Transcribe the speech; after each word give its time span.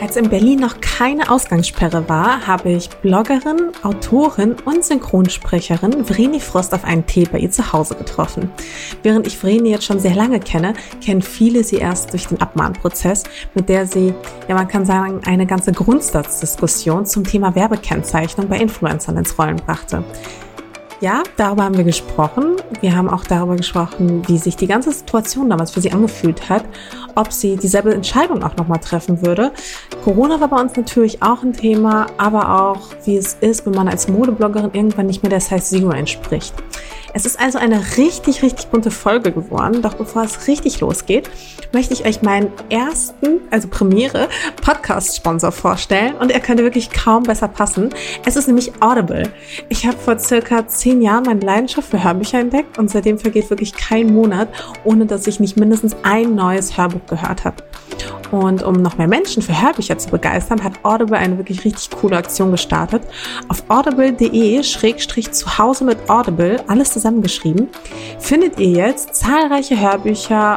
Als 0.00 0.16
in 0.16 0.28
Berlin 0.28 0.58
noch 0.58 0.80
keine 0.80 1.30
Ausgangssperre 1.30 2.08
war, 2.08 2.46
habe 2.46 2.72
ich 2.72 2.90
Bloggerin, 2.90 3.70
Autorin 3.82 4.56
und 4.64 4.84
Synchronsprecherin 4.84 6.04
Vreni 6.04 6.40
Frost 6.40 6.74
auf 6.74 6.84
einen 6.84 7.06
Tee 7.06 7.26
bei 7.30 7.38
ihr 7.38 7.50
zu 7.50 7.72
Hause 7.72 7.94
getroffen. 7.94 8.50
Während 9.02 9.26
ich 9.26 9.38
Vreni 9.38 9.70
jetzt 9.70 9.84
schon 9.84 10.00
sehr 10.00 10.14
lange 10.14 10.40
kenne, 10.40 10.74
kennen 11.02 11.22
viele 11.22 11.64
sie 11.64 11.76
erst 11.76 12.12
durch 12.12 12.26
den 12.26 12.40
Abmahnprozess, 12.40 13.22
mit 13.54 13.68
der 13.68 13.86
sie, 13.86 14.12
ja 14.48 14.54
man 14.54 14.68
kann 14.68 14.84
sagen, 14.84 15.20
eine 15.26 15.46
ganze 15.46 15.72
Grundsatzdiskussion 15.72 17.06
zum 17.06 17.24
Thema 17.24 17.54
Werbekennzeichnung 17.54 18.48
bei 18.48 18.58
Influencern 18.58 19.16
ins 19.16 19.38
Rollen 19.38 19.56
brachte. 19.56 20.04
Ja, 21.00 21.22
darüber 21.36 21.64
haben 21.64 21.76
wir 21.76 21.84
gesprochen. 21.84 22.56
Wir 22.80 22.96
haben 22.96 23.08
auch 23.08 23.24
darüber 23.24 23.56
gesprochen, 23.56 24.22
wie 24.28 24.38
sich 24.38 24.56
die 24.56 24.66
ganze 24.66 24.92
Situation 24.92 25.50
damals 25.50 25.72
für 25.72 25.80
sie 25.80 25.92
angefühlt 25.92 26.48
hat, 26.48 26.64
ob 27.14 27.32
sie 27.32 27.56
dieselbe 27.56 27.92
Entscheidung 27.92 28.42
auch 28.42 28.56
nochmal 28.56 28.78
treffen 28.78 29.24
würde. 29.24 29.52
Corona 30.04 30.40
war 30.40 30.48
bei 30.48 30.60
uns 30.60 30.76
natürlich 30.76 31.22
auch 31.22 31.42
ein 31.42 31.52
Thema, 31.52 32.06
aber 32.16 32.60
auch, 32.60 32.80
wie 33.04 33.16
es 33.16 33.34
ist, 33.40 33.66
wenn 33.66 33.74
man 33.74 33.88
als 33.88 34.08
Modebloggerin 34.08 34.70
irgendwann 34.72 35.06
nicht 35.06 35.22
mehr 35.22 35.30
der 35.30 35.40
Size 35.40 35.62
Zero 35.62 35.90
entspricht. 35.90 36.54
Es 37.16 37.24
ist 37.24 37.38
also 37.38 37.58
eine 37.58 37.80
richtig, 37.96 38.42
richtig 38.42 38.66
bunte 38.66 38.90
Folge 38.90 39.30
geworden. 39.30 39.82
Doch 39.82 39.94
bevor 39.94 40.24
es 40.24 40.48
richtig 40.48 40.80
losgeht, 40.80 41.30
möchte 41.72 41.94
ich 41.94 42.04
euch 42.04 42.22
meinen 42.22 42.50
ersten, 42.70 43.40
also 43.52 43.68
Premiere, 43.68 44.28
Podcast-Sponsor 44.60 45.52
vorstellen. 45.52 46.16
Und 46.16 46.32
er 46.32 46.40
könnte 46.40 46.64
wirklich 46.64 46.90
kaum 46.90 47.22
besser 47.22 47.46
passen. 47.46 47.90
Es 48.26 48.34
ist 48.34 48.48
nämlich 48.48 48.72
Audible. 48.80 49.32
Ich 49.68 49.86
habe 49.86 49.96
vor 49.96 50.18
circa 50.18 50.66
zehn 50.84 51.00
Jahren 51.00 51.24
meine 51.24 51.40
Leidenschaft 51.40 51.88
für 51.88 52.04
Hörbücher 52.04 52.40
entdeckt 52.40 52.76
und 52.76 52.90
seitdem 52.90 53.18
vergeht 53.18 53.48
wirklich 53.48 53.72
kein 53.72 54.12
Monat, 54.12 54.48
ohne 54.84 55.06
dass 55.06 55.26
ich 55.26 55.40
nicht 55.40 55.56
mindestens 55.56 55.96
ein 56.02 56.34
neues 56.34 56.76
Hörbuch 56.76 57.00
gehört 57.08 57.46
habe. 57.46 57.56
Und 58.30 58.62
um 58.62 58.74
noch 58.74 58.98
mehr 58.98 59.08
Menschen 59.08 59.42
für 59.42 59.62
Hörbücher 59.62 59.96
zu 59.96 60.10
begeistern, 60.10 60.62
hat 60.62 60.74
Audible 60.82 61.16
eine 61.16 61.38
wirklich 61.38 61.64
richtig 61.64 61.88
coole 61.98 62.18
Aktion 62.18 62.50
gestartet. 62.50 63.00
Auf 63.48 63.64
audible.de-zu 63.68 65.58
Hause 65.58 65.84
mit 65.84 65.96
Audible, 66.10 66.62
alles 66.66 66.92
zusammengeschrieben, 66.92 67.68
findet 68.18 68.60
ihr 68.60 68.68
jetzt 68.68 69.14
zahlreiche 69.14 69.80
Hörbücher, 69.80 70.56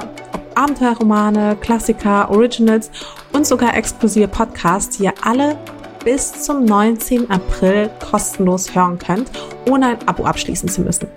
Abenteuerromane, 0.55 1.55
Klassiker, 1.61 2.29
Originals 2.31 2.91
und 3.31 3.47
sogar 3.47 3.77
exklusive 3.77 4.27
Podcasts, 4.27 4.97
die 4.97 5.05
ihr 5.05 5.13
alle 5.23 5.57
bis 6.07 6.31
zum 6.41 6.63
19. 6.63 7.29
April 7.29 7.89
kostenlos 7.99 8.73
hören 8.73 8.97
könnt, 8.97 9.29
ohne 9.69 9.87
ein 9.87 10.07
Abo 10.07 10.23
abschließen 10.23 10.69
zu 10.69 10.79
müssen. 10.79 11.09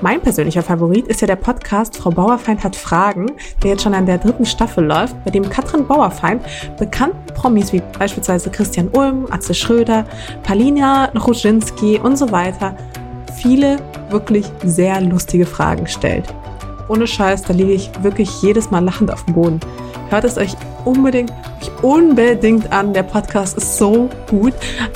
Mein 0.00 0.20
persönlicher 0.20 0.64
Favorit 0.64 1.06
ist 1.06 1.20
ja 1.20 1.28
der 1.28 1.36
Podcast 1.36 1.96
Frau 1.96 2.10
Bauerfeind 2.10 2.64
hat 2.64 2.74
Fragen, 2.74 3.30
der 3.62 3.70
jetzt 3.70 3.84
schon 3.84 3.94
an 3.94 4.06
der 4.06 4.18
dritten 4.18 4.44
Staffel 4.44 4.86
läuft, 4.86 5.14
bei 5.24 5.30
dem 5.30 5.48
Katrin 5.48 5.86
Bauerfeind 5.86 6.42
bekannten 6.80 7.32
Promis 7.32 7.72
wie 7.72 7.80
beispielsweise 7.96 8.50
Christian 8.50 8.88
Ulm, 8.88 9.28
Atze 9.30 9.54
Schröder, 9.54 10.04
Palina 10.42 11.12
Ruschinski 11.12 12.00
und 12.00 12.18
so 12.18 12.32
weiter 12.32 12.76
viele 13.36 13.76
wirklich 14.10 14.46
sehr 14.64 15.00
lustige 15.00 15.46
Fragen 15.46 15.86
stellt. 15.86 16.34
Ohne 16.88 17.06
Scheiß, 17.06 17.42
da 17.42 17.52
liege 17.52 17.72
ich 17.72 17.90
wirklich 18.02 18.42
jedes 18.42 18.70
Mal 18.70 18.84
lachend 18.84 19.12
auf 19.12 19.24
dem 19.24 19.34
Boden. 19.34 19.60
Hört 20.10 20.24
es 20.24 20.36
euch 20.36 20.54
unbedingt, 20.84 21.32
unbedingt 21.82 22.72
an. 22.72 22.92
Der 22.92 23.02
Podcast 23.02 23.56
ist 23.56 23.78
so 23.78 24.08
gut. 24.28 24.52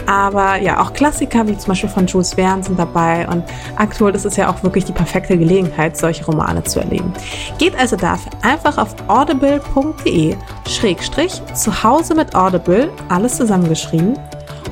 Aber 0.07 0.61
ja, 0.61 0.81
auch 0.81 0.93
Klassiker 0.93 1.47
wie 1.49 1.57
zum 1.57 1.69
Beispiel 1.69 1.89
von 1.89 2.07
Jules 2.07 2.35
Verne 2.35 2.63
sind 2.63 2.79
dabei. 2.79 3.27
Und 3.29 3.45
aktuell 3.77 4.15
ist 4.15 4.27
es 4.27 4.37
ja 4.37 4.51
auch 4.51 4.63
wirklich 4.63 4.85
die 4.85 4.93
perfekte 4.93 5.37
Gelegenheit, 5.39 5.97
solche 5.97 6.25
Romane 6.27 6.63
zu 6.63 6.81
erleben. 6.81 7.13
Geht 7.59 7.79
also 7.79 7.97
dafür 7.97 8.33
einfach 8.43 8.79
auf 8.79 8.95
audible.de 9.09 10.37
Schrägstrich 10.69 11.43
zu 11.55 11.73
mit 12.15 12.35
Audible, 12.35 12.91
alles 13.09 13.37
zusammengeschrieben 13.37 14.19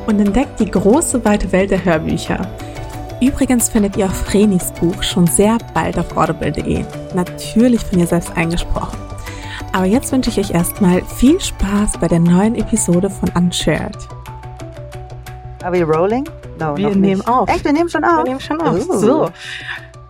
und 0.07 0.21
entdeckt 0.21 0.61
die 0.61 0.71
große 0.71 1.25
weite 1.25 1.51
Welt 1.53 1.71
der 1.71 1.85
Hörbücher. 1.85 2.47
Übrigens 3.21 3.71
findet 3.71 3.97
ihr 3.97 4.07
auch 4.07 4.13
Vrenis 4.13 4.73
Buch 4.73 5.03
schon 5.03 5.27
sehr 5.27 5.57
bald 5.73 5.99
auf 5.99 6.17
audible.de. 6.17 6.85
Natürlich 7.15 7.81
von 7.83 7.99
ihr 7.99 8.07
selbst 8.07 8.37
eingesprochen. 8.37 8.99
Aber 9.73 9.87
jetzt 9.87 10.13
wünsche 10.13 10.31
ich 10.31 10.39
euch 10.39 10.51
erstmal 10.51 11.03
viel 11.03 11.41
Spaß 11.41 11.99
bei 11.99 12.09
der 12.09 12.21
neuen 12.21 12.55
Episode 12.55 13.09
von 13.09 13.31
Unshared. 13.31 13.97
Are 15.63 15.73
we 15.73 15.83
rolling? 15.83 16.29
No, 16.59 16.77
wir 16.77 16.91
nehmen 16.91 17.19
nicht. 17.19 17.29
auf. 17.29 17.49
Echt, 17.49 17.65
wir 17.65 17.73
nehmen 17.73 17.89
schon 17.89 18.05
auf? 18.05 18.19
Wir 18.19 18.25
nehmen 18.25 18.41
schon 18.41 18.61
auf. 18.61 18.89
Uh. 18.89 18.99
So. 18.99 19.31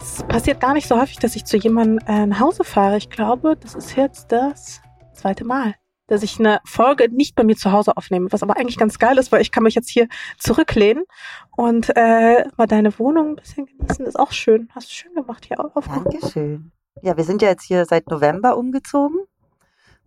Es 0.00 0.22
passiert 0.24 0.60
gar 0.60 0.72
nicht 0.72 0.88
so 0.88 1.00
häufig, 1.00 1.18
dass 1.18 1.36
ich 1.36 1.44
zu 1.44 1.56
jemandem 1.56 1.98
äh, 2.06 2.26
nach 2.26 2.40
Hause 2.40 2.64
fahre. 2.64 2.96
Ich 2.96 3.10
glaube, 3.10 3.56
das 3.56 3.74
ist 3.74 3.96
jetzt 3.96 4.32
das 4.32 4.80
zweite 5.14 5.44
Mal 5.44 5.74
dass 6.06 6.22
ich 6.22 6.38
eine 6.38 6.60
Folge 6.64 7.08
nicht 7.10 7.34
bei 7.34 7.44
mir 7.44 7.56
zu 7.56 7.72
Hause 7.72 7.96
aufnehme, 7.96 8.30
was 8.30 8.42
aber 8.42 8.56
eigentlich 8.56 8.78
ganz 8.78 8.98
geil 8.98 9.18
ist, 9.18 9.32
weil 9.32 9.42
ich 9.42 9.50
kann 9.50 9.62
mich 9.62 9.74
jetzt 9.74 9.90
hier 9.90 10.08
zurücklehnen 10.38 11.04
und 11.56 11.90
äh, 11.96 12.44
mal 12.56 12.66
deine 12.66 12.98
Wohnung 12.98 13.30
ein 13.30 13.36
bisschen 13.36 13.66
genießen. 13.66 14.06
Ist 14.06 14.18
auch 14.18 14.32
schön. 14.32 14.68
Hast 14.74 14.90
du 14.90 14.94
schön 14.94 15.14
gemacht 15.14 15.44
hier 15.46 15.58
aufgeräumt. 15.58 16.12
Dankeschön. 16.12 16.72
Ja, 17.02 17.16
wir 17.16 17.24
sind 17.24 17.42
ja 17.42 17.48
jetzt 17.48 17.64
hier 17.64 17.84
seit 17.84 18.08
November 18.08 18.56
umgezogen 18.56 19.18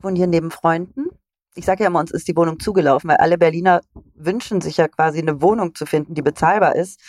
wohnen 0.02 0.16
hier 0.16 0.28
neben 0.28 0.52
Freunden. 0.52 1.08
Ich 1.56 1.66
sage 1.66 1.84
ja 1.84 1.88
immer, 1.88 2.00
uns 2.00 2.12
ist 2.12 2.28
die 2.28 2.36
Wohnung 2.36 2.60
zugelaufen, 2.60 3.10
weil 3.10 3.18
alle 3.18 3.38
Berliner 3.38 3.82
wünschen 4.16 4.62
sich 4.62 4.78
ja 4.78 4.88
quasi 4.88 5.20
eine 5.20 5.42
Wohnung 5.42 5.76
zu 5.76 5.86
finden, 5.86 6.14
die 6.14 6.22
bezahlbar 6.22 6.76
ist. 6.76 7.02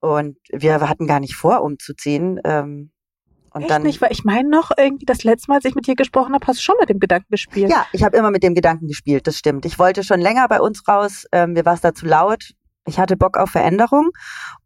Und 0.00 0.38
wir 0.50 0.80
hatten 0.80 1.06
gar 1.06 1.20
nicht 1.20 1.34
vor, 1.34 1.62
umzuziehen. 1.62 2.40
Ähm, 2.44 2.92
und 3.58 3.64
Echt 3.64 3.70
dann, 3.70 3.82
nicht, 3.82 4.00
weil 4.00 4.12
ich 4.12 4.24
meine 4.24 4.48
noch 4.48 4.70
irgendwie 4.76 5.06
das 5.06 5.24
letzte 5.24 5.50
Mal, 5.50 5.56
als 5.56 5.64
ich 5.64 5.74
mit 5.74 5.86
dir 5.86 5.94
gesprochen 5.94 6.34
habe, 6.34 6.46
hast 6.46 6.58
du 6.58 6.62
schon 6.62 6.76
mit 6.80 6.88
dem 6.88 6.98
Gedanken 6.98 7.28
gespielt. 7.30 7.70
Ja, 7.70 7.86
ich 7.92 8.02
habe 8.02 8.16
immer 8.16 8.30
mit 8.30 8.42
dem 8.42 8.54
Gedanken 8.54 8.86
gespielt, 8.86 9.26
das 9.26 9.36
stimmt. 9.36 9.64
Ich 9.64 9.78
wollte 9.78 10.02
schon 10.02 10.20
länger 10.20 10.48
bei 10.48 10.60
uns 10.60 10.86
raus, 10.88 11.26
ähm, 11.32 11.52
mir 11.52 11.64
war 11.64 11.74
es 11.74 11.80
da 11.80 11.94
zu 11.94 12.06
laut. 12.06 12.52
Ich 12.86 12.98
hatte 12.98 13.16
Bock 13.16 13.36
auf 13.36 13.50
Veränderung 13.50 14.10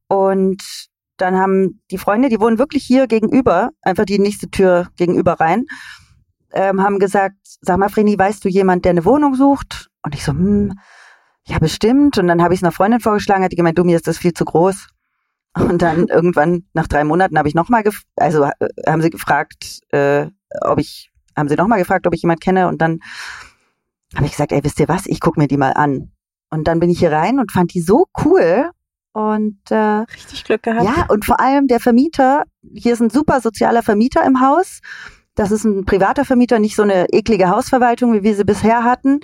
und 0.08 0.62
dann 1.16 1.36
haben 1.36 1.80
die 1.90 1.98
Freunde, 1.98 2.28
die 2.28 2.40
wohnen 2.40 2.58
wirklich 2.58 2.84
hier 2.84 3.06
gegenüber, 3.06 3.70
einfach 3.82 4.04
die 4.04 4.18
nächste 4.18 4.50
Tür 4.50 4.88
gegenüber 4.96 5.34
rein 5.34 5.66
ähm, 6.52 6.82
haben 6.82 6.98
gesagt, 6.98 7.36
sag 7.60 7.78
mal, 7.78 7.88
Vreni, 7.88 8.18
weißt 8.18 8.44
du 8.44 8.48
jemand, 8.48 8.84
der 8.84 8.90
eine 8.90 9.04
Wohnung 9.04 9.34
sucht? 9.34 9.88
Und 10.02 10.14
ich 10.14 10.24
so, 10.24 10.32
hm, 10.32 10.78
ja, 11.46 11.58
bestimmt. 11.58 12.18
Und 12.18 12.28
dann 12.28 12.42
habe 12.42 12.54
ich 12.54 12.60
es 12.60 12.64
einer 12.64 12.72
Freundin 12.72 13.00
vorgeschlagen, 13.00 13.42
hat 13.44 13.52
die 13.52 13.56
gemeint, 13.56 13.78
du, 13.78 13.84
mir 13.84 13.96
ist 13.96 14.06
das 14.06 14.18
viel 14.18 14.34
zu 14.34 14.44
groß. 14.44 14.88
Und 15.54 15.82
dann 15.82 16.08
irgendwann 16.08 16.64
nach 16.72 16.86
drei 16.86 17.04
Monaten 17.04 17.38
habe 17.38 17.48
ich 17.48 17.54
nochmal, 17.54 17.84
also 18.16 18.44
äh, 18.44 18.50
haben 18.86 19.02
sie 19.02 19.10
gefragt, 19.10 19.80
äh, 19.90 20.26
ob 20.62 20.78
ich, 20.78 21.10
haben 21.36 21.48
sie 21.48 21.56
nochmal 21.56 21.78
gefragt, 21.78 22.06
ob 22.06 22.14
ich 22.14 22.22
jemand 22.22 22.40
kenne. 22.40 22.68
Und 22.68 22.80
dann 22.80 23.00
habe 24.14 24.26
ich 24.26 24.32
gesagt, 24.32 24.52
ey, 24.52 24.64
wisst 24.64 24.80
ihr 24.80 24.88
was, 24.88 25.06
ich 25.06 25.20
gucke 25.20 25.38
mir 25.38 25.48
die 25.48 25.56
mal 25.56 25.72
an. 25.72 26.12
Und 26.50 26.68
dann 26.68 26.80
bin 26.80 26.90
ich 26.90 26.98
hier 26.98 27.12
rein 27.12 27.38
und 27.38 27.52
fand 27.52 27.74
die 27.74 27.80
so 27.80 28.06
cool. 28.24 28.70
Und 29.12 29.58
äh, 29.70 29.74
richtig 29.74 30.44
Glück 30.44 30.62
gehabt. 30.62 30.84
Ja, 30.84 31.06
und 31.08 31.24
vor 31.24 31.38
allem 31.38 31.66
der 31.66 31.80
Vermieter, 31.80 32.44
hier 32.74 32.94
ist 32.94 33.00
ein 33.00 33.10
super 33.10 33.40
sozialer 33.40 33.82
Vermieter 33.82 34.24
im 34.24 34.40
Haus. 34.40 34.80
Das 35.34 35.50
ist 35.50 35.64
ein 35.64 35.84
privater 35.84 36.24
Vermieter, 36.24 36.58
nicht 36.58 36.76
so 36.76 36.82
eine 36.82 37.06
eklige 37.10 37.48
Hausverwaltung, 37.48 38.14
wie 38.14 38.22
wir 38.22 38.34
sie 38.34 38.44
bisher 38.44 38.84
hatten. 38.84 39.20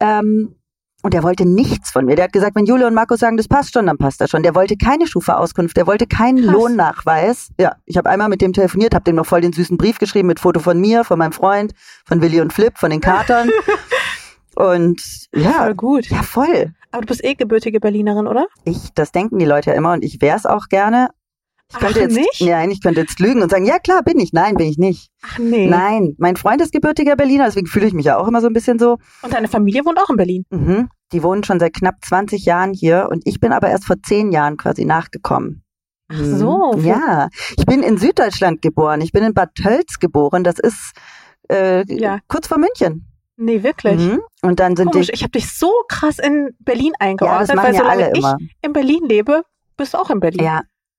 Ähm, 0.00 0.56
und 1.02 1.14
der 1.14 1.22
wollte 1.22 1.46
nichts 1.46 1.90
von 1.90 2.04
mir. 2.04 2.16
Der 2.16 2.24
hat 2.24 2.32
gesagt, 2.32 2.56
wenn 2.56 2.66
Julia 2.66 2.88
und 2.88 2.94
Markus 2.94 3.20
sagen, 3.20 3.36
das 3.36 3.46
passt 3.46 3.72
schon, 3.72 3.86
dann 3.86 3.98
passt 3.98 4.20
das 4.20 4.30
schon. 4.30 4.42
Der 4.42 4.54
wollte 4.54 4.76
keine 4.76 5.06
Schufa-Auskunft, 5.06 5.76
der 5.76 5.86
wollte 5.86 6.06
keinen 6.06 6.42
Krass. 6.42 6.52
Lohnnachweis. 6.52 7.50
Ja, 7.58 7.76
ich 7.86 7.96
habe 7.96 8.10
einmal 8.10 8.28
mit 8.28 8.40
dem 8.40 8.52
telefoniert, 8.52 8.94
habe 8.94 9.04
dem 9.04 9.16
noch 9.16 9.26
voll 9.26 9.40
den 9.40 9.52
süßen 9.52 9.78
Brief 9.78 9.98
geschrieben 9.98 10.26
mit 10.26 10.40
Foto 10.40 10.60
von 10.60 10.80
mir, 10.80 11.04
von 11.04 11.18
meinem 11.18 11.32
Freund, 11.32 11.72
von 12.04 12.20
Willi 12.20 12.40
und 12.40 12.52
Flip, 12.52 12.76
von 12.76 12.90
den 12.90 13.00
Katern. 13.00 13.50
und 14.56 15.00
ja, 15.34 15.52
voll 15.52 15.74
gut. 15.74 16.06
Ja, 16.06 16.22
voll. 16.22 16.72
Aber 16.90 17.02
du 17.02 17.08
bist 17.08 17.22
eh 17.22 17.34
gebürtige 17.34 17.80
Berlinerin, 17.80 18.26
oder? 18.26 18.46
Ich, 18.64 18.92
das 18.94 19.12
denken 19.12 19.38
die 19.38 19.44
Leute 19.44 19.70
ja 19.70 19.76
immer 19.76 19.92
und 19.92 20.02
ich 20.02 20.20
wär's 20.20 20.46
auch 20.46 20.68
gerne. 20.68 21.10
Ich 21.70 21.78
könnte 21.78 21.98
Ach, 21.98 22.02
jetzt, 22.02 22.14
nicht? 22.14 22.40
Nein, 22.40 22.70
ich 22.70 22.80
könnte 22.80 23.00
jetzt 23.00 23.20
lügen 23.20 23.42
und 23.42 23.50
sagen, 23.50 23.66
ja 23.66 23.78
klar, 23.78 24.02
bin 24.02 24.18
ich. 24.20 24.32
Nein, 24.32 24.54
bin 24.54 24.68
ich 24.68 24.78
nicht. 24.78 25.10
Ach 25.22 25.38
nee. 25.38 25.66
Nein, 25.66 26.14
mein 26.18 26.36
Freund 26.36 26.62
ist 26.62 26.72
gebürtiger 26.72 27.14
Berliner, 27.14 27.44
deswegen 27.44 27.66
fühle 27.66 27.86
ich 27.86 27.92
mich 27.92 28.06
ja 28.06 28.16
auch 28.16 28.26
immer 28.26 28.40
so 28.40 28.46
ein 28.46 28.54
bisschen 28.54 28.78
so. 28.78 28.96
Und 29.22 29.34
deine 29.34 29.48
Familie 29.48 29.84
wohnt 29.84 29.98
auch 29.98 30.08
in 30.08 30.16
Berlin. 30.16 30.44
Mhm. 30.50 30.88
Die 31.12 31.22
wohnen 31.22 31.44
schon 31.44 31.60
seit 31.60 31.74
knapp 31.74 31.96
20 32.02 32.44
Jahren 32.46 32.72
hier 32.72 33.08
und 33.10 33.22
ich 33.26 33.38
bin 33.40 33.52
aber 33.52 33.68
erst 33.68 33.84
vor 33.84 33.96
zehn 34.02 34.32
Jahren 34.32 34.56
quasi 34.56 34.86
nachgekommen. 34.86 35.62
Ach 36.10 36.16
so, 36.24 36.72
Mhm. 36.74 36.84
Ja, 36.86 37.28
ich 37.58 37.66
bin 37.66 37.82
in 37.82 37.98
Süddeutschland 37.98 38.62
geboren. 38.62 39.02
Ich 39.02 39.12
bin 39.12 39.22
in 39.22 39.34
Bad 39.34 39.54
Tölz 39.54 39.98
geboren. 39.98 40.44
Das 40.44 40.58
ist 40.58 40.92
äh, 41.50 41.84
Ja. 41.94 42.20
kurz 42.28 42.46
vor 42.48 42.56
München. 42.58 43.06
Nee, 43.36 43.62
wirklich. 43.62 44.00
Mhm. 44.00 44.20
Und 44.40 44.58
dann 44.58 44.74
sind 44.74 44.90
Komisch, 44.92 45.08
die. 45.08 45.12
ich 45.14 45.22
habe 45.22 45.32
dich 45.32 45.52
so 45.52 45.70
krass 45.88 46.18
in 46.18 46.56
Berlin 46.60 46.92
Ja, 46.98 47.06
eingeordnet, 47.08 47.48
das 47.50 47.56
machen 47.56 47.66
weil 47.68 47.74
ja 47.74 47.80
solange 47.80 48.04
alle 48.04 48.12
ich 48.14 48.18
immer. 48.18 48.36
in 48.62 48.72
Berlin 48.72 49.04
lebe, 49.04 49.42
bist 49.76 49.92
du 49.92 49.98
auch 49.98 50.08
in 50.10 50.20
Berlin. 50.20 50.42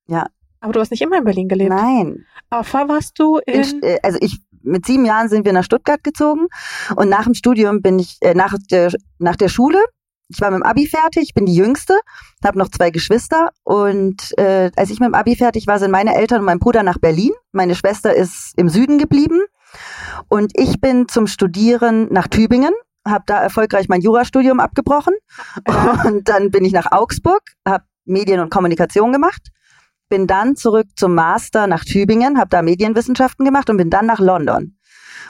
Ja, 0.08 0.28
Aber 0.62 0.74
du 0.74 0.80
hast 0.80 0.92
nicht 0.92 1.02
immer 1.02 1.18
in 1.18 1.24
Berlin 1.24 1.48
gelebt. 1.48 1.70
nein. 1.70 2.26
Aber 2.50 2.64
vorher 2.64 2.90
warst 2.90 3.20
du 3.20 3.38
in, 3.46 3.62
In, 3.62 3.84
äh, 3.84 4.00
also 4.04 4.18
ich 4.22 4.40
mit 4.62 4.86
sieben 4.86 5.06
Jahren 5.06 5.30
sind 5.30 5.46
wir 5.46 5.54
nach 5.54 5.64
Stuttgart 5.64 6.04
gezogen 6.04 6.48
und 6.96 7.10
nach 7.10 7.24
dem 7.24 7.34
Studium 7.34 7.82
bin 7.82 8.00
ich 8.00 8.18
äh, 8.22 8.34
nach 8.34 8.56
der 8.70 8.92
nach 9.18 9.36
der 9.36 9.50
Schule. 9.50 9.80
Ich 10.32 10.42
war 10.42 10.52
mit 10.52 10.60
dem 10.60 10.64
Abi 10.64 10.86
fertig, 10.86 11.24
ich 11.24 11.34
bin 11.34 11.48
die 11.48 11.56
Jüngste, 11.56 11.98
habe 12.44 12.60
noch 12.60 12.70
zwei 12.70 12.92
Geschwister 12.92 13.50
und 13.64 14.38
äh, 14.38 14.70
als 14.76 14.92
ich 14.92 15.00
mit 15.00 15.08
dem 15.08 15.16
Abi 15.16 15.36
fertig 15.36 15.66
war, 15.66 15.80
sind 15.80 15.90
meine 15.90 16.14
Eltern 16.14 16.40
und 16.40 16.46
mein 16.46 16.60
Bruder 16.60 16.84
nach 16.84 17.00
Berlin. 17.00 17.32
Meine 17.52 17.74
Schwester 17.74 18.14
ist 18.14 18.54
im 18.56 18.70
Süden 18.70 19.00
geblieben 19.00 19.42
und 20.28 20.52
ich 20.56 20.80
bin 20.80 21.08
zum 21.08 21.26
Studieren 21.26 22.10
nach 22.12 22.28
Tübingen, 22.28 22.74
habe 23.08 23.24
da 23.26 23.42
erfolgreich 23.42 23.90
mein 23.90 24.02
Jurastudium 24.02 24.60
abgebrochen 24.60 25.16
und 26.06 26.30
dann 26.30 26.52
bin 26.52 26.64
ich 26.64 26.74
nach 26.74 26.92
Augsburg, 26.92 27.42
habe 27.68 27.86
Medien 28.06 28.40
und 28.40 28.52
Kommunikation 28.52 29.12
gemacht, 29.12 29.50
bin 30.10 30.28
dann 30.28 30.56
zurück 30.56 30.88
zum 30.96 31.16
Master 31.16 31.68
nach 31.68 31.86
Tübingen, 31.86 32.38
habe 32.38 32.50
da 32.50 32.62
Medienwissenschaften 32.62 33.46
gemacht 33.46 33.70
und 33.70 33.78
bin 33.78 33.90
dann 33.90 34.06
nach 34.06 34.20
London. 34.20 34.76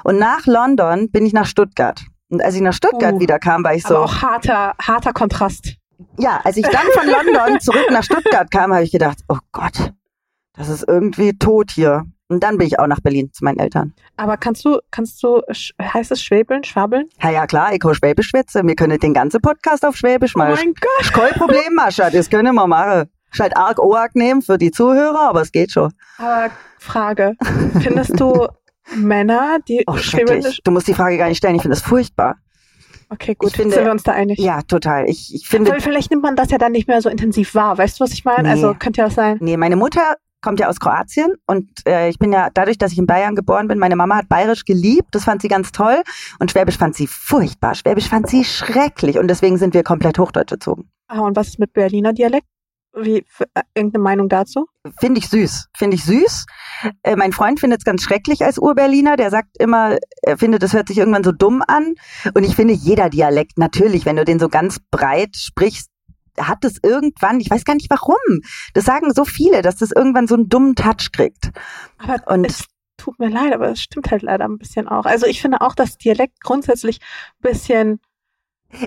Und 0.04 0.18
nach 0.18 0.46
London 0.46 1.12
bin 1.12 1.26
ich 1.26 1.34
nach 1.34 1.46
Stuttgart. 1.46 2.02
Und 2.30 2.42
als 2.44 2.56
ich 2.56 2.62
nach 2.62 2.74
Stuttgart 2.74 3.16
Oh. 3.16 3.20
wieder 3.20 3.40
kam, 3.40 3.64
war 3.64 3.74
ich 3.76 3.84
so, 3.84 3.98
auch 3.98 4.22
harter, 4.22 4.74
harter 4.82 5.14
Kontrast. 5.14 5.76
ja, 6.18 6.40
als 6.44 6.58
ich 6.58 6.66
dann 6.66 6.86
von 6.94 7.08
London 7.36 7.60
zurück 7.60 7.88
nach 7.92 8.04
Stuttgart 8.04 8.50
kam, 8.52 8.74
habe 8.74 8.84
ich 8.84 8.92
gedacht, 8.92 9.18
oh 9.28 9.38
Gott, 9.52 9.92
das 10.54 10.70
ist 10.70 10.88
irgendwie 10.88 11.38
tot 11.38 11.72
hier. 11.72 12.04
Und 12.32 12.44
dann 12.44 12.60
bin 12.60 12.68
ich 12.68 12.78
auch 12.78 12.86
nach 12.86 13.00
Berlin 13.00 13.32
zu 13.34 13.44
meinen 13.44 13.58
Eltern. 13.58 13.94
Aber 14.16 14.38
kannst 14.38 14.64
du, 14.64 14.78
kannst 14.92 15.24
du, 15.24 15.42
heißt 15.82 16.12
es 16.12 16.22
Schwäbeln, 16.22 16.64
Schwabeln? 16.64 17.10
Ja, 17.24 17.32
ja, 17.32 17.48
klar, 17.48 17.74
ich 17.74 17.80
kann 17.80 17.96
Schwäbisch 17.96 18.28
schwätzen. 18.30 18.68
Wir 18.68 18.76
können 18.76 19.00
den 19.00 19.16
ganzen 19.16 19.42
Podcast 19.42 19.84
auf 19.84 19.96
Schwäbisch 19.96 20.36
Oh 20.36 20.40
machen. 20.40 20.54
mein 20.56 20.74
Gott. 20.76 21.12
Kein 21.14 21.34
Problem, 21.34 21.74
Mascha, 21.74 22.12
das 22.12 22.30
können 22.30 22.54
wir 22.54 22.68
machen. 22.68 23.10
Ist 23.32 23.40
halt 23.40 23.56
arg 23.58 23.80
nehmen 24.16 24.42
für 24.42 24.58
die 24.58 24.72
Zuhörer, 24.72 25.30
aber 25.30 25.42
es 25.42 25.52
geht 25.52 25.72
schon. 25.72 25.92
Aber 26.18 26.50
Frage, 26.80 27.36
findest 27.82 28.20
du 28.20 28.48
Männer, 28.96 29.60
die 29.68 29.84
Oh, 29.88 29.98
schrecklich. 29.98 30.62
Du 30.64 30.72
musst 30.72 30.88
die 30.88 30.94
Frage 30.94 31.18
gar 31.18 31.28
nicht 31.28 31.38
stellen, 31.38 31.56
ich 31.56 31.62
finde 31.62 31.76
das 31.76 31.84
furchtbar. 31.84 32.38
okay, 33.10 33.36
gut, 33.36 33.50
Ich 33.52 33.56
finde- 33.56 33.76
sind 33.76 33.86
wir 33.86 33.92
uns 33.92 34.04
da 34.04 34.14
einig? 34.14 34.40
Ja, 34.40 34.62
total. 34.64 35.08
Ich, 35.10 35.34
ich 35.34 35.48
finde, 35.48 35.72
Weil 35.72 35.82
vielleicht 35.82 36.10
nimmt 36.12 36.24
man 36.24 36.36
das 36.36 36.50
ja 36.52 36.58
dann 36.58 36.72
nicht 36.72 36.88
mehr 36.88 37.02
so 37.02 37.10
intensiv 37.10 37.54
wahr. 37.56 37.78
Weißt 37.78 38.00
du, 38.00 38.04
was 38.04 38.12
ich 38.14 38.26
meine? 38.26 38.44
Nee. 38.44 38.50
Also 38.50 38.74
könnte 38.74 39.02
ja 39.02 39.08
auch 39.08 39.12
sein. 39.12 39.38
nee, 39.42 39.58
meine 39.58 39.76
Mutter 39.76 40.16
kommt 40.42 40.60
ja 40.62 40.70
aus 40.70 40.80
Kroatien 40.80 41.34
und 41.48 41.70
äh, 41.86 42.08
ich 42.10 42.18
bin 42.18 42.32
ja 42.32 42.48
dadurch, 42.54 42.78
dass 42.78 42.94
ich 42.94 42.98
in 42.98 43.06
Bayern 43.06 43.36
geboren 43.36 43.68
bin, 43.68 43.78
meine 43.78 43.98
Mama 43.98 44.16
hat 44.16 44.30
Bayerisch 44.30 44.64
geliebt, 44.64 45.10
das 45.12 45.26
fand 45.26 45.42
sie 45.42 45.50
ganz 45.50 45.74
toll 45.74 46.02
und 46.40 46.50
Schwäbisch 46.50 46.78
fand 46.78 46.96
sie 46.96 47.08
furchtbar. 47.08 47.76
Schwäbisch 47.76 48.08
fand 48.08 48.30
sie 48.30 48.46
schrecklich 48.46 49.20
und 49.20 49.28
deswegen 49.28 49.58
sind 49.58 49.74
wir 49.74 49.84
komplett 49.84 50.18
Hochdeutsch 50.18 50.54
erzogen. 50.54 50.90
Ah, 51.10 51.20
und 51.20 51.36
was 51.36 51.50
ist 51.50 51.60
mit 51.60 51.74
Berliner 51.74 52.14
Dialekt? 52.14 52.48
Wie, 52.96 53.18
äh, 53.54 53.62
irgendeine 53.76 54.04
Meinung 54.04 54.30
dazu? 54.30 54.66
Finde 55.00 55.20
ich 55.20 55.30
süß. 55.30 55.68
Finde 55.78 55.96
ich 55.96 56.04
süß. 56.04 56.46
Äh, 57.04 57.16
mein 57.16 57.32
Freund 57.34 57.60
findet 57.60 57.82
es 57.82 57.86
ganz 57.86 58.02
schrecklich 58.04 58.44
als 58.44 58.58
Urberliner. 58.58 59.16
Der 59.16 59.30
sagt 59.30 59.50
immer, 59.60 59.98
er 60.22 60.38
findet, 60.38 60.64
das 60.64 60.74
hört 60.74 60.88
sich 60.88 60.98
irgendwann 60.98 61.24
so 61.24 61.32
dumm 61.32 61.64
an. 61.68 61.94
Und 62.34 62.44
ich 62.44 62.56
finde, 62.56 62.74
jeder 62.74 63.10
Dialekt, 63.10 63.58
natürlich, 63.58 64.06
wenn 64.06 64.16
du 64.16 64.26
den 64.26 64.40
so 64.40 64.50
ganz 64.50 64.80
breit 64.92 65.36
sprichst, 65.36 65.90
hat 66.40 66.64
es 66.64 66.78
irgendwann, 66.82 67.40
ich 67.40 67.50
weiß 67.50 67.66
gar 67.66 67.74
nicht 67.76 67.90
warum. 67.90 68.16
Das 68.74 68.86
sagen 68.86 69.14
so 69.14 69.26
viele, 69.26 69.62
dass 69.62 69.76
das 69.76 69.92
irgendwann 69.92 70.28
so 70.28 70.36
einen 70.36 70.50
dummen 70.50 70.76
Touch 70.76 71.12
kriegt. 71.12 71.52
Aber 71.98 72.16
Und- 72.34 72.46
es 72.46 72.66
tut 72.98 73.20
mir 73.20 73.30
leid, 73.30 73.54
aber 73.54 73.70
es 73.72 73.82
stimmt 73.82 74.12
halt 74.12 74.24
leider 74.24 74.46
ein 74.46 74.58
bisschen 74.58 74.88
auch. 74.88 75.06
Also 75.06 75.26
ich 75.26 75.42
finde 75.42 75.62
auch, 75.62 75.74
dass 75.76 75.98
Dialekt 75.98 76.42
grundsätzlich 76.42 77.00
ein 77.02 77.52
bisschen, 77.52 78.00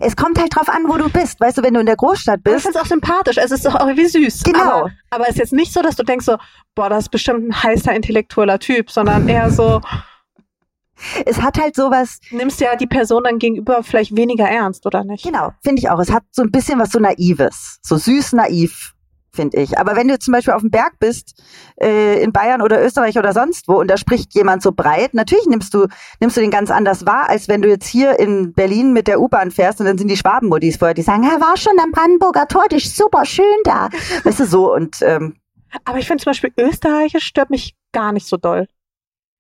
Es 0.01 0.15
kommt 0.17 0.39
halt 0.39 0.55
drauf 0.55 0.69
an, 0.69 0.85
wo 0.87 0.97
du 0.97 1.09
bist. 1.09 1.41
Weißt 1.41 1.59
du, 1.59 1.63
wenn 1.63 1.75
du 1.75 1.81
in 1.81 1.87
der 1.87 1.97
Großstadt 1.97 2.43
bist, 2.45 2.63
finde 2.63 2.79
es 2.79 2.85
auch 2.85 2.89
sympathisch. 2.89 3.37
Es 3.37 3.51
ist 3.51 3.67
auch 3.67 3.81
irgendwie 3.81 4.07
süß. 4.07 4.45
Genau. 4.45 4.61
Aber, 4.61 4.91
aber 5.11 5.25
es 5.25 5.31
ist 5.31 5.39
jetzt 5.39 5.53
nicht 5.53 5.73
so, 5.73 5.83
dass 5.83 5.97
du 5.97 6.05
denkst 6.05 6.25
so, 6.25 6.37
boah, 6.75 6.89
das 6.89 7.05
ist 7.05 7.09
bestimmt 7.11 7.49
ein 7.49 7.63
heißer 7.63 7.95
intellektueller 7.95 8.59
Typ, 8.59 8.91
sondern 8.91 9.29
eher 9.29 9.51
so, 9.51 9.81
es 11.27 11.43
hat 11.43 11.59
halt 11.59 11.75
sowas, 11.75 12.21
nimmst 12.31 12.61
ja 12.61 12.77
die 12.77 12.87
Person 12.87 13.25
dann 13.25 13.39
gegenüber 13.39 13.83
vielleicht 13.83 14.17
weniger 14.17 14.49
ernst, 14.49 14.87
oder 14.87 15.05
nicht? 15.05 15.25
Genau, 15.25 15.53
finde 15.63 15.81
ich 15.81 15.91
auch. 15.91 15.99
Es 15.99 16.13
hat 16.13 16.25
so 16.31 16.43
ein 16.43 16.51
bisschen 16.51 16.79
was 16.79 16.91
so 16.91 16.99
Naives, 16.99 17.79
so 17.83 17.97
süß 17.97 18.35
naiv, 18.35 18.95
finde 19.35 19.59
ich. 19.59 19.79
Aber 19.79 19.97
wenn 19.97 20.09
du 20.09 20.19
zum 20.19 20.33
Beispiel 20.33 20.55
auf 20.55 20.61
dem 20.61 20.71
Berg 20.71 20.99
bist, 20.99 21.43
äh, 21.81 22.23
in 22.23 22.33
Bayern 22.33 22.63
oder 22.63 22.85
Österreich 22.85 23.19
oder 23.19 23.33
sonst 23.33 23.69
wo, 23.69 23.81
und 23.81 23.89
da 23.89 23.97
spricht 23.97 24.35
jemand 24.35 24.63
so 24.63 24.73
breit, 24.73 25.15
natürlich 25.15 25.47
nimmst 25.47 25.73
du, 25.75 25.87
nimmst 26.21 26.37
du 26.37 26.41
den 26.41 26.51
ganz 26.51 26.71
anders 26.71 27.07
wahr, 27.07 27.29
als 27.29 27.49
wenn 27.49 27.63
du 27.63 27.69
jetzt 27.69 27.87
hier 27.87 28.19
in 28.19 28.53
Berlin 28.53 28.93
mit 28.93 29.09
der 29.09 29.21
U-Bahn 29.21 29.51
fährst 29.51 29.81
und 29.81 29.87
dann 29.87 29.99
sind 29.99 30.09
die 30.09 30.17
Schwabenmuttis 30.17 30.77
vorher, 30.77 30.95
die 30.95 31.03
sagen, 31.03 31.23
ja, 31.25 31.41
war 31.41 31.57
schon 31.57 31.79
am 31.83 31.91
Brandenburger 31.91 32.47
Tor, 32.47 32.65
das 32.69 32.85
ist 32.85 32.97
super 32.97 33.25
schön 33.25 33.45
da. 33.65 33.89
Weißt 34.25 34.41
du, 34.41 34.47
so 34.47 34.73
und 34.75 34.97
ähm, 35.03 35.37
Aber 35.85 35.99
ich 35.99 36.07
finde 36.07 36.23
zum 36.23 36.31
Beispiel 36.31 36.53
Österreichisch 36.59 37.25
stört 37.25 37.51
mich 37.51 37.75
gar 37.93 38.13
nicht 38.13 38.27
so 38.27 38.37
doll. 38.37 38.67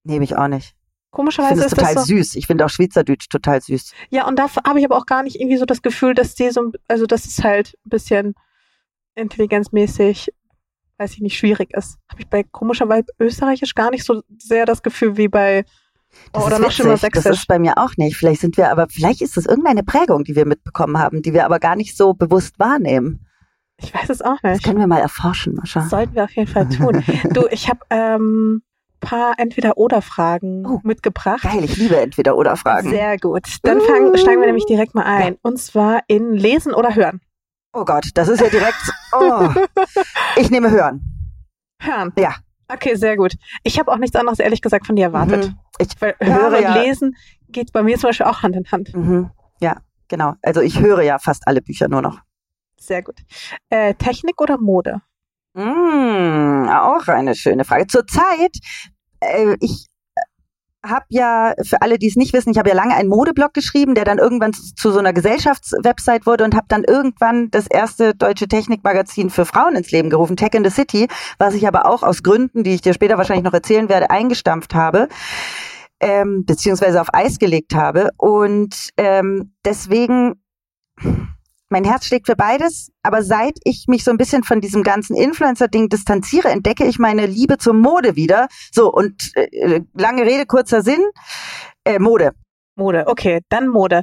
nehme 0.04 0.24
ich 0.24 0.36
auch 0.36 0.48
nicht. 0.48 0.74
Ich 0.74 1.14
Komischerweise 1.14 1.50
finde 1.54 1.66
es 1.66 1.72
ist 1.72 1.78
das 1.78 1.88
total 1.90 2.04
so. 2.04 2.14
süß. 2.14 2.36
Ich 2.36 2.46
finde 2.46 2.64
auch 2.64 2.70
Schweizerdeutsch 2.70 3.28
total 3.28 3.60
süß. 3.60 3.92
Ja, 4.08 4.26
und 4.26 4.38
da 4.38 4.48
habe 4.66 4.78
ich 4.78 4.84
aber 4.86 4.96
auch 4.96 5.04
gar 5.04 5.22
nicht 5.22 5.38
irgendwie 5.38 5.58
so 5.58 5.66
das 5.66 5.82
Gefühl, 5.82 6.14
dass 6.14 6.34
die 6.34 6.48
so, 6.50 6.72
also 6.88 7.04
dass 7.04 7.26
es 7.26 7.44
halt 7.44 7.74
ein 7.84 7.90
bisschen 7.90 8.34
intelligenzmäßig, 9.14 10.32
weiß 10.98 11.12
ich 11.14 11.20
nicht, 11.20 11.36
schwierig 11.36 11.72
ist. 11.74 11.98
Habe 12.10 12.22
ich 12.22 12.28
bei 12.28 12.42
komischerweise 12.42 13.06
Österreichisch 13.18 13.74
gar 13.74 13.90
nicht 13.90 14.04
so 14.04 14.22
sehr 14.38 14.66
das 14.66 14.82
Gefühl 14.82 15.16
wie 15.16 15.28
bei 15.28 15.64
Das 16.32 16.44
oder 16.46 16.58
noch 16.58 16.70
schlimmer 16.70 16.94
witzig. 16.94 17.12
Das 17.12 17.22
Sächsisch. 17.24 17.40
ist 17.42 17.48
bei 17.48 17.58
mir 17.58 17.78
auch 17.78 17.96
nicht. 17.96 18.16
Vielleicht 18.16 18.40
sind 18.40 18.56
wir 18.56 18.70
aber, 18.70 18.86
vielleicht 18.90 19.20
ist 19.22 19.36
das 19.36 19.46
irgendeine 19.46 19.82
Prägung, 19.82 20.24
die 20.24 20.36
wir 20.36 20.46
mitbekommen 20.46 20.98
haben, 20.98 21.22
die 21.22 21.32
wir 21.32 21.44
aber 21.44 21.58
gar 21.58 21.76
nicht 21.76 21.96
so 21.96 22.14
bewusst 22.14 22.58
wahrnehmen. 22.58 23.26
Ich 23.78 23.92
weiß 23.92 24.10
es 24.10 24.22
auch 24.22 24.36
Das 24.42 24.52
nicht. 24.58 24.64
können 24.64 24.78
wir 24.78 24.86
mal 24.86 25.00
erforschen, 25.00 25.54
Mascha. 25.54 25.80
Das 25.80 25.90
sollten 25.90 26.14
wir 26.14 26.24
auf 26.24 26.30
jeden 26.36 26.48
Fall 26.50 26.68
tun. 26.68 27.02
Du, 27.32 27.46
ich 27.50 27.68
habe 27.68 27.80
ähm, 27.90 28.62
paar 29.00 29.34
Entweder-Oder-Fragen 29.38 30.64
Oh, 30.66 30.78
mitgebracht. 30.84 31.42
Geil, 31.42 31.64
ich 31.64 31.76
liebe 31.76 31.96
entweder 32.00 32.36
oder 32.36 32.54
Fragen. 32.56 32.90
Sehr 32.90 33.16
gut. 33.18 33.42
Dann 33.64 33.80
fangen, 33.80 34.12
Uh. 34.12 34.16
steigen 34.16 34.40
wir 34.40 34.46
nämlich 34.46 34.66
direkt 34.66 34.94
mal 34.94 35.04
ein. 35.04 35.36
Und 35.42 35.58
zwar 35.58 36.02
in 36.06 36.32
Lesen 36.34 36.72
oder 36.72 36.94
Hören. 36.94 37.20
Oh 37.72 37.84
Gott, 37.84 38.06
das 38.14 38.28
ist 38.28 38.40
ja 38.40 38.48
direkt. 38.48 38.76
Oh. 39.12 39.48
Ich 40.36 40.50
nehme 40.50 40.70
Hören. 40.70 41.00
Hören. 41.80 42.12
Ja. 42.16 42.34
Okay, 42.68 42.94
sehr 42.94 43.16
gut. 43.16 43.34
Ich 43.62 43.78
habe 43.78 43.90
auch 43.92 43.98
nichts 43.98 44.16
anderes 44.16 44.38
ehrlich 44.38 44.62
gesagt 44.62 44.86
von 44.86 44.96
dir 44.96 45.04
erwartet. 45.06 45.46
Mhm. 45.48 45.58
Ich 45.78 45.88
Weil 46.00 46.14
höre 46.20 46.34
Hören 46.50 46.54
und 46.54 46.62
ja- 46.62 46.82
Lesen 46.82 47.16
geht 47.48 47.72
bei 47.72 47.82
mir 47.82 47.98
zum 47.98 48.08
Beispiel 48.08 48.26
auch 48.26 48.42
Hand 48.42 48.56
in 48.56 48.70
Hand. 48.70 48.94
Mhm. 48.94 49.30
Ja, 49.60 49.76
genau. 50.08 50.34
Also 50.42 50.60
ich 50.60 50.80
höre 50.80 51.02
ja 51.02 51.18
fast 51.18 51.46
alle 51.46 51.60
Bücher 51.60 51.88
nur 51.88 52.00
noch. 52.02 52.20
Sehr 52.78 53.02
gut. 53.02 53.16
Äh, 53.68 53.94
Technik 53.94 54.40
oder 54.40 54.58
Mode? 54.58 55.02
Mm, 55.54 56.68
auch 56.68 57.06
eine 57.08 57.34
schöne 57.34 57.64
Frage. 57.64 57.86
Zurzeit, 57.86 58.56
äh, 59.20 59.54
ich 59.60 59.86
habe 60.84 61.04
ja, 61.08 61.54
für 61.62 61.80
alle, 61.82 61.98
die 61.98 62.08
es 62.08 62.16
nicht 62.16 62.32
wissen, 62.32 62.50
ich 62.50 62.58
habe 62.58 62.70
ja 62.70 62.74
lange 62.74 62.94
einen 62.94 63.08
Modeblog 63.08 63.54
geschrieben, 63.54 63.94
der 63.94 64.04
dann 64.04 64.18
irgendwann 64.18 64.52
zu, 64.52 64.90
so 64.90 64.98
einer 64.98 65.12
Gesellschaftswebsite 65.12 66.26
wurde 66.26 66.44
und 66.44 66.54
habe 66.54 66.66
dann 66.68 66.84
irgendwann 66.84 67.50
das 67.50 67.66
erste 67.66 68.14
deutsche 68.14 68.48
Technikmagazin 68.48 69.30
für 69.30 69.44
Frauen 69.44 69.76
ins 69.76 69.90
Leben 69.90 70.10
gerufen, 70.10 70.36
Tech 70.36 70.54
in 70.54 70.64
the 70.64 70.70
City, 70.70 71.08
was 71.38 71.54
ich 71.54 71.66
aber 71.66 71.86
auch 71.86 72.02
aus 72.02 72.22
Gründen, 72.22 72.64
die 72.64 72.74
ich 72.74 72.82
dir 72.82 72.94
später 72.94 73.16
wahrscheinlich 73.16 73.44
noch 73.44 73.54
erzählen 73.54 73.88
werde, 73.88 74.10
eingestampft 74.10 74.74
habe. 74.74 75.08
Ähm, 76.00 76.44
beziehungsweise 76.44 77.00
auf 77.00 77.14
Eis 77.14 77.38
gelegt 77.38 77.76
habe. 77.76 78.10
Und 78.16 78.90
ähm, 78.96 79.54
deswegen 79.64 80.42
mein 81.72 81.84
Herz 81.84 82.06
schlägt 82.06 82.26
für 82.26 82.36
beides, 82.36 82.92
aber 83.02 83.22
seit 83.22 83.58
ich 83.64 83.86
mich 83.88 84.04
so 84.04 84.10
ein 84.10 84.18
bisschen 84.18 84.44
von 84.44 84.60
diesem 84.60 84.82
ganzen 84.82 85.16
Influencer-Ding 85.16 85.88
distanziere, 85.88 86.48
entdecke 86.48 86.84
ich 86.84 86.98
meine 86.98 87.26
Liebe 87.26 87.58
zur 87.58 87.74
Mode 87.74 88.14
wieder. 88.14 88.46
So, 88.70 88.92
und 88.92 89.32
äh, 89.34 89.80
lange 89.94 90.22
Rede, 90.22 90.46
kurzer 90.46 90.82
Sinn, 90.82 91.00
äh, 91.84 91.98
Mode. 91.98 92.32
Mode, 92.76 93.04
okay, 93.06 93.40
dann 93.48 93.68
Mode. 93.68 94.02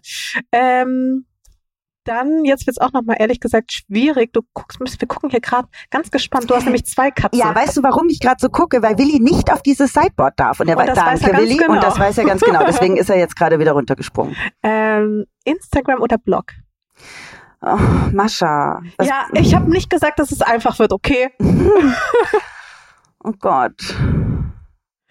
Ähm, 0.51 1.25
dann, 2.05 2.43
jetzt 2.43 2.65
wird's 2.65 2.79
auch 2.79 2.91
nochmal 2.91 3.17
ehrlich 3.19 3.39
gesagt 3.39 3.71
schwierig. 3.71 4.33
Du 4.33 4.41
guckst, 4.53 4.79
wir 4.79 5.07
gucken 5.07 5.29
hier 5.29 5.41
gerade 5.41 5.67
ganz 5.91 6.09
gespannt. 6.09 6.49
Du 6.49 6.55
hast 6.55 6.63
nämlich 6.63 6.85
zwei 6.85 7.11
Katzen. 7.11 7.39
Ja, 7.39 7.53
weißt 7.53 7.77
du, 7.77 7.83
warum 7.83 8.09
ich 8.09 8.19
gerade 8.19 8.37
so 8.39 8.49
gucke? 8.49 8.81
Weil 8.81 8.97
Willi 8.97 9.19
nicht 9.19 9.51
auf 9.51 9.61
dieses 9.61 9.93
Sideboard 9.93 10.39
darf. 10.39 10.59
Und 10.59 10.69
er 10.69 10.77
Und 10.77 10.87
weiß, 10.87 10.95
das 10.95 11.05
weiß 11.05 11.21
er 11.21 11.37
Willi, 11.37 11.57
genau. 11.57 11.73
und 11.73 11.83
das 11.83 11.99
weiß 11.99 12.17
er 12.17 12.25
ganz 12.25 12.41
genau. 12.41 12.65
Deswegen 12.65 12.97
ist 12.97 13.09
er 13.09 13.17
jetzt 13.17 13.35
gerade 13.35 13.59
wieder 13.59 13.73
runtergesprungen. 13.73 14.35
ähm, 14.63 15.25
Instagram 15.43 16.01
oder 16.01 16.17
Blog? 16.17 16.45
Oh, 17.61 17.77
Mascha. 18.13 18.81
ja, 19.01 19.25
ich 19.33 19.53
habe 19.53 19.69
nicht 19.69 19.89
gesagt, 19.89 20.19
dass 20.19 20.31
es 20.31 20.41
einfach 20.41 20.79
wird, 20.79 20.93
okay? 20.93 21.29
Oh 23.21 23.33
Gott. 23.37 23.73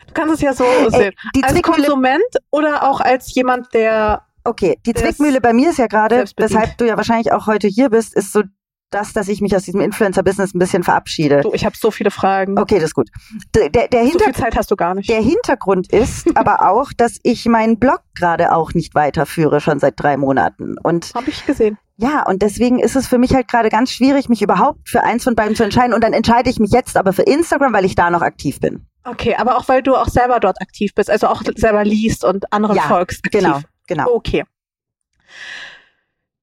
Du 0.07 0.15
kannst 0.15 0.37
es 0.37 0.41
ja 0.41 0.55
so 0.55 0.65
sehen. 0.89 1.13
die 1.37 1.45
als 1.45 1.53
Zwickmühle- 1.53 1.63
Konsument 1.75 2.23
oder 2.51 2.89
auch 2.89 3.01
als 3.01 3.35
jemand, 3.35 3.73
der 3.75 4.23
Okay, 4.45 4.79
die 4.87 4.95
Zwickmühle 4.95 5.43
bei 5.43 5.53
mir 5.53 5.69
ist 5.71 5.79
ja 5.79 5.89
gerade, 5.89 6.25
weshalb 6.39 6.79
du 6.79 6.87
ja 6.87 6.97
wahrscheinlich 6.97 7.33
auch 7.33 7.47
heute 7.47 7.69
hier 7.69 7.91
bist, 7.91 8.15
ist 8.17 8.33
so 8.33 8.43
das, 8.91 9.13
dass 9.13 9.29
ich 9.29 9.41
mich 9.41 9.55
aus 9.55 9.65
diesem 9.65 9.81
Influencer-Business 9.81 10.55
ein 10.55 10.59
bisschen 10.59 10.83
verabschiede. 10.83 11.43
du, 11.43 11.53
ich 11.53 11.65
habe 11.65 11.77
so 11.77 11.91
viele 11.91 12.11
Fragen. 12.11 12.59
Okay, 12.59 12.77
das 12.77 12.85
ist 12.85 12.95
gut. 12.95 13.09
Der, 13.55 13.69
der, 13.69 13.89
der, 13.89 14.07
So 14.07 14.19
viel 14.19 14.35
Zeit 14.35 14.57
hast 14.57 14.71
du 14.71 14.77
gar 14.77 14.95
nicht. 14.95 15.09
der 15.11 15.21
Hintergrund 15.21 15.93
ist 15.93 16.27
aber 16.37 16.71
auch, 16.71 16.93
dass 16.97 17.19
ich 17.23 17.45
meinen 17.47 17.79
Blog 17.79 18.01
gerade 18.15 18.53
auch 18.55 18.75
nicht 18.75 18.95
weiterführe, 18.95 19.61
schon 19.61 19.79
seit 19.79 19.95
drei 19.97 20.17
Monaten. 20.17 20.77
Und 20.83 21.13
Habe 21.15 21.29
ich 21.31 21.45
gesehen. 21.45 21.79
ja, 21.97 22.25
und 22.27 22.41
deswegen 22.43 22.79
ist 22.79 22.97
es 22.97 23.07
für 23.07 23.19
mich 23.19 23.35
halt 23.35 23.49
gerade 23.49 23.69
ganz 23.69 23.91
schwierig, 23.93 24.29
mich 24.29 24.43
überhaupt 24.43 24.89
für 24.89 25.03
eins 25.05 25.25
von 25.25 25.35
beiden 25.35 25.55
zu 25.55 25.65
entscheiden. 25.65 25.93
Und 25.93 26.03
dann 26.03 26.13
entscheide 26.15 26.49
ich 26.49 26.59
mich 26.59 26.71
jetzt 26.71 26.97
aber 26.97 27.13
für 27.13 27.23
Instagram, 27.23 27.73
weil 27.73 27.85
ich 27.85 27.95
da 27.95 28.11
noch 28.11 28.23
aktiv 28.23 28.59
bin. 28.61 28.87
Okay, 29.05 29.35
aber 29.37 29.57
auch 29.57 29.69
weil 29.69 29.83
du 29.83 29.97
auch 29.97 30.09
selber 30.09 30.41
dort 30.41 30.61
aktiv 30.61 30.95
bist, 30.95 31.11
also 31.11 31.29
auch 31.29 31.43
selber 31.57 31.85
liest 31.85 32.25
und 32.25 32.53
anderen 32.53 32.77
Ja, 32.77 32.83
folgst. 32.83 33.25
Aktiv. 33.25 33.41
Genau, 33.43 33.61
genau. 33.87 34.07
Okay. 34.15 34.45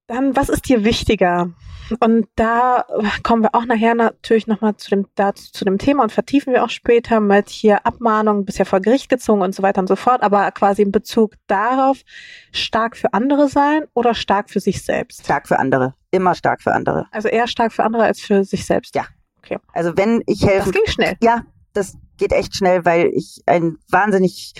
Dann, 0.07 0.35
was 0.35 0.49
ist 0.49 0.69
dir 0.69 0.83
wichtiger? 0.83 1.53
Und 1.99 2.27
da 2.35 2.85
kommen 3.23 3.43
wir 3.43 3.53
auch 3.53 3.65
nachher 3.65 3.95
natürlich 3.95 4.47
nochmal 4.47 4.75
zu 4.75 4.89
dem, 4.89 5.07
dazu, 5.15 5.51
zu 5.51 5.65
dem 5.65 5.77
Thema 5.77 6.03
und 6.03 6.11
vertiefen 6.11 6.53
wir 6.53 6.63
auch 6.63 6.69
später 6.69 7.19
mit 7.19 7.49
hier 7.49 7.85
Abmahnung, 7.85 8.45
bisher 8.45 8.65
vor 8.65 8.79
Gericht 8.79 9.09
gezogen 9.09 9.41
und 9.41 9.53
so 9.53 9.61
weiter 9.63 9.81
und 9.81 9.87
so 9.87 9.95
fort, 9.95 10.23
aber 10.23 10.49
quasi 10.51 10.81
in 10.81 10.91
Bezug 10.91 11.33
darauf, 11.47 12.01
stark 12.51 12.97
für 12.97 13.13
andere 13.13 13.47
sein 13.47 13.85
oder 13.93 14.15
stark 14.15 14.49
für 14.49 14.59
sich 14.59 14.83
selbst? 14.83 15.23
Stark 15.25 15.47
für 15.47 15.59
andere. 15.59 15.93
Immer 16.11 16.33
stark 16.33 16.61
für 16.61 16.73
andere. 16.73 17.07
Also 17.11 17.27
eher 17.27 17.47
stark 17.47 17.71
für 17.71 17.83
andere 17.83 18.03
als 18.03 18.19
für 18.19 18.43
sich 18.43 18.65
selbst. 18.65 18.95
Ja. 18.95 19.05
Also 19.73 19.95
wenn 19.95 20.23
ich 20.25 20.43
helfen 20.43 20.71
Das 20.71 20.73
ging 20.73 20.91
schnell. 20.91 21.17
Ja, 21.21 21.43
das 21.73 21.97
geht 22.17 22.31
echt 22.31 22.55
schnell, 22.55 22.83
weil 22.85 23.11
ich 23.13 23.43
einen 23.45 23.77
wahnsinnig 23.89 24.53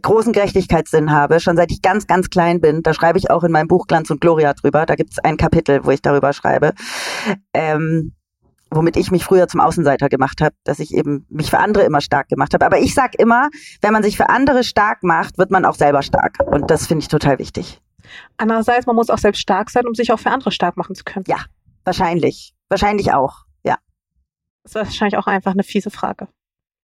großen 0.00 0.32
Gerechtigkeitssinn 0.32 1.10
habe, 1.10 1.40
schon 1.40 1.56
seit 1.56 1.70
ich 1.70 1.82
ganz, 1.82 2.06
ganz 2.06 2.30
klein 2.30 2.60
bin. 2.60 2.82
Da 2.82 2.94
schreibe 2.94 3.18
ich 3.18 3.30
auch 3.30 3.44
in 3.44 3.52
meinem 3.52 3.68
Buch 3.68 3.86
Glanz 3.86 4.10
und 4.10 4.20
Gloria 4.20 4.54
drüber. 4.54 4.86
Da 4.86 4.94
gibt 4.94 5.12
es 5.12 5.18
ein 5.18 5.36
Kapitel, 5.36 5.84
wo 5.84 5.90
ich 5.90 6.02
darüber 6.02 6.32
schreibe. 6.32 6.72
Ähm, 7.52 8.12
womit 8.70 8.96
ich 8.96 9.10
mich 9.10 9.24
früher 9.24 9.48
zum 9.48 9.60
Außenseiter 9.60 10.08
gemacht 10.08 10.40
habe, 10.40 10.54
dass 10.64 10.78
ich 10.78 10.94
eben 10.94 11.26
mich 11.28 11.50
für 11.50 11.58
andere 11.58 11.84
immer 11.84 12.00
stark 12.00 12.28
gemacht 12.28 12.54
habe. 12.54 12.64
Aber 12.64 12.78
ich 12.78 12.94
sag 12.94 13.18
immer, 13.18 13.50
wenn 13.82 13.92
man 13.92 14.02
sich 14.02 14.16
für 14.16 14.30
andere 14.30 14.64
stark 14.64 15.02
macht, 15.02 15.38
wird 15.38 15.50
man 15.50 15.64
auch 15.64 15.74
selber 15.74 16.02
stark. 16.02 16.38
Und 16.46 16.70
das 16.70 16.86
finde 16.86 17.02
ich 17.02 17.08
total 17.08 17.38
wichtig. 17.38 17.80
Andererseits, 18.36 18.86
man 18.86 18.96
muss 18.96 19.10
auch 19.10 19.18
selbst 19.18 19.40
stark 19.40 19.70
sein, 19.70 19.86
um 19.86 19.94
sich 19.94 20.12
auch 20.12 20.18
für 20.18 20.30
andere 20.30 20.52
stark 20.52 20.76
machen 20.76 20.94
zu 20.94 21.04
können. 21.04 21.24
Ja. 21.28 21.38
Wahrscheinlich. 21.84 22.54
Wahrscheinlich 22.68 23.12
auch. 23.12 23.44
Ja. 23.64 23.76
Das 24.62 24.72
ist 24.72 24.74
wahrscheinlich 24.74 25.18
auch 25.18 25.26
einfach 25.26 25.52
eine 25.52 25.64
fiese 25.64 25.90
Frage. 25.90 26.28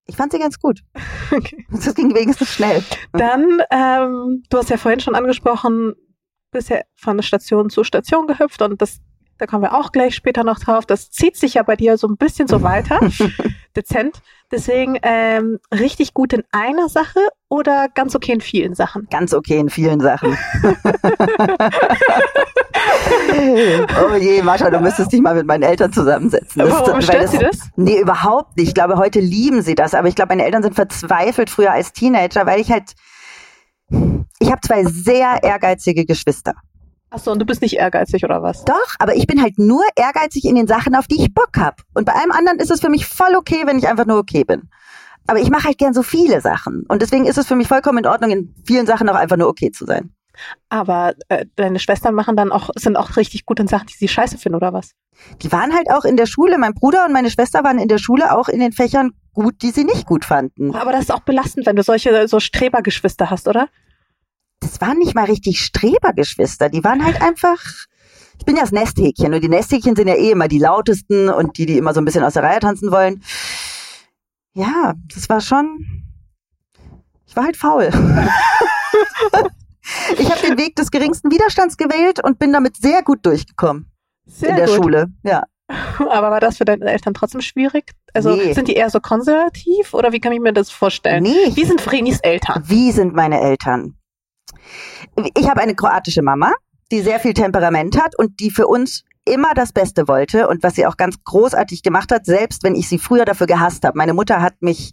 Ich 0.08 0.16
fand 0.16 0.32
sie 0.32 0.38
ganz 0.38 0.58
gut. 0.58 0.80
Okay. 1.30 1.66
Das 1.70 1.94
ging 1.94 2.14
wenigstens 2.14 2.48
schnell. 2.54 2.82
Dann, 3.12 3.60
ähm, 3.70 4.42
du 4.48 4.56
hast 4.56 4.70
ja 4.70 4.78
vorhin 4.78 4.98
schon 4.98 5.14
angesprochen, 5.14 5.92
bist 6.50 6.70
ja 6.70 6.80
von 6.96 7.22
Station 7.22 7.68
zu 7.68 7.84
Station 7.84 8.26
gehüpft 8.26 8.62
und 8.62 8.80
das, 8.80 9.00
da 9.36 9.44
kommen 9.44 9.62
wir 9.62 9.74
auch 9.74 9.92
gleich 9.92 10.14
später 10.14 10.42
noch 10.42 10.58
drauf. 10.58 10.86
Das 10.86 11.10
zieht 11.10 11.36
sich 11.36 11.54
ja 11.54 11.62
bei 11.64 11.76
dir 11.76 11.98
so 11.98 12.08
ein 12.08 12.16
bisschen 12.16 12.48
so 12.48 12.62
weiter, 12.62 12.98
dezent. 13.76 14.22
Deswegen 14.50 14.98
ähm, 15.02 15.58
richtig 15.72 16.14
gut 16.14 16.32
in 16.32 16.42
einer 16.52 16.88
Sache 16.88 17.20
oder 17.50 17.88
ganz 17.94 18.16
okay 18.16 18.32
in 18.32 18.40
vielen 18.40 18.74
Sachen. 18.74 19.06
Ganz 19.10 19.34
okay 19.34 19.58
in 19.58 19.68
vielen 19.68 20.00
Sachen. 20.00 20.38
oh 24.02 24.14
je, 24.16 24.42
Mascha, 24.42 24.70
du 24.70 24.80
müsstest 24.80 25.12
dich 25.12 25.20
mal 25.20 25.34
mit 25.34 25.46
meinen 25.46 25.64
Eltern 25.64 25.92
zusammensetzen. 25.92 26.62
Warum 26.66 27.02
stört 27.02 27.28
sie 27.28 27.38
das? 27.38 27.68
Nee, 27.76 28.00
überhaupt 28.00 28.56
nicht. 28.56 28.68
Ich 28.68 28.74
glaube, 28.74 28.96
heute 28.96 29.20
lieben 29.20 29.60
sie 29.60 29.74
das. 29.74 29.92
Aber 29.94 30.08
ich 30.08 30.14
glaube, 30.14 30.30
meine 30.30 30.44
Eltern 30.44 30.62
sind 30.62 30.74
verzweifelt 30.74 31.50
früher 31.50 31.72
als 31.72 31.92
Teenager, 31.92 32.46
weil 32.46 32.60
ich 32.60 32.70
halt, 32.70 32.94
ich 34.38 34.50
habe 34.50 34.62
zwei 34.62 34.84
sehr 34.84 35.40
ehrgeizige 35.42 36.06
Geschwister. 36.06 36.54
Achso, 37.10 37.32
und 37.32 37.38
du 37.38 37.46
bist 37.46 37.62
nicht 37.62 37.76
ehrgeizig 37.76 38.24
oder 38.24 38.42
was? 38.42 38.64
Doch, 38.64 38.94
aber 38.98 39.16
ich 39.16 39.26
bin 39.26 39.40
halt 39.40 39.58
nur 39.58 39.82
ehrgeizig 39.96 40.44
in 40.44 40.56
den 40.56 40.66
Sachen, 40.66 40.94
auf 40.94 41.06
die 41.06 41.22
ich 41.22 41.32
Bock 41.32 41.56
hab. 41.56 41.80
Und 41.94 42.04
bei 42.04 42.12
allem 42.12 42.32
anderen 42.32 42.58
ist 42.58 42.70
es 42.70 42.80
für 42.80 42.90
mich 42.90 43.06
voll 43.06 43.34
okay, 43.34 43.62
wenn 43.64 43.78
ich 43.78 43.88
einfach 43.88 44.06
nur 44.06 44.18
okay 44.18 44.44
bin. 44.44 44.68
Aber 45.26 45.40
ich 45.40 45.50
mache 45.50 45.64
halt 45.64 45.78
gern 45.78 45.94
so 45.94 46.02
viele 46.02 46.40
Sachen. 46.40 46.84
Und 46.88 47.02
deswegen 47.02 47.26
ist 47.26 47.38
es 47.38 47.46
für 47.46 47.56
mich 47.56 47.68
vollkommen 47.68 47.98
in 47.98 48.06
Ordnung, 48.06 48.30
in 48.30 48.54
vielen 48.66 48.86
Sachen 48.86 49.08
auch 49.08 49.14
einfach 49.14 49.36
nur 49.36 49.48
okay 49.48 49.70
zu 49.70 49.84
sein. 49.84 50.14
Aber 50.68 51.14
äh, 51.28 51.46
deine 51.56 51.78
Schwestern 51.78 52.14
machen 52.14 52.36
dann 52.36 52.52
auch, 52.52 52.70
sind 52.76 52.96
auch 52.96 53.16
richtig 53.16 53.44
gut 53.44 53.58
in 53.60 53.66
Sachen, 53.66 53.86
die 53.88 53.94
sie 53.94 54.08
scheiße 54.08 54.38
finden 54.38 54.56
oder 54.56 54.72
was? 54.72 54.92
Die 55.42 55.50
waren 55.50 55.74
halt 55.74 55.90
auch 55.90 56.04
in 56.04 56.16
der 56.16 56.26
Schule, 56.26 56.58
mein 56.58 56.74
Bruder 56.74 57.04
und 57.04 57.12
meine 57.12 57.30
Schwester 57.30 57.64
waren 57.64 57.78
in 57.78 57.88
der 57.88 57.98
Schule 57.98 58.36
auch 58.36 58.48
in 58.48 58.60
den 58.60 58.72
Fächern 58.72 59.12
gut, 59.32 59.62
die 59.62 59.70
sie 59.70 59.84
nicht 59.84 60.06
gut 60.06 60.24
fanden. 60.24 60.74
Aber 60.74 60.92
das 60.92 61.02
ist 61.02 61.12
auch 61.12 61.20
belastend, 61.20 61.66
wenn 61.66 61.76
du 61.76 61.82
solche 61.82 62.28
so 62.28 62.40
Strebergeschwister 62.40 63.30
hast, 63.30 63.48
oder? 63.48 63.68
Das 64.60 64.80
waren 64.80 64.98
nicht 64.98 65.14
mal 65.14 65.24
richtig 65.26 65.60
Strebergeschwister, 65.60 66.68
die 66.68 66.82
waren 66.84 67.04
halt 67.04 67.20
einfach. 67.22 67.58
Ich 68.38 68.44
bin 68.44 68.56
ja 68.56 68.62
das 68.62 68.72
Nesthäkchen 68.72 69.34
und 69.34 69.40
die 69.42 69.48
Nesthäkchen 69.48 69.96
sind 69.96 70.08
ja 70.08 70.14
eh 70.14 70.30
immer 70.30 70.48
die 70.48 70.58
lautesten 70.58 71.28
und 71.28 71.58
die, 71.58 71.66
die 71.66 71.76
immer 71.78 71.92
so 71.94 72.00
ein 72.00 72.04
bisschen 72.04 72.22
aus 72.24 72.34
der 72.34 72.42
Reihe 72.44 72.60
tanzen 72.60 72.90
wollen. 72.92 73.22
Ja, 74.54 74.94
das 75.14 75.28
war 75.28 75.40
schon. 75.40 76.04
Ich 77.26 77.34
war 77.36 77.44
halt 77.44 77.56
faul. 77.56 77.90
ich 80.18 80.30
habe 80.30 80.46
den 80.46 80.58
Weg 80.58 80.76
des 80.76 80.90
geringsten 80.90 81.30
Widerstands 81.30 81.76
gewählt 81.76 82.22
und 82.24 82.38
bin 82.38 82.52
damit 82.52 82.76
sehr 82.76 83.02
gut 83.02 83.24
durchgekommen 83.26 83.90
Sehr 84.26 84.50
in 84.50 84.56
der 84.56 84.66
gut. 84.66 84.76
Schule. 84.76 85.06
Ja. 85.24 85.42
Aber 85.98 86.30
war 86.30 86.40
das 86.40 86.56
für 86.56 86.64
deine 86.64 86.86
Eltern 86.86 87.12
trotzdem 87.12 87.42
schwierig? 87.42 87.92
Also 88.14 88.34
Nee. 88.34 88.54
sind 88.54 88.68
die 88.68 88.74
eher 88.74 88.88
so 88.88 89.00
konservativ 89.00 89.92
oder 89.92 90.12
wie 90.12 90.20
kann 90.20 90.32
ich 90.32 90.40
mir 90.40 90.52
das 90.54 90.70
vorstellen? 90.70 91.22
Nee, 91.24 91.54
Wie 91.54 91.64
sind 91.66 91.80
Vrenis 91.82 92.20
Eltern? 92.20 92.62
Wie 92.66 92.90
sind 92.92 93.14
meine 93.14 93.38
Eltern? 93.40 93.97
Ich 95.36 95.48
habe 95.48 95.60
eine 95.60 95.74
kroatische 95.74 96.22
Mama, 96.22 96.52
die 96.90 97.00
sehr 97.00 97.20
viel 97.20 97.34
Temperament 97.34 98.00
hat 98.00 98.16
und 98.18 98.40
die 98.40 98.50
für 98.50 98.66
uns 98.66 99.04
immer 99.24 99.52
das 99.54 99.72
Beste 99.72 100.08
wollte 100.08 100.48
und 100.48 100.62
was 100.62 100.74
sie 100.74 100.86
auch 100.86 100.96
ganz 100.96 101.16
großartig 101.22 101.82
gemacht 101.82 102.10
hat, 102.12 102.24
selbst 102.24 102.62
wenn 102.62 102.74
ich 102.74 102.88
sie 102.88 102.98
früher 102.98 103.24
dafür 103.24 103.46
gehasst 103.46 103.84
habe. 103.84 103.98
Meine 103.98 104.14
Mutter 104.14 104.40
hat 104.40 104.54
mich 104.60 104.92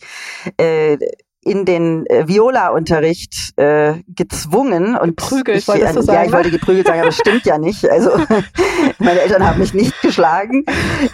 äh, 0.58 0.98
in 1.42 1.64
den 1.64 2.06
äh, 2.08 2.28
Viola-Unterricht 2.28 3.58
äh, 3.58 4.02
gezwungen 4.08 4.98
und 4.98 5.16
Geprügelt, 5.16 5.60
ich, 5.60 5.68
wolltest 5.68 5.96
du 5.96 6.00
ja, 6.00 6.06
sagen, 6.06 6.26
ich 6.26 6.32
ne? 6.32 6.38
wollte 6.38 6.52
geprügelt 6.52 6.88
sagen, 6.88 7.00
aber 7.00 7.10
das 7.10 7.18
stimmt 7.18 7.46
ja 7.46 7.58
nicht. 7.58 7.88
Also 7.88 8.12
meine 9.00 9.22
Eltern 9.22 9.48
haben 9.48 9.60
mich 9.60 9.74
nicht 9.74 10.02
geschlagen. 10.02 10.66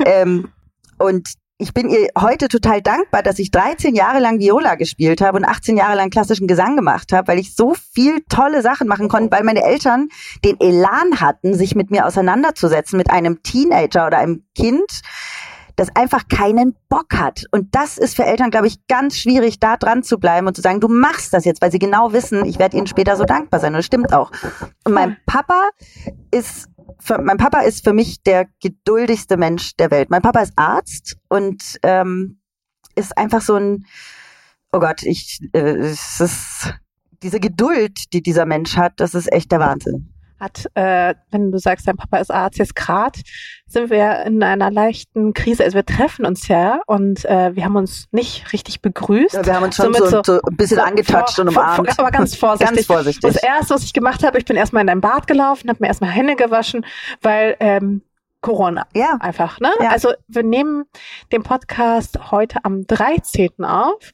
Ähm, 0.05 0.47
und 0.97 1.33
ich 1.61 1.75
bin 1.75 1.89
ihr 1.89 2.09
heute 2.19 2.47
total 2.47 2.81
dankbar, 2.81 3.21
dass 3.21 3.37
ich 3.37 3.51
13 3.51 3.93
Jahre 3.93 4.19
lang 4.19 4.39
Viola 4.39 4.75
gespielt 4.75 5.21
habe 5.21 5.37
und 5.37 5.45
18 5.45 5.77
Jahre 5.77 5.95
lang 5.95 6.09
klassischen 6.09 6.47
Gesang 6.47 6.75
gemacht 6.75 7.13
habe, 7.13 7.27
weil 7.27 7.39
ich 7.39 7.55
so 7.55 7.75
viel 7.93 8.23
tolle 8.29 8.63
Sachen 8.63 8.87
machen 8.87 9.09
konnte, 9.09 9.31
weil 9.31 9.43
meine 9.43 9.63
Eltern 9.63 10.09
den 10.43 10.59
Elan 10.59 11.21
hatten, 11.21 11.53
sich 11.53 11.75
mit 11.75 11.91
mir 11.91 12.07
auseinanderzusetzen, 12.07 12.97
mit 12.97 13.11
einem 13.11 13.43
Teenager 13.43 14.07
oder 14.07 14.17
einem 14.17 14.43
Kind, 14.55 15.01
das 15.75 15.95
einfach 15.95 16.27
keinen 16.27 16.75
Bock 16.89 17.13
hat. 17.15 17.45
Und 17.51 17.75
das 17.75 17.97
ist 17.97 18.15
für 18.15 18.25
Eltern, 18.25 18.49
glaube 18.49 18.67
ich, 18.67 18.87
ganz 18.87 19.17
schwierig, 19.17 19.59
da 19.59 19.77
dran 19.77 20.01
zu 20.03 20.19
bleiben 20.19 20.47
und 20.47 20.55
zu 20.55 20.61
sagen, 20.61 20.79
du 20.79 20.87
machst 20.87 21.31
das 21.33 21.45
jetzt, 21.45 21.61
weil 21.61 21.71
sie 21.71 21.79
genau 21.79 22.11
wissen, 22.11 22.43
ich 22.45 22.57
werde 22.59 22.77
ihnen 22.77 22.87
später 22.87 23.15
so 23.15 23.23
dankbar 23.23 23.59
sein. 23.59 23.73
Und 23.73 23.77
das 23.77 23.85
stimmt 23.85 24.13
auch. 24.13 24.31
Und 24.83 24.93
mein 24.93 25.17
Papa 25.25 25.69
ist 26.31 26.69
für, 27.01 27.21
mein 27.21 27.37
Papa 27.37 27.61
ist 27.61 27.83
für 27.83 27.93
mich 27.93 28.23
der 28.23 28.47
geduldigste 28.61 29.37
Mensch 29.37 29.75
der 29.75 29.91
Welt. 29.91 30.09
Mein 30.09 30.21
Papa 30.21 30.41
ist 30.41 30.53
Arzt 30.55 31.17
und 31.29 31.77
ähm, 31.83 32.39
ist 32.95 33.17
einfach 33.17 33.41
so 33.41 33.55
ein, 33.55 33.85
oh 34.71 34.79
Gott, 34.79 35.03
ich, 35.03 35.39
äh, 35.53 35.77
es 35.77 36.19
ist 36.19 36.73
diese 37.23 37.39
Geduld, 37.39 38.13
die 38.13 38.21
dieser 38.21 38.45
Mensch 38.45 38.77
hat, 38.77 38.93
das 38.97 39.15
ist 39.15 39.31
echt 39.31 39.51
der 39.51 39.59
Wahnsinn. 39.59 40.10
Hat, 40.41 40.65
äh, 40.73 41.13
wenn 41.29 41.51
du 41.51 41.59
sagst, 41.59 41.87
dein 41.87 41.95
Papa 41.97 42.17
ist 42.17 42.31
Arzt, 42.31 42.57
jetzt 42.57 42.75
gerade 42.75 43.19
sind 43.67 43.91
wir 43.91 44.23
in 44.25 44.41
einer 44.41 44.71
leichten 44.71 45.33
Krise. 45.33 45.63
Also 45.63 45.75
wir 45.75 45.85
treffen 45.85 46.25
uns 46.25 46.47
ja 46.47 46.81
und 46.87 47.23
äh, 47.25 47.55
wir 47.55 47.63
haben 47.63 47.75
uns 47.75 48.07
nicht 48.11 48.51
richtig 48.51 48.81
begrüßt. 48.81 49.35
Ja, 49.35 49.45
wir 49.45 49.53
haben 49.55 49.63
uns 49.63 49.75
schon 49.75 49.93
Somit 49.93 50.09
so, 50.09 50.21
so 50.25 50.41
ein 50.41 50.57
bisschen 50.57 50.77
so 50.77 50.83
angetoucht 50.83 51.35
vor- 51.35 51.43
und 51.45 51.49
umarmt. 51.49 51.89
vor- 51.93 51.99
aber 52.05 52.11
ganz 52.11 52.35
vorsichtig. 52.41 52.75
Ganz 52.75 52.87
vorsichtig. 52.87 53.21
Das 53.33 53.41
erste, 53.41 53.75
was 53.75 53.83
ich 53.83 53.93
gemacht 53.93 54.23
habe, 54.23 54.39
ich 54.39 54.45
bin 54.45 54.57
erstmal 54.57 54.81
in 54.81 54.87
dein 54.87 54.99
Bad 54.99 55.27
gelaufen, 55.27 55.69
habe 55.69 55.77
mir 55.81 55.87
erstmal 55.87 56.09
Hände 56.09 56.35
gewaschen, 56.35 56.85
weil 57.21 57.55
ähm, 57.59 58.01
Corona 58.41 58.87
Ja, 58.95 59.17
einfach, 59.19 59.59
ne? 59.59 59.69
Ja. 59.79 59.89
Also 59.91 60.11
wir 60.27 60.41
nehmen 60.41 60.85
den 61.31 61.43
Podcast 61.43 62.31
heute 62.31 62.57
am 62.65 62.87
13. 62.87 63.63
auf. 63.63 64.11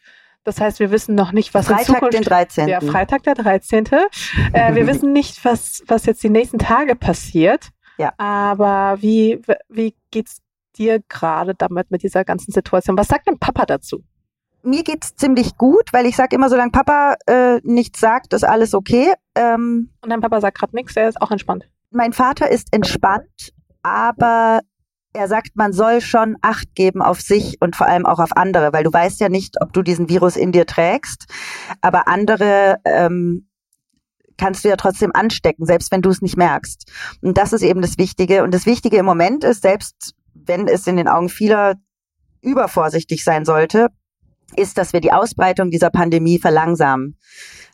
Das 0.47 0.61
heißt, 0.61 0.79
wir 0.79 0.91
wissen 0.91 1.13
noch 1.13 1.33
nicht, 1.33 1.53
was 1.53 1.69
in 1.69 1.75
Freitag, 1.75 1.95
Zukunft 1.95 2.13
den 2.13 2.23
13. 2.23 2.69
ja, 2.69 2.79
Freitag 2.79 3.23
der 3.23 3.35
13. 3.35 3.85
äh, 4.53 4.75
wir 4.75 4.87
wissen 4.87 5.11
nicht, 5.11 5.43
was, 5.43 5.83
was 5.87 6.05
jetzt 6.05 6.23
die 6.23 6.29
nächsten 6.29 6.57
Tage 6.57 6.95
passiert. 6.95 7.67
Ja. 7.97 8.13
Aber 8.17 8.95
wie, 9.01 9.41
wie 9.67 9.93
geht's 10.09 10.37
dir 10.77 11.01
gerade 11.09 11.53
damit, 11.53 11.91
mit 11.91 12.01
dieser 12.01 12.23
ganzen 12.23 12.53
Situation? 12.53 12.97
Was 12.97 13.09
sagt 13.09 13.27
denn 13.27 13.39
Papa 13.39 13.65
dazu? 13.65 14.05
Mir 14.63 14.85
geht's 14.85 15.17
ziemlich 15.17 15.57
gut, 15.57 15.91
weil 15.91 16.05
ich 16.05 16.15
sage 16.15 16.37
immer, 16.37 16.47
solange 16.47 16.71
Papa 16.71 17.15
äh, 17.25 17.59
nichts 17.63 17.99
sagt, 17.99 18.31
ist 18.31 18.45
alles 18.45 18.73
okay. 18.73 19.11
Ähm, 19.35 19.89
Und 19.99 20.09
dein 20.11 20.21
Papa 20.21 20.39
sagt 20.39 20.59
gerade 20.59 20.77
nichts, 20.77 20.95
er 20.95 21.09
ist 21.09 21.21
auch 21.21 21.31
entspannt. 21.31 21.67
mein 21.91 22.13
Vater 22.13 22.49
ist 22.49 22.69
entspannt, 22.71 23.51
aber 23.83 24.61
er 25.17 25.27
sagt, 25.27 25.55
man 25.55 25.73
soll 25.73 25.99
schon 26.01 26.37
Acht 26.41 26.75
geben 26.75 27.01
auf 27.01 27.19
sich 27.19 27.57
und 27.59 27.75
vor 27.75 27.87
allem 27.87 28.05
auch 28.05 28.19
auf 28.19 28.37
andere, 28.37 28.71
weil 28.71 28.83
du 28.83 28.93
weißt 28.93 29.19
ja 29.19 29.29
nicht, 29.29 29.55
ob 29.61 29.73
du 29.73 29.81
diesen 29.81 30.09
Virus 30.09 30.37
in 30.37 30.51
dir 30.51 30.65
trägst, 30.65 31.25
aber 31.81 32.07
andere 32.07 32.77
ähm, 32.85 33.49
kannst 34.37 34.63
du 34.63 34.69
ja 34.69 34.75
trotzdem 34.75 35.11
anstecken, 35.13 35.65
selbst 35.65 35.91
wenn 35.91 36.03
du 36.03 36.09
es 36.09 36.21
nicht 36.21 36.37
merkst. 36.37 36.91
Und 37.21 37.37
das 37.37 37.51
ist 37.51 37.63
eben 37.63 37.81
das 37.81 37.97
Wichtige. 37.97 38.43
Und 38.43 38.53
das 38.53 38.67
Wichtige 38.67 38.97
im 38.97 39.05
Moment 39.05 39.43
ist, 39.43 39.63
selbst 39.63 40.13
wenn 40.35 40.67
es 40.67 40.85
in 40.85 40.97
den 40.97 41.07
Augen 41.07 41.29
vieler 41.29 41.75
übervorsichtig 42.41 43.23
sein 43.23 43.43
sollte, 43.43 43.87
ist, 44.55 44.77
dass 44.77 44.93
wir 44.93 45.01
die 45.01 45.11
Ausbreitung 45.11 45.69
dieser 45.71 45.89
Pandemie 45.89 46.39
verlangsamen. 46.39 47.17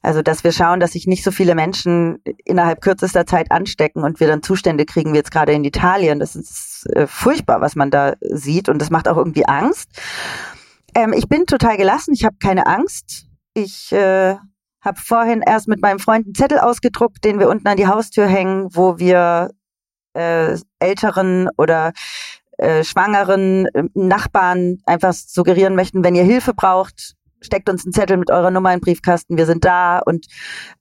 Also, 0.01 0.21
dass 0.21 0.43
wir 0.43 0.51
schauen, 0.51 0.79
dass 0.79 0.91
sich 0.91 1.07
nicht 1.07 1.23
so 1.23 1.31
viele 1.31 1.55
Menschen 1.55 2.21
innerhalb 2.43 2.81
kürzester 2.81 3.25
Zeit 3.25 3.51
anstecken 3.51 4.03
und 4.03 4.19
wir 4.19 4.27
dann 4.27 4.43
Zustände 4.43 4.85
kriegen, 4.85 5.13
wie 5.13 5.17
jetzt 5.17 5.31
gerade 5.31 5.53
in 5.53 5.63
Italien. 5.63 6.19
Das 6.19 6.35
ist 6.35 6.85
äh, 6.93 7.07
furchtbar, 7.07 7.61
was 7.61 7.75
man 7.75 7.89
da 7.89 8.15
sieht 8.21 8.67
und 8.67 8.81
das 8.81 8.89
macht 8.89 9.07
auch 9.07 9.17
irgendwie 9.17 9.45
Angst. 9.45 9.89
Ähm, 10.93 11.13
ich 11.13 11.29
bin 11.29 11.45
total 11.45 11.77
gelassen, 11.77 12.13
ich 12.13 12.25
habe 12.25 12.35
keine 12.41 12.67
Angst. 12.67 13.27
Ich 13.53 13.91
äh, 13.93 14.35
habe 14.81 14.99
vorhin 14.99 15.41
erst 15.41 15.69
mit 15.69 15.81
meinem 15.81 15.99
Freund 15.99 16.25
einen 16.25 16.35
Zettel 16.35 16.59
ausgedruckt, 16.59 17.23
den 17.23 17.39
wir 17.39 17.49
unten 17.49 17.67
an 17.67 17.77
die 17.77 17.87
Haustür 17.87 18.27
hängen, 18.27 18.67
wo 18.71 18.99
wir 18.99 19.51
äh, 20.13 20.57
Älteren 20.79 21.49
oder 21.57 21.93
äh, 22.63 22.83
Schwangeren, 22.83 23.67
äh, 23.73 23.83
Nachbarn 23.93 24.77
einfach 24.85 25.13
suggerieren 25.13 25.75
möchten, 25.75 26.03
wenn 26.03 26.15
ihr 26.15 26.23
Hilfe 26.23 26.53
braucht, 26.53 27.15
steckt 27.41 27.69
uns 27.69 27.83
einen 27.85 27.93
Zettel 27.93 28.17
mit 28.17 28.31
eurer 28.31 28.51
Nummer 28.51 28.73
in 28.73 28.79
den 28.79 28.85
Briefkasten, 28.85 29.37
wir 29.37 29.45
sind 29.45 29.65
da. 29.65 29.99
Und 29.99 30.27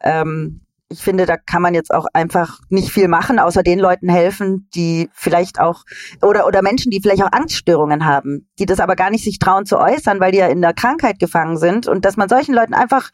ähm, 0.01 0.61
ich 0.89 1.03
finde, 1.03 1.27
da 1.27 1.37
kann 1.37 1.63
man 1.63 1.75
jetzt 1.75 1.93
auch 1.93 2.07
einfach 2.13 2.61
nicht 2.69 2.91
viel 2.91 3.09
machen, 3.09 3.39
außer 3.39 3.63
den 3.63 3.79
Leuten 3.79 4.09
helfen, 4.09 4.69
die 4.75 5.11
vielleicht 5.13 5.59
auch 5.59 5.85
oder 6.21 6.47
oder 6.47 6.63
Menschen, 6.63 6.91
die 6.91 7.01
vielleicht 7.01 7.23
auch 7.23 7.33
Angststörungen 7.33 8.05
haben, 8.05 8.49
die 8.59 8.67
das 8.67 8.79
aber 8.79 8.95
gar 8.95 9.11
nicht 9.11 9.25
sich 9.25 9.39
trauen 9.39 9.67
zu 9.67 9.79
äußern, 9.79 10.21
weil 10.21 10.33
die 10.33 10.39
ja 10.39 10.47
in 10.47 10.61
der 10.61 10.75
Krankheit 10.75 11.19
gefangen 11.19 11.57
sind. 11.57 11.89
Und 11.89 12.05
dass 12.05 12.17
man 12.17 12.29
solchen 12.29 12.55
Leuten 12.55 12.75
einfach 12.75 13.11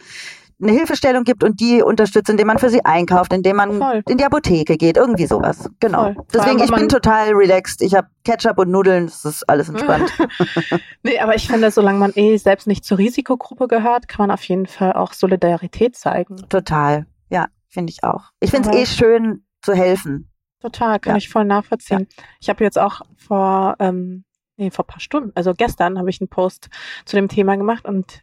eine 0.61 0.73
Hilfestellung 0.73 1.25
gibt 1.25 1.45
und 1.45 1.61
die 1.61 1.83
unterstützt, 1.83 2.29
indem 2.31 2.49
man 2.49 2.59
für 2.59 2.69
sie 2.69 2.85
einkauft, 2.85 3.33
indem 3.33 3.57
man 3.57 3.79
Voll. 3.79 4.03
in 4.09 4.19
die 4.19 4.25
Apotheke 4.25 4.77
geht, 4.77 4.97
irgendwie 4.97 5.27
sowas. 5.27 5.71
Genau. 5.81 6.15
Voll. 6.15 6.27
Deswegen, 6.35 6.63
ich 6.63 6.73
bin 6.73 6.89
total 6.89 7.33
relaxed. 7.33 7.81
Ich 7.83 7.95
habe 7.95 8.09
Ketchup 8.25 8.59
und 8.59 8.71
Nudeln, 8.71 9.07
das 9.07 9.25
ist 9.25 9.49
alles 9.49 9.69
entspannt. 9.69 10.13
nee, 11.03 11.19
aber 11.21 11.37
ich 11.37 11.47
finde, 11.47 11.71
solange 11.71 11.99
man 11.99 12.13
eh 12.15 12.37
selbst 12.37 12.67
nicht 12.67 12.85
zur 12.85 12.99
Risikogruppe 12.99 13.69
gehört, 13.69 14.09
kann 14.09 14.27
man 14.27 14.31
auf 14.33 14.43
jeden 14.45 14.67
Fall 14.67 14.95
auch 14.95 15.13
Solidarität 15.13 15.97
zeigen. 15.97 16.37
Total. 16.49 17.07
Ja, 17.31 17.47
finde 17.69 17.93
ich 17.93 18.03
auch. 18.03 18.31
Ich 18.41 18.51
finde 18.51 18.71
es 18.71 18.77
eh 18.77 18.87
schön 18.87 19.45
zu 19.63 19.75
helfen. 19.75 20.31
Total, 20.61 20.99
kann 20.99 21.13
ja. 21.13 21.19
ich 21.19 21.29
voll 21.29 21.45
nachvollziehen. 21.45 22.09
Ja. 22.11 22.25
Ich 22.41 22.49
habe 22.49 22.65
jetzt 22.65 22.79
auch 22.79 23.03
vor, 23.17 23.77
ähm, 23.79 24.25
nee, 24.57 24.73
vor 24.73 24.87
paar 24.87 25.01
Stunden, 25.01 25.31
also 25.37 25.55
gestern 25.55 25.99
habe 25.99 26.11
ich 26.11 26.21
einen 26.21 26.29
Post 26.29 26.69
zu 27.05 27.15
dem 27.15 27.29
Thema 27.29 27.57
gemacht 27.57 27.85
und 27.85 28.23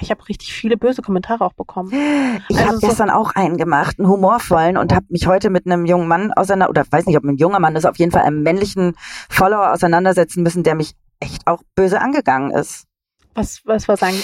ich 0.00 0.10
habe 0.10 0.28
richtig 0.28 0.52
viele 0.52 0.76
böse 0.76 1.02
Kommentare 1.02 1.44
auch 1.44 1.54
bekommen. 1.54 1.92
Ich 2.48 2.56
also 2.56 2.68
habe 2.68 2.78
so 2.78 2.86
gestern 2.88 3.10
auch 3.10 3.34
einen 3.34 3.56
gemacht, 3.56 3.98
einen 3.98 4.08
humorvollen 4.08 4.76
und 4.76 4.94
habe 4.94 5.06
mich 5.08 5.26
heute 5.26 5.50
mit 5.50 5.66
einem 5.66 5.86
jungen 5.86 6.08
Mann 6.08 6.32
auseinander 6.32 6.70
oder 6.70 6.84
weiß 6.88 7.06
nicht, 7.06 7.16
ob 7.16 7.24
ein 7.24 7.36
junger 7.36 7.60
Mann 7.60 7.76
ist, 7.76 7.86
auf 7.86 7.98
jeden 7.98 8.12
Fall 8.12 8.22
einem 8.22 8.42
männlichen 8.42 8.94
Follower 9.28 9.72
auseinandersetzen 9.72 10.42
müssen, 10.42 10.62
der 10.62 10.74
mich 10.74 10.92
echt 11.20 11.46
auch 11.46 11.62
böse 11.74 12.00
angegangen 12.00 12.50
ist. 12.50 12.84
Was 13.34 13.62
was 13.64 13.88
war 13.88 13.96
sagen? 13.96 14.16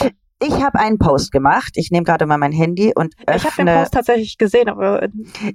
Ich 0.42 0.54
habe 0.62 0.80
einen 0.80 0.98
Post 0.98 1.30
gemacht. 1.30 1.72
Ich 1.76 1.92
nehme 1.92 2.04
gerade 2.04 2.26
mal 2.26 2.36
mein 2.36 2.50
Handy 2.50 2.92
und 2.94 3.14
öffne. 3.26 3.36
Ich 3.36 3.44
habe 3.44 3.64
den 3.64 3.78
Post 3.78 3.94
tatsächlich 3.94 4.38
gesehen, 4.38 4.68
aber 4.68 5.06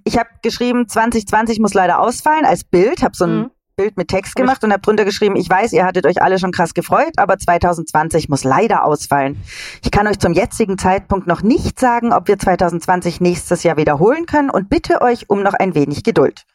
ich 0.06 0.18
habe 0.18 0.30
geschrieben, 0.42 0.88
2020 0.88 1.60
muss 1.60 1.74
leider 1.74 2.00
ausfallen 2.00 2.46
als 2.46 2.64
Bild. 2.64 3.04
Habe 3.04 3.16
so 3.16 3.26
ein 3.26 3.38
mhm. 3.38 3.52
Bild 3.78 3.96
mit 3.96 4.08
Text 4.08 4.36
gemacht 4.36 4.64
und 4.64 4.72
habe 4.72 4.82
drunter 4.82 5.06
geschrieben, 5.06 5.36
ich 5.36 5.48
weiß, 5.48 5.72
ihr 5.74 5.86
hattet 5.86 6.08
euch 6.08 6.20
alle 6.24 6.40
schon 6.40 6.52
krass 6.52 6.74
gefreut, 6.74 7.14
aber 7.18 7.38
2020 7.38 8.28
muss 8.28 8.44
leider 8.44 8.84
ausfallen. 8.84 9.40
Ich 9.84 9.92
kann 9.92 10.08
euch 10.08 10.18
zum 10.18 10.34
jetzigen 10.34 10.80
Zeitpunkt 10.80 11.28
noch 11.28 11.44
nicht 11.44 11.80
sagen, 11.80 12.12
ob 12.12 12.28
wir 12.28 12.40
2020 12.40 13.22
nächstes 13.22 13.62
Jahr 13.62 13.78
wiederholen 13.78 14.26
können 14.26 14.50
und 14.50 14.68
bitte 14.68 15.02
euch 15.02 15.30
um 15.30 15.44
noch 15.44 15.54
ein 15.54 15.76
wenig 15.76 16.04
Geduld. 16.04 16.46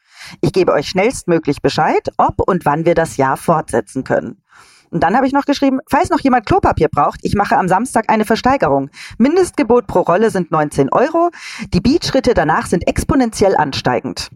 Ich 0.41 0.53
gebe 0.53 0.73
euch 0.73 0.89
schnellstmöglich 0.89 1.63
Bescheid, 1.63 2.09
ob 2.17 2.41
und 2.41 2.65
wann 2.65 2.87
wir 2.87 2.97
das 2.97 3.17
Jahr 3.17 3.37
fortsetzen 3.37 4.03
können. 4.03 4.43
Und 4.91 5.05
dann 5.05 5.15
habe 5.15 5.29
ich 5.29 5.33
noch 5.33 5.45
geschrieben, 5.45 5.79
falls 5.89 6.11
noch 6.11 6.21
jemand 6.21 6.45
Klopapier 6.45 6.89
braucht, 6.89 7.21
ich 7.23 7.37
mache 7.37 7.57
am 7.57 7.69
Samstag 7.69 8.11
eine 8.11 8.25
Versteigerung. 8.25 8.91
Mindestgebot 9.19 9.87
pro 9.87 10.01
Rolle 10.01 10.31
sind 10.31 10.51
19 10.51 10.89
Euro. 10.93 11.31
Die 11.73 11.81
Beatschritte 11.81 12.35
danach 12.35 12.67
sind 12.67 12.89
exponentiell 12.89 13.57
ansteigend. 13.57 14.31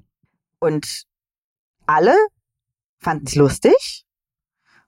Und 0.60 1.02
alle 1.86 2.14
fand 3.06 3.28
es 3.28 3.36
lustig. 3.36 4.04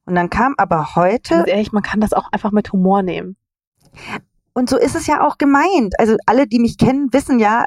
Und 0.05 0.17
dann 0.17 0.29
kam 0.29 0.55
aber 0.59 0.97
heute. 0.97 1.37
Ganz 1.37 1.49
ehrlich, 1.49 1.71
man 1.71 1.85
kann 1.85 2.01
das 2.01 2.13
auch 2.13 2.33
einfach 2.33 2.51
mit 2.51 2.73
Humor 2.73 3.03
nehmen. 3.03 3.37
Und 4.55 4.69
so 4.69 4.77
ist 4.77 4.97
es 4.97 5.07
ja 5.07 5.25
auch 5.25 5.39
gemeint. 5.39 5.95
Also 6.01 6.17
alle, 6.27 6.49
die 6.49 6.59
mich 6.59 6.79
kennen, 6.79 7.13
wissen 7.13 7.39
ja, 7.39 7.67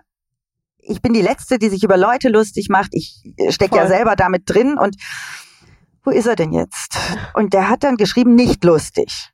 ich 0.80 1.02
bin 1.02 1.14
die 1.14 1.22
Letzte, 1.22 1.58
die 1.58 1.70
sich 1.70 1.84
über 1.84 1.96
Leute 1.96 2.28
lustig 2.28 2.68
macht. 2.68 2.90
Ich 2.94 3.24
stecke 3.48 3.78
ja 3.78 3.88
selber 3.88 4.18
damit 4.18 4.44
drin. 4.46 4.78
Und 4.78 4.98
wo 6.04 6.12
ist 6.12 6.26
er 6.26 6.36
denn 6.36 6.52
jetzt? 6.52 6.98
Und 7.34 7.54
der 7.54 7.70
hat 7.70 7.84
dann 7.86 7.96
geschrieben, 7.96 8.36
nicht 8.36 8.66
lustig. 8.66 9.30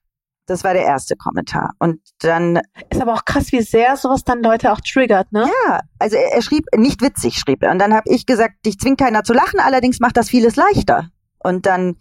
Das 0.47 0.63
war 0.63 0.73
der 0.73 0.83
erste 0.83 1.15
Kommentar. 1.15 1.73
Und 1.77 1.99
dann. 2.19 2.61
Ist 2.89 3.01
aber 3.01 3.13
auch 3.13 3.25
krass, 3.25 3.51
wie 3.51 3.61
sehr 3.61 3.95
sowas 3.97 4.23
dann 4.23 4.41
Leute 4.41 4.71
auch 4.71 4.79
triggert, 4.81 5.31
ne? 5.31 5.49
Ja, 5.67 5.81
also 5.99 6.15
er, 6.15 6.33
er 6.33 6.41
schrieb, 6.41 6.65
nicht 6.75 7.01
witzig 7.01 7.37
schrieb 7.37 7.61
er. 7.61 7.71
Und 7.71 7.79
dann 7.79 7.93
habe 7.93 8.09
ich 8.09 8.25
gesagt, 8.25 8.65
dich 8.65 8.79
zwingt 8.79 8.99
keiner 8.99 9.23
zu 9.23 9.33
lachen, 9.33 9.59
allerdings 9.59 9.99
macht 9.99 10.17
das 10.17 10.29
vieles 10.29 10.55
leichter. 10.55 11.09
Und 11.39 11.65
dann 11.65 11.97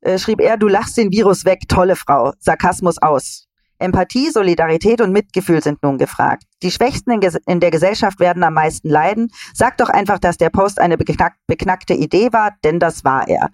äh, 0.00 0.18
schrieb 0.18 0.40
er, 0.40 0.56
du 0.56 0.68
lachst 0.68 0.96
den 0.96 1.12
Virus 1.12 1.44
weg, 1.44 1.68
tolle 1.68 1.96
Frau. 1.96 2.32
Sarkasmus 2.40 3.00
aus. 3.00 3.46
Empathie, 3.78 4.30
Solidarität 4.30 5.00
und 5.00 5.12
Mitgefühl 5.12 5.62
sind 5.62 5.82
nun 5.82 5.98
gefragt. 5.98 6.44
Die 6.62 6.70
Schwächsten 6.70 7.10
in, 7.10 7.20
in, 7.46 7.60
der 7.60 7.70
Gesellschaft 7.70 8.20
werden 8.20 8.42
am 8.42 8.54
meisten 8.54 8.88
leiden. 8.88 9.30
Sag 9.52 9.76
doch 9.78 9.88
einfach, 9.88 10.18
dass 10.18 10.36
der 10.36 10.50
Post 10.50 10.80
eine 10.80 10.96
beknack 10.96 11.34
beknackte 11.46 11.92
Idee 11.92 12.32
war, 12.32 12.52
denn 12.62 12.78
das 12.78 13.04
war 13.04 13.28
er. 13.28 13.50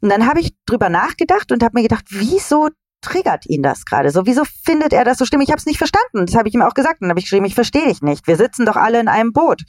Und 0.00 0.10
dann 0.10 0.26
habe 0.26 0.40
ich 0.40 0.54
drüber 0.66 0.88
nachgedacht 0.88 1.52
und 1.52 1.62
habe 1.62 1.78
mir 1.78 1.82
gedacht, 1.82 2.04
wieso 2.10 2.68
triggert 3.02 3.46
ihn 3.46 3.62
das 3.62 3.84
gerade 3.84 4.10
so? 4.10 4.24
Wieso 4.24 4.44
findet 4.64 4.92
er 4.92 5.04
das 5.04 5.18
so 5.18 5.26
schlimm? 5.26 5.42
Ich 5.42 5.50
habe 5.50 5.58
es 5.58 5.66
nicht 5.66 5.78
verstanden. 5.78 6.26
Das 6.26 6.34
habe 6.34 6.48
ich 6.48 6.54
ihm 6.54 6.62
auch 6.62 6.74
gesagt. 6.74 7.00
Und 7.00 7.02
dann 7.02 7.10
habe 7.10 7.20
ich 7.20 7.26
geschrieben, 7.26 7.44
ich 7.44 7.54
verstehe 7.54 7.86
dich 7.86 8.00
nicht. 8.00 8.26
Wir 8.26 8.36
sitzen 8.36 8.64
doch 8.64 8.76
alle 8.76 9.00
in 9.00 9.08
einem 9.08 9.32
Boot. 9.32 9.62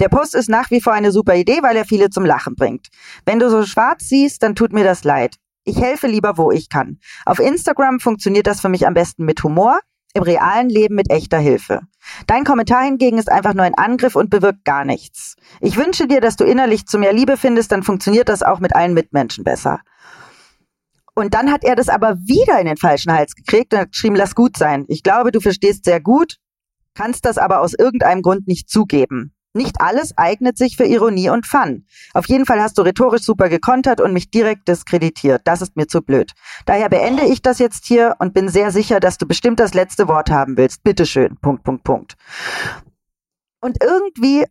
Der 0.00 0.08
Post 0.08 0.34
ist 0.34 0.48
nach 0.48 0.70
wie 0.70 0.80
vor 0.80 0.92
eine 0.92 1.12
super 1.12 1.34
Idee, 1.34 1.58
weil 1.62 1.76
er 1.76 1.84
viele 1.84 2.10
zum 2.10 2.24
Lachen 2.24 2.54
bringt. 2.54 2.88
Wenn 3.24 3.38
du 3.38 3.50
so 3.50 3.64
schwarz 3.64 4.08
siehst, 4.08 4.42
dann 4.42 4.54
tut 4.54 4.72
mir 4.72 4.84
das 4.84 5.04
leid. 5.04 5.36
Ich 5.64 5.80
helfe 5.80 6.06
lieber, 6.06 6.38
wo 6.38 6.50
ich 6.50 6.70
kann. 6.70 6.98
Auf 7.26 7.40
Instagram 7.40 8.00
funktioniert 8.00 8.46
das 8.46 8.60
für 8.60 8.68
mich 8.68 8.86
am 8.86 8.94
besten 8.94 9.24
mit 9.24 9.42
Humor, 9.42 9.80
im 10.14 10.22
realen 10.22 10.70
Leben 10.70 10.94
mit 10.94 11.10
echter 11.10 11.38
Hilfe. 11.38 11.82
Dein 12.26 12.44
Kommentar 12.44 12.84
hingegen 12.84 13.18
ist 13.18 13.30
einfach 13.30 13.54
nur 13.54 13.64
ein 13.64 13.74
Angriff 13.74 14.16
und 14.16 14.30
bewirkt 14.30 14.64
gar 14.64 14.84
nichts. 14.84 15.36
Ich 15.60 15.76
wünsche 15.76 16.06
dir, 16.06 16.20
dass 16.20 16.36
du 16.36 16.44
innerlich 16.44 16.86
zu 16.86 16.98
mehr 16.98 17.12
Liebe 17.12 17.36
findest, 17.36 17.72
dann 17.72 17.82
funktioniert 17.82 18.28
das 18.28 18.42
auch 18.42 18.60
mit 18.60 18.74
allen 18.74 18.94
Mitmenschen 18.94 19.44
besser. 19.44 19.80
Und 21.18 21.34
dann 21.34 21.50
hat 21.50 21.64
er 21.64 21.74
das 21.74 21.88
aber 21.88 22.16
wieder 22.18 22.60
in 22.60 22.66
den 22.66 22.76
falschen 22.76 23.12
Hals 23.12 23.34
gekriegt 23.34 23.74
und 23.74 23.80
hat 23.80 23.90
geschrieben, 23.90 24.14
lass 24.14 24.36
gut 24.36 24.56
sein. 24.56 24.84
Ich 24.86 25.02
glaube, 25.02 25.32
du 25.32 25.40
verstehst 25.40 25.84
sehr 25.84 26.00
gut, 26.00 26.36
kannst 26.94 27.24
das 27.24 27.38
aber 27.38 27.60
aus 27.60 27.74
irgendeinem 27.74 28.22
Grund 28.22 28.46
nicht 28.46 28.70
zugeben. 28.70 29.34
Nicht 29.52 29.80
alles 29.80 30.16
eignet 30.16 30.56
sich 30.56 30.76
für 30.76 30.84
Ironie 30.84 31.28
und 31.30 31.44
Fun. 31.44 31.86
Auf 32.14 32.28
jeden 32.28 32.46
Fall 32.46 32.60
hast 32.60 32.78
du 32.78 32.82
rhetorisch 32.82 33.22
super 33.22 33.48
gekontert 33.48 34.00
und 34.00 34.12
mich 34.12 34.30
direkt 34.30 34.68
diskreditiert. 34.68 35.42
Das 35.42 35.60
ist 35.60 35.74
mir 35.74 35.88
zu 35.88 36.02
blöd. 36.02 36.34
Daher 36.66 36.88
beende 36.88 37.24
ich 37.24 37.42
das 37.42 37.58
jetzt 37.58 37.86
hier 37.86 38.14
und 38.20 38.32
bin 38.32 38.48
sehr 38.48 38.70
sicher, 38.70 39.00
dass 39.00 39.18
du 39.18 39.26
bestimmt 39.26 39.58
das 39.58 39.74
letzte 39.74 40.06
Wort 40.06 40.30
haben 40.30 40.56
willst. 40.56 40.84
Bitteschön. 40.84 41.36
Punkt, 41.42 41.64
Punkt, 41.64 41.82
Punkt. 41.82 42.14
Und 43.60 43.82
irgendwie 43.82 44.44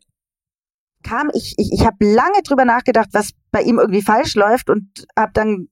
kam 1.01 1.30
ich, 1.34 1.53
ich, 1.56 1.71
ich 1.71 1.86
habe 1.86 1.95
lange 2.01 2.41
drüber 2.43 2.65
nachgedacht, 2.65 3.08
was 3.13 3.30
bei 3.51 3.62
ihm 3.62 3.80
irgendwie 3.80 4.01
falsch 4.01 4.36
läuft 4.36 4.69
und 4.69 5.08
habe 5.17 5.32
dann 5.34 5.69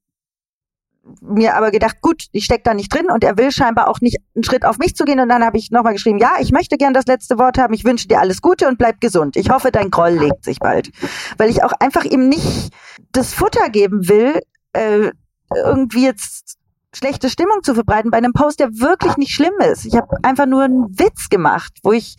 mir 1.21 1.55
aber 1.55 1.71
gedacht, 1.71 2.01
gut, 2.01 2.25
ich 2.31 2.45
stecke 2.45 2.63
da 2.63 2.73
nicht 2.73 2.93
drin 2.93 3.07
und 3.11 3.23
er 3.23 3.37
will 3.37 3.51
scheinbar 3.51 3.87
auch 3.87 4.01
nicht 4.01 4.17
einen 4.35 4.43
Schritt 4.43 4.65
auf 4.65 4.77
mich 4.77 4.95
zu 4.95 5.05
gehen. 5.05 5.19
Und 5.19 5.29
dann 5.29 5.43
habe 5.43 5.57
ich 5.57 5.71
nochmal 5.71 5.93
geschrieben, 5.93 6.17
ja, 6.17 6.33
ich 6.39 6.51
möchte 6.51 6.77
gern 6.77 6.93
das 6.93 7.05
letzte 7.05 7.37
Wort 7.37 7.57
haben. 7.57 7.73
Ich 7.73 7.85
wünsche 7.85 8.07
dir 8.07 8.19
alles 8.19 8.41
Gute 8.41 8.67
und 8.67 8.77
bleib 8.77 8.99
gesund. 9.01 9.35
Ich 9.35 9.49
hoffe, 9.49 9.71
dein 9.71 9.91
Groll 9.91 10.11
legt 10.11 10.43
sich 10.43 10.59
bald. 10.59 10.91
Weil 11.37 11.49
ich 11.49 11.63
auch 11.63 11.73
einfach 11.79 12.03
ihm 12.03 12.27
nicht 12.27 12.73
das 13.11 13.33
Futter 13.33 13.69
geben 13.69 14.07
will, 14.09 14.39
äh, 14.73 15.11
irgendwie 15.53 16.05
jetzt 16.05 16.57
schlechte 16.93 17.29
Stimmung 17.29 17.61
zu 17.61 17.75
verbreiten 17.75 18.09
bei 18.09 18.17
einem 18.17 18.33
Post, 18.33 18.59
der 18.59 18.69
wirklich 18.69 19.17
nicht 19.17 19.33
schlimm 19.33 19.53
ist. 19.71 19.85
Ich 19.85 19.95
habe 19.95 20.17
einfach 20.23 20.45
nur 20.45 20.63
einen 20.63 20.97
Witz 20.97 21.29
gemacht, 21.29 21.73
wo 21.83 21.91
ich, 21.91 22.15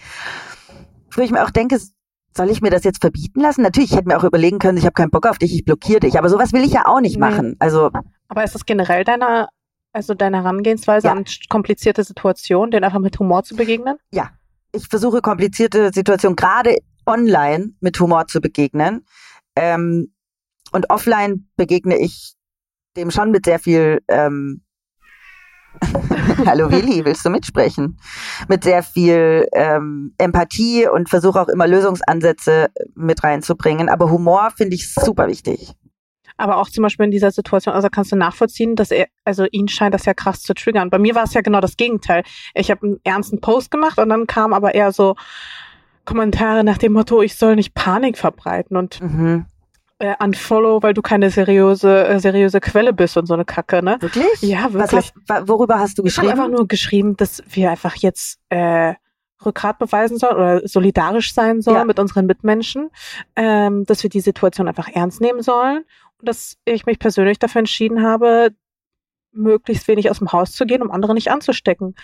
wo 1.12 1.22
ich 1.22 1.30
mir 1.30 1.44
auch 1.44 1.50
denke, 1.50 1.80
soll 2.36 2.50
ich 2.50 2.60
mir 2.60 2.70
das 2.70 2.84
jetzt 2.84 3.00
verbieten 3.00 3.40
lassen? 3.40 3.62
Natürlich, 3.62 3.90
ich 3.90 3.96
hätte 3.96 4.08
mir 4.08 4.18
auch 4.18 4.24
überlegen 4.24 4.58
können, 4.58 4.76
ich 4.76 4.84
habe 4.84 4.92
keinen 4.92 5.10
Bock 5.10 5.26
auf 5.26 5.38
dich, 5.38 5.54
ich 5.54 5.64
blockiere 5.64 6.00
dich. 6.00 6.18
Aber 6.18 6.28
sowas 6.28 6.52
will 6.52 6.64
ich 6.64 6.72
ja 6.72 6.82
auch 6.84 7.00
nicht 7.00 7.18
machen. 7.18 7.56
Also 7.58 7.90
aber 8.28 8.44
ist 8.44 8.54
das 8.54 8.66
generell 8.66 9.04
deine, 9.04 9.48
also 9.92 10.14
deine 10.14 10.38
Herangehensweise 10.38 11.08
ja. 11.08 11.12
an 11.12 11.24
komplizierte 11.48 12.04
Situationen, 12.04 12.70
denen 12.70 12.84
einfach 12.84 13.00
mit 13.00 13.18
Humor 13.18 13.44
zu 13.44 13.56
begegnen? 13.56 13.96
Ja. 14.12 14.30
Ich 14.72 14.88
versuche 14.88 15.22
komplizierte 15.22 15.90
Situationen 15.92 16.36
gerade 16.36 16.76
online 17.06 17.72
mit 17.80 17.98
Humor 17.98 18.26
zu 18.26 18.40
begegnen. 18.40 19.06
Ähm, 19.54 20.12
und 20.72 20.90
offline 20.90 21.48
begegne 21.56 21.98
ich 21.98 22.34
dem 22.96 23.10
schon 23.10 23.30
mit 23.30 23.46
sehr 23.46 23.58
viel 23.58 24.00
ähm, 24.08 24.62
Hallo 26.46 26.70
Willi, 26.70 27.04
willst 27.04 27.24
du 27.24 27.30
mitsprechen? 27.30 27.98
Mit 28.48 28.64
sehr 28.64 28.82
viel 28.82 29.46
ähm, 29.52 30.14
Empathie 30.18 30.88
und 30.88 31.08
versuche 31.08 31.40
auch 31.40 31.48
immer 31.48 31.66
Lösungsansätze 31.66 32.68
mit 32.94 33.22
reinzubringen. 33.22 33.88
Aber 33.88 34.10
Humor 34.10 34.50
finde 34.56 34.74
ich 34.76 34.92
super 34.92 35.28
wichtig. 35.28 35.74
Aber 36.36 36.58
auch 36.58 36.68
zum 36.68 36.82
Beispiel 36.82 37.06
in 37.06 37.10
dieser 37.10 37.30
Situation, 37.30 37.74
also 37.74 37.88
kannst 37.90 38.12
du 38.12 38.16
nachvollziehen, 38.16 38.76
dass 38.76 38.90
er, 38.90 39.06
also 39.24 39.46
ihn 39.50 39.68
scheint 39.68 39.94
das 39.94 40.04
ja 40.04 40.14
krass 40.14 40.42
zu 40.42 40.54
triggern. 40.54 40.90
Bei 40.90 40.98
mir 40.98 41.14
war 41.14 41.24
es 41.24 41.34
ja 41.34 41.40
genau 41.40 41.60
das 41.60 41.76
Gegenteil. 41.76 42.22
Ich 42.54 42.70
habe 42.70 42.86
einen 42.86 43.00
ernsten 43.04 43.40
Post 43.40 43.70
gemacht 43.70 43.98
und 43.98 44.08
dann 44.08 44.26
kam 44.26 44.52
aber 44.52 44.74
eher 44.74 44.92
so 44.92 45.16
Kommentare 46.04 46.62
nach 46.62 46.78
dem 46.78 46.92
Motto, 46.92 47.22
ich 47.22 47.36
soll 47.36 47.56
nicht 47.56 47.74
Panik 47.74 48.16
verbreiten 48.18 48.76
und 48.76 49.00
mhm 49.00 49.46
äh, 49.98 50.14
unfollow, 50.22 50.82
weil 50.82 50.94
du 50.94 51.02
keine 51.02 51.30
seriöse, 51.30 52.06
äh, 52.06 52.20
seriöse 52.20 52.60
Quelle 52.60 52.92
bist 52.92 53.16
und 53.16 53.26
so 53.26 53.34
eine 53.34 53.44
Kacke, 53.44 53.82
ne? 53.82 53.96
Wirklich? 54.00 54.42
Ja, 54.42 54.72
wirklich. 54.72 55.12
Hast, 55.28 55.48
worüber 55.48 55.78
hast 55.78 55.98
du 55.98 56.02
geschrieben? 56.02 56.26
Ich 56.26 56.32
habe 56.32 56.42
einfach 56.42 56.58
nur 56.58 56.68
geschrieben, 56.68 57.16
dass 57.16 57.42
wir 57.48 57.70
einfach 57.70 57.94
jetzt 57.96 58.38
äh, 58.50 58.94
Rückgrat 59.44 59.78
beweisen 59.78 60.18
sollen 60.18 60.36
oder 60.36 60.68
solidarisch 60.68 61.32
sein 61.32 61.62
sollen 61.62 61.76
ja. 61.76 61.84
mit 61.84 61.98
unseren 61.98 62.26
Mitmenschen, 62.26 62.90
ähm, 63.36 63.84
dass 63.84 64.02
wir 64.02 64.10
die 64.10 64.20
Situation 64.20 64.68
einfach 64.68 64.88
ernst 64.88 65.20
nehmen 65.20 65.42
sollen 65.42 65.84
dass 66.20 66.56
ich 66.64 66.86
mich 66.86 66.98
persönlich 66.98 67.38
dafür 67.38 67.60
entschieden 67.60 68.02
habe, 68.02 68.50
möglichst 69.32 69.86
wenig 69.88 70.10
aus 70.10 70.18
dem 70.18 70.32
Haus 70.32 70.52
zu 70.52 70.66
gehen, 70.66 70.82
um 70.82 70.90
andere 70.90 71.14
nicht 71.14 71.30
anzustecken, 71.30 71.94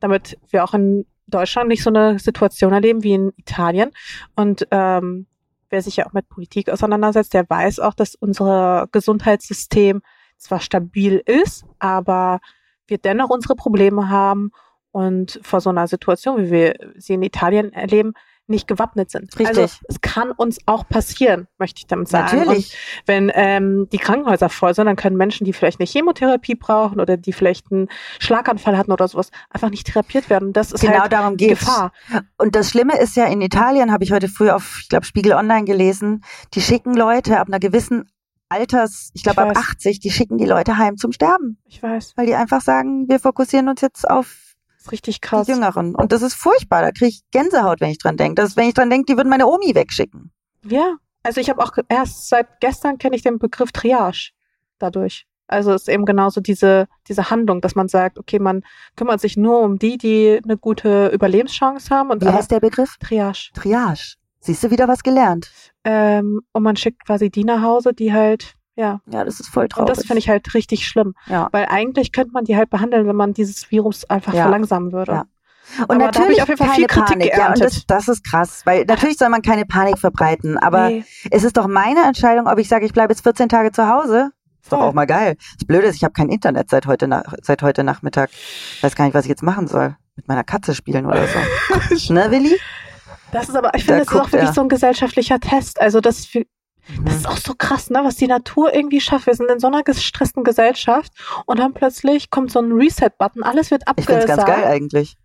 damit 0.00 0.38
wir 0.50 0.64
auch 0.64 0.74
in 0.74 1.06
Deutschland 1.26 1.68
nicht 1.68 1.82
so 1.82 1.90
eine 1.90 2.18
Situation 2.18 2.72
erleben 2.72 3.02
wie 3.02 3.14
in 3.14 3.32
Italien. 3.36 3.90
Und 4.36 4.66
ähm, 4.70 5.26
wer 5.70 5.82
sich 5.82 5.96
ja 5.96 6.06
auch 6.06 6.12
mit 6.12 6.28
Politik 6.28 6.70
auseinandersetzt, 6.70 7.34
der 7.34 7.48
weiß 7.48 7.80
auch, 7.80 7.94
dass 7.94 8.14
unser 8.14 8.88
Gesundheitssystem 8.92 10.02
zwar 10.36 10.60
stabil 10.60 11.22
ist, 11.24 11.64
aber 11.78 12.40
wir 12.86 12.98
dennoch 12.98 13.30
unsere 13.30 13.56
Probleme 13.56 14.08
haben. 14.08 14.52
Und 14.92 15.40
vor 15.42 15.60
so 15.60 15.68
einer 15.68 15.88
Situation, 15.88 16.42
wie 16.42 16.50
wir 16.50 16.92
sie 16.96 17.14
in 17.14 17.22
Italien 17.22 17.70
erleben, 17.74 18.14
nicht 18.48 18.68
gewappnet 18.68 19.10
sind. 19.10 19.36
Richtig. 19.38 19.48
Also 19.48 19.76
es 19.88 20.00
kann 20.00 20.30
uns 20.30 20.58
auch 20.66 20.88
passieren, 20.88 21.48
möchte 21.58 21.78
ich 21.78 21.86
damit 21.86 22.08
sagen. 22.08 22.38
Natürlich. 22.38 22.72
Und 23.00 23.08
wenn 23.08 23.32
ähm, 23.34 23.88
die 23.90 23.98
Krankenhäuser 23.98 24.48
voll 24.48 24.74
sind, 24.74 24.86
dann 24.86 24.96
können 24.96 25.16
Menschen, 25.16 25.44
die 25.44 25.52
vielleicht 25.52 25.80
eine 25.80 25.86
Chemotherapie 25.86 26.54
brauchen 26.54 27.00
oder 27.00 27.16
die 27.16 27.32
vielleicht 27.32 27.72
einen 27.72 27.88
Schlaganfall 28.18 28.76
hatten 28.76 28.92
oder 28.92 29.08
sowas, 29.08 29.30
einfach 29.50 29.70
nicht 29.70 29.86
therapiert 29.86 30.30
werden. 30.30 30.52
Das 30.52 30.72
ist 30.72 30.80
genau 30.80 31.00
halt 31.00 31.12
darum 31.12 31.36
geht's. 31.36 31.60
Gefahr. 31.60 31.92
Und 32.38 32.54
das 32.54 32.70
Schlimme 32.70 32.98
ist 32.98 33.16
ja 33.16 33.24
in 33.26 33.40
Italien, 33.40 33.92
habe 33.92 34.04
ich 34.04 34.12
heute 34.12 34.28
früh 34.28 34.50
auf, 34.50 34.78
ich 34.82 34.88
glaube, 34.88 35.06
Spiegel 35.06 35.32
Online 35.32 35.64
gelesen, 35.64 36.24
die 36.54 36.60
schicken 36.60 36.94
Leute 36.94 37.38
ab 37.40 37.48
einer 37.48 37.60
gewissen 37.60 38.10
Alters, 38.48 39.10
ich 39.14 39.24
glaube 39.24 39.42
ab 39.42 39.56
80, 39.56 39.98
die 39.98 40.10
schicken 40.10 40.38
die 40.38 40.44
Leute 40.44 40.78
heim 40.78 40.96
zum 40.96 41.10
Sterben. 41.10 41.58
Ich 41.64 41.82
weiß. 41.82 42.12
Weil 42.16 42.26
die 42.26 42.34
einfach 42.34 42.60
sagen, 42.60 43.08
wir 43.08 43.18
fokussieren 43.18 43.68
uns 43.68 43.80
jetzt 43.80 44.08
auf 44.08 44.45
richtig 44.92 45.20
krass. 45.20 45.46
Die 45.46 45.52
Jüngeren. 45.52 45.94
Und 45.94 46.12
das 46.12 46.22
ist 46.22 46.34
furchtbar. 46.34 46.82
Da 46.82 46.90
kriege 46.90 47.08
ich 47.08 47.22
Gänsehaut, 47.30 47.80
wenn 47.80 47.90
ich 47.90 47.98
dran 47.98 48.16
denke. 48.16 48.42
Das, 48.42 48.56
wenn 48.56 48.68
ich 48.68 48.74
dran 48.74 48.90
denke, 48.90 49.06
die 49.06 49.16
würden 49.16 49.28
meine 49.28 49.46
Omi 49.46 49.74
wegschicken. 49.74 50.32
Ja. 50.64 50.96
Also 51.22 51.40
ich 51.40 51.50
habe 51.50 51.62
auch 51.62 51.72
erst 51.88 52.28
seit 52.28 52.60
gestern 52.60 52.98
kenne 52.98 53.16
ich 53.16 53.22
den 53.22 53.38
Begriff 53.38 53.72
Triage 53.72 54.30
dadurch. 54.78 55.26
Also 55.48 55.72
es 55.72 55.82
ist 55.82 55.88
eben 55.88 56.04
genauso 56.04 56.40
diese, 56.40 56.86
diese 57.08 57.30
Handlung, 57.30 57.60
dass 57.60 57.74
man 57.74 57.88
sagt, 57.88 58.18
okay, 58.18 58.38
man 58.38 58.62
kümmert 58.96 59.20
sich 59.20 59.36
nur 59.36 59.60
um 59.60 59.78
die, 59.78 59.96
die 59.96 60.40
eine 60.42 60.56
gute 60.56 61.08
Überlebenschance 61.08 61.94
haben. 61.94 62.10
Und 62.10 62.22
Wie 62.22 62.28
heißt 62.28 62.50
der 62.50 62.60
Begriff? 62.60 62.96
Triage. 62.98 63.50
Triage. 63.54 64.16
Siehst 64.40 64.62
du 64.62 64.70
wieder 64.70 64.88
was 64.88 65.02
gelernt? 65.02 65.50
Ähm, 65.84 66.40
und 66.52 66.62
man 66.62 66.76
schickt 66.76 67.04
quasi 67.06 67.30
die 67.30 67.44
nach 67.44 67.62
Hause, 67.62 67.92
die 67.92 68.12
halt 68.12 68.55
ja. 68.76 69.00
Ja, 69.06 69.24
das 69.24 69.40
ist 69.40 69.48
voll 69.48 69.68
traurig. 69.68 69.88
Und 69.88 69.96
das 69.96 70.06
finde 70.06 70.18
ich 70.18 70.28
halt 70.28 70.54
richtig 70.54 70.86
schlimm. 70.86 71.14
Ja. 71.26 71.48
Weil 71.50 71.66
eigentlich 71.66 72.12
könnte 72.12 72.32
man 72.32 72.44
die 72.44 72.56
halt 72.56 72.70
behandeln, 72.70 73.06
wenn 73.06 73.16
man 73.16 73.32
dieses 73.32 73.70
Virus 73.70 74.08
einfach 74.08 74.34
ja. 74.34 74.42
verlangsamen 74.42 74.92
würde. 74.92 75.12
Ja. 75.12 75.24
Und 75.78 75.90
aber 75.90 75.96
natürlich 75.96 76.42
auf 76.42 76.48
jeden 76.48 76.64
Fall 76.64 76.74
viel 76.76 76.86
Kritik 76.86 77.18
Panik. 77.18 77.36
Ja, 77.36 77.48
und 77.48 77.60
das, 77.60 77.86
das 77.86 78.08
ist 78.08 78.24
krass, 78.24 78.62
weil 78.64 78.84
natürlich 78.84 79.18
soll 79.18 79.28
man 79.30 79.42
keine 79.42 79.66
Panik 79.66 79.98
verbreiten, 79.98 80.58
aber 80.58 80.90
nee. 80.90 81.04
es 81.30 81.42
ist 81.42 81.56
doch 81.56 81.66
meine 81.66 82.04
Entscheidung, 82.04 82.46
ob 82.46 82.58
ich 82.58 82.68
sage, 82.68 82.86
ich 82.86 82.92
bleibe 82.92 83.12
jetzt 83.12 83.22
14 83.22 83.48
Tage 83.48 83.72
zu 83.72 83.88
Hause. 83.88 84.30
Ist 84.62 84.72
doch 84.72 84.80
auch 84.80 84.92
mal 84.92 85.06
geil. 85.06 85.36
Das 85.58 85.66
Blöde 85.66 85.86
ist, 85.86 85.96
ich 85.96 86.04
habe 86.04 86.12
kein 86.12 86.28
Internet 86.28 86.70
seit 86.70 86.86
heute, 86.86 87.06
nach, 87.08 87.34
seit 87.42 87.62
heute 87.62 87.84
Nachmittag. 87.84 88.30
Ich 88.32 88.82
weiß 88.82 88.96
gar 88.96 89.04
nicht, 89.04 89.14
was 89.14 89.24
ich 89.24 89.28
jetzt 89.28 89.42
machen 89.42 89.68
soll. 89.68 89.96
Mit 90.16 90.28
meiner 90.28 90.44
Katze 90.44 90.74
spielen 90.74 91.06
oder 91.06 91.24
so. 91.26 92.12
ne, 92.12 92.30
Willi? 92.30 92.58
Das 93.32 93.48
ist 93.48 93.56
aber, 93.56 93.74
ich 93.74 93.84
finde, 93.84 94.00
das 94.00 94.08
ist 94.08 94.20
auch 94.20 94.32
wirklich 94.32 94.48
er. 94.48 94.54
so 94.54 94.62
ein 94.62 94.68
gesellschaftlicher 94.68 95.38
Test. 95.40 95.80
Also 95.80 96.00
das 96.00 96.28
das 97.04 97.16
ist 97.16 97.28
auch 97.28 97.38
so 97.38 97.54
krass, 97.56 97.90
ne, 97.90 98.00
was 98.04 98.16
die 98.16 98.26
Natur 98.26 98.74
irgendwie 98.74 99.00
schafft. 99.00 99.26
Wir 99.26 99.34
sind 99.34 99.50
in 99.50 99.58
so 99.58 99.66
einer 99.66 99.82
gestressten 99.82 100.44
Gesellschaft 100.44 101.12
und 101.46 101.58
dann 101.58 101.74
plötzlich 101.74 102.30
kommt 102.30 102.52
so 102.52 102.60
ein 102.60 102.72
Reset-Button, 102.72 103.42
alles 103.42 103.70
wird 103.70 103.88
abgesagt. 103.88 104.24
Ich 104.24 104.26
finde 104.26 104.40
es 104.40 104.46
ganz 104.46 104.46
geil 104.46 104.64
eigentlich. 104.64 105.16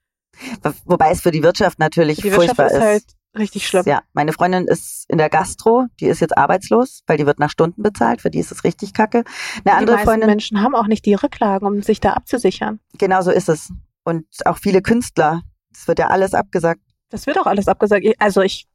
Wobei 0.85 1.11
es 1.11 1.21
für 1.21 1.31
die 1.31 1.43
Wirtschaft 1.43 1.79
natürlich 1.79 2.21
die 2.21 2.31
furchtbar 2.31 2.65
Wirtschaft 2.65 2.81
ist. 2.81 2.81
Halt 2.81 3.03
richtig 3.37 3.67
schlimm. 3.67 3.83
Ja, 3.85 4.01
meine 4.13 4.33
Freundin 4.33 4.67
ist 4.67 5.05
in 5.07 5.17
der 5.17 5.29
Gastro, 5.29 5.85
die 5.99 6.07
ist 6.07 6.19
jetzt 6.19 6.37
arbeitslos, 6.37 7.03
weil 7.07 7.17
die 7.17 7.25
wird 7.25 7.39
nach 7.39 7.49
Stunden 7.49 7.83
bezahlt, 7.83 8.21
für 8.21 8.29
die 8.29 8.39
ist 8.39 8.51
es 8.51 8.63
richtig 8.63 8.93
kacke. 8.93 9.23
Eine 9.63 9.75
andere 9.75 9.97
die 9.97 10.03
Freundin 10.03 10.27
Menschen 10.27 10.61
haben 10.61 10.75
auch 10.75 10.87
nicht 10.87 11.05
die 11.05 11.13
Rücklagen, 11.13 11.67
um 11.67 11.81
sich 11.81 11.99
da 11.99 12.13
abzusichern. 12.13 12.79
Genau 12.97 13.21
so 13.21 13.31
ist 13.31 13.49
es. 13.49 13.71
Und 14.03 14.25
auch 14.45 14.57
viele 14.57 14.81
Künstler, 14.81 15.41
das 15.71 15.87
wird 15.87 15.99
ja 15.99 16.07
alles 16.07 16.33
abgesagt. 16.33 16.81
Das 17.09 17.27
wird 17.27 17.37
auch 17.39 17.45
alles 17.45 17.67
abgesagt. 17.67 18.05
Also 18.19 18.41
ich 18.41 18.67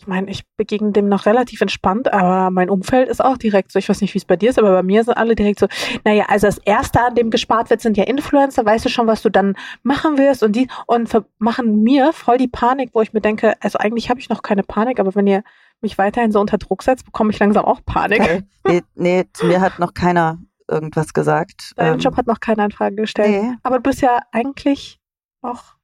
ich 0.00 0.06
meine, 0.06 0.30
ich 0.30 0.44
begegne 0.56 0.92
dem 0.92 1.10
noch 1.10 1.26
relativ 1.26 1.60
entspannt, 1.60 2.10
aber 2.10 2.50
mein 2.50 2.70
Umfeld 2.70 3.10
ist 3.10 3.22
auch 3.22 3.36
direkt 3.36 3.70
so. 3.70 3.78
Ich 3.78 3.86
weiß 3.86 4.00
nicht, 4.00 4.14
wie 4.14 4.18
es 4.18 4.24
bei 4.24 4.36
dir 4.36 4.48
ist, 4.48 4.58
aber 4.58 4.72
bei 4.72 4.82
mir 4.82 5.04
sind 5.04 5.14
alle 5.14 5.34
direkt 5.34 5.58
so, 5.58 5.66
naja, 6.04 6.24
also 6.28 6.46
das 6.46 6.56
Erste, 6.56 7.02
an 7.02 7.14
dem 7.14 7.28
gespart 7.28 7.68
wird, 7.68 7.82
sind 7.82 7.98
ja 7.98 8.04
Influencer, 8.04 8.64
weißt 8.64 8.86
du 8.86 8.88
schon, 8.88 9.06
was 9.06 9.20
du 9.20 9.28
dann 9.28 9.56
machen 9.82 10.16
wirst 10.16 10.42
und 10.42 10.56
die 10.56 10.68
und 10.86 11.10
machen 11.38 11.82
mir 11.82 12.14
voll 12.14 12.38
die 12.38 12.48
Panik, 12.48 12.90
wo 12.94 13.02
ich 13.02 13.12
mir 13.12 13.20
denke, 13.20 13.54
also 13.60 13.78
eigentlich 13.78 14.08
habe 14.08 14.20
ich 14.20 14.30
noch 14.30 14.40
keine 14.40 14.62
Panik, 14.62 15.00
aber 15.00 15.14
wenn 15.14 15.26
ihr 15.26 15.42
mich 15.82 15.98
weiterhin 15.98 16.32
so 16.32 16.40
unter 16.40 16.56
Druck 16.56 16.82
setzt, 16.82 17.04
bekomme 17.04 17.30
ich 17.30 17.38
langsam 17.38 17.66
auch 17.66 17.80
Panik. 17.84 18.44
Nee, 18.66 18.82
nee, 18.94 19.24
zu 19.34 19.46
mir 19.46 19.60
hat 19.60 19.78
noch 19.78 19.92
keiner 19.92 20.38
irgendwas 20.66 21.12
gesagt. 21.12 21.72
Dein 21.76 21.94
ähm, 21.94 21.98
Job 21.98 22.16
hat 22.16 22.26
noch 22.26 22.40
keine 22.40 22.62
Anfrage 22.62 22.96
gestellt. 22.96 23.42
Nee. 23.42 23.52
Aber 23.62 23.76
du 23.76 23.82
bist 23.82 24.00
ja 24.00 24.20
eigentlich 24.32 24.98
auch 25.42 25.74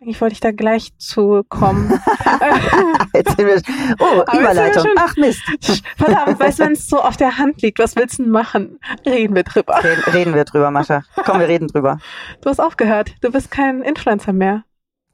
eigentlich 0.00 0.20
wollte 0.20 0.32
ich 0.32 0.40
da 0.40 0.50
gleich 0.50 0.96
zu 0.96 1.44
kommen. 1.48 1.90
Wir, 3.36 3.62
oh, 3.98 4.22
Aber 4.26 4.38
Überleitung. 4.38 4.82
Schon, 4.82 4.94
Ach 4.96 5.16
Mist. 5.16 5.42
Verdammt, 5.96 6.40
weißt 6.40 6.58
du, 6.58 6.64
wenn 6.64 6.72
es 6.72 6.88
so 6.88 7.00
auf 7.00 7.16
der 7.16 7.36
Hand 7.36 7.60
liegt, 7.60 7.78
was 7.78 7.96
willst 7.96 8.18
du 8.18 8.22
denn 8.22 8.32
machen? 8.32 8.78
Reden 9.04 9.34
wir 9.34 9.42
drüber. 9.42 9.82
Reden, 9.82 10.02
reden 10.12 10.34
wir 10.34 10.44
drüber, 10.44 10.70
Mascha. 10.70 11.02
Komm, 11.24 11.40
wir 11.40 11.48
reden 11.48 11.68
drüber. 11.68 11.98
Du 12.40 12.48
hast 12.48 12.60
aufgehört. 12.60 13.14
Du 13.20 13.30
bist 13.30 13.50
kein 13.50 13.82
Influencer 13.82 14.32
mehr. 14.32 14.64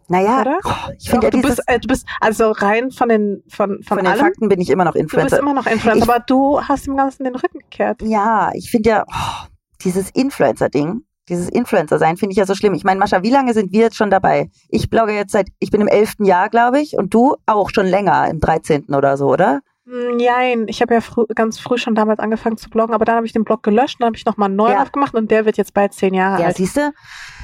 Naja, 0.09 0.43
oder? 0.43 0.59
Oh, 0.65 0.93
ich 0.97 1.11
finde 1.11 1.27
ja 1.27 1.31
du 1.31 1.43
bist, 1.43 1.61
äh, 1.67 1.81
du 1.81 1.89
bist 1.89 2.07
also 2.21 2.53
rein 2.53 2.93
von 2.93 3.09
den 3.09 3.43
von 3.49 3.83
von, 3.83 3.83
von 3.83 3.97
den 3.99 4.07
allem, 4.07 4.21
Fakten 4.21 4.49
bin 4.49 4.61
ich 4.61 4.71
immer 4.71 4.85
noch 4.85 4.95
Influencer. 4.95 5.39
Du 5.39 5.43
bist 5.43 5.43
immer 5.43 5.55
noch 5.55 5.67
Influencer, 5.67 6.05
ich, 6.05 6.09
aber 6.09 6.21
du 6.21 6.61
hast 6.61 6.87
dem 6.87 6.97
Ganzen 6.97 7.25
den 7.25 7.35
Rücken 7.35 7.59
gekehrt. 7.59 8.03
Ja, 8.03 8.51
ich 8.55 8.71
finde 8.71 8.91
ja 8.91 9.05
oh, 9.09 9.47
dieses 9.83 10.11
Influencer-Ding 10.11 11.03
dieses 11.29 11.49
Influencer 11.49 11.99
sein 11.99 12.17
finde 12.17 12.33
ich 12.33 12.39
ja 12.39 12.47
so 12.47 12.55
schlimm. 12.55 12.75
Ich 12.75 12.85
meine, 12.85 13.01
Mascha, 13.01 13.23
wie 13.23 13.31
lange 13.31 13.55
sind 13.55 13.73
wir 13.73 13.81
jetzt 13.81 13.97
schon 13.97 14.11
dabei? 14.11 14.51
Ich 14.69 14.91
blogge 14.91 15.13
jetzt 15.13 15.33
seit, 15.33 15.49
ich 15.59 15.71
bin 15.71 15.81
im 15.81 15.89
elften 15.89 16.25
Jahr, 16.25 16.49
glaube 16.49 16.81
ich, 16.81 16.97
und 16.97 17.13
du 17.13 17.37
auch 17.47 17.71
schon 17.71 17.87
länger, 17.87 18.29
im 18.31 18.41
dreizehnten 18.41 18.95
oder 18.95 19.17
so, 19.17 19.27
oder? 19.27 19.61
Nein, 19.87 20.63
mm, 20.63 20.69
ich 20.69 20.83
habe 20.83 20.95
ja 20.95 21.01
frü 21.01 21.27
ganz 21.35 21.59
früh 21.59 21.79
schon 21.79 21.95
damals 21.95 22.19
angefangen 22.19 22.57
zu 22.57 22.69
bloggen, 22.71 22.95
aber 22.95 23.05
dann 23.05 23.17
habe 23.17 23.27
ich 23.27 23.33
den 23.33 23.45
Blog 23.45 23.63
gelöscht, 23.63 24.01
dann 24.01 24.07
habe 24.07 24.17
ich 24.17 24.25
nochmal 24.25 24.49
einen 24.49 24.57
neuen 24.57 24.73
ja. 24.73 24.83
aufgemacht 24.83 25.15
und 25.15 25.31
der 25.31 25.45
wird 25.45 25.57
jetzt 25.57 25.75
bald 25.75 25.95
zehn 25.95 26.13
Jahre 26.13 26.41
ja, 26.41 26.49
alt. 26.49 26.59
Ja, 26.59 26.65
siehst 26.65 26.77
du? 26.77 26.93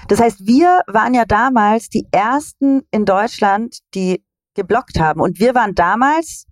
Das 0.09 0.21
heißt, 0.21 0.45
wir 0.47 0.81
waren 0.89 1.15
ja 1.15 1.25
damals 1.25 1.89
die 1.89 2.09
ersten 2.11 2.83
in 2.91 3.05
Deutschland, 3.05 3.79
die 3.95 4.25
gebloggt 4.55 4.99
haben. 4.99 5.21
Und 5.21 5.39
wir 5.39 5.55
waren 5.55 5.75
damals, 5.75 6.47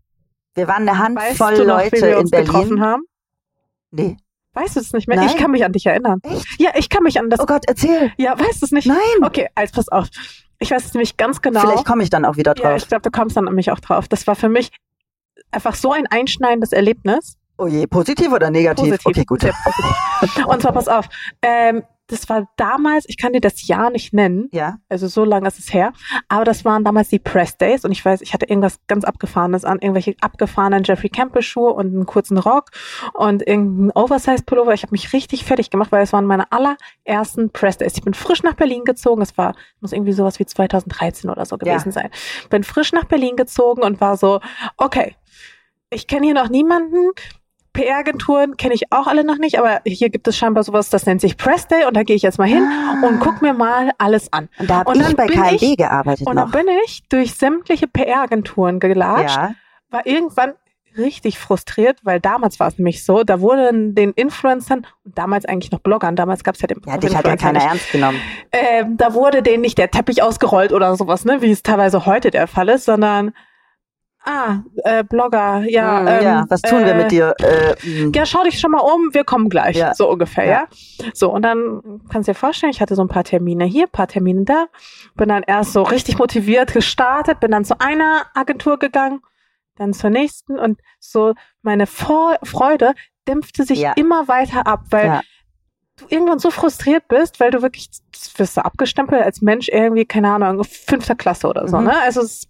wir 0.55 0.69
waren 0.69 0.89
eine 0.89 0.99
Handvoll 0.99 1.49
weißt 1.49 1.61
du 1.61 1.67
noch, 1.67 1.79
Leute 1.79 2.07
in 2.07 2.31
Berlin. 2.31 2.47
Getroffen 2.47 2.81
haben? 2.81 3.03
Nee. 3.91 4.17
Weißt 4.53 4.77
du 4.77 4.81
es 4.81 4.93
nicht 4.93 5.07
mehr? 5.07 5.17
Nein. 5.17 5.29
Ich 5.29 5.37
kann 5.37 5.51
mich 5.51 5.65
an 5.65 5.73
dich 5.73 5.87
erinnern. 5.87 6.21
Echt? 6.23 6.61
Ja, 6.61 6.71
ich 6.75 6.89
kann 6.89 7.03
mich 7.05 7.19
an 7.19 7.31
das. 7.31 7.41
Oh 7.41 7.47
Gott, 7.47 7.65
erzähl. 7.69 8.13
Ja, 8.17 8.39
weißt 8.39 8.63
du 8.63 8.67
es 8.67 8.73
nicht? 8.73 8.87
Nein. 8.87 8.99
Okay, 9.23 9.49
also 9.55 9.73
pass 9.75 9.89
auf. 9.89 10.09
Ich 10.59 10.71
weiß 10.71 10.85
es 10.85 10.95
nämlich 10.95 11.17
ganz 11.17 11.41
genau. 11.41 11.61
Vielleicht 11.61 11.87
komme 11.87 12.03
ich 12.03 12.11
dann 12.11 12.25
auch 12.25 12.37
wieder 12.37 12.55
drauf. 12.55 12.71
Ja, 12.71 12.77
ich 12.77 12.89
glaube, 12.89 13.03
du 13.03 13.11
kommst 13.11 13.37
dann 13.37 13.45
nämlich 13.45 13.71
auch 13.71 13.81
drauf. 13.81 14.09
Das 14.09 14.27
war 14.27 14.35
für 14.35 14.49
mich 14.49 14.71
einfach 15.53 15.75
so 15.75 15.93
ein 15.93 16.07
einschneidendes 16.07 16.73
Erlebnis. 16.73 17.37
Oh 17.57 17.67
je, 17.67 17.87
positiv 17.87 18.33
oder 18.33 18.51
negativ? 18.51 19.03
Positiv. 19.03 19.07
Okay, 19.07 19.25
gut. 19.25 20.47
Und 20.47 20.63
zwar 20.63 20.73
pass 20.73 20.89
auf. 20.89 21.07
Ähm, 21.43 21.83
das 22.11 22.29
war 22.29 22.49
damals, 22.57 23.05
ich 23.09 23.17
kann 23.17 23.33
dir 23.33 23.41
das 23.41 23.67
Jahr 23.67 23.91
nicht 23.91 24.13
nennen. 24.13 24.49
Ja. 24.53 24.79
Also 24.89 25.07
so 25.07 25.25
lange 25.25 25.47
ist 25.47 25.59
es 25.59 25.73
her. 25.73 25.93
Aber 26.29 26.45
das 26.45 26.65
waren 26.65 26.85
damals 26.85 27.09
die 27.09 27.19
Press 27.19 27.57
Days 27.57 27.85
und 27.85 27.93
ich 27.93 28.05
weiß, 28.05 28.21
ich 28.21 28.35
hatte 28.35 28.47
irgendwas 28.47 28.81
ganz 28.89 29.05
Abgefahrenes 29.05 29.65
an, 29.65 29.79
irgendwelche 29.81 30.17
abgefahrenen 30.21 30.83
Jeffrey 30.83 31.09
Campbell 31.09 31.43
Schuhe 31.43 31.71
und 31.73 31.87
einen 31.87 32.07
kurzen 32.07 32.39
Rock 32.39 32.71
und 33.15 33.47
irgendeinen 33.47 33.93
Oversize 33.93 34.43
Pullover. 34.45 34.75
Ich 34.75 34.83
habe 34.83 34.93
mich 34.93 35.13
richtig 35.13 35.45
fertig 35.45 35.71
gemacht, 35.71 35.93
weil 35.93 36.03
es 36.03 36.13
waren 36.13 36.27
meine 36.27 36.47
allerersten 36.51 37.51
Press 37.51 37.79
Days. 37.79 37.97
Ich 37.97 38.03
bin 38.03 38.15
frisch 38.15 38.43
nach 38.43 38.55
Berlin 38.55 38.85
gezogen. 38.85 39.23
Es 39.23 39.39
war, 39.39 39.55
muss 39.81 39.93
irgendwie 39.93 40.13
sowas 40.13 40.39
wie 40.39 40.47
2013 40.47 41.31
oder 41.31 41.45
so 41.47 41.59
gewesen 41.59 41.89
ja. 41.89 41.93
sein. 41.93 42.11
Bin 42.49 42.65
frisch 42.65 42.93
nach 42.93 43.05
Berlin 43.05 43.37
gezogen 43.37 43.83
und 43.83 44.01
war 44.01 44.17
so, 44.17 44.41
okay, 44.77 45.17
ich 45.91 46.07
kenne 46.07 46.27
hier 46.27 46.35
noch 46.35 46.49
niemanden. 46.49 47.11
PR-Agenturen 47.73 48.57
kenne 48.57 48.75
ich 48.75 48.93
auch 48.93 49.07
alle 49.07 49.25
noch 49.25 49.39
nicht, 49.39 49.59
aber 49.59 49.81
hier 49.87 50.11
gibt 50.11 50.27
es 50.29 50.37
scheinbar 50.37 50.63
sowas, 50.65 50.91
das 50.91 51.07
nennt 51.07 51.21
sich 51.21 51.37
Press 51.37 51.67
Day 51.69 51.85
und 51.87 51.97
da 51.97 52.03
gehe 52.03 52.17
ich 52.17 52.23
jetzt 52.23 52.39
mal 52.39 52.49
hin 52.49 52.67
Ah. 52.71 53.07
und 53.07 53.21
guck 53.21 53.43
mir 53.43 53.53
mal 53.55 53.91
alles 53.99 54.33
an. 54.33 54.49
Und 54.59 54.69
da 54.71 54.79
habe 54.79 54.93
ich 54.97 55.03
dann 55.03 55.17
bei 55.17 55.27
bin 55.27 55.41
KMB 55.41 55.63
ich- 55.63 55.77
gearbeitet 55.77 56.27
Und 56.27 56.37
noch. 56.37 56.51
dann 56.51 56.67
bin 56.67 56.75
ich 56.85 57.03
durch 57.09 57.35
sämtliche 57.35 57.87
PR-Agenturen 57.87 58.81
gelatscht, 58.81 59.37
ja. 59.37 59.55
war 59.91 60.07
irgendwann 60.07 60.55
richtig 60.99 61.39
frustriert, 61.39 61.99
weil 62.03 62.19
damals 62.19 62.59
war 62.59 62.67
es 62.67 62.77
nämlich 62.77 63.05
so, 63.05 63.23
da 63.23 63.41
wurden 63.41 63.95
den 63.95 64.11
Influencern, 64.11 64.85
und 65.05 65.17
damals 65.17 65.45
eigentlich 65.45 65.71
noch 65.71 65.79
Bloggern, 65.79 66.17
damals 66.17 66.43
gab 66.43 66.57
es 66.57 66.63
ja 66.63 66.67
den 66.67 66.81
ja, 66.85 66.97
dich 66.97 67.15
hat 67.17 67.25
ja 67.29 67.37
keiner 67.37 67.61
ernst 67.63 67.93
genommen. 67.93 68.19
ähm, 68.51 68.97
da 68.97 69.15
wurde 69.15 69.43
denen 69.43 69.61
nicht 69.61 69.79
der 69.79 69.93
Teppich 69.93 70.21
ausgerollt 70.25 70.73
oder 70.73 70.97
sowas, 70.97 71.25
ne, 71.25 71.41
wie 71.43 71.53
es 71.53 71.63
teilweise 71.63 72.07
heute 72.07 72.33
der 72.33 72.49
Fall 72.49 72.69
ist, 72.71 72.87
sondern 72.87 73.33
ah, 74.25 74.59
äh, 74.85 75.03
Blogger, 75.05 75.63
ja, 75.69 76.01
Hm, 76.01 76.07
ähm, 76.09 76.23
ja, 76.23 76.45
was 76.49 76.63
tun 76.63 76.85
wir 76.85 76.93
äh, 76.93 76.95
mit 76.95 77.11
dir? 77.11 77.35
Äh. 77.41 77.75
Ja, 78.15 78.27
schau 78.27 78.43
dich 78.45 78.59
schon 78.61 78.71
mal 78.73 78.81
um, 78.81 79.13
wir 79.15 79.25
kommen 79.25 79.49
gleich, 79.49 79.77
Ja. 79.77 79.95
so 79.95 80.11
ungefähr, 80.11 80.45
Ja. 80.45 80.67
ja. 81.01 81.11
So, 81.15 81.33
und 81.33 81.43
dann 81.43 82.01
kannst 82.11 82.29
du 82.29 82.33
dir 82.33 82.39
vorstellen, 82.39 82.71
ich 82.71 82.81
hatte 82.81 82.95
so 82.95 83.03
ein 83.03 83.09
paar 83.09 83.25
Termine 83.25 83.65
hier, 83.65 83.87
paar 83.87 84.07
Termine 84.09 84.45
da, 84.45 84.67
bin 85.17 85.29
dann 85.29 85.43
erst 85.43 85.73
so 85.73 85.83
richtig 85.83 86.19
motiviert 86.19 86.73
gestartet, 86.73 87.41
bin 87.41 87.51
dann 87.51 87.65
zu 87.65 87.81
einer 87.81 88.23
Agentur 88.35 88.79
gegangen, 88.79 89.21
dann 89.77 89.93
zur 89.95 90.11
nächsten 90.11 90.59
und 90.59 90.79
so 90.99 91.35
meine 91.63 91.87
Vor 91.87 92.39
Freude 92.43 92.95
dämpfte 93.27 93.65
sich 93.65 93.79
Ja. 93.81 93.93
immer 93.97 94.29
weiter 94.29 94.67
ab, 94.67 94.81
weil 94.91 95.21
du 95.97 96.05
irgendwann 96.09 96.39
so 96.39 96.51
frustriert 96.51 97.09
bist, 97.09 97.41
weil 97.41 97.51
du 97.51 97.63
wirklich, 97.63 97.89
wirst 98.37 98.57
du 98.57 98.65
abgestempelt 98.65 99.23
als 99.23 99.41
Mensch 99.43 99.69
irgendwie, 99.69 100.05
keine 100.07 100.33
Ahnung, 100.33 100.65
fünfter 100.65 101.15
Klasse 101.15 101.47
oder 101.49 101.69
so, 101.69 101.79
Mhm. 101.79 101.85
ne? 101.85 102.01
Also 102.03 102.21
es, 102.23 102.47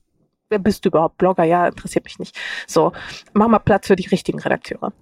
wer 0.51 0.59
bist 0.59 0.85
du 0.85 0.91
überhaupt? 0.91 1.17
Blogger? 1.17 1.45
Ja, 1.45 1.69
interessiert 1.69 2.05
mich 2.05 2.19
nicht. 2.19 2.39
So, 2.67 2.93
mach 3.33 3.49
mal 3.49 3.59
Platz 3.59 3.87
für 3.87 3.97
die 3.97 4.09
richtigen 4.09 4.41
Redakteure. 4.41 4.93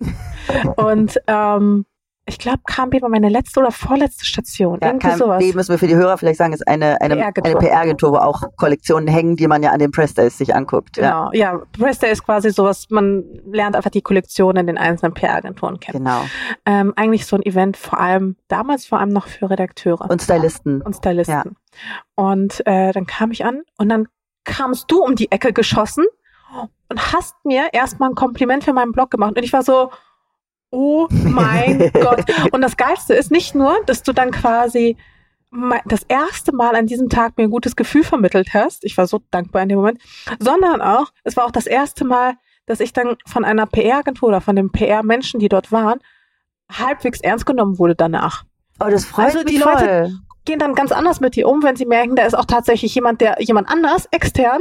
Und 0.76 1.20
ähm, 1.26 1.84
ich 2.24 2.38
glaube, 2.38 2.60
KMB 2.64 3.02
war 3.02 3.08
meine 3.08 3.28
letzte 3.28 3.58
oder 3.58 3.72
vorletzte 3.72 4.24
Station. 4.24 4.78
Ja, 4.80 4.88
irgendwie 4.88 5.10
sowas. 5.16 5.40
KMB 5.40 5.56
müssen 5.56 5.70
wir 5.72 5.78
für 5.78 5.88
die 5.88 5.96
Hörer 5.96 6.16
vielleicht 6.18 6.38
sagen, 6.38 6.52
ist 6.52 6.66
eine, 6.68 7.00
eine, 7.00 7.16
PR-Agentur. 7.16 7.58
PR-Agentur, 7.60 8.12
wo 8.12 8.16
auch 8.16 8.42
Kollektionen 8.56 9.08
hängen, 9.08 9.34
die 9.34 9.48
man 9.48 9.62
ja 9.62 9.70
an 9.72 9.80
den 9.80 9.90
Press 9.90 10.14
Days 10.14 10.38
sich 10.38 10.54
anguckt. 10.54 10.96
Ja, 10.96 11.30
Genau, 11.30 11.30
ja. 11.32 11.60
Press 11.76 11.98
Day 11.98 12.12
ist 12.12 12.24
quasi 12.24 12.50
sowas, 12.50 12.86
man 12.90 13.24
lernt 13.44 13.74
einfach 13.74 13.90
die 13.90 14.02
Kollektion 14.02 14.56
in 14.56 14.68
den 14.68 14.78
einzelnen 14.78 15.14
PR-Agenturen 15.14 15.80
kennen. 15.80 16.04
genau. 16.04 16.24
Ähm, 16.64 16.92
eigentlich 16.94 17.26
so 17.26 17.34
ein 17.34 17.42
Event 17.42 17.76
vor 17.76 17.98
allem, 17.98 18.36
damals 18.46 18.86
vor 18.86 19.00
allem 19.00 19.10
noch 19.10 19.26
für 19.26 19.50
Redakteure 19.50 20.08
Und 20.08 20.22
Stylisten. 20.22 20.80
und 20.80 20.94
Stylisten. 20.94 21.56
Und 22.14 22.64
äh, 22.66 22.92
dann 22.92 23.06
kam 23.06 23.32
ich 23.32 23.44
an 23.44 23.62
und 23.78 23.88
dann 23.88 24.06
kamst 24.44 24.90
du 24.90 25.02
um 25.04 25.14
die 25.16 25.30
Ecke 25.30 25.52
geschossen 25.52 26.04
und 26.88 27.12
hast 27.12 27.34
mir 27.44 27.68
erstmal 27.72 28.10
ein 28.10 28.14
Kompliment 28.14 28.64
für 28.64 28.72
meinen 28.72 28.92
Blog 28.92 29.10
gemacht. 29.10 29.36
Und 29.36 29.42
ich 29.42 29.52
war 29.52 29.62
so, 29.62 29.90
oh 30.70 31.06
mein 31.10 31.90
Gott. 31.94 32.24
Und 32.52 32.60
das 32.62 32.76
Geilste 32.76 33.14
ist 33.14 33.30
nicht 33.30 33.54
nur, 33.54 33.78
dass 33.86 34.02
du 34.02 34.12
dann 34.12 34.30
quasi 34.30 34.96
das 35.84 36.02
erste 36.04 36.54
Mal 36.54 36.74
an 36.76 36.86
diesem 36.86 37.08
Tag 37.10 37.36
mir 37.36 37.44
ein 37.44 37.50
gutes 37.50 37.76
Gefühl 37.76 38.04
vermittelt 38.04 38.54
hast. 38.54 38.84
Ich 38.84 38.96
war 38.96 39.06
so 39.06 39.20
dankbar 39.30 39.62
in 39.62 39.68
dem 39.68 39.76
Moment. 39.78 40.00
Sondern 40.38 40.80
auch, 40.80 41.12
es 41.24 41.36
war 41.36 41.44
auch 41.44 41.50
das 41.50 41.66
erste 41.66 42.04
Mal, 42.06 42.34
dass 42.66 42.80
ich 42.80 42.92
dann 42.94 43.16
von 43.26 43.44
einer 43.44 43.66
PR-Agentur 43.66 44.28
oder 44.28 44.40
von 44.40 44.56
den 44.56 44.70
PR-Menschen, 44.72 45.40
die 45.40 45.48
dort 45.50 45.70
waren, 45.72 45.98
halbwegs 46.70 47.20
ernst 47.20 47.44
genommen 47.44 47.78
wurde 47.78 47.94
danach. 47.94 48.44
Oh, 48.80 48.88
das 48.88 49.04
freut 49.04 49.26
Also 49.26 49.44
die 49.44 49.56
mich 49.56 49.64
Leute- 49.64 49.78
voll. 50.08 50.18
Gehen 50.44 50.58
dann 50.58 50.74
ganz 50.74 50.92
anders 50.92 51.20
mit 51.20 51.36
dir 51.36 51.48
um, 51.48 51.62
wenn 51.62 51.76
sie 51.76 51.86
merken, 51.86 52.16
da 52.16 52.24
ist 52.24 52.34
auch 52.34 52.44
tatsächlich 52.46 52.94
jemand, 52.94 53.20
der 53.20 53.36
jemand 53.40 53.68
anders, 53.68 54.06
extern, 54.10 54.60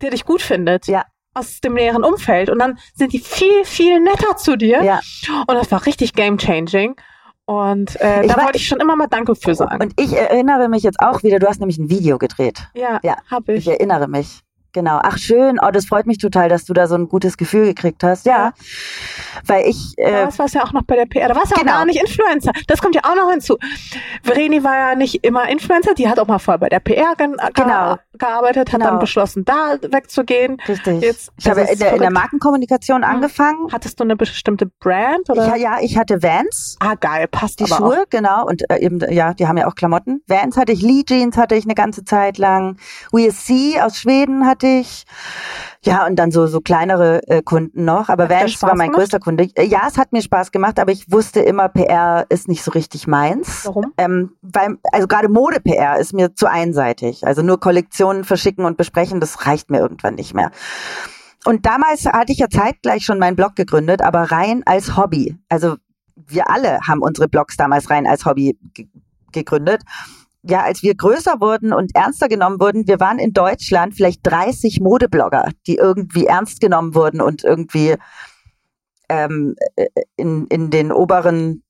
der 0.00 0.10
dich 0.10 0.24
gut 0.24 0.42
findet. 0.42 0.86
Ja. 0.86 1.04
Aus 1.34 1.60
dem 1.62 1.72
näheren 1.74 2.04
Umfeld. 2.04 2.50
Und 2.50 2.58
dann 2.58 2.78
sind 2.94 3.12
die 3.14 3.18
viel, 3.18 3.64
viel 3.64 4.00
netter 4.00 4.36
zu 4.36 4.56
dir. 4.56 4.82
Ja. 4.82 5.00
Und 5.46 5.54
das 5.54 5.70
war 5.70 5.86
richtig 5.86 6.12
game 6.12 6.36
changing. 6.36 6.94
Und 7.46 7.98
äh, 8.00 8.22
Ich 8.22 8.30
da 8.30 8.36
war- 8.36 8.44
wollte 8.44 8.58
ich 8.58 8.68
schon 8.68 8.80
immer 8.80 8.96
mal 8.96 9.06
Danke 9.08 9.34
für 9.34 9.54
sagen. 9.54 9.82
Und 9.82 9.94
ich 9.98 10.12
erinnere 10.12 10.68
mich 10.68 10.82
jetzt 10.82 11.00
auch 11.00 11.22
wieder, 11.22 11.38
du 11.38 11.48
hast 11.48 11.58
nämlich 11.60 11.78
ein 11.78 11.88
Video 11.88 12.18
gedreht. 12.18 12.68
ja, 12.74 13.00
Ja, 13.02 13.16
habe 13.30 13.54
Ich 13.54 13.66
ich. 13.66 13.72
erinnere 13.72 14.08
mich. 14.08 14.40
Genau. 14.72 15.00
Ach 15.02 15.18
schön. 15.18 15.58
Oh, 15.62 15.70
das 15.70 15.84
freut 15.86 16.06
mich 16.06 16.16
total, 16.18 16.48
dass 16.48 16.64
du 16.64 16.72
da 16.72 16.86
so 16.86 16.94
ein 16.94 17.08
gutes 17.08 17.36
Gefühl 17.36 17.66
gekriegt 17.66 18.02
hast. 18.02 18.24
Ja. 18.24 18.52
Weil 19.46 19.66
ich, 19.68 19.92
äh, 19.98 20.10
Das 20.24 20.38
war 20.38 20.46
ja 20.48 20.64
auch 20.64 20.72
noch 20.72 20.82
bei 20.84 20.96
der 20.96 21.06
PR. 21.06 21.28
Da 21.28 21.36
warst 21.36 21.52
du 21.52 21.56
Genau. 21.60 21.72
auch 21.72 21.76
gar 21.76 21.84
nicht 21.84 22.00
Influencer. 22.00 22.52
Das 22.68 22.80
kommt 22.80 22.94
ja 22.94 23.02
auch 23.04 23.14
noch 23.14 23.30
hinzu. 23.30 23.58
Vreni 24.22 24.64
war 24.64 24.74
ja 24.90 24.94
nicht 24.94 25.24
immer 25.24 25.48
Influencer. 25.48 25.94
Die 25.94 26.08
hat 26.08 26.18
auch 26.18 26.26
mal 26.26 26.38
vorher 26.38 26.58
bei 26.58 26.68
der 26.70 26.80
PR 26.80 27.14
ge 27.16 27.28
Genau. 27.54 27.96
Gearbeitet, 28.22 28.72
hat 28.72 28.80
Genau. 28.80 28.90
dann 28.92 28.98
beschlossen, 29.00 29.44
da 29.44 29.76
wegzugehen. 29.80 30.56
richtig. 30.68 31.02
Jetzt, 31.02 31.30
ich 31.38 31.48
habe 31.48 31.60
in 31.62 31.78
der, 31.78 31.92
in 31.94 32.00
der. 32.00 32.10
Markenkommunikation 32.10 33.04
angefangen. 33.04 33.68
Hattest 33.72 33.98
du 34.00 34.04
eine 34.04 34.16
bestimmte 34.16 34.66
Brand? 34.66 35.22
Ich, 35.24 35.30
Oder? 35.30 35.56
ja, 35.56 35.78
ich 35.80 35.96
hatte 35.98 36.22
Vans. 36.22 36.76
Ah, 36.80 36.94
geil, 36.94 37.26
passt 37.28 37.60
Die 37.60 37.66
Schuhe, 37.66 38.04
genau, 38.10 38.46
und 38.46 38.68
äh, 38.70 38.78
eben, 38.80 39.00
ja, 39.12 39.34
die 39.34 39.46
haben 39.46 39.56
ja 39.56 39.66
auch 39.66 39.74
Klamotten. 39.74 40.22
Vans 40.26 40.56
hatte 40.56 40.72
ich, 40.72 40.82
Lee 40.82 41.02
Jeans 41.04 41.36
hatte 41.36 41.54
ich 41.54 41.64
eine 41.64 41.74
ganze 41.74 42.04
Zeit 42.04 42.38
lang, 42.38 42.76
WSC 43.12 43.80
aus 43.80 43.98
Schweden 43.98 44.46
hatte 44.46 44.66
ich, 44.66 45.04
ja, 45.84 46.06
und 46.06 46.16
dann 46.16 46.30
so, 46.30 46.46
so 46.46 46.60
kleinere 46.60 47.26
äh, 47.28 47.42
Kunden 47.42 47.84
noch, 47.84 48.08
aber 48.08 48.30
Vans 48.30 48.62
war 48.62 48.76
mein 48.76 48.88
gemacht? 48.88 49.00
größter 49.00 49.18
Kunde. 49.18 49.48
Äh, 49.54 49.64
Ja, 49.66 49.82
es 49.88 49.98
hat 49.98 50.12
mir 50.12 50.22
Spaß 50.22 50.52
gemacht, 50.52 50.78
aber 50.78 50.92
ich 50.92 51.10
wusste 51.10 51.40
immer, 51.40 51.68
PR 51.68 52.24
ist 52.28 52.48
nicht 52.48 52.62
so 52.62 52.70
richtig 52.70 53.06
meins. 53.06 53.66
Warum? 53.66 53.92
Ähm, 53.98 54.36
weil, 54.42 54.76
also 54.92 55.08
gerade 55.08 55.28
Mode-PR 55.28 55.98
ist 55.98 56.12
mir 56.12 56.34
zu 56.34 56.46
einseitig. 56.46 57.26
Also 57.26 57.42
nur 57.42 57.58
Kollektionen 57.58 58.24
verschicken 58.24 58.64
und 58.64 58.76
besprechen, 58.76 59.18
das 59.20 59.46
reicht 59.46 59.70
mir 59.70 59.78
irgendwann 59.78 60.14
nicht 60.14 60.34
mehr. 60.34 60.50
Und 61.44 61.66
damals 61.66 62.06
hatte 62.06 62.32
ich 62.32 62.38
ja 62.38 62.48
zeitgleich 62.48 63.04
schon 63.04 63.18
meinen 63.18 63.34
Blog 63.34 63.56
gegründet, 63.56 64.02
aber 64.02 64.30
rein 64.30 64.62
als 64.64 64.96
Hobby. 64.96 65.36
Also 65.48 65.76
wir 66.14 66.48
alle 66.48 66.78
haben 66.86 67.02
unsere 67.02 67.28
Blogs 67.28 67.56
damals 67.56 67.90
rein 67.90 68.06
als 68.06 68.24
Hobby 68.24 68.56
ge 68.74 68.86
gegründet. 69.32 69.82
Ja, 70.44 70.62
als 70.62 70.82
wir 70.82 70.94
größer 70.94 71.40
wurden 71.40 71.72
und 71.72 71.94
ernster 71.94 72.28
genommen 72.28 72.58
wurden, 72.60 72.88
wir 72.88 72.98
waren 72.98 73.18
in 73.18 73.32
Deutschland 73.32 73.94
vielleicht 73.94 74.20
30 74.24 74.80
Modeblogger, 74.80 75.50
die 75.66 75.76
irgendwie 75.76 76.26
ernst 76.26 76.60
genommen 76.60 76.94
wurden 76.94 77.20
und 77.20 77.44
irgendwie 77.44 77.94
ähm, 79.08 79.54
äh, 79.76 79.86
in, 80.16 80.46
in 80.48 80.70
den 80.70 80.90
oberen 80.90 81.62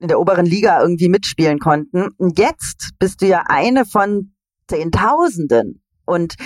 in 0.00 0.08
der 0.08 0.20
oberen 0.20 0.46
Liga 0.46 0.80
irgendwie 0.80 1.08
mitspielen 1.08 1.58
konnten. 1.58 2.08
Und 2.18 2.38
jetzt 2.38 2.90
bist 2.98 3.20
du 3.20 3.26
ja 3.26 3.44
eine 3.48 3.84
von 3.84 4.32
Zehntausenden. 4.68 5.82
Und 6.04 6.36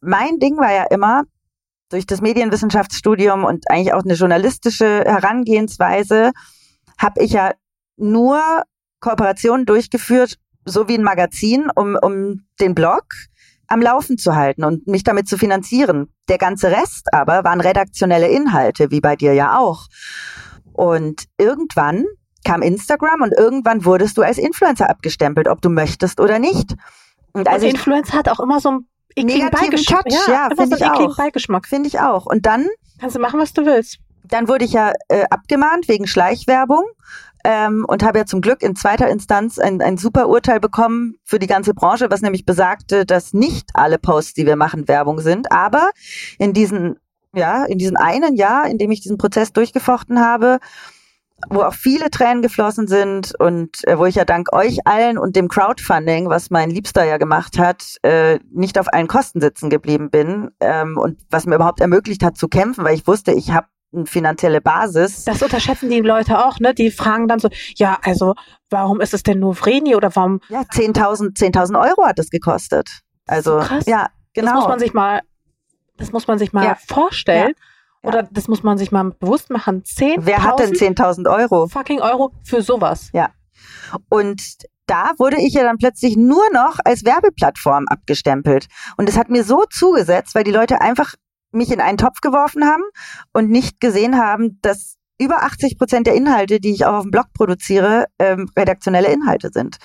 mein 0.00 0.38
Ding 0.38 0.56
war 0.56 0.72
ja 0.72 0.84
immer, 0.90 1.24
durch 1.88 2.06
das 2.06 2.20
Medienwissenschaftsstudium 2.20 3.44
und 3.44 3.70
eigentlich 3.70 3.92
auch 3.92 4.02
eine 4.02 4.14
journalistische 4.14 5.04
Herangehensweise, 5.04 6.32
habe 6.98 7.22
ich 7.22 7.32
ja 7.32 7.52
nur 7.96 8.40
Kooperationen 9.00 9.66
durchgeführt, 9.66 10.38
so 10.66 10.88
wie 10.88 10.98
ein 10.98 11.02
Magazin, 11.04 11.70
um, 11.74 11.96
um 12.00 12.44
den 12.60 12.74
Blog 12.74 13.04
am 13.68 13.80
Laufen 13.80 14.18
zu 14.18 14.36
halten 14.36 14.62
und 14.64 14.86
mich 14.86 15.02
damit 15.04 15.28
zu 15.28 15.38
finanzieren. 15.38 16.08
Der 16.28 16.38
ganze 16.38 16.70
Rest 16.70 17.12
aber 17.12 17.42
waren 17.44 17.60
redaktionelle 17.60 18.28
Inhalte, 18.28 18.90
wie 18.90 19.00
bei 19.00 19.16
dir 19.16 19.32
ja 19.32 19.58
auch. 19.58 19.86
Und 20.72 21.24
irgendwann 21.38 22.04
kam 22.44 22.62
Instagram 22.62 23.22
und 23.22 23.32
irgendwann 23.32 23.84
wurdest 23.84 24.18
du 24.18 24.22
als 24.22 24.38
Influencer 24.38 24.88
abgestempelt, 24.90 25.48
ob 25.48 25.62
du 25.62 25.68
möchtest 25.70 26.20
oder 26.20 26.38
nicht. 26.38 26.74
Und 27.32 27.48
Also 27.48 27.66
Influencer 27.66 28.12
hat 28.18 28.28
auch 28.28 28.40
immer 28.40 28.60
so 28.60 28.68
einen 28.68 28.86
ekligen 29.16 29.44
Negativen 29.46 29.70
Beigeschmack. 29.70 30.04
Touch, 30.04 30.28
ja, 30.28 30.46
immer 30.46 30.56
find 30.56 30.70
so 30.70 30.76
ich 30.76 30.84
auch. 30.90 31.16
Beigeschmack. 31.16 31.66
finde 31.66 31.88
ich 31.88 32.00
auch. 32.00 32.26
Und 32.26 32.46
dann 32.46 32.66
Kannst 33.00 33.16
du 33.16 33.20
machen, 33.20 33.40
was 33.40 33.52
du 33.52 33.66
willst. 33.66 33.98
dann 34.24 34.48
wurde 34.48 34.64
ich 34.64 34.72
ja 34.72 34.92
äh, 35.08 35.24
abgemahnt 35.30 35.88
wegen 35.88 36.06
Schleichwerbung 36.06 36.84
ähm, 37.46 37.84
und 37.86 38.02
habe 38.02 38.18
ja 38.18 38.26
zum 38.26 38.40
Glück 38.40 38.60
in 38.60 38.74
zweiter 38.74 39.08
Instanz 39.08 39.60
ein, 39.60 39.80
ein 39.80 39.98
super 39.98 40.28
Urteil 40.28 40.58
bekommen 40.58 41.14
für 41.22 41.38
die 41.38 41.46
ganze 41.46 41.74
Branche, 41.74 42.10
was 42.10 42.20
nämlich 42.20 42.44
besagte, 42.44 43.06
dass 43.06 43.32
nicht 43.34 43.70
alle 43.74 43.98
Posts, 43.98 44.34
die 44.34 44.46
wir 44.46 44.56
machen, 44.56 44.88
Werbung 44.88 45.20
sind. 45.20 45.52
Aber 45.52 45.90
in 46.40 46.52
diesen, 46.52 46.96
ja, 47.32 47.64
in 47.64 47.78
diesem 47.78 47.96
einen 47.96 48.34
Jahr, 48.34 48.68
in 48.68 48.78
dem 48.78 48.90
ich 48.90 49.00
diesen 49.00 49.16
Prozess 49.16 49.52
durchgefochten 49.52 50.20
habe, 50.20 50.58
wo 51.48 51.60
auch 51.60 51.74
viele 51.74 52.10
Tränen 52.10 52.42
geflossen 52.42 52.88
sind 52.88 53.32
und 53.38 53.86
äh, 53.86 53.96
wo 53.96 54.06
ich 54.06 54.16
ja 54.16 54.24
dank 54.24 54.52
euch 54.52 54.84
allen 54.84 55.16
und 55.16 55.36
dem 55.36 55.46
Crowdfunding, 55.46 56.28
was 56.28 56.50
mein 56.50 56.70
Liebster 56.70 57.04
ja 57.04 57.16
gemacht 57.16 57.58
hat, 57.58 57.96
äh, 58.02 58.40
nicht 58.50 58.76
auf 58.76 58.92
allen 58.92 59.06
Kosten 59.06 59.40
sitzen 59.40 59.70
geblieben 59.70 60.10
bin 60.10 60.50
ähm, 60.58 60.98
und 60.98 61.20
was 61.30 61.46
mir 61.46 61.54
überhaupt 61.54 61.80
ermöglicht 61.80 62.24
hat 62.24 62.36
zu 62.36 62.48
kämpfen, 62.48 62.82
weil 62.84 62.96
ich 62.96 63.06
wusste, 63.06 63.32
ich 63.32 63.52
habe 63.52 63.68
finanzielle 64.04 64.60
Basis. 64.60 65.24
Das 65.24 65.42
unterschätzen 65.42 65.88
die 65.90 66.00
Leute 66.00 66.44
auch, 66.44 66.58
ne? 66.60 66.74
Die 66.74 66.90
fragen 66.90 67.28
dann 67.28 67.38
so, 67.38 67.48
ja, 67.76 67.98
also, 68.02 68.34
warum 68.70 69.00
ist 69.00 69.14
es 69.14 69.22
denn 69.22 69.38
nur 69.38 69.54
Vreni 69.54 69.94
oder 69.96 70.14
warum? 70.14 70.40
Ja, 70.48 70.60
10.000 70.62 71.36
10.000 71.38 71.80
Euro 71.80 72.04
hat 72.06 72.18
es 72.18 72.28
gekostet. 72.30 72.88
Also, 73.26 73.60
So 73.60 73.66
krass. 73.66 73.86
ja, 73.86 74.08
genau. 74.34 74.52
Das 74.52 74.60
muss 74.60 74.68
man 74.68 74.78
sich 74.78 74.92
mal, 74.94 75.20
das 75.96 76.12
muss 76.12 76.26
man 76.26 76.38
sich 76.38 76.52
mal 76.52 76.64
Ja. 76.64 76.76
vorstellen. 76.86 77.54
Ja. 78.02 78.08
Oder 78.08 78.22
das 78.24 78.46
muss 78.48 78.62
man 78.62 78.76
sich 78.78 78.92
mal 78.92 79.10
bewusst 79.18 79.50
machen. 79.50 79.82
10.000 79.82 80.16
Wer 80.26 80.42
hat 80.44 80.58
denn 80.60 80.72
10.000 80.74 81.28
Euro? 81.28 81.66
fucking 81.66 82.00
Euro 82.00 82.32
für 82.44 82.62
sowas? 82.62 83.10
Und 84.08 84.42
da 84.86 85.12
wurde 85.18 85.38
ich 85.40 85.54
ja 85.54 85.64
dann 85.64 85.78
plötzlich 85.78 86.16
nur 86.16 86.44
noch 86.52 86.78
als 86.84 87.04
Werbeplattform 87.04 87.86
abgestempelt. 87.88 88.66
Und 88.96 89.08
es 89.08 89.16
hat 89.16 89.28
mir 89.30 89.42
so 89.42 89.64
zugesetzt, 89.70 90.34
weil 90.34 90.44
die 90.44 90.52
Leute 90.52 90.80
einfach 90.80 91.14
mich 91.56 91.72
in 91.72 91.80
einen 91.80 91.98
Topf 91.98 92.20
geworfen 92.20 92.64
haben 92.64 92.84
und 93.32 93.50
nicht 93.50 93.80
gesehen 93.80 94.18
haben, 94.18 94.58
dass 94.62 94.96
über 95.18 95.42
80 95.42 95.78
Prozent 95.78 96.06
der 96.06 96.14
Inhalte, 96.14 96.60
die 96.60 96.72
ich 96.72 96.84
auch 96.84 96.94
auf 96.94 97.02
dem 97.02 97.10
Blog 97.10 97.26
produziere, 97.32 98.06
ähm, 98.18 98.50
redaktionelle 98.56 99.08
Inhalte 99.08 99.50
sind. 99.52 99.78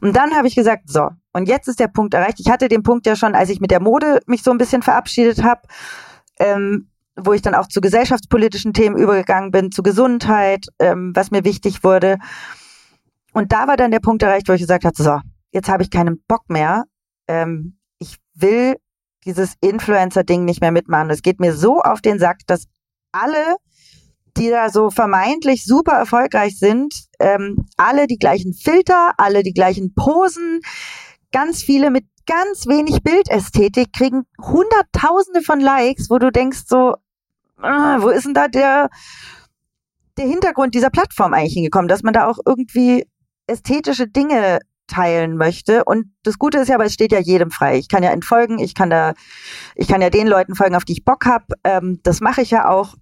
Und 0.00 0.14
dann 0.14 0.36
habe 0.36 0.46
ich 0.46 0.54
gesagt, 0.54 0.84
so, 0.86 1.10
und 1.32 1.48
jetzt 1.48 1.68
ist 1.68 1.80
der 1.80 1.88
Punkt 1.88 2.14
erreicht. 2.14 2.40
Ich 2.40 2.48
hatte 2.48 2.68
den 2.68 2.82
Punkt 2.82 3.06
ja 3.06 3.16
schon, 3.16 3.34
als 3.34 3.50
ich 3.50 3.60
mit 3.60 3.70
der 3.70 3.80
Mode 3.80 4.20
mich 4.26 4.42
so 4.42 4.50
ein 4.50 4.58
bisschen 4.58 4.82
verabschiedet 4.82 5.42
habe, 5.42 5.62
ähm, 6.38 6.90
wo 7.16 7.32
ich 7.32 7.42
dann 7.42 7.54
auch 7.54 7.66
zu 7.66 7.80
gesellschaftspolitischen 7.80 8.72
Themen 8.72 8.96
übergegangen 8.96 9.50
bin, 9.50 9.72
zu 9.72 9.82
Gesundheit, 9.82 10.66
ähm, 10.78 11.12
was 11.14 11.32
mir 11.32 11.44
wichtig 11.44 11.82
wurde. 11.82 12.18
Und 13.32 13.52
da 13.52 13.66
war 13.66 13.76
dann 13.76 13.90
der 13.90 14.00
Punkt 14.00 14.22
erreicht, 14.22 14.48
wo 14.48 14.52
ich 14.52 14.60
gesagt 14.60 14.84
habe, 14.84 14.94
so, 14.96 15.18
jetzt 15.50 15.68
habe 15.68 15.82
ich 15.82 15.90
keinen 15.90 16.22
Bock 16.28 16.48
mehr. 16.48 16.84
Ähm, 17.26 17.78
ich 17.98 18.18
will 18.34 18.76
dieses 19.28 19.54
Influencer-Ding 19.60 20.44
nicht 20.44 20.60
mehr 20.60 20.72
mitmachen. 20.72 21.10
Es 21.10 21.22
geht 21.22 21.38
mir 21.38 21.54
so 21.54 21.80
auf 21.80 22.00
den 22.00 22.18
Sack, 22.18 22.38
dass 22.46 22.66
alle 23.12 23.56
die 24.38 24.50
da 24.50 24.70
so 24.70 24.90
vermeintlich 24.90 25.64
super 25.64 25.92
erfolgreich 25.92 26.58
sind, 26.58 26.94
ähm, 27.18 27.66
alle 27.76 28.06
die 28.06 28.18
gleichen 28.18 28.54
Filter, 28.54 29.12
alle 29.18 29.42
die 29.42 29.52
gleichen 29.52 29.94
Posen, 29.94 30.60
ganz 31.32 31.62
viele 31.62 31.90
mit 31.90 32.04
ganz 32.26 32.66
wenig 32.66 33.02
Bildästhetik 33.02 33.92
kriegen 33.92 34.24
Hunderttausende 34.40 35.42
von 35.42 35.60
Likes, 35.60 36.10
wo 36.10 36.18
du 36.18 36.30
denkst 36.30 36.64
so, 36.66 36.94
ah, 37.60 37.98
wo 38.00 38.08
ist 38.10 38.26
denn 38.26 38.34
da 38.34 38.48
der, 38.48 38.90
der 40.16 40.26
Hintergrund 40.26 40.74
dieser 40.74 40.90
Plattform 40.90 41.34
eigentlich 41.34 41.54
hingekommen, 41.54 41.88
dass 41.88 42.02
man 42.02 42.12
da 42.12 42.28
auch 42.28 42.38
irgendwie 42.44 43.06
ästhetische 43.46 44.06
Dinge 44.06 44.60
teilen 44.88 45.36
möchte. 45.36 45.84
Und 45.84 46.12
das 46.24 46.38
Gute 46.38 46.58
ist 46.58 46.68
ja, 46.68 46.74
aber 46.74 46.86
es 46.86 46.94
steht 46.94 47.12
ja 47.12 47.20
jedem 47.20 47.50
frei. 47.50 47.78
Ich 47.78 47.88
kann 47.88 48.02
ja 48.02 48.10
entfolgen, 48.10 48.58
ich 48.58 48.74
kann 48.74 48.90
da, 48.90 49.14
ich 49.76 49.86
kann 49.86 50.02
ja 50.02 50.10
den 50.10 50.26
Leuten 50.26 50.56
folgen, 50.56 50.74
auf 50.74 50.84
die 50.84 50.94
ich 50.94 51.04
Bock 51.04 51.26
habe. 51.26 51.46
Ähm, 51.62 52.00
das 52.02 52.20
mache 52.20 52.42
ich 52.42 52.50
ja 52.50 52.68
auch. 52.68 52.94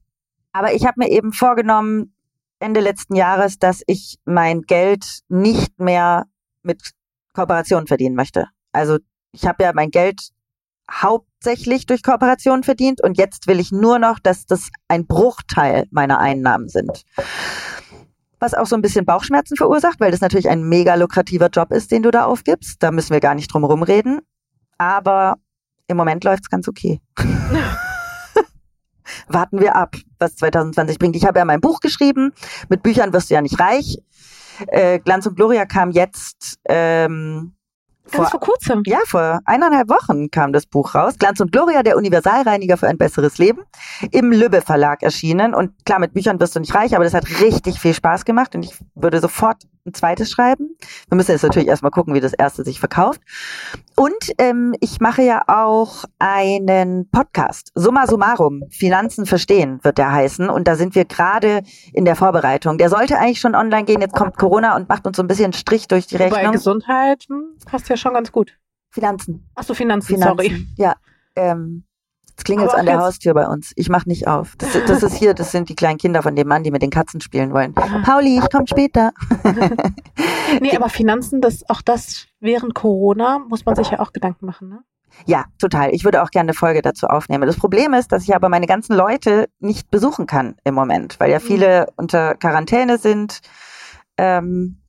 Aber 0.53 0.75
ich 0.75 0.87
habe 0.87 0.94
mir 0.99 1.11
eben 1.11 1.33
vorgenommen, 1.33 2.14
Ende 2.59 2.81
letzten 2.81 3.14
Jahres, 3.14 3.59
dass 3.59 3.83
ich 3.87 4.18
mein 4.25 4.62
Geld 4.62 5.20
nicht 5.29 5.79
mehr 5.79 6.27
mit 6.62 6.92
Kooperationen 7.35 7.87
verdienen 7.87 8.16
möchte. 8.16 8.46
Also 8.72 8.99
ich 9.33 9.46
habe 9.46 9.64
ja 9.64 9.72
mein 9.75 9.90
Geld 9.90 10.31
hauptsächlich 10.90 11.87
durch 11.87 12.03
Kooperationen 12.03 12.62
verdient 12.62 13.03
und 13.03 13.18
jetzt 13.18 13.46
will 13.46 13.61
ich 13.61 13.72
nur 13.72 13.99
noch, 13.99 14.18
dass 14.18 14.46
das 14.46 14.70
ein 14.88 15.07
Bruchteil 15.07 15.87
meiner 15.90 16.18
Einnahmen 16.18 16.68
sind. 16.68 17.05
Was 18.38 18.55
auch 18.55 18.66
so 18.66 18.77
ein 18.77 18.83
bisschen 18.83 19.07
Bauchschmerzen 19.07 19.57
verursacht, 19.57 20.01
weil 20.01 20.11
das 20.11 20.20
natürlich 20.20 20.49
ein 20.49 20.62
mega 20.68 20.94
lukrativer 20.94 21.49
Job 21.49 21.72
ist, 21.72 21.90
den 21.90 22.03
du 22.03 22.11
da 22.11 22.25
aufgibst. 22.25 22.83
Da 22.83 22.90
müssen 22.90 23.12
wir 23.12 23.20
gar 23.20 23.35
nicht 23.35 23.53
drum 23.53 23.62
herum 23.62 23.83
reden. 23.83 24.20
Aber 24.79 25.37
im 25.87 25.96
Moment 25.96 26.25
läuft 26.25 26.44
es 26.44 26.51
ganz 26.51 26.68
okay. 26.68 27.01
warten 29.29 29.61
wir 29.61 29.77
ab, 29.77 29.96
was 30.18 30.37
2020 30.37 30.99
bringt. 30.99 31.16
Ich 31.16 31.25
habe 31.25 31.38
ja 31.38 31.44
mein 31.44 31.61
Buch 31.61 31.81
geschrieben. 31.81 32.33
Mit 32.68 32.83
Büchern 32.83 33.12
wirst 33.12 33.31
du 33.31 33.35
ja 33.35 33.42
nicht 33.42 33.59
reich. 33.59 33.99
Äh, 34.68 35.01
Glanz 35.01 35.27
und 35.27 35.37
Gloria 35.37 35.66
kam 35.66 35.90
jetzt 35.90 36.59
ähm, 36.66 37.56
Ganz 38.11 38.31
vor, 38.31 38.40
vor 38.40 38.40
kurzem. 38.40 38.83
Ja, 38.87 38.99
vor 39.07 39.40
eineinhalb 39.45 39.88
Wochen 39.88 40.31
kam 40.31 40.53
das 40.53 40.66
Buch 40.66 40.95
raus. 40.95 41.14
Glanz 41.19 41.40
und 41.40 41.53
Gloria, 41.53 41.83
der 41.83 41.97
Universalreiniger 41.97 42.77
für 42.77 42.87
ein 42.87 42.99
besseres 42.99 43.38
Leben. 43.38 43.62
Im 44.12 44.31
Lübbe 44.31 44.62
Verlag 44.62 45.03
erschienen. 45.03 45.55
Und 45.55 45.85
klar, 45.85 45.99
mit 45.99 46.14
Büchern 46.14 46.40
wirst 46.40 46.57
du 46.57 46.61
nicht 46.61 46.75
reich, 46.75 46.95
aber 46.95 47.05
das 47.05 47.14
hat 47.14 47.29
richtig 47.40 47.81
viel 47.81 47.95
Spaß 47.95 48.25
gemacht. 48.25 48.55
Und 48.55 48.64
ich 48.64 48.77
würde 48.95 49.21
sofort 49.21 49.62
ein 49.87 49.94
zweites 49.94 50.31
schreiben. 50.31 50.77
Wir 51.09 51.16
müssen 51.16 51.33
jetzt 51.33 51.42
natürlich 51.42 51.68
erstmal 51.68 51.90
gucken, 51.90 52.14
wie 52.14 52.20
das 52.20 52.33
erste 52.33 52.64
sich 52.64 52.81
verkauft. 52.81 53.20
Und 53.96 54.33
ähm, 54.38 54.75
ich 54.81 55.01
mache 55.01 55.22
ja 55.22 55.42
auch 55.46 56.05
einen 56.18 57.09
Podcast. 57.11 57.72
Summa 57.75 58.07
summarum, 58.07 58.64
Finanzen 58.70 59.27
verstehen 59.27 59.81
wird 59.83 59.99
der 59.99 60.12
heißen. 60.12 60.51
Und 60.51 60.68
da 60.68 60.77
sind 60.77 60.94
wir 60.94 61.05
gerade 61.05 61.62
in 61.92 62.05
der 62.05 62.16
Vorbereitung. 62.16 62.79
Der 62.79 62.90
sollte 62.90 63.18
eigentlich 63.18 63.40
schon 63.40 63.55
online 63.55 63.85
gehen. 63.85 64.01
Jetzt 64.01 64.14
kommt 64.14 64.37
Corona 64.37 64.77
und 64.77 64.88
macht 64.88 65.07
uns 65.07 65.16
so 65.16 65.22
ein 65.22 65.29
bisschen 65.29 65.53
Strich 65.53 65.88
durch 65.88 66.07
die 66.07 66.16
Rechnung. 66.16 66.42
Bei 66.42 66.51
Gesundheit 66.51 67.25
hm, 67.29 67.57
passt 67.64 67.88
ja 67.88 67.96
schon 67.96 68.14
ganz 68.14 68.31
gut. 68.33 68.59
Finanzen. 68.90 69.49
Ach 69.55 69.64
so, 69.64 69.75
Finanzen, 69.75 70.14
Finanzen. 70.14 70.37
sorry. 70.37 70.66
Ja. 70.77 70.96
Ähm, 71.35 71.86
es 72.37 72.44
klingelt 72.44 72.75
an 72.75 72.87
der 72.87 72.99
Haustür 72.99 73.33
bei 73.35 73.46
uns. 73.46 73.72
Ich 73.77 73.88
mach 73.88 74.05
nicht 74.05 74.29
auf. 74.29 74.57
Das, 74.59 74.72
das, 74.87 75.03
ist 75.03 75.14
hier, 75.14 75.33
das 75.33 75.53
sind 75.53 75.68
die 75.68 75.75
kleinen 75.75 75.99
Kinder 75.99 76.22
von 76.22 76.37
dem 76.37 76.46
Mann, 76.46 76.64
die 76.64 76.70
mit 76.70 76.83
den 76.83 76.90
Katzen 76.90 77.20
spielen 77.20 77.53
wollen. 77.53 77.72
Pauli, 77.75 78.38
ich 78.38 78.51
komm 78.53 78.66
später. 78.66 79.12
nee, 80.61 80.77
aber 80.77 80.90
Finanzen, 80.90 81.40
das, 81.40 81.68
auch 81.70 81.81
das 81.81 82.27
während 82.40 82.75
Corona 82.75 83.38
muss 83.38 83.64
man 83.64 83.75
sich 83.75 83.90
ja 83.90 84.01
auch 84.01 84.12
Gedanken 84.12 84.44
machen, 84.46 84.68
ne? 84.68 84.81
Ja, 85.25 85.46
total. 85.59 85.94
Ich 85.94 86.05
würde 86.05 86.22
auch 86.22 86.31
gerne 86.31 86.49
eine 86.49 86.55
Folge 86.55 86.83
dazu 86.83 87.07
aufnehmen. 87.07 87.46
Das 87.46 87.57
Problem 87.57 87.94
ist, 87.94 88.12
dass 88.12 88.25
ich 88.25 88.35
aber 88.35 88.51
meine 88.51 88.66
ganzen 88.66 88.94
Leute 88.94 89.49
nicht 89.61 89.90
besuchen 89.90 90.27
kann 90.27 90.57
im 90.64 90.75
Moment, 90.75 91.18
weil 91.18 91.31
ja 91.31 91.38
mhm. 91.38 91.42
viele 91.44 91.87
unter 91.96 92.35
Quarantäne 92.35 92.99
sind. 92.99 93.40
Ähm, 94.18 94.83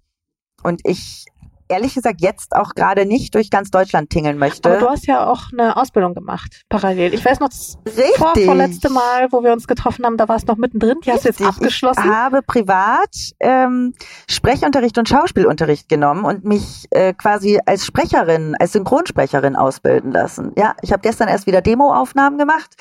und 0.63 0.81
ich 0.83 1.25
ehrlich 1.69 1.93
gesagt 1.95 2.21
jetzt 2.21 2.56
auch 2.56 2.73
gerade 2.75 3.06
nicht 3.06 3.36
durch 3.36 3.49
ganz 3.49 3.71
Deutschland 3.71 4.10
tingeln 4.10 4.38
möchte. 4.38 4.69
Aber 4.69 4.80
du 4.80 4.89
hast 4.89 5.08
ja 5.08 5.27
auch 5.27 5.43
eine 5.51 5.77
Ausbildung 5.77 6.13
gemacht, 6.13 6.63
parallel. 6.69 7.13
Ich 7.13 7.23
weiß 7.23 7.39
noch, 7.39 7.49
das 7.49 7.77
vor, 8.15 8.34
vorletzte 8.36 8.89
Mal, 8.89 9.27
wo 9.32 9.43
wir 9.43 9.53
uns 9.53 9.67
getroffen 9.67 10.06
haben, 10.06 10.17
da 10.17 10.27
war 10.27 10.36
es 10.36 10.45
noch 10.45 10.58
mittendrin. 10.58 10.97
Die 11.03 11.12
Richtig. 11.12 11.30
hast 11.30 11.39
du 11.39 11.43
jetzt 11.43 11.56
abgeschlossen. 11.56 12.03
Ich 12.03 12.12
habe 12.12 12.41
privat 12.41 13.34
ähm, 13.39 13.93
Sprechunterricht 14.30 14.97
und 14.97 15.10
Schauspielunterricht 15.10 15.89
genommen 15.89 16.25
und 16.25 16.45
mich 16.45 16.86
äh, 16.91 17.13
quasi 17.13 17.60
als 17.65 17.86
Sprecherin, 17.86 18.56
als 18.60 18.73
Synchronsprecherin 18.73 19.56
ausbilden 19.56 20.12
lassen. 20.12 20.53
Ja, 20.58 20.75
ich 20.82 20.91
habe 20.91 21.01
gestern 21.01 21.27
erst 21.27 21.47
wieder 21.47 21.62
Demoaufnahmen 21.62 22.38
gemacht. 22.38 22.75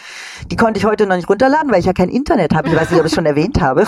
Die 0.51 0.57
konnte 0.57 0.79
ich 0.79 0.87
heute 0.87 1.07
noch 1.07 1.17
nicht 1.17 1.29
runterladen, 1.29 1.71
weil 1.71 1.81
ich 1.81 1.87
ja 1.87 1.93
kein 1.93 2.09
Internet 2.09 2.55
habe. 2.55 2.69
Ich 2.69 2.77
weiß 2.77 2.91
nicht, 2.91 3.01
ob 3.01 3.07
ich 3.07 3.13
es 3.13 3.17
schon 3.17 3.27
erwähnt 3.27 3.61
habe. 3.61 3.87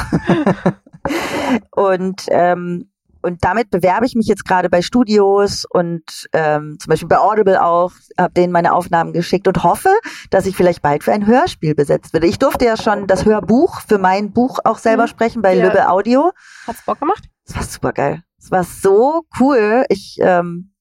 und 1.70 2.26
ähm, 2.30 2.90
und 3.22 3.44
damit 3.44 3.70
bewerbe 3.70 4.06
ich 4.06 4.14
mich 4.14 4.26
jetzt 4.26 4.44
gerade 4.44 4.68
bei 4.68 4.82
Studios 4.82 5.64
und 5.68 6.28
ähm, 6.32 6.76
zum 6.78 6.90
Beispiel 6.90 7.08
bei 7.08 7.18
Audible 7.18 7.62
auch, 7.62 7.92
habe 8.16 8.34
denen 8.34 8.52
meine 8.52 8.72
Aufnahmen 8.72 9.12
geschickt 9.12 9.48
und 9.48 9.62
hoffe, 9.64 9.90
dass 10.30 10.46
ich 10.46 10.56
vielleicht 10.56 10.82
bald 10.82 11.04
für 11.04 11.12
ein 11.12 11.26
Hörspiel 11.26 11.74
besetzt 11.74 12.12
werde. 12.12 12.26
Ich 12.26 12.38
durfte 12.38 12.64
ja 12.64 12.76
schon 12.76 13.06
das 13.06 13.24
Hörbuch 13.24 13.80
für 13.80 13.98
mein 13.98 14.32
Buch 14.32 14.58
auch 14.64 14.78
selber 14.78 15.04
mhm. 15.04 15.08
sprechen 15.08 15.42
bei 15.42 15.54
ja. 15.54 15.66
Lübbe 15.66 15.88
Audio. 15.88 16.32
Hat's 16.66 16.84
Bock 16.84 17.00
gemacht? 17.00 17.24
Es 17.44 17.56
war 17.56 17.62
super 17.62 17.92
geil. 17.92 18.22
Es 18.38 18.50
war 18.50 18.64
so 18.64 19.22
cool. 19.40 19.84
Ich 19.88 20.18
ähm, 20.20 20.72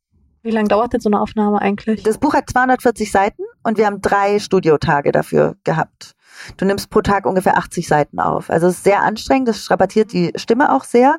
wie 0.47 0.51
lange 0.51 0.69
dauert 0.69 0.93
denn 0.93 1.01
so 1.01 1.09
eine 1.09 1.19
Aufnahme 1.19 1.61
eigentlich? 1.61 2.03
Das 2.03 2.19
Buch 2.19 2.33
hat 2.33 2.49
240 2.49 3.11
Seiten 3.11 3.43
und 3.63 3.77
wir 3.77 3.85
haben 3.85 3.99
drei 3.99 4.39
Studiotage 4.39 5.11
dafür 5.11 5.57
gehabt. 5.65 6.15
Du 6.55 6.63
nimmst 6.63 6.89
pro 6.89 7.01
Tag 7.01 7.25
ungefähr 7.25 7.57
80 7.57 7.85
Seiten 7.85 8.19
auf. 8.19 8.49
Also 8.49 8.67
es 8.67 8.75
ist 8.75 8.83
sehr 8.85 9.01
anstrengend, 9.01 9.49
das 9.49 9.61
strapaziert 9.61 10.13
die 10.13 10.31
Stimme 10.37 10.73
auch 10.73 10.85
sehr. 10.85 11.17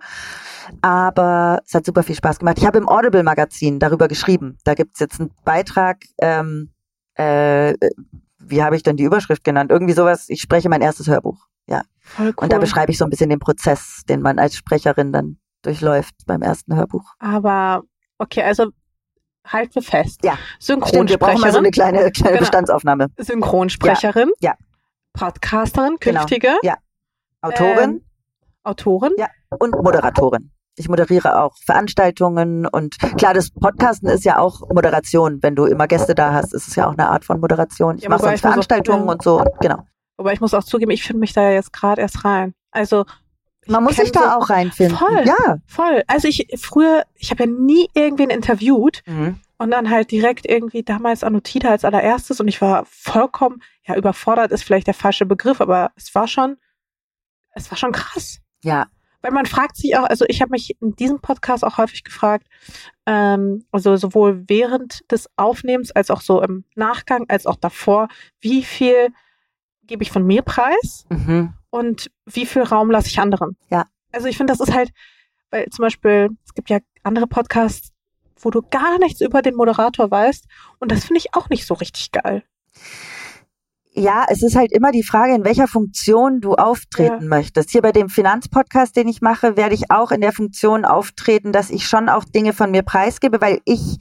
Aber 0.82 1.60
es 1.64 1.74
hat 1.74 1.86
super 1.86 2.02
viel 2.02 2.16
Spaß 2.16 2.38
gemacht. 2.38 2.58
Ich 2.58 2.66
habe 2.66 2.78
im 2.78 2.88
Audible-Magazin 2.88 3.78
darüber 3.78 4.08
geschrieben. 4.08 4.58
Da 4.64 4.74
gibt's 4.74 5.00
jetzt 5.00 5.20
einen 5.20 5.30
Beitrag, 5.44 5.98
ähm, 6.20 6.70
äh, 7.14 7.74
wie 8.38 8.62
habe 8.62 8.76
ich 8.76 8.82
denn 8.82 8.96
die 8.96 9.04
Überschrift 9.04 9.44
genannt? 9.44 9.70
Irgendwie 9.70 9.92
sowas, 9.92 10.28
ich 10.28 10.40
spreche 10.40 10.68
mein 10.68 10.80
erstes 10.80 11.08
Hörbuch. 11.08 11.46
Ja. 11.66 11.82
Voll 12.00 12.28
cool. 12.28 12.34
Und 12.38 12.52
da 12.52 12.58
beschreibe 12.58 12.90
ich 12.92 12.98
so 12.98 13.04
ein 13.04 13.10
bisschen 13.10 13.30
den 13.30 13.40
Prozess, 13.40 14.02
den 14.08 14.22
man 14.22 14.38
als 14.38 14.54
Sprecherin 14.56 15.12
dann 15.12 15.38
durchläuft 15.62 16.14
beim 16.26 16.42
ersten 16.42 16.74
Hörbuch. 16.76 17.14
Aber 17.18 17.82
okay, 18.18 18.42
also 18.42 18.70
halten 19.46 19.74
wir 19.74 19.82
fest. 19.82 20.20
Ja. 20.24 20.38
Synchronsprecherin. 20.58 21.08
wir 21.08 21.18
brauchen 21.18 21.40
mal 21.40 21.52
so 21.52 21.58
eine 21.58 21.70
kleine, 21.70 22.10
kleine 22.10 22.32
genau. 22.32 22.40
Bestandsaufnahme. 22.40 23.08
Synchronsprecherin. 23.18 24.30
Ja. 24.40 24.50
ja. 24.50 24.56
Podcasterin, 25.12 25.96
genau. 26.00 26.20
künftige. 26.20 26.48
Genau. 26.48 26.58
Ja. 26.62 26.76
Autorin. 27.40 27.90
Ähm, 27.90 28.04
Autorin. 28.62 29.12
Ja. 29.18 29.28
Und 29.58 29.72
Moderatorin. 29.72 30.50
Ich 30.78 30.88
moderiere 30.88 31.42
auch 31.42 31.56
Veranstaltungen 31.64 32.66
und 32.66 32.98
klar, 33.16 33.34
das 33.34 33.50
Podcasten 33.50 34.08
ist 34.08 34.24
ja 34.24 34.38
auch 34.38 34.60
Moderation. 34.72 35.42
Wenn 35.42 35.56
du 35.56 35.64
immer 35.64 35.86
Gäste 35.86 36.14
da 36.14 36.32
hast, 36.32 36.54
ist 36.54 36.68
es 36.68 36.76
ja 36.76 36.86
auch 36.86 36.92
eine 36.92 37.08
Art 37.08 37.24
von 37.24 37.40
Moderation. 37.40 37.96
Ich 37.96 38.04
ja, 38.04 38.08
mache 38.08 38.22
sonst 38.22 38.40
Veranstaltungen 38.40 39.08
und 39.08 39.22
so, 39.22 39.44
genau. 39.60 39.84
Aber 40.16 40.32
ich 40.32 40.40
muss 40.40 40.54
auch 40.54 40.64
zugeben, 40.64 40.90
ich 40.90 41.02
finde 41.02 41.20
mich 41.20 41.32
da 41.32 41.50
jetzt 41.50 41.72
gerade 41.72 42.02
erst 42.02 42.24
rein. 42.24 42.54
Also 42.70 43.04
man 43.66 43.84
muss 43.84 43.96
sich 43.96 44.12
da 44.12 44.20
so, 44.20 44.26
auch 44.28 44.50
reinfinden. 44.50 44.96
Voll, 44.96 45.24
ja. 45.26 45.58
Voll. 45.66 46.02
Also 46.06 46.26
ich 46.28 46.48
früher, 46.56 47.04
ich 47.14 47.30
habe 47.30 47.44
ja 47.44 47.50
nie 47.50 47.88
irgendwen 47.94 48.30
interviewt 48.30 49.02
mhm. 49.06 49.40
und 49.58 49.70
dann 49.70 49.90
halt 49.90 50.10
direkt 50.10 50.46
irgendwie 50.46 50.82
damals 50.82 51.22
Anotita 51.22 51.68
als 51.68 51.84
allererstes 51.84 52.40
und 52.40 52.48
ich 52.48 52.60
war 52.60 52.84
vollkommen, 52.86 53.62
ja, 53.84 53.94
überfordert 53.96 54.52
ist 54.52 54.64
vielleicht 54.64 54.86
der 54.86 54.94
falsche 54.94 55.26
Begriff, 55.26 55.60
aber 55.60 55.90
es 55.96 56.14
war 56.14 56.26
schon, 56.26 56.56
es 57.54 57.70
war 57.70 57.76
schon 57.76 57.92
krass. 57.92 58.38
Ja. 58.62 58.86
Weil 59.20 59.32
man 59.32 59.46
fragt 59.46 59.76
sich 59.76 59.96
auch, 59.96 60.04
also 60.04 60.24
ich 60.28 60.40
habe 60.40 60.52
mich 60.52 60.76
in 60.80 60.94
diesem 60.94 61.20
Podcast 61.20 61.64
auch 61.64 61.78
häufig 61.78 62.04
gefragt, 62.04 62.46
ähm, 63.06 63.64
also 63.72 63.96
sowohl 63.96 64.44
während 64.48 65.10
des 65.10 65.28
Aufnehmens 65.36 65.90
als 65.90 66.10
auch 66.10 66.20
so 66.20 66.40
im 66.42 66.64
Nachgang, 66.76 67.24
als 67.28 67.46
auch 67.46 67.56
davor, 67.56 68.08
wie 68.40 68.62
viel 68.62 69.08
gebe 69.82 70.02
ich 70.02 70.12
von 70.12 70.24
mir 70.24 70.42
preis 70.42 71.06
mhm. 71.08 71.54
und 71.70 72.10
wie 72.26 72.46
viel 72.46 72.62
Raum 72.62 72.90
lasse 72.90 73.08
ich 73.08 73.18
anderen. 73.18 73.56
Ja. 73.70 73.86
Also 74.12 74.28
ich 74.28 74.36
finde, 74.36 74.52
das 74.52 74.60
ist 74.60 74.74
halt, 74.74 74.90
weil 75.50 75.66
zum 75.70 75.82
Beispiel, 75.82 76.30
es 76.44 76.54
gibt 76.54 76.70
ja 76.70 76.78
andere 77.02 77.26
Podcasts, 77.26 77.92
wo 78.40 78.50
du 78.50 78.62
gar 78.62 78.98
nichts 78.98 79.20
über 79.20 79.42
den 79.42 79.56
Moderator 79.56 80.10
weißt 80.10 80.46
und 80.78 80.92
das 80.92 81.04
finde 81.04 81.18
ich 81.18 81.34
auch 81.34 81.48
nicht 81.48 81.66
so 81.66 81.74
richtig 81.74 82.12
geil 82.12 82.44
Ja, 83.98 84.26
es 84.28 84.42
ist 84.44 84.54
halt 84.54 84.70
immer 84.70 84.92
die 84.92 85.02
Frage, 85.02 85.34
in 85.34 85.44
welcher 85.44 85.66
Funktion 85.66 86.40
du 86.40 86.54
auftreten 86.54 87.24
Ja. 87.24 87.28
möchtest. 87.28 87.70
Hier 87.70 87.82
bei 87.82 87.90
dem 87.90 88.08
Finanzpodcast, 88.08 88.94
den 88.94 89.08
ich 89.08 89.20
mache, 89.22 89.56
werde 89.56 89.74
ich 89.74 89.90
auch 89.90 90.12
in 90.12 90.20
der 90.20 90.32
Funktion 90.32 90.84
auftreten, 90.84 91.52
dass 91.52 91.68
ich 91.68 91.88
schon 91.88 92.08
auch 92.08 92.22
Dinge 92.24 92.52
von 92.52 92.70
mir 92.70 92.82
preisgebe, 92.82 93.40
weil 93.40 93.60
ich 93.64 93.98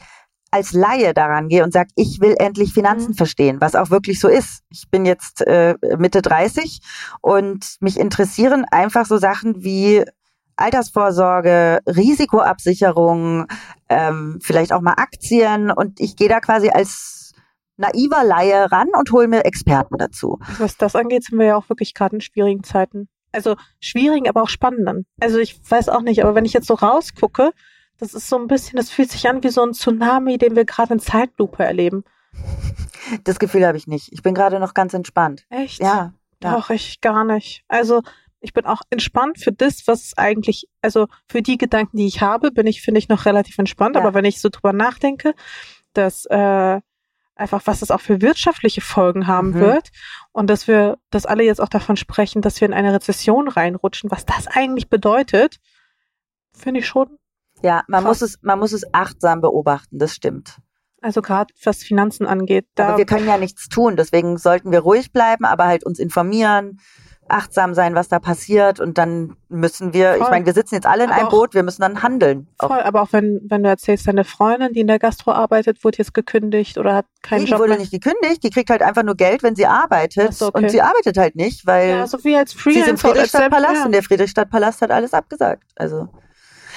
als 0.51 0.71
Laie 0.73 1.15
daran 1.15 1.49
gehe 1.49 1.63
und 1.63 1.73
sage, 1.73 1.89
ich 1.95 2.21
will 2.21 2.35
endlich 2.37 2.73
Finanzen 2.73 3.11
Mhm. 3.11 3.15
verstehen, 3.15 3.57
was 3.59 3.75
auch 3.75 3.89
wirklich 3.89 4.19
so 4.19 4.27
ist. 4.27 4.61
Ich 4.69 4.83
bin 4.91 5.05
jetzt 5.05 5.41
äh, 5.41 5.75
Mitte 5.97 6.21
30 6.21 6.79
und 7.21 7.77
mich 7.79 7.99
interessieren 7.99 8.65
einfach 8.71 9.07
so 9.07 9.17
Sachen 9.17 9.63
wie 9.63 10.03
Altersvorsorge, 10.57 11.79
Risikoabsicherung, 11.87 13.45
ähm, 13.89 14.39
vielleicht 14.41 14.73
auch 14.73 14.81
mal 14.81 14.93
Aktien 14.97 15.71
und 15.71 15.99
ich 15.99 16.15
gehe 16.15 16.29
da 16.29 16.39
quasi 16.39 16.69
als 16.69 17.16
naiver 17.78 18.23
Laie 18.23 18.71
ran 18.71 18.89
und 18.97 19.11
hole 19.11 19.28
mir 19.28 19.45
Experten 19.45 19.97
dazu. 19.97 20.39
Was 20.57 20.78
das 20.78 20.95
angeht, 20.95 21.23
sind 21.23 21.39
wir 21.39 21.47
ja 21.47 21.55
auch 21.55 21.69
wirklich 21.69 21.93
gerade 21.93 22.15
in 22.15 22.21
schwierigen 22.21 22.63
Zeiten. 22.63 23.07
Also 23.32 23.55
schwierigen, 23.80 24.28
aber 24.28 24.41
auch 24.43 24.49
spannenden. 24.49 25.05
Also 25.19 25.38
ich 25.38 25.59
weiß 25.69 25.89
auch 25.89 26.01
nicht, 26.01 26.23
aber 26.23 26.36
wenn 26.36 26.45
ich 26.45 26.53
jetzt 26.53 26.67
so 26.67 26.73
rausgucke, 26.73 27.51
das 27.97 28.13
ist 28.13 28.30
so 28.30 28.38
ein 28.38 28.47
bisschen, 28.47 28.78
das 28.78 28.89
fühlt 28.89 29.11
sich 29.11 29.28
an 29.28 29.43
wie 29.43 29.49
so 29.49 29.63
ein 29.63 29.73
Tsunami, 29.73 30.38
den 30.38 30.55
wir 30.55 30.65
gerade 30.65 30.93
in 30.93 30.99
Zeitlupe 30.99 31.63
erleben. 31.63 32.03
Das 33.23 33.39
Gefühl 33.39 33.65
habe 33.65 33.78
ich 33.78 33.88
nicht. 33.88 34.11
Ich 34.11 34.21
bin 34.21 34.34
gerade 34.34 34.59
noch 34.59 34.73
ganz 34.73 34.93
entspannt. 34.93 35.45
Echt? 35.49 35.80
Ja, 35.80 36.11
ja. 36.43 36.51
Doch, 36.51 36.69
ich 36.71 36.99
gar 36.99 37.23
nicht. 37.23 37.63
Also 37.69 38.01
ich 38.41 38.51
bin 38.51 38.65
auch 38.65 38.82
entspannt 38.89 39.39
für 39.39 39.53
das, 39.53 39.88
was 39.88 40.17
eigentlich, 40.17 40.67
also 40.82 41.07
für 41.28 41.41
die 41.41 41.57
Gedanken, 41.57 41.95
die 41.95 42.07
ich 42.07 42.19
habe, 42.19 42.51
bin 42.51 42.67
ich, 42.67 42.82
finde 42.82 42.99
ich, 42.99 43.07
noch 43.07 43.25
relativ 43.25 43.57
entspannt. 43.57 43.95
Ja. 43.95 44.01
Aber 44.01 44.13
wenn 44.13 44.25
ich 44.25 44.41
so 44.41 44.49
drüber 44.49 44.73
nachdenke, 44.73 45.34
dass 45.93 46.25
äh, 46.25 46.82
einfach, 47.39 47.61
was 47.65 47.81
es 47.81 47.91
auch 47.91 48.01
für 48.01 48.21
wirtschaftliche 48.21 48.81
Folgen 48.81 49.27
haben 49.27 49.49
Mhm. 49.51 49.59
wird 49.59 49.89
und 50.31 50.49
dass 50.49 50.67
wir, 50.67 50.97
dass 51.09 51.25
alle 51.25 51.43
jetzt 51.43 51.61
auch 51.61 51.69
davon 51.69 51.97
sprechen, 51.97 52.41
dass 52.41 52.59
wir 52.61 52.67
in 52.67 52.73
eine 52.73 52.93
Rezession 52.93 53.47
reinrutschen, 53.47 54.11
was 54.11 54.25
das 54.25 54.47
eigentlich 54.47 54.89
bedeutet, 54.89 55.57
finde 56.53 56.79
ich 56.79 56.88
schon. 56.88 57.17
ja 57.61 57.83
man 57.88 58.03
Krass. 58.03 58.21
muss 58.21 58.29
es, 58.29 58.39
man 58.41 58.59
muss 58.59 58.71
es 58.73 58.83
achtsam 58.93 59.41
beobachten. 59.41 59.97
Das 59.99 60.13
stimmt. 60.13 60.57
Also 61.01 61.21
gerade 61.21 61.53
was 61.63 61.83
Finanzen 61.83 62.25
angeht, 62.25 62.65
da 62.75 62.89
Aber 62.89 62.97
wir 62.97 63.05
können 63.05 63.27
ja 63.27 63.38
nichts 63.38 63.69
tun. 63.69 63.95
Deswegen 63.97 64.38
sollten 64.38 64.71
wir 64.71 64.79
ruhig 64.79 65.11
bleiben, 65.11 65.45
aber 65.45 65.65
halt 65.67 65.83
uns 65.85 65.99
informieren, 65.99 66.79
achtsam 67.30 67.73
sein, 67.73 67.95
was 67.95 68.07
da 68.07 68.19
passiert. 68.19 68.80
Und 68.80 68.97
dann 68.97 69.36
müssen 69.49 69.93
wir, 69.93 70.13
ich 70.15 70.21
Voll. 70.21 70.30
meine, 70.32 70.45
wir 70.45 70.53
sitzen 70.53 70.75
jetzt 70.75 70.86
alle 70.88 71.03
in 71.03 71.09
Aber 71.09 71.17
einem 71.19 71.28
auch- 71.28 71.32
Boot, 71.32 71.53
wir 71.53 71.63
müssen 71.63 71.82
dann 71.82 72.01
handeln. 72.03 72.47
Auch- 72.57 72.67
voll, 72.69 72.80
aber 72.82 73.01
auch 73.01 73.11
wenn, 73.11 73.39
wenn 73.49 73.63
du 73.63 73.69
erzählst, 73.69 74.07
deine 74.07 74.23
Freundin, 74.23 74.73
die 74.73 74.80
in 74.82 74.88
der 74.88 74.99
Gastro 74.99 75.32
arbeitet, 75.32 75.84
wurde 75.84 75.97
jetzt 75.99 76.13
gekündigt 76.13 76.78
oder 76.78 76.95
hat 76.95 77.05
keinen 77.21 77.45
die 77.45 77.51
Job 77.51 77.59
wurde 77.59 77.71
mehr. 77.71 77.80
nicht 77.80 77.91
gekündigt, 77.91 78.43
die 78.43 78.49
kriegt 78.49 78.69
halt 78.69 78.82
einfach 78.82 79.03
nur 79.03 79.15
Geld, 79.15 79.43
wenn 79.43 79.55
sie 79.55 79.65
arbeitet. 79.67 80.34
So, 80.34 80.47
okay. 80.47 80.63
Und 80.63 80.71
sie 80.71 80.82
arbeitet 80.82 81.17
halt 81.17 81.36
nicht, 81.36 81.65
weil 81.65 81.89
Ja, 81.89 82.07
so 82.07 82.23
wie 82.23 82.36
als 82.36 82.51
sie 82.51 82.80
ist 82.80 82.88
im 82.88 82.97
Friedrichstadtpalast 82.97 83.67
Selbst- 83.73 83.86
und 83.86 83.91
der 83.93 84.03
Friedrichstadtpalast 84.03 84.82
hat 84.82 84.91
alles 84.91 85.13
abgesagt. 85.13 85.63
Also 85.75 86.07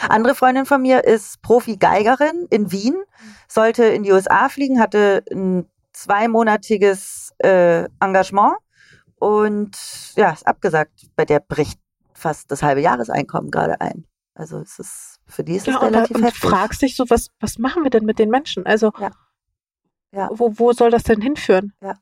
andere 0.08 0.34
Freundin 0.34 0.64
von 0.66 0.80
mir 0.80 1.04
ist 1.04 1.42
Profi-Geigerin 1.42 2.46
in 2.50 2.72
Wien, 2.72 2.94
sollte 3.48 3.84
in 3.84 4.02
die 4.02 4.12
USA 4.12 4.48
fliegen, 4.48 4.80
hatte 4.80 5.22
ein 5.30 5.66
zweimonatiges 5.92 7.32
äh, 7.38 7.84
Engagement 8.00 8.54
und 9.20 9.76
ja, 10.16 10.30
ist 10.32 10.46
abgesagt. 10.48 11.06
Bei 11.14 11.24
der 11.24 11.38
bricht 11.40 11.78
fast 12.14 12.50
das 12.50 12.62
halbe 12.64 12.80
Jahreseinkommen 12.80 13.50
gerade 13.52 13.80
ein. 13.80 14.04
Also 14.34 14.58
es 14.58 14.78
ist 14.80 15.20
für 15.26 15.44
die 15.44 15.54
ist 15.56 15.68
es 15.68 15.74
Ja, 15.74 15.80
und, 15.80 15.94
relativ 15.94 16.16
und 16.16 16.24
heftig. 16.24 16.50
fragst 16.50 16.82
dich 16.82 16.96
so, 16.96 17.08
was, 17.08 17.28
was 17.38 17.58
machen 17.58 17.84
wir 17.84 17.90
denn 17.90 18.04
mit 18.04 18.18
den 18.18 18.30
Menschen? 18.30 18.66
Also, 18.66 18.90
Ja. 18.98 19.10
Ja. 20.12 20.28
Wo, 20.32 20.58
wo 20.58 20.72
soll 20.72 20.90
das 20.90 21.04
denn 21.04 21.20
hinführen? 21.20 21.72
Ja. 21.80 21.94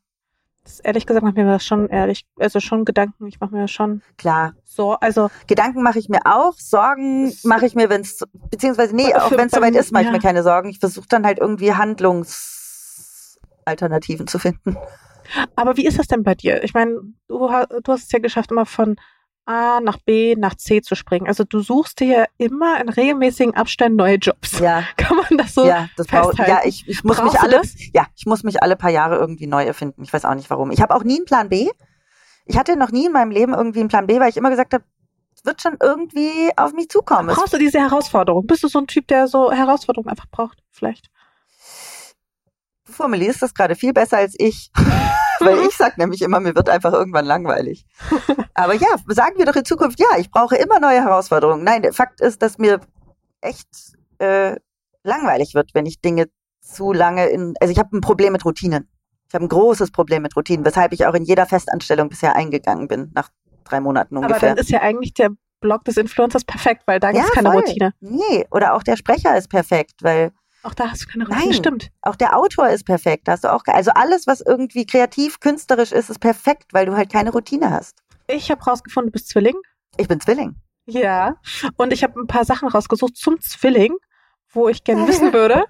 Das, 0.65 0.81
ehrlich 0.81 1.05
gesagt, 1.07 1.23
macht 1.25 1.37
mir 1.37 1.45
das 1.47 1.63
schon 1.65 1.89
ehrlich, 1.89 2.25
also 2.39 2.59
schon 2.61 2.85
Gedanken. 2.87 3.27
Ich 3.27 3.39
mache 3.41 3.55
mir 3.55 3.69
schon 3.69 4.01
Klar, 4.17 4.55
so, 4.65 4.93
also 4.95 5.29
Gedanken 5.47 5.83
mache 5.83 5.99
ich 5.99 6.09
mir 6.09 6.21
auch, 6.25 6.55
Sorgen 6.55 7.27
Es- 7.29 7.45
mache 7.45 7.67
ich 7.67 7.75
mir, 7.75 7.91
wenn 7.91 8.01
es, 8.03 8.23
beziehungsweise 8.51 8.95
nee, 8.97 9.15
auch 9.15 9.31
wenn 9.33 9.47
es 9.49 9.53
soweit 9.53 9.75
ist, 9.75 9.93
mache 9.93 10.05
ich 10.05 10.11
mir 10.11 10.21
keine 10.21 10.43
Sorgen. 10.43 10.71
Ich 10.71 10.79
versuche 10.79 11.07
dann 11.09 11.27
halt 11.27 11.39
irgendwie 11.39 11.75
Handlungsalternativen 11.75 14.27
zu 14.27 14.39
finden. 14.39 14.77
Aber 15.57 15.77
wie 15.77 15.87
ist 15.87 15.99
das 15.99 16.07
denn 16.07 16.23
bei 16.23 16.35
dir? 16.35 16.63
Ich 16.65 16.75
meine, 16.75 17.01
du, 17.29 17.49
du 17.49 17.93
hast 17.93 18.05
es 18.05 18.13
ja 18.13 18.19
geschafft, 18.19 18.51
immer 18.51 18.67
von 18.67 18.97
A 19.49 19.81
nach 19.81 19.97
B 19.97 20.37
nach 20.37 20.55
C 20.57 20.83
zu 20.83 20.95
springen. 20.95 21.27
Also 21.27 21.43
du 21.43 21.61
suchst 21.61 22.01
dir 22.01 22.07
ja 22.07 22.25
immer 22.37 22.79
in 22.83 22.91
regelmäßigen 22.91 23.55
Abständen 23.55 23.97
neue 23.97 24.17
Jobs. 24.17 24.59
Ja, 24.59 24.85
Kann 24.99 25.17
man 25.17 25.39
das 25.39 25.55
so? 25.55 25.67
ja, 25.67 25.89
das 25.97 26.07
festhalten. 26.07 26.51
ja, 26.51 26.61
ich, 26.65 26.87
ich 26.87 27.03
muss 27.03 27.17
Brauchst 27.17 27.33
mich 27.33 27.41
alle, 27.41 27.63
ja, 27.95 28.07
ich 28.15 28.27
muss 28.27 28.43
mich 28.43 28.63
alle 28.63 28.77
paar 28.77 28.91
Jahre 28.91 29.17
irgendwie 29.17 29.47
neu 29.47 29.65
erfinden. 29.65 30.03
Ich 30.03 30.13
weiß 30.13 30.27
auch 30.27 30.35
nicht 30.35 30.51
warum. 30.51 30.71
Ich 30.71 30.83
habe 30.83 30.95
auch 30.95 31.03
nie 31.03 31.17
einen 31.17 31.25
Plan 31.25 31.49
B. 31.49 31.71
Ich 32.45 32.59
hatte 32.59 32.77
noch 32.77 32.91
nie 32.91 33.07
in 33.07 33.13
meinem 33.13 33.31
Leben 33.31 33.55
irgendwie 33.55 33.81
einen 33.81 33.89
Plan 33.89 34.07
B, 34.07 34.21
weil 34.21 34.29
ich 34.29 34.37
immer 34.37 34.51
gesagt 34.51 34.75
habe, 34.75 34.85
es 35.35 35.47
wird 35.47 35.63
schon 35.63 35.79
irgendwie 35.81 36.51
auf 36.57 36.75
mich 36.75 36.91
zukommen. 36.91 37.35
Brauchst 37.35 37.55
du 37.55 37.59
diese 37.59 37.79
Herausforderung? 37.79 38.47
Bist 38.47 38.65
du 38.65 38.69
so 38.69 38.81
ein 38.81 38.87
Typ, 38.87 39.07
der 39.09 39.29
so 39.29 39.51
Herausforderungen 39.51 40.11
einfach 40.11 40.29
braucht? 40.31 40.59
Vielleicht. 40.73 41.09
Du 42.85 42.93
formulierst 42.93 43.41
das 43.41 43.55
gerade 43.55 43.77
viel 43.77 43.95
besser 43.95 44.19
als 44.19 44.35
ich. 44.37 44.71
Weil 45.59 45.59
ich 45.61 45.77
sag 45.77 45.99
nämlich 45.99 46.23
immer, 46.23 46.41
mir 46.41 46.55
wird 46.55 46.69
einfach 46.69 46.93
irgendwann 46.93 47.25
langweilig. 47.27 47.85
Aber 48.55 48.75
ja, 48.75 48.89
sagen 49.09 49.39
wir 49.39 49.47
doch 49.47 49.57
in 49.57 49.65
Zukunft, 49.65 49.99
ja, 50.01 50.19
ich 50.19 50.31
brauche 50.31 50.57
immer 50.57 50.81
neue 50.81 51.03
Herausforderungen. 51.03 51.65
Nein, 51.65 51.83
der 51.83 51.93
Fakt 51.93 52.21
ist, 52.21 52.43
dass 52.43 52.59
mir 52.59 52.81
echt 53.41 53.69
äh, 54.19 54.57
langweilig 55.05 55.55
wird, 55.55 55.71
wenn 55.75 55.87
ich 55.87 56.01
Dinge 56.01 56.27
zu 56.61 56.93
lange 56.93 57.27
in. 57.29 57.55
Also 57.61 57.73
ich 57.73 57.79
habe 57.79 57.97
ein 57.97 58.01
Problem 58.01 58.33
mit 58.33 58.45
Routinen. 58.45 58.89
Ich 59.29 59.35
habe 59.35 59.45
ein 59.45 59.49
großes 59.49 59.91
Problem 59.91 60.23
mit 60.23 60.35
Routinen, 60.37 60.65
weshalb 60.65 60.93
ich 60.93 61.07
auch 61.07 61.15
in 61.15 61.23
jeder 61.25 61.47
Festanstellung 61.47 62.09
bisher 62.09 62.35
eingegangen 62.35 62.89
bin, 62.89 63.11
nach 63.15 63.29
drei 63.65 63.81
Monaten 63.81 64.17
Aber 64.17 64.27
ungefähr. 64.27 64.51
dann 64.51 64.59
ist 64.59 64.71
ja 64.71 64.81
eigentlich 64.81 65.13
der 65.15 65.31
Blog 65.61 65.85
des 65.85 65.97
Influencers 65.97 66.45
perfekt, 66.45 66.83
weil 66.87 66.99
da 67.01 67.13
gibt 67.13 67.25
es 67.25 67.29
Ja, 67.29 67.35
keine 67.35 67.51
voll. 67.53 67.61
Routine. 67.61 67.93
Nee, 68.01 68.47
oder 68.51 68.75
auch 68.75 68.83
der 68.83 68.97
Sprecher 68.97 69.37
ist 69.37 69.49
perfekt, 69.49 70.03
weil 70.03 70.31
Auch 70.69 70.75
da 70.75 70.91
hast 70.91 71.03
du 71.05 71.07
keine 71.07 71.25
Routine. 71.27 71.45
Nein. 71.47 71.55
Stimmt. 71.55 71.89
Auch 72.03 72.15
der 72.17 72.37
Autor 72.37 72.69
ist 72.69 72.85
perfekt. 72.85 73.27
Hast 73.29 73.45
du 73.45 73.53
auch, 73.53 73.63
also 73.67 73.91
alles, 73.95 74.27
was 74.27 74.43
irgendwie 74.43 74.85
kreativ, 74.85 75.41
künstlerisch 75.41 75.93
ist, 75.93 76.11
ist 76.11 76.19
perfekt, 76.21 76.75
weil 76.75 76.85
du 76.85 76.95
halt 76.97 77.11
keine 77.11 77.31
Routine 77.33 77.71
hast. 77.71 77.99
Ich 78.27 78.51
habe 78.51 78.63
rausgefunden, 78.63 79.09
du 79.09 79.13
bist 79.13 79.29
Zwilling. 79.31 79.57
Ich 79.97 80.07
bin 80.09 80.21
Zwilling. 80.21 80.57
Ja. 80.87 81.37
Und 81.77 81.93
ich 81.95 82.03
habe 82.03 82.21
ein 82.21 82.27
paar 82.27 82.45
Sachen 82.45 82.69
rausgesucht 82.69 83.17
zum 83.17 83.41
Zwilling, 83.41 83.95
wo 84.53 84.69
ich 84.69 84.85
gerne 84.85 85.07
wissen 85.09 85.33
würde, 85.33 85.65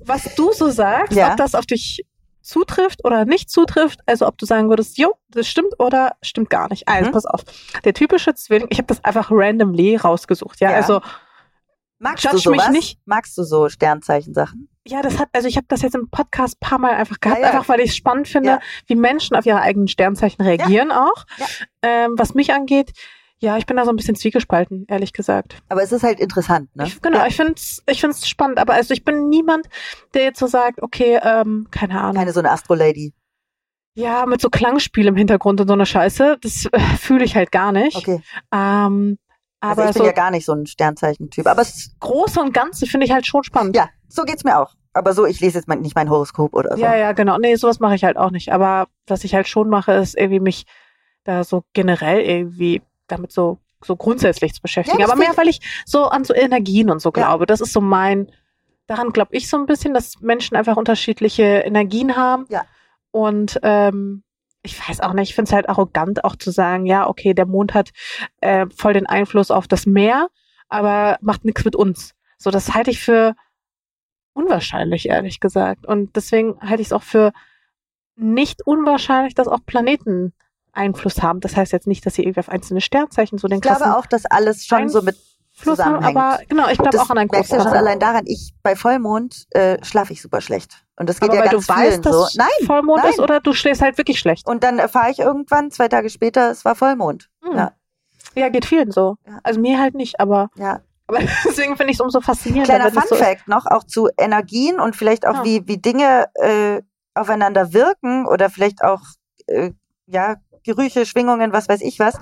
was 0.00 0.34
du 0.36 0.52
so 0.52 0.70
sagst, 0.70 1.12
Ja. 1.12 1.32
ob 1.32 1.36
das 1.36 1.54
auf 1.54 1.66
dich 1.66 2.06
zutrifft 2.42 3.04
oder 3.04 3.26
nicht 3.26 3.50
zutrifft. 3.50 4.00
Also 4.06 4.26
ob 4.26 4.38
du 4.38 4.46
sagen 4.46 4.70
würdest, 4.70 4.96
jo, 4.96 5.12
das 5.28 5.46
stimmt 5.46 5.78
oder 5.78 6.16
stimmt 6.22 6.48
gar 6.48 6.68
nicht. 6.70 6.88
Also 6.88 7.10
Mhm. 7.10 7.12
pass 7.12 7.26
auf. 7.26 7.42
Der 7.84 7.92
typische 7.92 8.34
Zwilling, 8.34 8.68
ich 8.70 8.78
habe 8.78 8.86
das 8.86 9.04
einfach 9.04 9.28
randomly 9.30 9.96
rausgesucht. 9.96 10.60
Ja, 10.60 10.70
Ja. 10.70 10.76
also 10.76 11.02
Magst 12.00 12.24
Judge 12.24 12.40
du 12.44 12.50
mich 12.50 12.60
sowas? 12.60 12.72
nicht. 12.72 12.98
Magst 13.04 13.36
du 13.38 13.42
so 13.44 13.68
Sternzeichen-Sachen? 13.68 14.68
ja, 14.86 15.02
das 15.02 15.18
hat, 15.18 15.28
also 15.34 15.46
ich 15.46 15.56
habe 15.56 15.66
das 15.68 15.82
jetzt 15.82 15.94
im 15.94 16.08
Podcast 16.10 16.54
ein 16.56 16.66
paar 16.68 16.78
Mal 16.78 16.92
einfach 16.94 17.20
gehabt, 17.20 17.38
Ja, 17.40 17.46
ja. 17.48 17.52
einfach 17.52 17.68
weil 17.68 17.80
ich 17.80 17.90
es 17.90 17.96
spannend 17.96 18.26
finde, 18.26 18.48
Ja. 18.48 18.60
wie 18.86 18.96
Menschen 18.96 19.36
auf 19.36 19.44
ihre 19.46 19.60
eigenen 19.60 19.86
Sternzeichen 19.88 20.42
reagieren 20.42 20.90
auch. 20.90 21.26
Ähm, 21.82 22.14
was 22.16 22.34
mich 22.34 22.52
angeht, 22.52 22.92
ja, 23.38 23.56
ich 23.58 23.66
bin 23.66 23.76
da 23.76 23.84
so 23.84 23.90
ein 23.90 23.96
bisschen 23.96 24.16
zwiegespalten, 24.16 24.86
ehrlich 24.88 25.12
gesagt. 25.12 25.56
Aber 25.68 25.82
es 25.82 25.92
ist 25.92 26.02
halt 26.02 26.18
interessant, 26.18 26.74
ne? 26.74 26.86
Ich, 26.86 27.00
genau, 27.02 27.18
Ja. 27.18 27.26
ich 27.26 27.36
finde 27.36 27.52
es 27.56 27.82
ich 27.88 28.00
find's 28.00 28.26
spannend, 28.28 28.58
aber 28.58 28.72
also 28.74 28.92
ich 28.94 29.04
bin 29.04 29.28
niemand, 29.28 29.66
der 30.14 30.24
jetzt 30.24 30.38
so 30.40 30.46
sagt, 30.46 30.82
okay, 30.82 31.20
ähm, 31.22 31.68
keine 31.70 32.00
Ahnung. 32.00 32.16
Keine 32.16 32.32
so 32.32 32.40
eine 32.40 32.50
Astro-Lady. 32.50 33.12
ja, 33.94 34.24
mit 34.26 34.40
so 34.40 34.48
Klangspiel 34.48 35.06
im 35.06 35.16
Hintergrund 35.16 35.60
und 35.60 35.68
so 35.68 35.74
eine 35.74 35.86
Scheiße, 35.86 36.38
das 36.40 36.66
äh, 36.72 36.80
fühle 36.98 37.24
ich 37.24 37.36
halt 37.36 37.52
gar 37.52 37.70
nicht. 37.72 37.96
Okay. 37.96 38.22
Ähm, 38.52 39.18
Also 39.60 39.82
aber 39.82 39.90
ich 39.90 39.94
bin 39.94 40.02
so 40.02 40.06
ja 40.06 40.12
gar 40.12 40.30
nicht 40.30 40.46
so 40.46 40.52
ein 40.52 40.66
Sternzeichen-Typ. 40.66 41.46
Aber 41.46 41.62
es, 41.62 41.94
Große 42.00 42.40
und 42.40 42.54
Ganze 42.54 42.86
finde 42.86 43.06
ich 43.06 43.12
halt 43.12 43.26
schon 43.26 43.44
spannend. 43.44 43.76
ja, 43.76 43.88
so 44.08 44.24
geht's 44.24 44.44
mir 44.44 44.58
auch. 44.58 44.74
Aber 44.92 45.12
so, 45.12 45.24
ich 45.26 45.40
lese 45.40 45.58
jetzt 45.58 45.68
mein, 45.68 45.82
nicht 45.82 45.94
mein 45.94 46.10
Horoskop 46.10 46.52
oder 46.54 46.76
so. 46.76 46.82
Ja, 46.82 46.96
ja, 46.96 47.12
genau. 47.12 47.38
Nee, 47.38 47.54
sowas 47.54 47.78
mache 47.78 47.94
ich 47.94 48.02
halt 48.02 48.16
auch 48.16 48.30
nicht. 48.30 48.52
Aber 48.52 48.88
was 49.06 49.22
ich 49.22 49.34
halt 49.34 49.46
schon 49.46 49.68
mache, 49.68 49.92
ist 49.92 50.16
irgendwie 50.16 50.40
mich 50.40 50.66
da 51.24 51.44
so 51.44 51.62
generell 51.74 52.20
irgendwie 52.20 52.82
damit 53.06 53.30
so, 53.30 53.58
so 53.84 53.94
grundsätzlich 53.96 54.52
zu 54.54 54.62
beschäftigen. 54.62 54.98
Ja, 54.98 55.06
das 55.06 55.12
Aber 55.12 55.20
mehr, 55.20 55.36
weil 55.36 55.48
ich 55.48 55.60
so 55.86 56.06
an 56.06 56.24
so 56.24 56.34
Energien 56.34 56.90
und 56.90 57.00
so 57.00 57.10
Ja. 57.10 57.26
glaube. 57.26 57.46
Das 57.46 57.60
ist 57.60 57.72
so 57.72 57.80
mein, 57.80 58.32
daran 58.86 59.10
glaube 59.12 59.36
ich 59.36 59.48
so 59.48 59.56
ein 59.58 59.66
bisschen, 59.66 59.94
dass 59.94 60.20
Menschen 60.20 60.56
einfach 60.56 60.76
unterschiedliche 60.76 61.42
Energien 61.44 62.16
haben. 62.16 62.46
Ja. 62.48 62.64
Und 63.12 63.60
ähm, 63.62 64.24
ich 64.62 64.88
weiß 64.88 65.00
auch 65.00 65.12
nicht, 65.12 65.30
ich 65.30 65.34
finde 65.34 65.48
es 65.48 65.52
halt 65.54 65.68
arrogant 65.68 66.24
auch 66.24 66.36
zu 66.36 66.50
sagen, 66.50 66.86
ja, 66.86 67.08
okay, 67.08 67.34
der 67.34 67.46
Mond 67.46 67.74
hat 67.74 67.90
äh, 68.40 68.66
voll 68.74 68.92
den 68.92 69.06
Einfluss 69.06 69.50
auf 69.50 69.66
das 69.66 69.86
Meer, 69.86 70.28
aber 70.68 71.18
macht 71.20 71.44
nichts 71.44 71.64
mit 71.64 71.76
uns. 71.76 72.14
So, 72.36 72.50
das 72.50 72.74
halte 72.74 72.90
ich 72.90 73.00
für 73.00 73.34
unwahrscheinlich, 74.32 75.08
ehrlich 75.08 75.40
gesagt. 75.40 75.86
Und 75.86 76.14
deswegen 76.16 76.60
halte 76.60 76.82
ich 76.82 76.88
es 76.88 76.92
auch 76.92 77.02
für 77.02 77.32
nicht 78.16 78.66
unwahrscheinlich, 78.66 79.34
dass 79.34 79.48
auch 79.48 79.60
Planeten 79.64 80.32
Einfluss 80.72 81.22
haben. 81.22 81.40
Das 81.40 81.56
heißt 81.56 81.72
jetzt 81.72 81.86
nicht, 81.86 82.04
dass 82.06 82.14
sie 82.14 82.22
irgendwie 82.22 82.40
auf 82.40 82.48
einzelne 82.48 82.80
Sternzeichen 82.80 83.38
so 83.38 83.48
den 83.48 83.56
Ich 83.56 83.62
glaube 83.62 83.96
auch, 83.96 84.06
dass 84.06 84.26
alles 84.26 84.66
schon 84.66 84.88
so 84.88 85.02
mit 85.02 85.16
Einfluss 85.60 85.78
haben, 85.78 85.96
zusammenhängt. 86.02 86.16
aber 86.16 86.38
genau, 86.48 86.68
ich 86.68 86.78
glaube 86.78 86.90
das 86.90 87.00
auch 87.00 87.10
an 87.10 87.18
einen 87.18 87.30
merkst 87.30 87.52
du 87.52 87.56
ja 87.56 87.62
schon 87.62 87.72
großen 87.72 87.86
allein 87.86 87.98
daran, 87.98 88.24
ich 88.26 88.52
bei 88.62 88.76
Vollmond 88.76 89.46
äh, 89.50 89.82
schlafe 89.84 90.12
ich 90.12 90.22
super 90.22 90.40
schlecht. 90.40 90.84
Und 91.00 91.08
das 91.08 91.18
geht 91.18 91.30
Aber 91.30 91.38
ja 91.38 91.44
weil 91.44 91.50
ganz 91.50 91.66
du 91.66 91.72
weißt, 91.72 91.90
vielen 91.92 92.02
dass 92.02 92.14
so. 92.14 92.38
Nein. 92.38 92.66
Vollmond 92.66 93.02
nein. 93.02 93.12
ist 93.12 93.20
oder 93.20 93.40
du 93.40 93.54
schläfst 93.54 93.80
halt 93.80 93.96
wirklich 93.96 94.18
schlecht. 94.18 94.46
Und 94.46 94.62
dann 94.62 94.78
erfahre 94.78 95.10
ich 95.10 95.18
irgendwann, 95.18 95.70
zwei 95.70 95.88
Tage 95.88 96.10
später, 96.10 96.50
es 96.50 96.66
war 96.66 96.74
Vollmond. 96.74 97.30
Hm. 97.42 97.56
Ja. 97.56 97.72
Ja, 98.34 98.50
geht 98.50 98.66
vielen 98.66 98.90
so. 98.90 99.16
Ja. 99.26 99.38
Also 99.42 99.60
mir 99.60 99.80
halt 99.80 99.94
nicht, 99.94 100.20
aber, 100.20 100.50
Ja. 100.56 100.80
aber 101.06 101.20
deswegen 101.46 101.78
finde 101.78 101.92
ich 101.92 101.96
es 101.96 102.02
umso 102.02 102.20
faszinierender. 102.20 102.74
Kleiner 102.74 102.90
Fun 102.92 103.02
so. 103.08 103.16
Fact 103.16 103.48
noch, 103.48 103.64
auch 103.64 103.84
zu 103.84 104.10
Energien 104.18 104.78
und 104.78 104.94
vielleicht 104.94 105.26
auch 105.26 105.36
Ja. 105.36 105.44
wie, 105.44 105.66
wie 105.66 105.78
Dinge 105.78 106.26
äh, 106.34 106.82
aufeinander 107.14 107.72
wirken 107.72 108.26
oder 108.26 108.50
vielleicht 108.50 108.84
auch 108.84 109.00
äh, 109.46 109.70
ja, 110.04 110.36
Gerüche, 110.64 111.06
Schwingungen, 111.06 111.54
was 111.54 111.70
weiß 111.70 111.80
ich 111.80 111.98
was. 111.98 112.18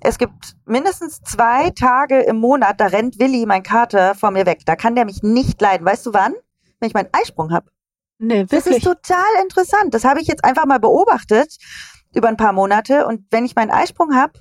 Es 0.00 0.18
gibt 0.18 0.56
mindestens 0.66 1.20
zwei 1.20 1.70
Tage 1.70 2.18
im 2.22 2.38
Monat, 2.38 2.80
da 2.80 2.86
rennt 2.86 3.20
Willi, 3.20 3.46
mein 3.46 3.62
Kater, 3.62 4.16
vor 4.16 4.32
mir 4.32 4.44
weg. 4.44 4.62
Da 4.66 4.74
kann 4.74 4.96
der 4.96 5.04
mich 5.04 5.22
nicht 5.22 5.60
leiden. 5.60 5.86
Weißt 5.86 6.04
du 6.04 6.12
wann? 6.12 6.34
Wenn 6.80 6.88
ich 6.88 6.94
meinen 6.94 7.10
Eisprung 7.12 7.52
habe. 7.52 7.70
Nee, 8.18 8.44
Das 8.44 8.60
ist 8.60 8.66
wirklich. 8.66 8.84
total 8.84 9.42
interessant. 9.42 9.94
Das 9.94 10.04
habe 10.04 10.20
ich 10.20 10.26
jetzt 10.28 10.44
einfach 10.44 10.66
mal 10.66 10.78
beobachtet 10.80 11.56
über 12.14 12.28
ein 12.28 12.36
paar 12.36 12.52
Monate. 12.52 13.06
Und 13.06 13.24
wenn 13.30 13.44
ich 13.44 13.54
meinen 13.54 13.70
Eisprung 13.70 14.14
habe, 14.14 14.32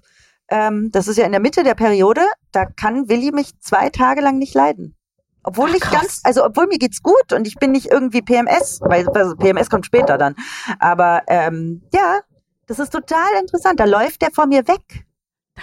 ähm, 0.50 0.90
das 0.92 1.08
ist 1.08 1.18
ja 1.18 1.26
in 1.26 1.32
der 1.32 1.42
Mitte 1.42 1.64
der 1.64 1.76
Periode, 1.76 2.22
da 2.52 2.66
kann 2.66 3.10
Willi 3.10 3.32
mich 3.32 3.60
zwei 3.60 3.90
Tage 3.90 4.22
lang 4.22 4.38
nicht 4.38 4.54
leiden. 4.56 4.96
Obwohl 5.44 5.70
Ach, 5.72 5.76
ich 5.76 5.82
ganz, 5.82 6.22
also 6.24 6.44
obwohl 6.44 6.68
mir 6.68 6.78
geht's 6.78 7.02
gut 7.02 7.32
und 7.34 7.48
ich 7.48 7.56
bin 7.56 7.72
nicht 7.72 7.92
irgendwie 7.92 8.22
PMS, 8.22 8.80
weil 8.82 9.08
also 9.10 9.36
PMS 9.36 9.70
kommt 9.70 9.86
später 9.86 10.18
dann. 10.18 10.36
Aber 10.80 11.22
ähm, 11.28 11.84
ja, 11.94 12.20
das 12.66 12.80
ist 12.80 12.92
total 12.92 13.30
interessant. 13.40 13.80
Da 13.80 13.86
läuft 13.86 14.22
der 14.22 14.32
vor 14.32 14.46
mir 14.46 14.68
weg. 14.68 15.06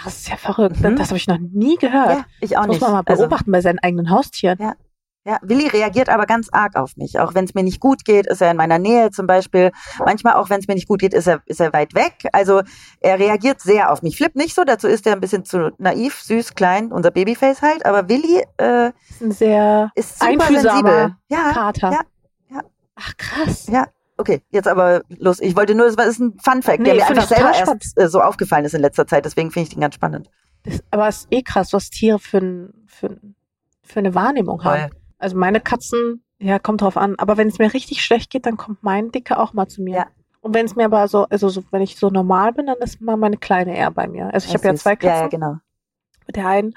Das 0.03 0.07
ist 0.17 0.27
ja 0.29 0.37
verrückt. 0.37 0.81
Mhm. 0.81 0.95
Das 0.95 1.09
habe 1.09 1.17
ich 1.17 1.27
noch 1.27 1.37
nie 1.39 1.77
gehört. 1.77 2.09
Ja, 2.09 2.25
ich 2.41 2.57
auch 2.57 2.61
das 2.61 2.67
muss 2.67 2.75
nicht. 2.77 2.81
man 2.81 2.91
mal 2.93 3.03
Also, 3.05 3.23
beobachten 3.23 3.51
bei 3.51 3.61
seinen 3.61 3.79
eigenen 3.79 4.09
Haustieren. 4.09 4.57
Ja. 4.59 4.73
Ja, 5.27 5.39
Willi 5.41 5.67
reagiert 5.67 6.07
aber 6.07 6.27
ganz 6.27 6.49
arg 6.51 6.75
auf 6.75 6.97
mich. 6.97 7.19
Auch 7.19 7.33
wenn 7.33 7.45
es 7.45 7.55
mir 7.55 7.63
nicht 7.63 7.79
gut 7.79 8.05
geht, 8.05 8.27
ist 8.27 8.43
er 8.43 8.51
in 8.51 8.57
meiner 8.57 8.77
Nähe 8.77 9.09
zum 9.09 9.25
Beispiel. 9.25 9.71
Manchmal 9.97 10.35
auch, 10.35 10.51
wenn 10.51 10.59
es 10.59 10.67
mir 10.67 10.75
nicht 10.75 10.87
gut 10.87 10.99
geht, 10.99 11.15
ist 11.15 11.27
er, 11.27 11.41
ist 11.47 11.59
er 11.59 11.73
weit 11.73 11.95
weg. 11.95 12.27
Also 12.31 12.61
er 12.99 13.17
reagiert 13.17 13.59
sehr 13.59 13.91
auf 13.91 14.03
mich. 14.03 14.17
Flip 14.17 14.35
nicht 14.35 14.53
so, 14.53 14.63
dazu 14.63 14.87
ist 14.87 15.07
er 15.07 15.13
ein 15.13 15.21
bisschen 15.21 15.43
zu 15.43 15.71
naiv, 15.79 16.21
süß, 16.21 16.53
klein, 16.53 16.91
unser 16.91 17.09
Babyface 17.09 17.63
halt. 17.63 17.87
Aber 17.87 18.07
Willi 18.07 18.43
äh, 18.57 18.91
ist 19.09 19.21
ein 19.21 19.31
sehr 19.31 19.91
ist 19.95 20.19
super 20.19 20.45
sensibel. 20.45 21.15
Ja, 21.27 21.51
Kater. 21.53 21.91
ja, 21.91 22.01
ja. 22.51 22.61
Ach 22.93 23.17
krass. 23.17 23.65
Ja. 23.65 23.87
okay, 24.17 24.43
jetzt 24.51 24.67
aber 24.67 25.01
los. 25.09 25.39
Ich 25.39 25.55
wollte 25.55 25.73
nur, 25.73 25.91
das 25.91 26.05
ist 26.05 26.19
ein 26.19 26.37
Fun 26.37 26.61
Fact, 26.61 26.81
Nee, 26.81 26.93
der 26.93 26.95
mir 26.97 27.07
einfach 27.07 27.27
selber 27.27 27.51
erst 27.51 27.97
äh, 27.99 28.09
so 28.09 28.21
aufgefallen 28.21 28.65
ist 28.65 28.75
in 28.75 28.81
letzter 28.81 29.07
Zeit. 29.07 29.25
Deswegen 29.25 29.49
finde 29.49 29.69
ich 29.69 29.73
den 29.73 29.81
ganz 29.81 29.95
spannend. 29.95 30.29
Das, 30.61 30.83
aber 30.91 31.07
es 31.07 31.21
ist 31.21 31.27
eh 31.31 31.41
krass, 31.41 31.73
was 31.73 31.89
Tiere 31.89 32.19
für, 32.19 32.37
ein, 32.37 32.73
für, 32.85 33.07
ein, 33.07 33.35
für 33.81 33.97
eine 33.97 34.13
Wahrnehmung 34.13 34.63
haben. 34.63 34.91
Also 35.17 35.37
meine 35.37 35.61
Katzen, 35.61 36.23
ja, 36.39 36.59
kommt 36.59 36.81
drauf 36.81 36.97
an. 36.97 37.15
Aber 37.17 37.37
wenn 37.37 37.47
es 37.47 37.59
mir 37.59 37.73
richtig 37.73 38.03
schlecht 38.03 38.29
geht, 38.29 38.45
dann 38.45 38.57
kommt 38.57 38.83
mein 38.83 39.11
Dicker 39.11 39.39
auch 39.39 39.53
mal 39.53 39.67
zu 39.67 39.81
mir. 39.81 39.95
Ja. 39.95 40.07
Und 40.41 40.53
wenn 40.53 40.65
es 40.65 40.75
mir 40.75 40.85
aber 40.85 41.07
so, 41.07 41.25
also 41.25 41.49
so, 41.49 41.63
wenn 41.71 41.81
ich 41.81 41.97
so 41.97 42.09
normal 42.09 42.53
bin, 42.53 42.67
dann 42.67 42.77
ist 42.77 43.01
mal 43.01 43.17
meine 43.17 43.37
Kleine 43.37 43.75
eher 43.75 43.89
bei 43.91 44.07
mir. 44.07 44.31
Also 44.33 44.47
ich 44.47 44.53
habe 44.53 44.67
ja 44.67 44.75
zwei 44.75 44.95
Katzen. 44.95 45.15
Ja, 45.15 45.21
ja, 45.21 45.27
genau. 45.27 45.57
Mit 46.27 46.35
der 46.35 46.47
einen, 46.47 46.73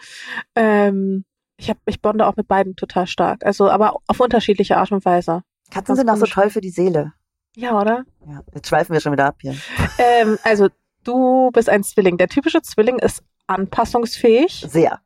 ähm, 0.55 1.25
ich 1.59 1.69
hab, 1.69 1.79
ich 1.87 2.01
bonde 2.01 2.27
auch 2.27 2.37
mit 2.37 2.49
beiden 2.49 2.77
total 2.77 3.07
stark. 3.07 3.45
Also, 3.45 3.69
aber 3.69 3.97
auf 4.07 4.21
unterschiedliche 4.21 4.77
Art 4.77 4.93
und 4.93 5.05
Weise. 5.05 5.43
Katzen 5.71 5.97
sind 5.97 6.09
auch 6.09 6.17
so 6.17 6.27
toll 6.27 6.51
für 6.51 6.61
die 6.61 6.71
Seele. 6.71 7.13
Ja, 7.57 7.79
oder? 7.79 8.05
Ja, 8.27 8.43
jetzt 8.55 8.69
schweifen 8.69 8.93
wir 8.93 9.01
schon 9.01 9.13
wieder 9.13 9.27
ab 9.27 9.37
hier. 9.41 9.55
Ähm, 9.99 10.39
also 10.45 10.69
du 11.03 11.51
bist 11.51 11.69
ein 11.69 11.83
Zwilling. 11.83 12.19
Der 12.19 12.29
typische 12.29 12.63
Zwilling 12.63 12.99
ist 13.01 13.23
anpassungsfähig, 13.49 14.65
Sehr. 14.69 15.01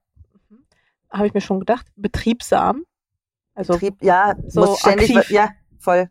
habe 1.11 1.26
ich 1.26 1.35
mir 1.35 1.41
schon 1.41 1.61
gedacht, 1.61 1.87
betriebsam, 1.97 2.85
also 3.55 3.74
Betrieb, 3.74 3.96
ja, 4.00 4.34
so 4.46 4.61
muss 4.61 4.80
ständig, 4.80 5.16
aktiv. 5.16 5.30
ja, 5.30 5.50
voll. 5.78 6.09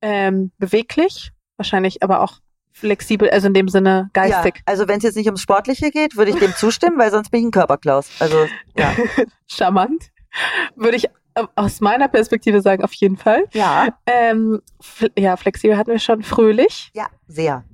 ähm, 0.00 0.52
beweglich, 0.58 1.32
wahrscheinlich 1.56 2.02
aber 2.02 2.20
auch 2.22 2.38
flexibel, 2.72 3.28
also 3.30 3.46
in 3.48 3.54
dem 3.54 3.68
Sinne 3.68 4.10
geistig. 4.14 4.56
Ja, 4.56 4.62
also 4.66 4.88
wenn 4.88 4.96
es 4.98 5.02
jetzt 5.04 5.16
nicht 5.16 5.26
ums 5.26 5.42
Sportliche 5.42 5.90
geht, 5.90 6.16
würde 6.16 6.30
ich 6.30 6.38
dem 6.38 6.54
zustimmen, 6.54 6.98
weil 6.98 7.10
sonst 7.10 7.30
bin 7.30 7.40
ich 7.40 7.46
ein 7.46 7.50
Körperklaus. 7.50 8.10
Also 8.18 8.46
ja. 8.76 8.94
Charmant. 9.46 10.10
Würde 10.74 10.96
ich 10.96 11.04
äh, 11.34 11.44
aus 11.54 11.80
meiner 11.80 12.08
Perspektive 12.08 12.60
sagen, 12.62 12.82
auf 12.82 12.94
jeden 12.94 13.16
Fall. 13.18 13.44
Ja, 13.52 13.88
Ähm, 14.06 14.60
ja, 15.18 15.36
flexibel 15.36 15.76
hatten 15.76 15.90
wir 15.90 15.98
schon. 15.98 16.22
Fröhlich, 16.22 16.90
ja, 16.94 17.06
sehr. 17.26 17.64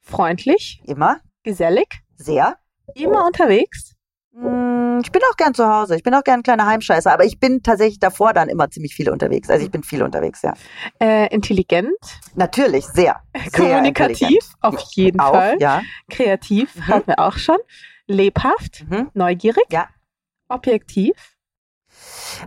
freundlich, 0.00 0.82
Immer, 0.84 1.20
gesellig, 1.44 2.02
sehr. 2.16 2.56
immer 2.94 3.24
unterwegs. 3.26 3.94
Hm, 4.40 5.00
Ich 5.04 5.12
bin 5.12 5.22
auch 5.30 5.36
gern 5.36 5.54
zu 5.54 5.66
Hause. 5.68 5.96
Ich 5.96 6.02
bin 6.02 6.14
auch 6.14 6.24
gern 6.24 6.40
ein 6.40 6.42
kleiner 6.42 6.66
Heimscheißer, 6.66 7.12
aber 7.12 7.24
ich 7.24 7.38
bin 7.38 7.62
tatsächlich 7.62 7.98
davor 8.00 8.32
dann 8.32 8.48
immer 8.48 8.70
ziemlich 8.70 8.94
viel 8.94 9.10
unterwegs. 9.10 9.48
Also 9.50 9.64
ich 9.64 9.70
bin 9.70 9.82
viel 9.82 10.02
unterwegs, 10.02 10.42
ja. 10.42 10.54
Äh, 11.00 11.32
intelligent, 11.32 11.88
Natürlich, 12.34 12.86
sehr. 12.86 13.16
sehr 13.34 13.50
kommunikativ, 13.52 14.38
auf 14.60 14.78
jeden 14.94 15.20
Auch, 15.20 15.32
Fall. 15.32 15.56
ja. 15.60 15.82
Kreativ, 16.10 16.74
Mhm. 16.76 16.86
hatten 16.88 17.06
wir 17.08 17.18
auch 17.20 17.36
schon. 17.36 17.58
Lebhaft, 18.06 18.84
Mhm. 18.88 19.10
neugierig, 19.14 19.64
Ja. 19.70 19.86
objektiv. 20.48 21.12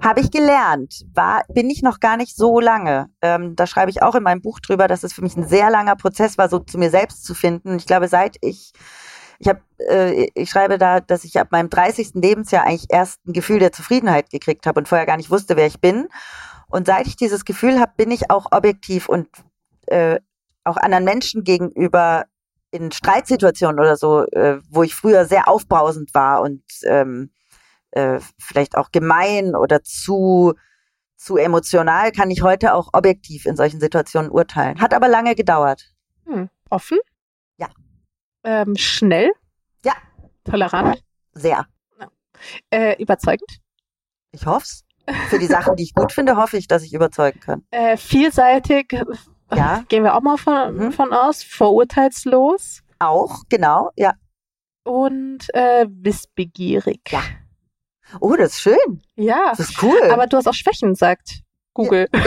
Habe 0.03 0.21
ich 0.21 0.31
gelernt. 0.31 1.03
War, 1.13 1.43
bin 1.49 1.69
ich 1.69 1.81
noch 1.81 1.99
gar 1.99 2.15
nicht 2.17 2.35
so 2.35 2.59
lange. 2.59 3.09
Ähm, 3.21 3.55
da 3.55 3.67
schreibe 3.67 3.91
ich 3.91 4.01
auch 4.01 4.15
in 4.15 4.23
meinem 4.23 4.41
Buch 4.41 4.59
drüber, 4.59 4.87
dass 4.87 5.03
es 5.03 5.13
für 5.13 5.21
mich 5.21 5.35
ein 5.35 5.47
sehr 5.47 5.69
langer 5.69 5.95
Prozess 5.95 6.37
war, 6.37 6.47
so 6.49 6.59
zu 6.59 6.77
mir 6.77 6.89
selbst 6.89 7.25
zu 7.25 7.33
finden. 7.33 7.75
Ich 7.77 7.85
glaube, 7.85 8.07
seit 8.07 8.37
ich, 8.41 8.71
ich 9.41 9.47
habe, 9.47 9.61
äh, 9.79 10.27
ich 10.35 10.51
schreibe 10.51 10.77
da, 10.77 10.99
dass 10.99 11.23
ich 11.23 11.39
ab 11.39 11.47
meinem 11.51 11.69
30. 11.69 12.11
Lebensjahr 12.13 12.63
eigentlich 12.63 12.85
erst 12.89 13.25
ein 13.25 13.33
Gefühl 13.33 13.57
der 13.57 13.71
Zufriedenheit 13.71 14.29
gekriegt 14.29 14.67
habe 14.67 14.79
und 14.79 14.87
vorher 14.87 15.07
gar 15.07 15.17
nicht 15.17 15.31
wusste, 15.31 15.57
wer 15.57 15.65
ich 15.65 15.81
bin. 15.81 16.07
Und 16.67 16.85
seit 16.85 17.07
ich 17.07 17.15
dieses 17.15 17.43
Gefühl 17.43 17.79
habe, 17.79 17.91
bin 17.97 18.11
ich 18.11 18.29
auch 18.29 18.51
objektiv 18.51 19.09
und 19.09 19.27
äh, 19.87 20.19
auch 20.63 20.77
anderen 20.77 21.05
Menschen 21.05 21.43
gegenüber 21.43 22.25
in 22.69 22.91
Streitsituationen 22.91 23.79
oder 23.79 23.97
so, 23.97 24.25
äh, 24.27 24.59
wo 24.69 24.83
ich 24.83 24.93
früher 24.93 25.25
sehr 25.25 25.47
aufbrausend 25.47 26.13
war 26.13 26.41
und 26.41 26.63
ähm, 26.85 27.31
äh, 27.89 28.19
vielleicht 28.37 28.77
auch 28.77 28.91
gemein 28.91 29.55
oder 29.55 29.81
zu, 29.81 30.53
zu 31.17 31.37
emotional, 31.37 32.11
kann 32.11 32.29
ich 32.29 32.43
heute 32.43 32.75
auch 32.75 32.89
objektiv 32.93 33.47
in 33.47 33.57
solchen 33.57 33.79
Situationen 33.79 34.29
urteilen. 34.29 34.79
Hat 34.79 34.93
aber 34.93 35.07
lange 35.07 35.33
gedauert. 35.33 35.91
Hm. 36.27 36.49
Offen. 36.69 36.99
Ähm, 38.43 38.75
schnell. 38.75 39.31
Ja. 39.85 39.93
Tolerant. 40.43 41.03
Sehr. 41.33 41.65
Äh, 42.71 43.01
überzeugend. 43.01 43.59
Ich 44.31 44.45
hoff's. 44.45 44.83
Für 45.29 45.39
die 45.39 45.45
Sachen, 45.47 45.75
die 45.75 45.83
ich 45.83 45.93
gut 45.93 46.11
finde, 46.11 46.37
hoffe 46.37 46.57
ich, 46.57 46.67
dass 46.67 46.83
ich 46.83 46.93
überzeugen 46.93 47.39
kann. 47.39 47.63
Äh, 47.71 47.97
vielseitig. 47.97 48.95
Ja. 49.53 49.83
Gehen 49.89 50.03
wir 50.03 50.15
auch 50.15 50.21
mal 50.21 50.37
von, 50.37 50.75
Mhm. 50.75 50.91
von 50.91 51.11
aus. 51.13 51.43
Vorurteilslos. 51.43 52.81
Auch, 52.99 53.43
genau, 53.49 53.89
ja. 53.95 54.13
Und 54.83 55.53
äh, 55.53 55.85
wissbegierig. 55.89 57.01
Ja. 57.09 57.21
Oh, 58.19 58.35
das 58.35 58.53
ist 58.53 58.61
schön. 58.61 59.01
Ja. 59.15 59.49
Das 59.49 59.59
ist 59.59 59.83
cool. 59.83 59.99
Aber 60.11 60.27
du 60.27 60.37
hast 60.37 60.47
auch 60.47 60.53
Schwächen, 60.53 60.95
sagt 60.95 61.41
Google. 61.73 62.07
ja. 62.13 62.21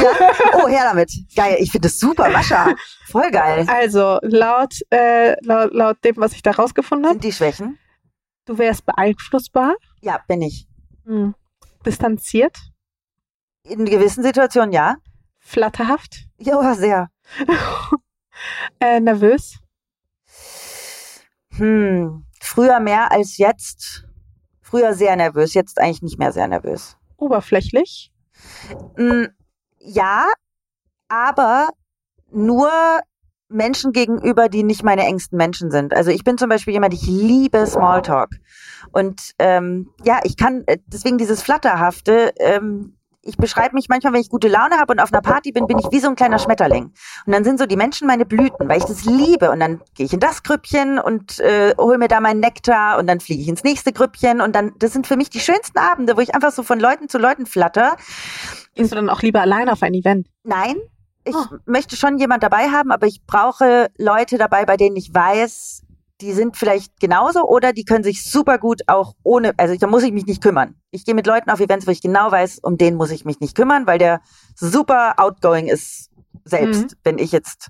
Oh, 0.55 0.69
her 0.69 0.85
damit. 0.85 1.11
Geil. 1.37 1.57
Ich 1.59 1.71
finde 1.71 1.89
das 1.89 1.99
super, 1.99 2.31
Mascha. 2.31 2.75
Voll 3.07 3.31
geil. 3.31 3.67
Also, 3.69 4.19
laut, 4.23 4.75
äh, 4.91 5.37
laut, 5.45 5.73
laut 5.75 6.05
dem, 6.05 6.17
was 6.17 6.33
ich 6.33 6.43
da 6.43 6.53
rausgefunden 6.53 7.05
habe, 7.07 7.15
Sind 7.15 7.25
die 7.25 7.33
Schwächen? 7.33 7.79
du 8.47 8.57
wärst 8.59 8.85
beeinflussbar, 8.87 9.75
Ja, 10.01 10.19
bin 10.27 10.43
ich. 10.43 10.67
hm. 11.05 11.35
distanziert, 11.85 12.59
In 13.65 13.85
gewissen 13.85 14.23
Situationen 14.23 14.73
ja. 14.73 14.97
flatterhaft, 15.39 16.25
Ja, 16.39 16.75
sehr. 16.75 17.11
äh, 18.81 19.01
nervös, 19.01 19.59
Hm. 21.57 22.25
Früher 22.41 22.81
mehr 22.81 23.13
als 23.13 23.39
jetzt. 23.39 24.05
Früher 24.61 24.95
sehr 24.95 25.15
nervös, 25.17 25.55
jetzt 25.55 25.79
eigentlich 25.81 26.03
nicht 26.03 26.19
mehr 26.19 26.33
sehr 26.33 26.49
nervös. 26.49 26.97
oberflächlich, 27.17 28.13
Ja, 29.79 30.27
aber 31.09 31.69
nur 32.31 32.71
Menschen 33.49 33.93
gegenüber, 33.93 34.49
die 34.49 34.63
nicht 34.63 34.83
meine 34.83 35.05
engsten 35.05 35.37
Menschen 35.37 35.71
sind. 35.71 35.95
Also 35.95 36.11
ich 36.11 36.25
bin 36.25 36.39
zum 36.39 36.49
Beispiel 36.49 36.75
jemand, 36.75 36.95
ich 36.95 37.07
liebe 37.07 37.67
Smalltalk. 37.67 38.31
Und 38.91 39.33
ähm, 39.39 39.91
ja, 40.05 40.21
ich 40.25 40.37
kann, 40.37 40.65
äh, 40.67 40.79
deswegen 40.87 41.19
dieses 41.19 41.43
Flatterhafte, 41.43 42.33
ähm, 42.39 42.97
ich 43.25 43.37
beschreibe 43.37 43.75
mich 43.75 43.89
manchmal, 43.89 44.13
wenn 44.13 44.21
ich 44.21 44.29
gute 44.29 44.49
Laune 44.49 44.79
habe 44.79 44.93
und 44.93 45.01
auf 45.01 45.13
einer 45.13 45.23
Party 45.23 45.53
bin, 45.53 45.67
bin 45.67 45.79
ich 45.79 45.87
wie 45.91 46.01
so 46.01 46.09
ein 46.09 46.17
kleiner 46.17 46.39
Schmetterling. 46.39 46.93
Und 47.27 47.33
dann 47.33 47.45
sind 47.45 47.59
so 47.59 47.67
die 47.67 47.77
Menschen 47.77 48.07
meine 48.07 48.25
Blüten, 48.27 48.69
weil 48.69 48.79
ich 48.79 48.85
das 48.85 49.05
liebe. 49.05 49.51
Und 49.51 49.61
dann 49.61 49.81
gehe 49.95 50.07
ich 50.07 50.13
in 50.13 50.21
das 50.21 50.43
Grüppchen 50.43 50.99
und 50.99 51.41
äh, 51.41 51.75
hole 51.79 51.99
mir 51.99 52.09
da 52.09 52.21
meinen 52.21 52.41
Nektar 52.41 52.99
und 52.99 53.07
dann 53.07 53.21
fliege 53.21 53.43
ich 53.43 53.49
ins 53.49 53.65
nächste 53.65 53.93
Grüppchen. 53.93 54.41
Und 54.41 54.55
dann, 54.55 54.73
das 54.79 54.93
sind 54.93 55.07
für 55.07 55.17
mich 55.17 55.31
die 55.31 55.41
schönsten 55.41 55.79
Abende, 55.79 56.17
wo 56.17 56.21
ich 56.21 56.35
einfach 56.35 56.53
so 56.53 56.63
von 56.63 56.79
Leuten 56.79 57.09
zu 57.09 57.19
Leuten 57.19 57.47
flatter. 57.47 57.97
gehst 58.75 58.93
du 58.93 58.97
dann 58.97 59.09
auch 59.09 59.23
lieber 59.23 59.41
allein 59.41 59.69
auf 59.69 59.83
ein 59.83 59.95
Event? 59.95 60.29
Nein, 60.43 60.77
ich 61.25 61.35
Oh. 61.35 61.57
möchte 61.65 61.97
schon 61.97 62.19
jemand 62.19 62.43
dabei 62.43 62.69
haben, 62.71 62.91
aber 62.91 63.07
ich 63.07 63.25
brauche 63.27 63.91
Leute 63.97 64.37
dabei, 64.37 64.67
bei 64.67 64.77
denen 64.77 64.97
ich 64.97 65.15
weiß, 65.15 65.84
die 66.21 66.33
sind 66.33 66.57
vielleicht 66.57 67.01
genauso 67.01 67.43
oder 67.45 67.73
die 67.73 67.85
können 67.85 68.05
sich 68.05 68.23
super 68.29 68.59
gut 68.59 68.83
auch 68.87 69.15
ohne, 69.23 69.53
also 69.57 69.77
da 69.77 69.87
muss 69.87 70.05
ich 70.05 70.13
mich 70.13 70.27
nicht 70.27 70.43
kümmern. 70.43 70.77
Ich 70.91 71.05
gehe 71.05 71.15
mit 71.15 71.27
Leuten 71.27 71.51
auf 71.51 71.61
Events, 71.61 71.87
wo 71.87 71.91
ich 71.91 72.01
genau 72.01 72.31
weiß, 72.31 72.61
um 72.61 72.77
den 72.79 72.95
muss 72.95 73.11
ich 73.11 73.25
mich 73.25 73.41
nicht 73.41 73.57
kümmern, 73.57 73.87
weil 73.87 73.99
der 73.99 74.21
super 74.55 75.15
outgoing 75.19 75.67
ist 75.67 76.11
selbst, 76.45 76.83
Mhm. 76.83 76.97
wenn 77.03 77.19
ich 77.19 77.33
jetzt 77.33 77.69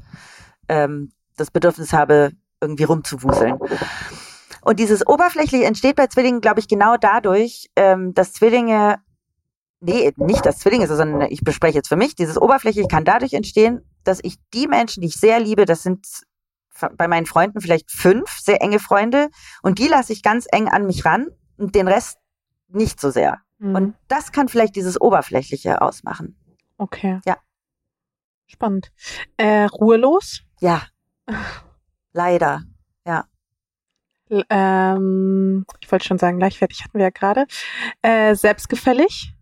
ähm, 0.68 1.12
das 1.36 1.50
Bedürfnis 1.50 1.92
habe, 1.92 2.32
irgendwie 2.60 2.84
rumzuwuseln. 2.84 3.58
Und 4.62 4.78
dieses 4.80 5.06
Oberflächliche 5.06 5.64
entsteht 5.64 5.96
bei 5.96 6.06
Zwillingen, 6.06 6.40
glaube 6.40 6.60
ich, 6.60 6.68
genau 6.68 6.96
dadurch, 6.96 7.70
ähm, 7.76 8.14
dass 8.14 8.32
Zwillinge, 8.32 8.98
nee, 9.80 10.12
nicht 10.16 10.46
dass 10.46 10.58
Zwillinge, 10.58 10.86
sind, 10.86 10.96
sondern 10.96 11.30
ich 11.30 11.42
bespreche 11.42 11.76
jetzt 11.76 11.88
für 11.88 11.96
mich, 11.96 12.14
dieses 12.14 12.40
Oberflächliche 12.40 12.88
kann 12.88 13.04
dadurch 13.04 13.34
entstehen, 13.34 13.82
dass 14.04 14.20
ich 14.22 14.36
die 14.54 14.66
Menschen, 14.66 15.02
die 15.02 15.08
ich 15.08 15.16
sehr 15.16 15.40
liebe, 15.40 15.66
das 15.66 15.82
sind 15.82 16.06
bei 16.96 17.08
meinen 17.08 17.26
Freunden 17.26 17.60
vielleicht 17.60 17.90
fünf 17.90 18.30
sehr 18.38 18.60
enge 18.62 18.78
Freunde 18.80 19.28
und 19.62 19.78
die 19.78 19.86
lasse 19.88 20.12
ich 20.12 20.22
ganz 20.22 20.46
eng 20.50 20.68
an 20.68 20.86
mich 20.86 21.04
ran 21.04 21.28
und 21.56 21.74
den 21.74 21.88
Rest 21.88 22.18
nicht 22.68 23.00
so 23.00 23.10
sehr. 23.10 23.40
Mhm. 23.58 23.74
Und 23.74 23.94
das 24.08 24.32
kann 24.32 24.48
vielleicht 24.48 24.74
dieses 24.76 25.00
Oberflächliche 25.00 25.80
ausmachen. 25.82 26.36
okay. 26.78 27.20
Ja. 27.24 27.38
Spannend. 28.46 28.92
Äh, 29.36 29.64
ruhelos? 29.64 30.42
Ja. 30.60 30.82
Leider. 32.12 32.62
L- 34.30 34.44
Ähm, 34.48 35.66
ich 35.80 35.92
wollte 35.92 36.06
schon 36.06 36.18
sagen, 36.18 36.38
gleichwertig 36.38 36.82
hatten 36.82 36.94
wir 36.98 37.04
ja 37.04 37.10
gerade. 37.10 37.46
Äh, 38.02 38.34
selbstgefällig? 38.34 39.34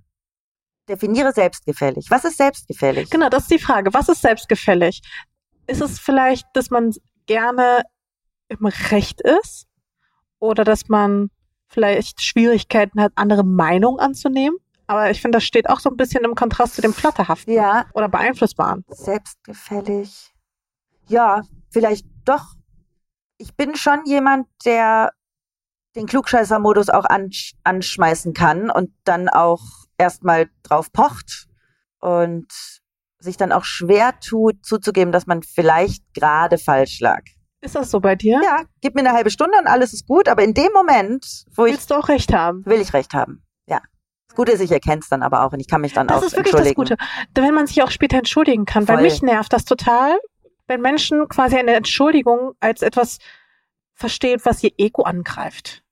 Definiere 0.89 1.33
selbstgefällig. 1.33 2.07
Was 2.11 2.25
ist 2.25 2.37
selbstgefällig? 2.37 3.09
Genau, 3.11 3.29
das 3.29 3.45
ist 3.45 3.51
die 3.53 3.59
Frage. 3.61 3.95
Was 3.95 4.09
ist 4.09 4.23
selbstgefällig? 4.23 5.01
Ist 5.69 5.81
es 5.81 6.01
vielleicht, 6.01 6.47
dass 6.55 6.71
man 6.71 6.93
gerne 7.27 7.83
im 8.49 8.67
Recht 8.67 9.21
ist? 9.21 9.67
Oder 10.39 10.65
dass 10.65 10.89
man 10.89 11.31
vielleicht 11.69 12.21
Schwierigkeiten 12.23 13.01
hat, 13.01 13.13
andere 13.15 13.45
Meinungen 13.45 14.01
anzunehmen? 14.01 14.59
Aber 14.87 15.11
ich 15.11 15.23
finde, 15.23 15.37
das 15.37 15.45
steht 15.45 15.71
auch 15.71 15.81
so 15.81 15.89
ein 15.89 15.97
bisschen 15.97 16.25
im 16.25 16.35
Kontrast 16.35 16.75
zu 16.75 16.83
dem 16.83 16.93
Flatterhaften 16.93 17.53
Ja, 17.55 17.87
oder 17.95 18.09
Beeinflussbaren. 18.09 18.85
selbstgefällig. 18.89 20.33
Ja, 21.09 21.43
vielleicht 21.71 22.07
doch. 22.25 22.55
Ich 23.39 23.55
bin 23.55 23.75
schon 23.77 24.05
jemand, 24.05 24.47
der 24.65 25.11
den 25.97 26.07
Klugscheißer-Modus 26.07 26.89
auch 26.91 27.05
ansch 27.05 27.53
anschmeißen 27.65 28.35
kann 28.35 28.71
und 28.71 28.91
dann 29.05 29.29
auch 29.29 29.61
erstmal 29.99 30.49
drauf 30.63 30.93
pocht 30.93 31.49
und 32.01 32.49
sich 33.23 33.37
dann 33.37 33.53
auch 33.53 33.65
schwer 33.65 34.15
tut, 34.21 34.65
zuzugeben, 34.65 35.13
dass 35.13 35.27
man 35.27 35.43
vielleicht 35.43 36.03
gerade 36.15 36.59
falsch 36.59 37.01
lag. 37.01 37.23
Ist 37.61 37.75
das 37.77 37.91
so 37.91 38.01
bei 38.01 38.17
dir? 38.17 38.41
Ja, 38.43 38.65
gib 38.81 38.95
mir 38.95 39.01
eine 39.03 39.13
halbe 39.13 39.31
Stunde 39.31 39.57
und 39.59 39.67
alles 39.69 39.93
ist 39.93 40.07
gut, 40.07 40.29
aber 40.29 40.43
in 40.43 40.53
dem 40.53 40.73
Moment, 40.73 41.45
wo 41.55 41.65
ich 41.67 41.75
Willst 41.75 41.91
du 41.91 41.95
auch 41.95 42.09
recht 42.09 42.33
haben? 42.33 42.67
will 42.67 42.81
ich 42.81 42.93
recht 42.93 43.15
haben. 43.15 43.45
Ja. 43.67 43.81
Das 44.27 44.37
Gute 44.37 44.53
ist, 44.53 44.61
ich 44.61 44.73
erkenne 44.73 45.01
es 45.01 45.09
dann 45.09 45.23
aber 45.23 45.45
auch 45.45 45.53
und 45.53 45.61
ich 45.61 45.69
kann 45.69 45.81
mich 45.81 45.93
dann 45.93 46.09
Das 46.09 46.19
auch 46.19 46.27
ist 46.27 46.37
wirklich 46.37 46.55
das. 46.55 46.75
Gute. 46.75 46.97
Wenn 47.35 47.55
man 47.55 47.67
sich 47.69 47.83
auch 47.83 47.91
später 47.91 48.19
entschuldigen 48.19 48.65
kann. 48.65 48.89
Weil 48.89 48.97
Voll. 48.97 49.05
mich 49.05 49.23
nervt 49.23 49.53
das 49.53 49.65
total, 49.65 50.19
wenn 50.67 50.81
Menschen 50.81 51.29
quasi 51.29 51.57
eine 51.57 51.75
Entschuldigung 51.75 52.53
als 52.59 52.83
etwas 52.83 53.19
verstehen, 53.95 54.41
was 54.43 54.63
ihr 54.65 54.73
Ego 54.79 55.03
angreift. 55.03 55.83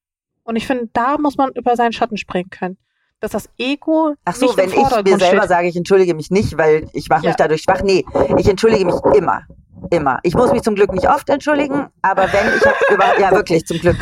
Und 0.42 0.56
ich 0.56 0.66
finde, 0.66 0.88
da 0.92 1.18
muss 1.18 1.36
man 1.36 1.50
über 1.54 1.76
seinen 1.76 1.92
Schatten 1.92 2.16
springen 2.16 2.50
können. 2.50 2.78
Dass 3.20 3.32
das 3.32 3.48
Ego 3.58 4.14
Ach 4.24 4.34
so, 4.34 4.56
wenn 4.56 4.70
ich 4.70 4.76
mir 4.76 5.18
selber 5.18 5.36
steht. 5.42 5.48
sage, 5.48 5.68
ich 5.68 5.76
entschuldige 5.76 6.14
mich 6.14 6.30
nicht, 6.30 6.56
weil 6.56 6.88
ich 6.94 7.08
mache 7.10 7.22
Ja. 7.24 7.28
mich 7.30 7.36
dadurch 7.36 7.62
schwach. 7.62 7.82
Nee, 7.82 8.04
ich 8.38 8.48
entschuldige 8.48 8.84
mich 8.86 8.94
immer. 9.14 9.42
Immer. 9.90 10.18
Ich 10.22 10.34
muss 10.34 10.52
mich 10.52 10.62
zum 10.62 10.74
Glück 10.74 10.92
nicht 10.92 11.08
oft 11.08 11.28
entschuldigen, 11.30 11.86
aber 12.02 12.24
wenn 12.32 12.56
ich 12.56 12.64
habe 12.64 12.76
über 12.94 13.18
ja 13.18 13.30
wirklich 13.32 13.66
zum 13.66 13.78
Glück. 13.78 13.96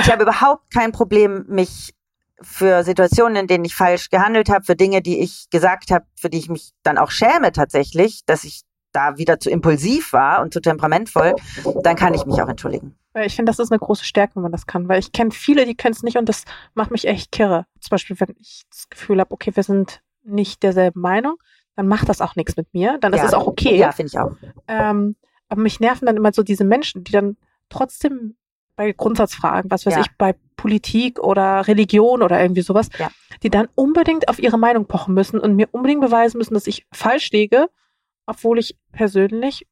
Ich 0.00 0.10
habe 0.10 0.22
überhaupt 0.22 0.72
kein 0.72 0.92
Problem, 0.92 1.44
mich 1.48 1.94
für 2.40 2.82
Situationen, 2.82 3.36
in 3.36 3.46
denen 3.46 3.64
ich 3.64 3.74
falsch 3.74 4.10
gehandelt 4.10 4.48
habe, 4.50 4.64
für 4.64 4.74
Dinge, 4.74 5.00
die 5.02 5.20
ich 5.20 5.48
gesagt 5.50 5.90
habe, 5.90 6.04
für 6.18 6.28
die 6.28 6.38
ich 6.38 6.48
mich 6.48 6.72
dann 6.82 6.98
auch 6.98 7.10
schäme 7.10 7.52
tatsächlich, 7.52 8.22
dass 8.26 8.44
ich 8.44 8.62
da 8.92 9.16
wieder 9.18 9.40
zu 9.40 9.50
impulsiv 9.50 10.12
war 10.12 10.42
und 10.42 10.52
zu 10.52 10.60
temperamentvoll, 10.60 11.34
dann 11.82 11.96
kann 11.96 12.14
ich 12.14 12.24
mich 12.26 12.40
auch 12.42 12.48
entschuldigen. 12.48 12.94
Weil 13.14 13.26
ich 13.26 13.36
finde, 13.36 13.50
das 13.50 13.58
ist 13.58 13.70
eine 13.70 13.78
große 13.78 14.04
Stärke, 14.04 14.36
wenn 14.36 14.42
man 14.42 14.52
das 14.52 14.66
kann. 14.66 14.88
Weil 14.88 14.98
ich 14.98 15.12
kenne 15.12 15.30
viele, 15.32 15.66
die 15.66 15.74
können 15.74 15.92
es 15.92 16.02
nicht 16.02 16.16
und 16.16 16.28
das 16.28 16.44
macht 16.74 16.90
mich 16.90 17.06
echt 17.06 17.30
kirre. 17.32 17.66
Zum 17.80 17.90
Beispiel, 17.90 18.18
wenn 18.20 18.34
ich 18.40 18.62
das 18.70 18.88
Gefühl 18.88 19.20
habe, 19.20 19.32
okay, 19.32 19.52
wir 19.54 19.62
sind 19.62 20.00
nicht 20.24 20.62
derselben 20.62 21.00
Meinung, 21.00 21.36
dann 21.76 21.88
macht 21.88 22.08
das 22.08 22.20
auch 22.20 22.36
nichts 22.36 22.56
mit 22.56 22.72
mir. 22.72 22.98
Dann 23.00 23.12
ist 23.12 23.20
Ja. 23.20 23.26
es 23.26 23.34
auch 23.34 23.46
okay. 23.46 23.76
Ja, 23.76 23.92
finde 23.92 24.08
ich 24.12 24.18
auch. 24.18 24.32
Ähm, 24.68 25.16
aber 25.48 25.60
mich 25.62 25.80
nerven 25.80 26.06
dann 26.06 26.16
immer 26.16 26.32
so 26.32 26.42
diese 26.42 26.64
Menschen, 26.64 27.04
die 27.04 27.12
dann 27.12 27.36
trotzdem 27.68 28.36
bei 28.76 28.92
Grundsatzfragen, 28.92 29.70
was 29.70 29.84
weiß 29.84 29.94
Ja. 29.94 30.00
ich, 30.00 30.08
bei 30.16 30.34
Politik 30.56 31.18
oder 31.18 31.66
Religion 31.66 32.22
oder 32.22 32.40
irgendwie 32.40 32.62
sowas, 32.62 32.88
Ja. 32.98 33.10
die 33.42 33.50
dann 33.50 33.68
unbedingt 33.74 34.28
auf 34.28 34.38
ihre 34.38 34.58
Meinung 34.58 34.86
pochen 34.86 35.12
müssen 35.14 35.38
und 35.38 35.56
mir 35.56 35.68
unbedingt 35.72 36.00
beweisen 36.00 36.38
müssen, 36.38 36.54
dass 36.54 36.66
ich 36.66 36.86
falsch 36.92 37.30
liege, 37.32 37.68
obwohl 38.26 38.58
ich 38.58 38.76
persönlich 38.92 39.66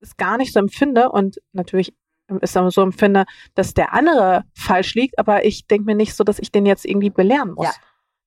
es 0.00 0.16
gar 0.16 0.36
nicht 0.38 0.52
so 0.52 0.60
empfinde 0.60 1.10
und 1.10 1.40
natürlich 1.52 1.94
ist 2.40 2.56
aber 2.56 2.70
so 2.70 2.80
empfinde, 2.82 3.24
dass 3.54 3.74
der 3.74 3.92
andere 3.92 4.44
falsch 4.54 4.94
liegt, 4.94 5.18
aber 5.18 5.44
ich 5.44 5.66
denke 5.66 5.84
mir 5.86 5.94
nicht 5.96 6.14
so, 6.14 6.22
dass 6.24 6.38
ich 6.38 6.52
den 6.52 6.64
jetzt 6.64 6.84
irgendwie 6.84 7.10
belehren 7.10 7.52
muss. 7.52 7.66
Ja. 7.66 7.72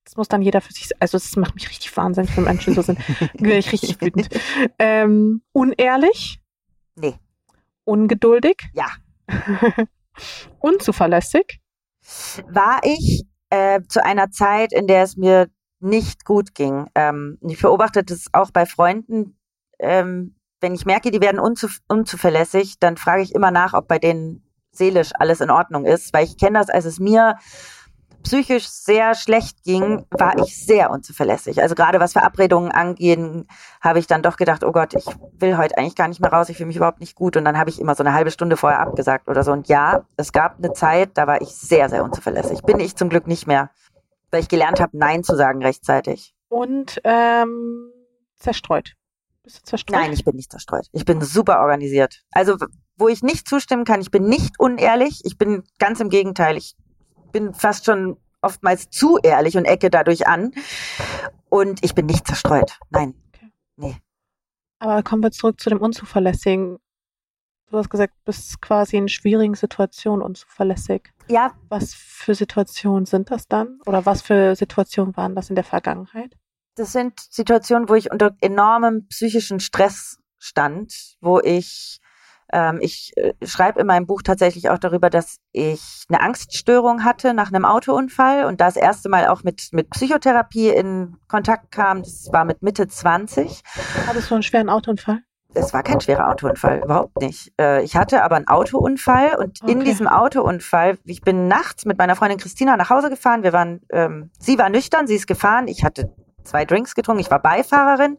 Das 0.04 0.16
muss 0.16 0.28
dann 0.28 0.42
jeder 0.42 0.60
für 0.60 0.72
sich, 0.72 0.90
also 1.00 1.16
das 1.16 1.34
macht 1.36 1.54
mich 1.54 1.68
richtig 1.70 1.96
wahnsinnig, 1.96 2.36
wenn 2.36 2.44
Menschen 2.44 2.74
so 2.74 2.82
sind. 2.82 2.98
Wäre 3.40 3.58
ich 3.58 3.72
richtig 3.72 4.00
wütend. 4.02 4.28
Ähm, 4.78 5.42
unehrlich, 5.52 6.38
Nee. 6.96 7.14
ungeduldig, 7.84 8.62
Ja. 8.74 8.88
unzuverlässig, 10.60 11.60
war 12.48 12.80
ich 12.84 13.24
äh, 13.50 13.80
zu 13.88 14.04
einer 14.04 14.30
Zeit, 14.30 14.72
in 14.72 14.86
der 14.86 15.02
es 15.04 15.16
mir 15.16 15.48
nicht 15.84 16.24
gut 16.24 16.54
ging. 16.54 16.86
Ähm, 16.94 17.38
ich 17.42 17.60
beobachte 17.60 18.02
das 18.02 18.26
auch 18.32 18.50
bei 18.50 18.66
Freunden. 18.66 19.38
Ähm, 19.78 20.34
wenn 20.60 20.74
ich 20.74 20.86
merke, 20.86 21.10
die 21.10 21.20
werden 21.20 21.38
unzu 21.38 21.68
unzuverlässig, 21.88 22.78
dann 22.80 22.96
frage 22.96 23.22
ich 23.22 23.34
immer 23.34 23.50
nach, 23.50 23.74
ob 23.74 23.86
bei 23.86 23.98
denen 23.98 24.42
seelisch 24.72 25.10
alles 25.14 25.40
in 25.40 25.50
Ordnung 25.50 25.84
ist, 25.84 26.12
weil 26.12 26.24
ich 26.24 26.38
kenne 26.38 26.58
das, 26.58 26.70
als 26.70 26.84
es 26.84 26.98
mir 26.98 27.36
psychisch 28.24 28.66
sehr 28.68 29.14
schlecht 29.14 29.62
ging, 29.64 30.06
war 30.10 30.38
ich 30.38 30.64
sehr 30.64 30.90
unzuverlässig. 30.90 31.60
Also 31.60 31.74
gerade 31.74 32.00
was 32.00 32.14
Verabredungen 32.14 32.72
angehen, 32.72 33.46
habe 33.80 33.98
ich 33.98 34.06
dann 34.06 34.22
doch 34.22 34.36
gedacht, 34.36 34.64
oh 34.64 34.72
Gott, 34.72 34.94
ich 34.94 35.04
will 35.38 35.58
heute 35.58 35.76
eigentlich 35.76 35.94
gar 35.94 36.08
nicht 36.08 36.20
mehr 36.20 36.32
raus, 36.32 36.48
ich 36.48 36.56
fühle 36.56 36.68
mich 36.68 36.76
überhaupt 36.76 37.00
nicht 37.00 37.14
gut. 37.14 37.36
Und 37.36 37.44
dann 37.44 37.58
habe 37.58 37.68
ich 37.70 37.78
immer 37.78 37.94
so 37.94 38.02
eine 38.02 38.14
halbe 38.14 38.30
Stunde 38.30 38.56
vorher 38.56 38.80
abgesagt 38.80 39.28
oder 39.28 39.44
so. 39.44 39.52
Und 39.52 39.68
ja, 39.68 40.04
es 40.16 40.32
gab 40.32 40.56
eine 40.58 40.72
Zeit, 40.72 41.10
da 41.14 41.26
war 41.26 41.42
ich 41.42 41.50
sehr, 41.50 41.90
sehr 41.90 42.02
unzuverlässig. 42.02 42.62
Bin 42.62 42.80
ich 42.80 42.96
zum 42.96 43.10
Glück 43.10 43.26
nicht 43.26 43.46
mehr, 43.46 43.70
weil 44.34 44.42
ich 44.42 44.48
gelernt 44.48 44.80
habe, 44.80 44.98
Nein 44.98 45.22
zu 45.22 45.36
sagen 45.36 45.62
rechtzeitig. 45.62 46.34
und 46.48 47.00
ähm, 47.04 47.90
zerstreut. 48.36 48.94
Bist 49.44 49.58
du 49.58 49.62
zerstreut? 49.62 49.96
Nein, 49.96 50.12
ich 50.12 50.24
bin 50.24 50.34
nicht 50.34 50.50
zerstreut. 50.50 50.88
Ich 50.92 51.04
bin 51.04 51.20
super 51.20 51.60
organisiert. 51.60 52.24
Also, 52.32 52.56
wo 52.96 53.08
ich 53.08 53.22
nicht 53.22 53.48
zustimmen 53.48 53.84
kann, 53.84 54.00
ich 54.00 54.10
bin 54.10 54.24
nicht 54.24 54.58
unehrlich. 54.58 55.20
Ich 55.24 55.38
bin 55.38 55.62
ganz 55.78 56.00
im 56.00 56.08
Gegenteil. 56.08 56.56
Ich 56.56 56.74
bin 57.30 57.54
fast 57.54 57.84
schon 57.84 58.16
oftmals 58.42 58.90
zu 58.90 59.18
ehrlich 59.22 59.56
und 59.56 59.66
ecke 59.66 59.88
dadurch 59.88 60.26
an. 60.26 60.52
Und 61.48 61.84
ich 61.84 61.94
bin 61.94 62.06
nicht 62.06 62.26
zerstreut. 62.26 62.78
Nein. 62.90 63.14
Aber 64.80 65.02
kommen 65.04 65.22
wir 65.22 65.30
zurück 65.30 65.60
zu 65.60 65.70
dem 65.70 65.78
Unzuverlässigen. 65.78 66.78
Du 67.74 67.80
hast 67.80 67.90
gesagt, 67.90 68.14
du 68.14 68.26
bist 68.26 68.62
quasi 68.62 68.96
in 68.96 69.08
schwierigen 69.08 69.56
Situationen 69.56 70.22
unzuverlässig. 70.22 71.12
Ja, 71.26 71.54
Was 71.68 71.92
für 71.92 72.36
Situationen 72.36 73.04
sind 73.04 73.32
das 73.32 73.48
dann? 73.48 73.80
Oder 73.84 74.06
was 74.06 74.22
für 74.22 74.54
Situationen 74.54 75.16
waren 75.16 75.34
das 75.34 75.48
in 75.50 75.56
der 75.56 75.64
Vergangenheit? 75.64 76.36
das 76.76 76.92
sind 76.92 77.18
Situationen, 77.18 77.88
wo 77.88 77.94
ich 77.94 78.12
unter 78.12 78.36
enormem 78.40 79.08
psychischen 79.08 79.58
Stress 79.58 80.18
stand, 80.38 81.16
wo 81.20 81.40
ich 81.40 81.98
ähm, 82.52 82.78
ich 82.80 83.12
äh, 83.16 83.32
schreibe 83.44 83.80
in 83.80 83.88
meinem 83.88 84.06
Buch 84.06 84.22
tatsächlich 84.22 84.70
auch 84.70 84.78
darüber, 84.78 85.10
dass 85.10 85.38
ich 85.50 86.04
eine 86.08 86.20
Angststörung 86.20 87.02
hatte 87.02 87.34
nach 87.34 87.48
einem 87.48 87.64
Autounfall 87.64 88.44
und 88.44 88.60
das 88.60 88.76
erste 88.76 89.08
Mal 89.08 89.26
auch 89.26 89.42
mit 89.42 89.70
mit 89.72 89.90
Psychotherapie 89.90 90.68
in 90.68 91.16
Kontakt 91.26 91.72
kam. 91.72 92.04
Das 92.04 92.28
war 92.32 92.44
mit 92.44 92.62
Mitte 92.62 92.86
20. 92.86 93.62
Hattest 94.06 94.30
du 94.30 94.34
einen 94.34 94.44
schweren 94.44 94.68
Autounfall? 94.68 95.22
Es 95.54 95.72
war 95.72 95.82
kein 95.82 96.00
schwerer 96.00 96.28
Autounfall, 96.28 96.80
überhaupt 96.84 97.20
nicht. 97.20 97.52
Äh, 97.60 97.82
ich 97.84 97.96
hatte 97.96 98.22
aber 98.24 98.36
einen 98.36 98.48
Autounfall 98.48 99.36
und 99.38 99.60
in 99.62 99.78
Okay. 99.78 99.84
diesem 99.84 100.08
Autounfall, 100.08 100.98
ich 101.04 101.22
bin 101.22 101.48
nachts 101.48 101.84
mit 101.84 101.96
meiner 101.98 102.16
Freundin 102.16 102.38
Christina 102.38 102.76
nach 102.76 102.90
Hause 102.90 103.08
gefahren. 103.10 103.42
Wir 103.42 103.52
waren, 103.52 103.80
ähm, 103.90 104.30
sie 104.38 104.58
war 104.58 104.68
nüchtern, 104.68 105.06
sie 105.06 105.14
ist 105.14 105.26
gefahren. 105.26 105.68
Ich 105.68 105.84
hatte 105.84 106.12
zwei 106.42 106.64
Drinks 106.64 106.94
getrunken, 106.94 107.20
ich 107.20 107.30
war 107.30 107.40
Beifahrerin. 107.40 108.18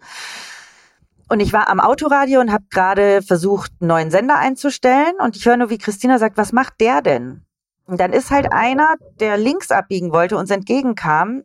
Und 1.28 1.40
ich 1.40 1.52
war 1.54 1.70
am 1.70 1.80
Autoradio 1.80 2.40
und 2.40 2.52
habe 2.52 2.66
gerade 2.70 3.22
versucht, 3.22 3.72
einen 3.82 3.88
neuen 3.88 4.12
Sender 4.12 4.38
einzustellen. 4.38 5.16
Und 5.20 5.36
ich 5.36 5.46
höre 5.46 5.58
nur, 5.58 5.70
wie 5.70 5.78
Christina 5.80 6.20
sagt, 6.20 6.38
was 6.38 6.52
macht 6.54 6.80
der 6.80 7.02
denn? 7.02 7.44
Und 7.86 8.00
dann 8.00 8.14
ist 8.14 8.32
halt 8.32 8.52
einer, 8.52 8.96
der 9.20 9.38
links 9.38 9.72
abbiegen 9.72 10.12
wollte, 10.12 10.38
uns 10.38 10.52
entgegenkam. 10.52 11.44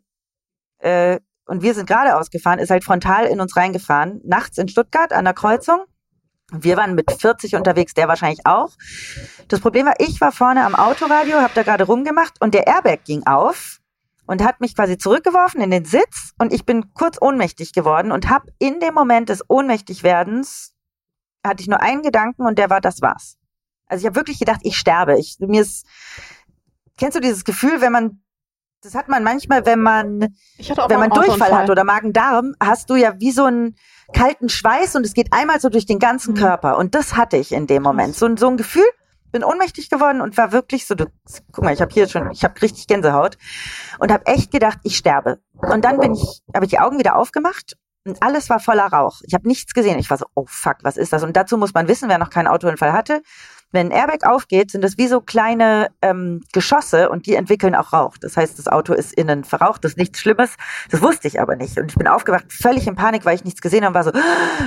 Äh, 0.78 1.18
und 1.50 1.62
wir 1.62 1.74
sind 1.74 1.86
geradeaus 1.86 2.30
gefahren, 2.30 2.60
ist 2.60 2.70
halt 2.70 2.84
frontal 2.84 3.26
in 3.26 3.40
uns 3.40 3.56
reingefahren, 3.56 4.20
nachts 4.24 4.56
in 4.56 4.68
Stuttgart 4.68 5.12
an 5.12 5.24
der 5.24 5.34
Kreuzung. 5.34 5.84
Wir 6.52 6.76
waren 6.76 6.94
mit 6.94 7.10
40 7.10 7.56
unterwegs, 7.56 7.92
der 7.92 8.06
wahrscheinlich 8.06 8.46
auch. 8.46 8.70
Das 9.48 9.58
Problem 9.58 9.86
war, 9.86 9.94
ich 9.98 10.20
war 10.20 10.30
vorne 10.30 10.64
am 10.64 10.76
Autoradio, 10.76 11.40
habe 11.40 11.52
da 11.54 11.64
gerade 11.64 11.84
rumgemacht 11.84 12.40
und 12.40 12.54
der 12.54 12.68
Airbag 12.68 13.04
ging 13.04 13.26
auf 13.26 13.80
und 14.26 14.44
hat 14.44 14.60
mich 14.60 14.76
quasi 14.76 14.96
zurückgeworfen 14.96 15.60
in 15.60 15.72
den 15.72 15.84
Sitz 15.84 16.34
und 16.38 16.52
ich 16.52 16.64
bin 16.64 16.94
kurz 16.94 17.18
ohnmächtig 17.20 17.72
geworden 17.72 18.12
und 18.12 18.30
habe 18.30 18.52
in 18.60 18.78
dem 18.78 18.94
Moment 18.94 19.28
des 19.28 19.42
Ohnmächtigwerdens 19.48 20.72
hatte 21.44 21.62
ich 21.62 21.68
nur 21.68 21.80
einen 21.80 22.02
Gedanken 22.02 22.46
und 22.46 22.60
der 22.60 22.70
war, 22.70 22.80
das 22.80 23.02
war's. 23.02 23.38
Also 23.86 24.02
ich 24.02 24.06
habe 24.06 24.14
wirklich 24.14 24.38
gedacht, 24.38 24.60
ich 24.62 24.76
sterbe. 24.76 25.18
Ich, 25.18 25.38
mir 25.40 25.62
ist, 25.62 25.84
kennst 26.96 27.16
du 27.16 27.20
dieses 27.20 27.44
Gefühl, 27.44 27.80
wenn 27.80 27.90
man, 27.90 28.22
das 28.82 28.94
hat 28.94 29.08
man 29.08 29.22
manchmal, 29.22 29.66
wenn 29.66 29.82
man, 29.82 30.34
wenn 30.58 31.00
man 31.00 31.10
Durchfall 31.10 31.56
hat 31.56 31.70
oder 31.70 31.84
Magen-Darm, 31.84 32.54
hast 32.62 32.88
du 32.88 32.96
ja 32.96 33.18
wie 33.18 33.30
so 33.30 33.44
einen 33.44 33.76
kalten 34.12 34.48
Schweiß 34.48 34.96
und 34.96 35.04
es 35.04 35.12
geht 35.12 35.32
einmal 35.32 35.60
so 35.60 35.68
durch 35.68 35.86
den 35.86 35.98
ganzen 35.98 36.34
mhm. 36.34 36.38
Körper. 36.38 36.78
Und 36.78 36.94
das 36.94 37.16
hatte 37.16 37.36
ich 37.36 37.52
in 37.52 37.66
dem 37.66 37.82
Moment. 37.82 38.16
So, 38.16 38.34
so 38.36 38.48
ein 38.48 38.56
Gefühl, 38.56 38.86
bin 39.32 39.44
ohnmächtig 39.44 39.90
geworden 39.90 40.20
und 40.20 40.36
war 40.36 40.52
wirklich 40.52 40.86
so, 40.86 40.94
du, 40.94 41.06
guck 41.52 41.64
mal, 41.64 41.72
ich 41.72 41.80
habe 41.80 41.92
hier 41.92 42.08
schon, 42.08 42.30
ich 42.30 42.42
habe 42.42 42.60
richtig 42.62 42.86
Gänsehaut 42.86 43.36
und 43.98 44.10
habe 44.10 44.26
echt 44.26 44.50
gedacht, 44.50 44.78
ich 44.82 44.96
sterbe. 44.96 45.38
Und 45.54 45.84
dann 45.84 45.98
bin 45.98 46.14
ich, 46.14 46.42
habe 46.54 46.64
ich 46.64 46.70
die 46.70 46.80
Augen 46.80 46.98
wieder 46.98 47.16
aufgemacht 47.16 47.76
und 48.06 48.22
alles 48.22 48.48
war 48.50 48.60
voller 48.60 48.86
Rauch. 48.86 49.20
Ich 49.24 49.34
habe 49.34 49.46
nichts 49.46 49.74
gesehen. 49.74 49.98
Ich 49.98 50.10
war 50.10 50.16
so, 50.16 50.26
oh 50.34 50.46
fuck, 50.48 50.78
was 50.82 50.96
ist 50.96 51.12
das? 51.12 51.22
Und 51.22 51.36
dazu 51.36 51.58
muss 51.58 51.74
man 51.74 51.86
wissen, 51.86 52.08
wer 52.08 52.18
noch 52.18 52.30
keinen 52.30 52.48
Autounfall 52.48 52.92
hatte, 52.92 53.22
wenn 53.72 53.88
ein 53.88 53.92
Airbag 53.92 54.26
aufgeht, 54.26 54.70
sind 54.70 54.82
das 54.82 54.98
wie 54.98 55.06
so 55.06 55.20
kleine 55.20 55.88
ähm, 56.02 56.42
Geschosse 56.52 57.08
und 57.08 57.26
die 57.26 57.34
entwickeln 57.34 57.74
auch 57.74 57.92
Rauch. 57.92 58.16
Das 58.18 58.36
heißt, 58.36 58.58
das 58.58 58.66
Auto 58.66 58.92
ist 58.92 59.12
innen 59.12 59.44
verraucht, 59.44 59.84
das 59.84 59.92
ist 59.92 59.98
nichts 59.98 60.18
Schlimmes. 60.18 60.56
Das 60.90 61.02
wusste 61.02 61.28
ich 61.28 61.40
aber 61.40 61.56
nicht. 61.56 61.78
Und 61.78 61.90
ich 61.90 61.96
bin 61.96 62.08
aufgewacht, 62.08 62.52
völlig 62.52 62.86
in 62.86 62.96
Panik, 62.96 63.24
weil 63.24 63.36
ich 63.36 63.44
nichts 63.44 63.60
gesehen 63.60 63.84
habe 63.84 63.98
und 63.98 64.04
war 64.06 64.12
so, 64.12 64.12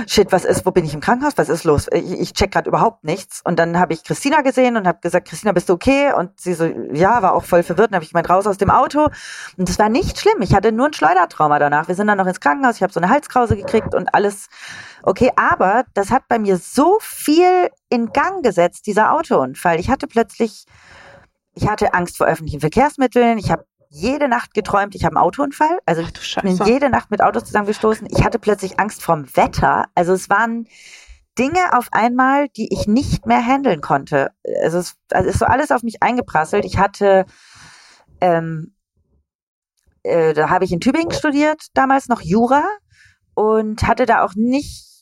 shit, 0.06 0.32
was 0.32 0.44
ist, 0.44 0.64
wo 0.64 0.70
bin 0.70 0.84
ich 0.84 0.94
im 0.94 1.00
Krankenhaus? 1.00 1.34
Was 1.36 1.48
ist 1.48 1.64
los? 1.64 1.88
Ich, 1.92 2.20
ich 2.20 2.32
check 2.32 2.52
gerade 2.52 2.68
überhaupt 2.68 3.04
nichts. 3.04 3.40
Und 3.44 3.58
dann 3.58 3.78
habe 3.78 3.92
ich 3.92 4.04
Christina 4.04 4.40
gesehen 4.40 4.76
und 4.76 4.86
habe 4.86 4.98
gesagt, 5.00 5.28
Christina, 5.28 5.52
bist 5.52 5.68
du 5.68 5.74
okay? 5.74 6.12
Und 6.16 6.40
sie 6.40 6.54
so, 6.54 6.64
ja, 6.92 7.22
war 7.22 7.34
auch 7.34 7.44
voll 7.44 7.62
verwirrt. 7.62 7.90
Dann 7.90 7.96
habe 7.96 8.04
ich 8.04 8.10
gemeint, 8.10 8.30
raus 8.30 8.46
aus 8.46 8.58
dem 8.58 8.70
Auto. 8.70 9.08
Und 9.56 9.68
das 9.68 9.78
war 9.78 9.88
nicht 9.88 10.18
schlimm. 10.18 10.40
Ich 10.40 10.54
hatte 10.54 10.72
nur 10.72 10.86
ein 10.86 10.92
Schleudertrauma 10.92 11.58
danach. 11.58 11.88
Wir 11.88 11.94
sind 11.94 12.06
dann 12.06 12.18
noch 12.18 12.26
ins 12.26 12.40
Krankenhaus. 12.40 12.76
Ich 12.76 12.82
habe 12.82 12.92
so 12.92 13.00
eine 13.00 13.10
Halskrause 13.10 13.56
gekriegt 13.56 13.94
und 13.94 14.14
alles 14.14 14.48
Okay, 15.06 15.30
aber 15.36 15.84
das 15.92 16.10
hat 16.10 16.28
bei 16.28 16.38
mir 16.38 16.56
so 16.56 16.96
viel 17.00 17.68
in 17.90 18.12
Gang 18.14 18.42
gesetzt, 18.42 18.86
dieser 18.86 19.12
Autounfall. 19.12 19.78
Ich 19.78 19.90
hatte 19.90 20.06
plötzlich, 20.06 20.64
ich 21.54 21.68
hatte 21.68 21.92
Angst 21.92 22.16
vor 22.16 22.26
öffentlichen 22.26 22.60
Verkehrsmitteln. 22.60 23.36
Ich 23.36 23.50
habe 23.50 23.66
jede 23.90 24.28
Nacht 24.28 24.54
geträumt, 24.54 24.94
ich 24.94 25.04
habe 25.04 25.16
einen 25.16 25.24
Autounfall. 25.24 25.78
Also 25.84 26.00
ich 26.00 26.36
bin 26.40 26.56
jede 26.64 26.88
Nacht 26.88 27.10
mit 27.10 27.20
Autos 27.20 27.44
zusammengestoßen. 27.44 28.08
Ich 28.10 28.24
hatte 28.24 28.38
plötzlich 28.38 28.80
Angst 28.80 29.02
vorm 29.02 29.26
Wetter. 29.36 29.84
Also 29.94 30.14
es 30.14 30.30
waren 30.30 30.68
Dinge 31.38 31.74
auf 31.76 31.88
einmal, 31.92 32.48
die 32.48 32.72
ich 32.72 32.86
nicht 32.86 33.26
mehr 33.26 33.44
handeln 33.44 33.82
konnte. 33.82 34.30
Also 34.62 34.78
es, 34.78 34.96
also 35.10 35.28
ist 35.28 35.38
so 35.38 35.44
alles 35.44 35.70
auf 35.70 35.82
mich 35.82 36.02
eingeprasselt. 36.02 36.64
Ich 36.64 36.78
hatte, 36.78 37.26
ähm, 38.22 38.74
äh, 40.02 40.32
da 40.32 40.48
habe 40.48 40.64
ich 40.64 40.72
in 40.72 40.80
Tübingen 40.80 41.12
studiert, 41.12 41.66
damals 41.74 42.08
noch 42.08 42.22
Jura 42.22 42.64
und 43.34 43.86
hatte 43.86 44.06
da 44.06 44.24
auch 44.24 44.34
nicht 44.34 44.93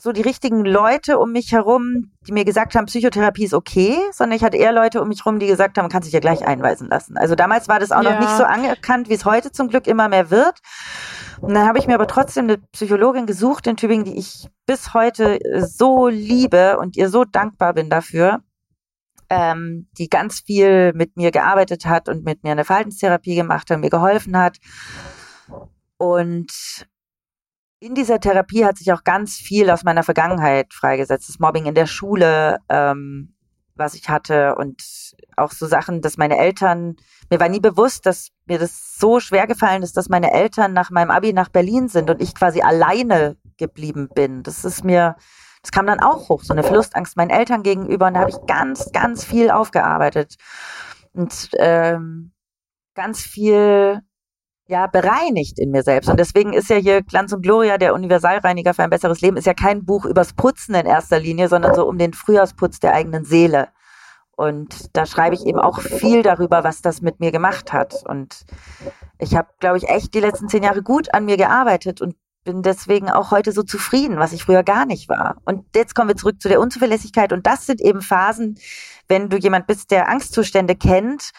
so 0.00 0.12
die 0.12 0.22
richtigen 0.22 0.64
Leute 0.64 1.18
um 1.18 1.32
mich 1.32 1.52
herum, 1.52 2.12
die 2.26 2.32
mir 2.32 2.44
gesagt 2.44 2.74
haben, 2.74 2.86
Psychotherapie 2.86 3.44
ist 3.44 3.54
okay, 3.54 3.98
sondern 4.12 4.36
ich 4.36 4.42
hatte 4.42 4.56
eher 4.56 4.72
Leute 4.72 5.02
um 5.02 5.08
mich 5.08 5.24
herum, 5.24 5.38
die 5.38 5.46
gesagt 5.46 5.76
haben, 5.76 5.84
man 5.84 5.90
kann 5.90 6.02
sich 6.02 6.12
ja 6.12 6.20
gleich 6.20 6.46
einweisen 6.46 6.88
lassen. 6.88 7.16
Also 7.16 7.34
damals 7.34 7.68
war 7.68 7.78
das 7.78 7.92
auch 7.92 8.02
ja. 8.02 8.12
noch 8.12 8.20
nicht 8.20 8.36
so 8.36 8.44
anerkannt, 8.44 9.08
wie 9.08 9.14
es 9.14 9.24
heute 9.24 9.52
zum 9.52 9.68
Glück 9.68 9.86
immer 9.86 10.08
mehr 10.08 10.30
wird. 10.30 10.58
Und 11.40 11.54
dann 11.54 11.66
habe 11.66 11.78
ich 11.78 11.86
mir 11.86 11.94
aber 11.94 12.06
trotzdem 12.06 12.44
eine 12.44 12.58
Psychologin 12.72 13.26
gesucht 13.26 13.66
in 13.66 13.76
Tübingen, 13.76 14.04
die 14.04 14.18
ich 14.18 14.48
bis 14.66 14.94
heute 14.94 15.38
so 15.66 16.08
liebe 16.08 16.78
und 16.78 16.96
ihr 16.96 17.08
so 17.08 17.24
dankbar 17.24 17.74
bin 17.74 17.90
dafür, 17.90 18.40
ähm, 19.28 19.88
die 19.98 20.08
ganz 20.08 20.40
viel 20.40 20.92
mit 20.94 21.16
mir 21.16 21.30
gearbeitet 21.30 21.86
hat 21.86 22.08
und 22.08 22.24
mit 22.24 22.42
mir 22.42 22.52
eine 22.52 22.64
Verhaltenstherapie 22.64 23.34
gemacht 23.34 23.70
hat, 23.70 23.78
mir 23.80 23.90
geholfen 23.90 24.36
hat. 24.36 24.58
Und 25.96 26.50
in 27.80 27.94
dieser 27.94 28.20
Therapie 28.20 28.64
hat 28.64 28.76
sich 28.76 28.92
auch 28.92 29.04
ganz 29.04 29.36
viel 29.36 29.70
aus 29.70 29.84
meiner 29.84 30.02
Vergangenheit 30.02 30.72
freigesetzt. 30.74 31.28
Das 31.28 31.38
Mobbing 31.38 31.64
in 31.64 31.74
der 31.74 31.86
Schule, 31.86 32.58
ähm, 32.68 33.34
was 33.74 33.94
ich 33.94 34.10
hatte 34.10 34.54
und 34.56 34.82
auch 35.36 35.50
so 35.52 35.66
Sachen, 35.66 36.02
dass 36.02 36.18
meine 36.18 36.36
Eltern, 36.36 36.96
mir 37.30 37.40
war 37.40 37.48
nie 37.48 37.60
bewusst, 37.60 38.04
dass 38.04 38.28
mir 38.44 38.58
das 38.58 38.98
so 38.98 39.18
schwer 39.18 39.46
gefallen 39.46 39.82
ist, 39.82 39.96
dass 39.96 40.10
meine 40.10 40.32
Eltern 40.32 40.74
nach 40.74 40.90
meinem 40.90 41.10
Abi 41.10 41.32
nach 41.32 41.48
Berlin 41.48 41.88
sind 41.88 42.10
und 42.10 42.20
ich 42.20 42.34
quasi 42.34 42.60
alleine 42.60 43.38
geblieben 43.56 44.10
bin. 44.14 44.42
Das 44.42 44.66
ist 44.66 44.84
mir, 44.84 45.16
das 45.62 45.72
kam 45.72 45.86
dann 45.86 46.00
auch 46.00 46.28
hoch, 46.28 46.42
so 46.42 46.52
eine 46.52 46.62
Verlustangst 46.62 47.16
meinen 47.16 47.30
Eltern 47.30 47.62
gegenüber 47.62 48.08
und 48.08 48.14
da 48.14 48.20
habe 48.20 48.30
ich 48.30 48.46
ganz, 48.46 48.92
ganz 48.92 49.24
viel 49.24 49.50
aufgearbeitet 49.50 50.36
und 51.14 51.48
ähm, 51.58 52.32
ganz 52.94 53.22
viel 53.22 54.02
ja, 54.70 54.86
bereinigt 54.86 55.58
in 55.58 55.72
mir 55.72 55.82
selbst. 55.82 56.08
Und 56.08 56.20
deswegen 56.20 56.52
ist 56.52 56.70
ja 56.70 56.76
hier 56.76 57.02
Glanz 57.02 57.32
und 57.32 57.42
Gloria, 57.42 57.76
der 57.76 57.92
Universalreiniger 57.92 58.72
für 58.72 58.84
ein 58.84 58.90
besseres 58.90 59.20
Leben, 59.20 59.36
ist 59.36 59.46
ja 59.46 59.52
kein 59.52 59.84
Buch 59.84 60.04
übers 60.04 60.32
Putzen 60.32 60.76
in 60.76 60.86
erster 60.86 61.18
Linie, 61.18 61.48
sondern 61.48 61.74
so 61.74 61.88
um 61.88 61.98
den 61.98 62.12
Frühjahrsputz 62.12 62.78
der 62.78 62.94
eigenen 62.94 63.24
Seele. 63.24 63.68
Und 64.36 64.96
da 64.96 65.06
schreibe 65.06 65.34
ich 65.34 65.44
eben 65.44 65.58
auch 65.58 65.80
viel 65.80 66.22
darüber, 66.22 66.62
was 66.62 66.82
das 66.82 67.02
mit 67.02 67.18
mir 67.18 67.32
gemacht 67.32 67.72
hat. 67.72 68.04
Und 68.06 68.46
ich 69.18 69.34
habe, 69.34 69.48
glaube 69.58 69.76
ich, 69.76 69.88
echt 69.88 70.14
die 70.14 70.20
letzten 70.20 70.48
zehn 70.48 70.62
Jahre 70.62 70.82
gut 70.82 71.12
an 71.12 71.24
mir 71.24 71.36
gearbeitet 71.36 72.00
und 72.00 72.14
bin 72.44 72.62
deswegen 72.62 73.10
auch 73.10 73.32
heute 73.32 73.50
so 73.50 73.64
zufrieden, 73.64 74.18
was 74.18 74.32
ich 74.32 74.44
früher 74.44 74.62
gar 74.62 74.86
nicht 74.86 75.08
war. 75.08 75.36
Und 75.44 75.64
jetzt 75.74 75.96
kommen 75.96 76.08
wir 76.08 76.16
zurück 76.16 76.40
zu 76.40 76.48
der 76.48 76.60
Unzuverlässigkeit. 76.60 77.32
Und 77.32 77.46
das 77.46 77.66
sind 77.66 77.80
eben 77.80 78.02
Phasen, 78.02 78.56
wenn 79.08 79.28
du 79.28 79.36
jemand 79.36 79.66
bist, 79.66 79.90
der 79.90 80.08
Angstzustände 80.08 80.76
kennt 80.76 81.32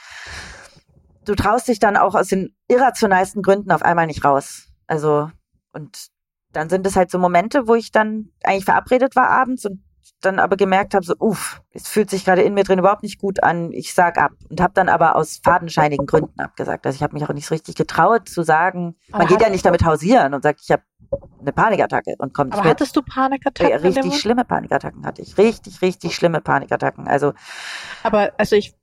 du 1.25 1.35
traust 1.35 1.67
dich 1.67 1.79
dann 1.79 1.97
auch 1.97 2.15
aus 2.15 2.27
den 2.27 2.55
irrationalsten 2.67 3.41
Gründen 3.41 3.71
auf 3.71 3.83
einmal 3.83 4.07
nicht 4.07 4.23
raus. 4.23 4.67
Also, 4.87 5.29
und 5.73 6.07
dann 6.51 6.69
sind 6.69 6.85
es 6.85 6.95
halt 6.95 7.11
so 7.11 7.17
Momente, 7.17 7.67
wo 7.67 7.75
ich 7.75 7.91
dann 7.91 8.29
eigentlich 8.43 8.65
verabredet 8.65 9.15
war 9.15 9.29
abends 9.29 9.65
und 9.65 9.81
dann 10.21 10.39
aber 10.39 10.55
gemerkt 10.55 10.93
habe, 10.93 11.05
so, 11.05 11.15
uff, 11.19 11.61
es 11.71 11.87
fühlt 11.87 12.09
sich 12.09 12.25
gerade 12.25 12.41
in 12.41 12.53
mir 12.53 12.63
drin 12.63 12.79
überhaupt 12.79 13.03
nicht 13.03 13.19
gut 13.19 13.43
an, 13.43 13.71
ich 13.71 13.93
sag 13.93 14.17
ab. 14.17 14.31
Und 14.49 14.61
habe 14.61 14.73
dann 14.73 14.89
aber 14.89 15.15
aus 15.15 15.39
fadenscheinigen 15.43 16.05
Gründen 16.05 16.39
abgesagt. 16.39 16.85
Also 16.85 16.95
ich 16.95 17.03
habe 17.03 17.13
mich 17.13 17.23
auch 17.23 17.33
nicht 17.33 17.47
so 17.47 17.55
richtig 17.55 17.75
getraut 17.75 18.29
zu 18.29 18.43
sagen, 18.43 18.95
man 19.09 19.27
geht 19.27 19.41
ja 19.41 19.49
nicht 19.49 19.65
damit 19.65 19.83
hausieren 19.83 20.33
und 20.33 20.43
sagt, 20.43 20.61
ich 20.63 20.71
habe 20.71 20.83
eine 21.39 21.51
Panikattacke 21.51 22.15
und 22.19 22.33
kommt 22.33 22.51
nicht 22.51 22.59
Aber 22.59 22.69
mit. 22.69 22.79
hattest 22.79 22.95
du 22.95 23.01
Panikattacken? 23.01 23.71
Ja, 23.71 23.77
richtig 23.77 24.19
schlimme 24.19 24.45
Panikattacken 24.45 25.05
hatte 25.05 25.21
ich. 25.21 25.37
Richtig, 25.37 25.81
richtig 25.81 26.15
schlimme 26.15 26.41
Panikattacken. 26.41 27.07
Also. 27.07 27.33
Aber, 28.03 28.31
also 28.37 28.55
ich 28.55 28.75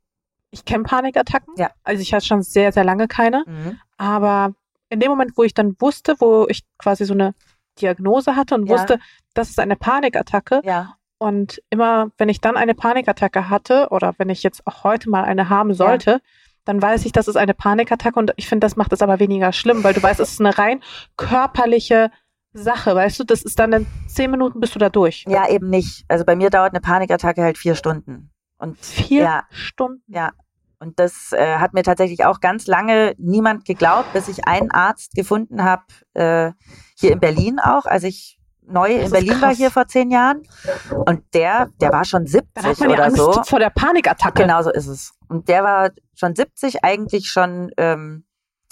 ich 0.51 0.65
kenne 0.65 0.85
Panikattacken. 0.85 1.55
Ja. 1.57 1.71
Also 1.83 2.03
ich 2.03 2.13
hatte 2.15 2.27
schon 2.27 2.43
sehr, 2.43 2.73
sehr 2.73 2.85
lange 2.85 3.09
keine. 3.09 3.45
Mhm. 3.47 3.79
Aber 3.97 4.55
in 4.89 5.01
dem 5.01 5.11
Moment, 5.11 5.33
wo 5.37 5.43
ich 5.43 5.55
dann 5.55 5.77
wusste, 5.79 6.17
wo 6.19 6.47
ich 6.49 6.63
quasi 6.79 7.05
so 7.05 7.15
eine 7.15 7.35
Diagnose 7.81 8.37
hatte 8.37 8.55
und 8.55 8.67
ja. 8.67 8.75
wusste, 8.75 8.99
das 9.35 9.51
ist 9.51 9.61
eine 9.61 9.77
Panikattacke. 9.77 10.63
Ja. 10.65 10.95
Und 11.19 11.61
immer, 11.71 12.11
wenn 12.17 12.29
ich 12.29 12.41
dann 12.41 12.57
eine 12.57 12.75
Panikattacke 12.75 13.51
hatte 13.51 13.89
oder 13.91 14.15
wenn 14.19 14.31
ich 14.31 14.43
jetzt 14.43 14.67
auch 14.67 14.85
heute 14.85 15.11
mal 15.11 15.25
eine 15.25 15.49
haben 15.49 15.75
sollte, 15.75 16.11
ja. 16.11 16.19
dann 16.65 16.81
weiß 16.81 17.05
ich, 17.07 17.13
das 17.13 17.29
ist 17.29 17.37
eine 17.37 17.55
Panikattacke 17.55 18.19
und 18.19 18.33
ich 18.37 18.49
finde, 18.49 18.65
das 18.65 18.77
macht 18.77 18.93
es 18.93 19.03
aber 19.03 19.19
weniger 19.19 19.53
schlimm, 19.53 19.83
weil 19.83 19.95
du 19.95 20.03
weißt, 20.03 20.21
es 20.21 20.33
ist 20.33 20.41
eine 20.41 20.57
rein 20.57 20.81
körperliche 21.17 22.11
Sache, 22.53 22.95
weißt 22.95 23.21
du, 23.21 23.25
das 23.25 23.43
ist 23.43 23.59
dann 23.59 23.73
in 23.73 23.87
zehn 24.07 24.31
Minuten 24.31 24.61
bist 24.61 24.75
du 24.75 24.79
da 24.79 24.89
durch. 24.89 25.25
Ja, 25.29 25.49
eben 25.49 25.69
nicht. 25.71 26.05
Also 26.09 26.25
bei 26.25 26.37
mir 26.37 26.51
dauert 26.51 26.73
eine 26.73 26.81
Panikattacke 26.81 27.43
halt 27.43 27.59
vier 27.59 27.75
Stunden. 27.75 28.31
Und 28.59 28.79
vier 28.79 29.23
ja, 29.23 29.43
Stunden. 29.51 30.03
Ja. 30.09 30.33
Und 30.81 30.99
das 31.01 31.33
äh, 31.33 31.57
hat 31.59 31.75
mir 31.75 31.83
tatsächlich 31.83 32.25
auch 32.25 32.41
ganz 32.41 32.67
lange 32.67 33.15
niemand 33.19 33.65
geglaubt, 33.65 34.13
bis 34.13 34.29
ich 34.29 34.47
einen 34.47 34.71
Arzt 34.71 35.15
gefunden 35.15 35.65
habe, 35.65 35.83
äh, 36.15 36.53
hier 36.97 37.13
in 37.13 37.21
Berlin 37.21 37.59
auch, 37.59 37.85
als 37.85 38.05
ich 38.05 38.39
neu 38.69 38.97
das 38.97 39.07
in 39.07 39.11
Berlin 39.11 39.31
krass. 39.31 39.43
war 39.43 39.55
hier 39.55 39.71
vor 39.71 39.89
zehn 39.89 40.11
Jahren. 40.11 40.43
Und 40.91 41.23
der, 41.35 41.69
der 41.81 41.91
war 41.91 42.05
schon 42.05 42.27
70 42.27 42.51
Dann 42.55 42.65
hat 42.65 42.81
man 42.81 42.89
oder 42.91 42.99
ja 42.99 43.05
Angst 43.05 43.17
so. 43.17 43.43
vor 43.45 43.59
der 43.59 43.71
Panikattacke. 43.71 44.43
Genau 44.43 44.63
so 44.63 44.71
ist 44.71 44.87
es. 44.87 45.15
Und 45.29 45.49
der 45.49 45.65
war 45.65 45.91
schon 46.15 46.35
70, 46.35 46.85
eigentlich 46.85 47.31
schon 47.31 47.71
ähm, 47.77 48.25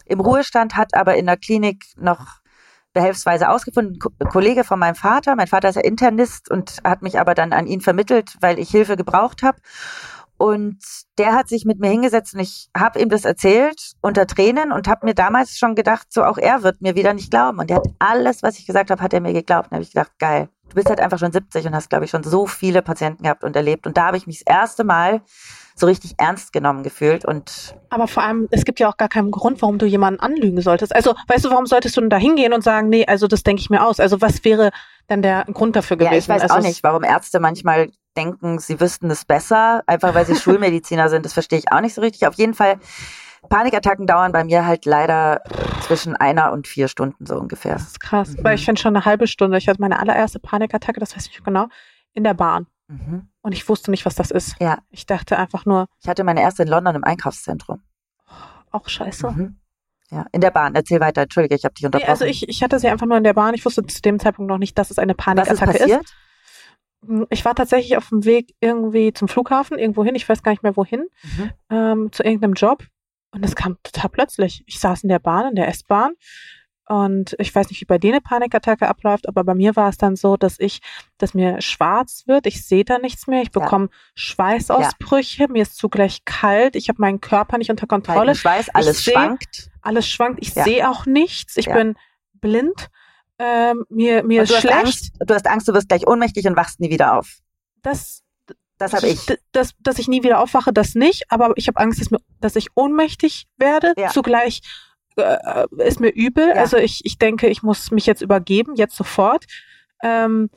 im 0.05 0.21
Ruhestand, 0.21 0.77
hat 0.77 0.95
aber 0.95 1.17
in 1.17 1.27
der 1.27 1.37
Klinik 1.37 1.85
noch 1.97 2.41
behelfsweise 2.97 3.51
ausgefunden. 3.51 3.99
Ein 4.19 4.29
Kollege 4.29 4.65
von 4.65 4.79
meinem 4.79 4.95
Vater, 4.95 5.37
mein 5.37 5.47
Vater 5.47 5.69
ist 5.69 5.75
ja 5.75 5.83
Internist 5.83 6.51
und 6.51 6.79
hat 6.83 7.03
mich 7.03 7.21
aber 7.21 7.35
dann 7.35 7.53
an 7.53 7.67
ihn 7.67 7.83
vermittelt, 7.83 8.37
weil 8.41 8.59
ich 8.59 8.71
Hilfe 8.71 8.97
gebraucht 8.97 9.43
habe. 9.43 9.59
Und 10.39 10.79
der 11.19 11.35
hat 11.35 11.49
sich 11.49 11.65
mit 11.65 11.79
mir 11.79 11.91
hingesetzt 11.91 12.35
und 12.35 12.41
ich 12.41 12.69
habe 12.77 13.01
ihm 13.01 13.09
das 13.09 13.25
erzählt 13.25 13.93
unter 14.01 14.27
Tränen 14.27 14.73
und 14.73 14.89
habe 14.89 15.07
mir 15.07 15.15
damals 15.15 15.59
schon 15.59 15.75
gedacht, 15.75 16.09
so 16.11 16.25
auch 16.25 16.39
er 16.39 16.63
wird 16.63 16.81
mir 16.81 16.95
wieder 16.95 17.15
nicht 17.15 17.31
glauben. 17.31 17.59
Und 17.59 17.71
er 17.71 17.77
hat 17.77 17.89
alles, 17.99 18.43
was 18.43 18.59
ich 18.59 18.67
gesagt 18.67 18.91
habe, 18.91 19.03
hat 19.03 19.13
er 19.13 19.21
mir 19.21 19.33
geglaubt. 19.33 19.69
Und 19.69 19.75
habe 19.75 19.83
ich 19.83 19.93
gedacht, 19.93 20.13
geil, 20.19 20.49
du 20.69 20.75
bist 20.75 20.89
halt 20.89 21.01
einfach 21.01 21.19
schon 21.19 21.33
70 21.33 21.67
und 21.67 21.75
hast, 21.75 21.91
glaube 21.91 22.07
ich, 22.07 22.11
schon 22.11 22.23
so 22.23 22.47
viele 22.47 22.83
Patienten 22.83 23.23
gehabt 23.23 23.45
und 23.45 23.57
erlebt. 23.57 23.87
Und 23.87 23.97
da 23.97 24.07
habe 24.07 24.17
ich 24.17 24.27
mich 24.27 24.43
das 24.45 24.55
erste 24.55 24.85
Mal 24.85 25.23
so 25.79 25.87
richtig 25.87 26.15
ernst 26.17 26.53
genommen 26.53 26.83
gefühlt 26.83 27.25
und. 27.25 27.77
Aber 27.91 28.09
vor 28.09 28.23
allem, 28.23 28.49
es 28.51 28.65
gibt 28.65 28.81
ja 28.81 28.89
auch 28.89 28.97
gar 28.97 29.11
keinen 29.11 29.31
Grund, 29.31 29.61
warum 29.61 29.79
du 29.79 29.85
jemanden 29.85 30.21
anlügen 30.21 30.61
solltest. 30.63 30.95
Also, 30.95 31.15
weißt 31.29 31.45
du, 31.45 31.51
warum 31.51 31.67
solltest 31.67 31.97
du 31.97 32.01
denn 32.01 32.11
da 32.11 32.17
hingehen 32.17 32.55
und 32.55 32.65
sagen, 32.65 32.89
nee, 32.89 33.05
also 33.07 33.29
das 33.29 33.43
denke 33.43 33.61
ich 33.61 33.69
mir 33.69 33.85
aus? 33.85 34.01
Also, 34.01 34.21
was 34.23 34.43
wäre 34.45 34.71
denn 35.11 35.21
der 35.21 35.45
Grund 35.53 35.77
dafür 35.77 35.99
gewesen? 35.99 36.13
Ja, 36.13 36.19
ich 36.19 36.29
weiß 36.29 36.43
also 36.43 36.55
auch 36.55 36.63
nicht, 36.63 36.83
warum 36.83 37.05
Ärzte 37.05 37.41
manchmal 37.41 37.91
denken, 38.17 38.59
sie 38.59 38.81
wüssten 38.81 39.11
es 39.11 39.27
besser, 39.27 39.83
einfach 39.87 40.15
weil 40.15 40.25
sie 40.25 40.35
Schulmediziner 40.41 41.11
sind. 41.11 41.27
Das 41.27 41.35
verstehe 41.35 41.59
ich 41.59 41.71
auch 41.71 41.83
nicht 41.83 41.95
so 41.95 42.01
richtig. 42.01 42.27
Auf 42.27 42.35
jeden 42.35 42.55
Fall 42.55 42.79
Panikattacken 43.51 44.07
dauern 44.07 44.33
bei 44.33 44.45
mir 44.45 44.67
halt 44.67 44.87
leider 44.87 45.43
zwischen 45.83 46.17
einer 46.17 46.53
und 46.53 46.67
vier 46.67 46.89
Stunden 46.89 47.27
so 47.27 47.37
ungefähr. 47.37 47.75
Das 47.75 47.83
ist 47.83 48.01
krass. 48.01 48.31
Mhm. 48.31 48.45
Weil 48.45 48.55
ich 48.55 48.65
finde 48.65 48.81
schon 48.81 48.97
eine 48.97 49.05
halbe 49.05 49.27
Stunde. 49.27 49.59
Ich 49.59 49.69
hatte 49.69 49.81
meine 49.81 49.99
allererste 49.99 50.39
Panikattacke, 50.39 51.01
das 51.01 51.15
weiß 51.15 51.27
ich 51.27 51.45
genau, 51.45 51.69
in 52.15 52.25
der 52.25 52.35
Bahn. 52.35 52.67
Mhm. 52.89 53.29
Und 53.43 53.53
ich 53.53 53.69
wusste 53.69 53.91
nicht, 53.91 54.07
was 54.07 54.15
das 54.15 54.31
ist. 54.31 54.57
Ja. 54.61 54.79
Ich 54.91 55.07
dachte 55.07 55.37
einfach 55.39 55.67
nur, 55.67 55.87
Ich 56.03 56.09
hatte 56.09 56.25
meine 56.25 56.41
erste 56.41 56.63
in 56.63 56.69
London 56.69 56.95
im 56.95 57.05
Einkaufszentrum. 57.05 57.83
auch 58.71 58.89
scheiße. 58.89 59.31
Mhm. 59.31 59.57
Ja, 60.11 60.27
in 60.33 60.41
der 60.41 60.51
Bahn. 60.53 60.75
Erzähl 60.77 61.01
weiter. 61.01 61.23
Entschuldige, 61.23 61.55
ich 61.57 61.65
habe 61.65 61.75
dich 61.75 61.83
Nee, 61.83 61.87
unterbrochen. 61.87 62.11
also 62.11 62.25
ich, 62.25 62.49
ich 62.49 62.63
hatte 62.63 62.79
sie 62.79 62.89
einfach 62.89 63.07
nur 63.07 63.17
in 63.17 63.25
der 63.25 63.33
Bahn. 63.35 63.55
Ich 63.55 63.65
wusste 63.65 63.85
zu 63.87 64.03
dem 64.03 64.21
Zeitpunkt 64.21 64.49
noch 64.49 64.59
nicht, 64.59 64.79
dass 64.79 64.91
es 64.91 64.99
eine 64.99 65.15
Was 65.15 65.19
ist 65.19 65.25
Panikattacke 65.25 65.73
ist. 65.73 65.79
passiert? 65.81 66.15
Ich 67.31 67.45
war 67.45 67.55
tatsächlich 67.55 67.97
auf 67.97 68.09
dem 68.11 68.25
Weg 68.25 68.55
irgendwie 68.61 69.13
zum 69.13 69.29
Flughafen, 69.29 69.79
irgendwo 69.79 70.05
hin, 70.05 70.15
ich 70.15 70.29
weiß 70.29 70.43
gar 70.43 70.53
nicht 70.53 70.63
mehr 70.63 70.77
wohin, 70.77 71.07
Mhm. 71.23 71.51
ähm, 71.71 72.13
zu 72.13 72.23
irgendeinem 72.23 72.55
Job. 72.55 72.85
Und 73.33 73.43
das 73.45 73.55
kam 73.57 73.77
total 73.83 74.09
plötzlich. 74.11 74.63
Ich 74.67 74.79
saß 74.81 75.03
in 75.03 75.09
der 75.09 75.19
Bahn, 75.19 75.49
in 75.51 75.55
der 75.57 75.69
S-Bahn. 75.69 76.13
Und 76.89 77.35
ich 77.41 77.53
weiß 77.53 77.69
nicht, 77.71 77.81
wie 77.81 77.85
bei 77.87 77.99
dir 77.99 78.13
eine 78.13 78.21
Panikattacke 78.21 78.87
abläuft, 78.89 79.27
aber 79.29 79.43
bei 79.43 79.55
mir 79.55 79.75
war 79.75 79.89
es 79.89 79.97
dann 79.97 80.15
so, 80.15 80.37
dass 80.37 80.61
ich, 80.61 80.81
dass 81.19 81.35
mir 81.35 81.61
schwarz 81.61 82.23
wird, 82.27 82.47
ich 82.47 82.65
sehe 82.65 82.85
da 82.85 82.99
nichts 82.99 83.27
mehr, 83.27 83.43
ich 83.43 83.51
Ja. 83.55 83.61
bekomme 83.61 83.89
Schweißausbrüche, 84.15 85.49
mir 85.49 85.63
ist 85.63 85.77
zugleich 85.77 86.25
kalt, 86.25 86.77
ich 86.77 86.89
habe 86.89 87.01
meinen 87.01 87.21
Körper 87.21 87.59
nicht 87.59 87.71
unter 87.71 87.87
Kontrolle, 87.87 88.19
Kalten 88.27 88.39
Schweiß, 88.39 88.69
alles 88.75 89.05
seh- 89.05 89.13
schwankt. 89.13 89.71
alles 89.83 90.09
schwankt, 90.09 90.39
ich 90.43 90.55
Ja. 90.55 90.65
sehe 90.65 90.89
auch 90.91 91.07
nichts, 91.07 91.57
ich 91.57 91.67
Ja. 91.67 91.75
bin 91.75 91.97
blind, 92.35 92.89
ähm, 93.39 93.85
mir, 93.89 94.23
mir 94.23 94.43
ist 94.45 94.51
du 94.51 94.55
hast, 94.55 94.61
schlecht. 94.63 94.77
Angst, 94.77 95.11
du 95.19 95.35
hast 95.35 95.47
Angst, 95.47 95.69
du 95.69 95.75
wirst 95.75 95.89
gleich 95.89 96.07
ohnmächtig 96.07 96.47
und 96.47 96.57
wachst 96.57 96.81
nie 96.81 96.91
wieder 96.91 97.19
auf. 97.19 97.39
Das, 97.83 98.23
Das 98.79 98.93
habe 98.93 99.09
ich. 99.09 99.25
D- 99.27 99.39
Dass, 99.53 99.73
dass 99.81 99.99
ich 99.99 100.07
nie 100.07 100.23
wieder 100.23 100.39
aufwache, 100.41 100.73
das 100.73 100.95
nicht, 100.95 101.25
aber 101.31 101.53
ich 101.57 101.67
habe 101.69 101.81
Angst, 101.81 102.01
dass, 102.01 102.11
mir, 102.11 102.19
dass 102.41 102.57
ich 102.57 102.69
ohnmächtig 102.75 103.47
werde. 103.57 103.95
Ja. 103.97 104.09
Zugleich 104.11 104.61
äh, 105.17 105.67
ist 105.79 106.01
mir 106.01 106.11
übel. 106.11 106.49
Ja. 106.49 106.55
Also 106.55 106.77
ich, 106.77 107.01
ich 107.05 107.19
denke, 107.19 107.49
ich 107.49 107.63
muss 107.63 107.91
mich 107.91 108.07
jetzt 108.07 108.23
übergeben, 108.23 108.75
jetzt 108.77 108.97
sofort. 108.97 109.47
Ähm, 110.03 110.51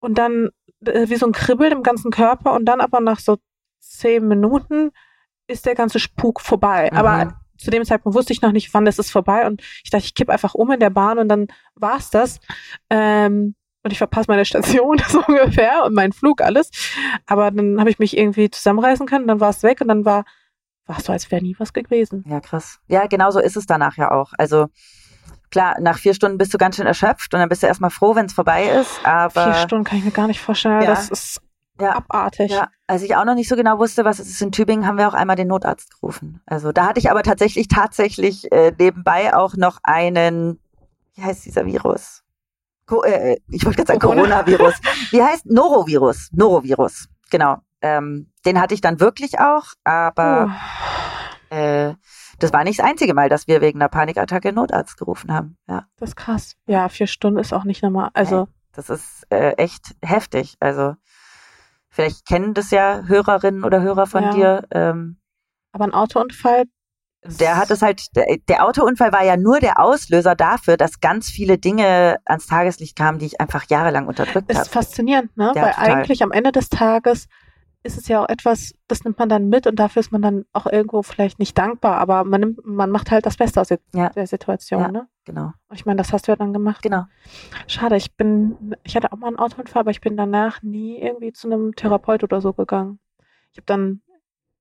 und 0.00 0.18
dann 0.18 0.50
äh, 0.84 1.08
wie 1.08 1.16
so 1.16 1.26
ein 1.26 1.32
Kribbeln 1.32 1.72
im 1.72 1.82
ganzen 1.82 2.10
Körper 2.10 2.52
und 2.54 2.64
dann 2.64 2.80
aber 2.80 3.00
nach 3.00 3.18
so 3.18 3.38
zehn 3.80 4.26
Minuten 4.28 4.90
ist 5.46 5.66
der 5.66 5.74
ganze 5.74 5.98
Spuk 5.98 6.40
vorbei. 6.40 6.88
Mhm. 6.92 6.98
Aber 6.98 7.40
zu 7.56 7.70
dem 7.70 7.84
Zeitpunkt 7.84 8.16
wusste 8.16 8.32
ich 8.32 8.42
noch 8.42 8.52
nicht, 8.52 8.72
wann 8.74 8.84
das 8.84 8.98
ist 8.98 9.10
vorbei 9.10 9.46
und 9.46 9.62
ich 9.82 9.90
dachte, 9.90 10.04
ich 10.04 10.14
kipp 10.14 10.30
einfach 10.30 10.54
um 10.54 10.70
in 10.70 10.80
der 10.80 10.90
Bahn 10.90 11.18
und 11.18 11.28
dann 11.28 11.48
war's 11.74 12.10
das. 12.10 12.38
Ähm, 12.90 13.54
und 13.82 13.92
ich 13.92 13.98
verpasse 13.98 14.30
meine 14.30 14.44
Station 14.44 15.00
so 15.08 15.22
ungefähr 15.26 15.84
und 15.84 15.94
meinen 15.94 16.12
Flug 16.12 16.40
alles. 16.40 16.70
Aber 17.26 17.50
dann 17.50 17.80
habe 17.80 17.90
ich 17.90 17.98
mich 17.98 18.16
irgendwie 18.16 18.50
zusammenreißen 18.50 19.06
können, 19.06 19.26
dann 19.26 19.40
war 19.40 19.50
es 19.50 19.62
weg 19.62 19.80
und 19.80 19.88
dann 19.88 20.04
war 20.04 20.24
war 20.88 21.00
so, 21.00 21.12
als 21.12 21.30
wäre 21.30 21.42
nie 21.42 21.54
was 21.58 21.72
gewesen. 21.72 22.24
Ja, 22.26 22.40
krass. 22.40 22.78
Ja, 22.88 23.06
genau 23.06 23.30
so 23.30 23.40
ist 23.40 23.56
es 23.56 23.66
danach 23.66 23.96
ja 23.96 24.10
auch. 24.10 24.32
Also 24.38 24.66
klar, 25.50 25.76
nach 25.80 25.98
vier 25.98 26.14
Stunden 26.14 26.38
bist 26.38 26.52
du 26.54 26.58
ganz 26.58 26.76
schön 26.76 26.86
erschöpft 26.86 27.32
und 27.34 27.40
dann 27.40 27.48
bist 27.48 27.62
du 27.62 27.66
erstmal 27.66 27.90
froh, 27.90 28.14
wenn 28.14 28.26
es 28.26 28.32
vorbei 28.32 28.64
ist. 28.68 29.00
Aber 29.04 29.52
Vier 29.52 29.54
Stunden 29.62 29.84
kann 29.84 29.98
ich 29.98 30.04
mir 30.04 30.10
gar 30.10 30.26
nicht 30.26 30.40
vorstellen. 30.40 30.82
Ja. 30.82 30.88
Das 30.88 31.10
ist 31.10 31.40
Ja. 31.80 31.94
abartig. 31.96 32.50
Ja, 32.50 32.68
als 32.86 33.02
ich 33.02 33.14
auch 33.16 33.24
noch 33.24 33.34
nicht 33.34 33.48
so 33.48 33.56
genau 33.56 33.78
wusste, 33.78 34.04
was 34.04 34.18
es 34.18 34.28
ist 34.28 34.42
in 34.42 34.50
Tübingen, 34.52 34.86
haben 34.86 34.98
wir 34.98 35.08
auch 35.08 35.14
einmal 35.14 35.36
den 35.36 35.48
Notarzt 35.48 36.00
gerufen. 36.00 36.40
Also 36.46 36.72
da 36.72 36.86
hatte 36.88 37.00
ich 37.00 37.10
aber 37.10 37.22
tatsächlich 37.22 37.68
tatsächlich 37.68 38.50
äh, 38.50 38.72
nebenbei 38.78 39.34
auch 39.36 39.54
noch 39.56 39.78
einen, 39.82 40.58
wie 41.14 41.22
heißt 41.22 41.44
dieser 41.44 41.66
Virus? 41.66 42.22
Co 42.86 43.02
äh, 43.02 43.36
ich 43.50 43.64
wollte 43.66 43.76
gerade 43.84 43.88
sagen 43.88 44.00
Corona. 44.00 44.42
Coronavirus. 44.42 44.74
Wie 45.10 45.22
heißt 45.22 45.44
Norovirus? 45.46 46.30
Norovirus, 46.32 47.08
genau. 47.30 47.58
Ähm, 47.80 48.32
den 48.44 48.60
hatte 48.60 48.74
ich 48.74 48.80
dann 48.80 49.00
wirklich 49.00 49.38
auch, 49.38 49.66
aber 49.84 50.48
Oh, 51.50 51.54
äh, 51.54 51.94
das 52.40 52.52
war 52.52 52.64
nicht 52.64 52.78
das 52.80 52.86
einzige 52.86 53.14
Mal, 53.14 53.28
dass 53.28 53.46
wir 53.46 53.60
wegen 53.60 53.80
einer 53.80 53.88
Panikattacke 53.88 54.52
Notarzt 54.52 54.96
gerufen 54.98 55.32
haben. 55.32 55.56
Ja, 55.68 55.86
das 55.96 56.10
ist 56.10 56.16
krass. 56.16 56.56
Ja, 56.66 56.88
vier 56.88 57.06
Stunden 57.06 57.38
ist 57.38 57.52
auch 57.52 57.64
nicht 57.64 57.82
normal. 57.82 58.10
Also 58.14 58.48
das 58.72 58.90
ist 58.90 59.26
äh, 59.30 59.52
echt 59.52 59.94
heftig. 60.04 60.56
Also 60.60 60.94
vielleicht 61.88 62.26
kennen 62.26 62.54
das 62.54 62.70
ja 62.70 63.02
Hörerinnen 63.06 63.64
oder 63.64 63.80
Hörer 63.80 64.06
von 64.06 64.24
Ja. 64.24 64.30
dir. 64.30 64.64
Ähm, 64.70 65.18
Aber 65.72 65.84
ein 65.84 65.94
Autounfall, 65.94 66.64
der 67.24 67.56
hat 67.56 67.70
es 67.72 67.82
halt, 67.82 68.14
der, 68.16 68.26
der 68.48 68.64
Autounfall 68.64 69.12
war 69.12 69.24
ja 69.24 69.36
nur 69.36 69.58
der 69.58 69.80
Auslöser 69.80 70.36
dafür, 70.36 70.76
dass 70.76 71.00
ganz 71.00 71.28
viele 71.28 71.58
Dinge 71.58 72.18
ans 72.24 72.46
Tageslicht 72.46 72.96
kamen, 72.96 73.18
die 73.18 73.26
ich 73.26 73.40
einfach 73.40 73.64
jahrelang 73.68 74.06
unterdrückt 74.06 74.50
ist 74.50 74.58
habe. 74.58 74.68
faszinierend, 74.68 75.36
ne? 75.36 75.52
Ja, 75.56 75.62
Weil 75.62 75.72
total. 75.72 75.94
eigentlich 75.94 76.22
am 76.22 76.30
Ende 76.30 76.52
des 76.52 76.68
Tages 76.68 77.26
ist 77.88 77.98
es 77.98 78.06
ja 78.08 78.22
auch 78.22 78.28
etwas, 78.28 78.74
das 78.86 79.02
nimmt 79.04 79.18
man 79.18 79.28
dann 79.28 79.48
mit 79.48 79.66
und 79.66 79.76
dafür 79.76 80.00
ist 80.00 80.12
man 80.12 80.22
dann 80.22 80.44
auch 80.52 80.66
irgendwo 80.66 81.02
vielleicht 81.02 81.38
nicht 81.38 81.56
dankbar, 81.58 81.96
aber 81.98 82.22
man 82.24 82.40
nimmt, 82.40 82.64
man 82.66 82.90
macht 82.90 83.10
halt 83.10 83.26
das 83.26 83.36
Beste 83.36 83.60
aus 83.60 83.68
der, 83.68 83.80
Ja. 83.94 84.10
der 84.10 84.26
Situation, 84.26 84.80
Ja. 84.82 84.88
ne? 84.92 85.08
Genau, 85.24 85.52
Ich 85.72 85.84
meine, 85.84 85.96
das 85.98 86.12
hast 86.12 86.26
du 86.28 86.32
ja 86.32 86.36
dann 86.36 86.52
gemacht. 86.52 86.82
genau. 86.82 87.04
Schade, 87.66 87.96
ich 87.96 88.14
bin, 88.16 88.76
ich 88.84 88.94
hatte 88.96 89.12
auch 89.12 89.16
mal 89.18 89.26
einen 89.28 89.38
Autounfall, 89.38 89.80
aber 89.80 89.90
ich 89.90 90.00
bin 90.00 90.16
danach 90.16 90.62
nie 90.62 90.98
irgendwie 90.98 91.32
zu 91.32 91.48
einem 91.50 91.74
Therapeut 91.74 92.22
oder 92.24 92.40
so 92.40 92.52
gegangen. 92.54 92.98
Ich 93.52 93.58
habe 93.58 93.66
dann, 93.66 94.00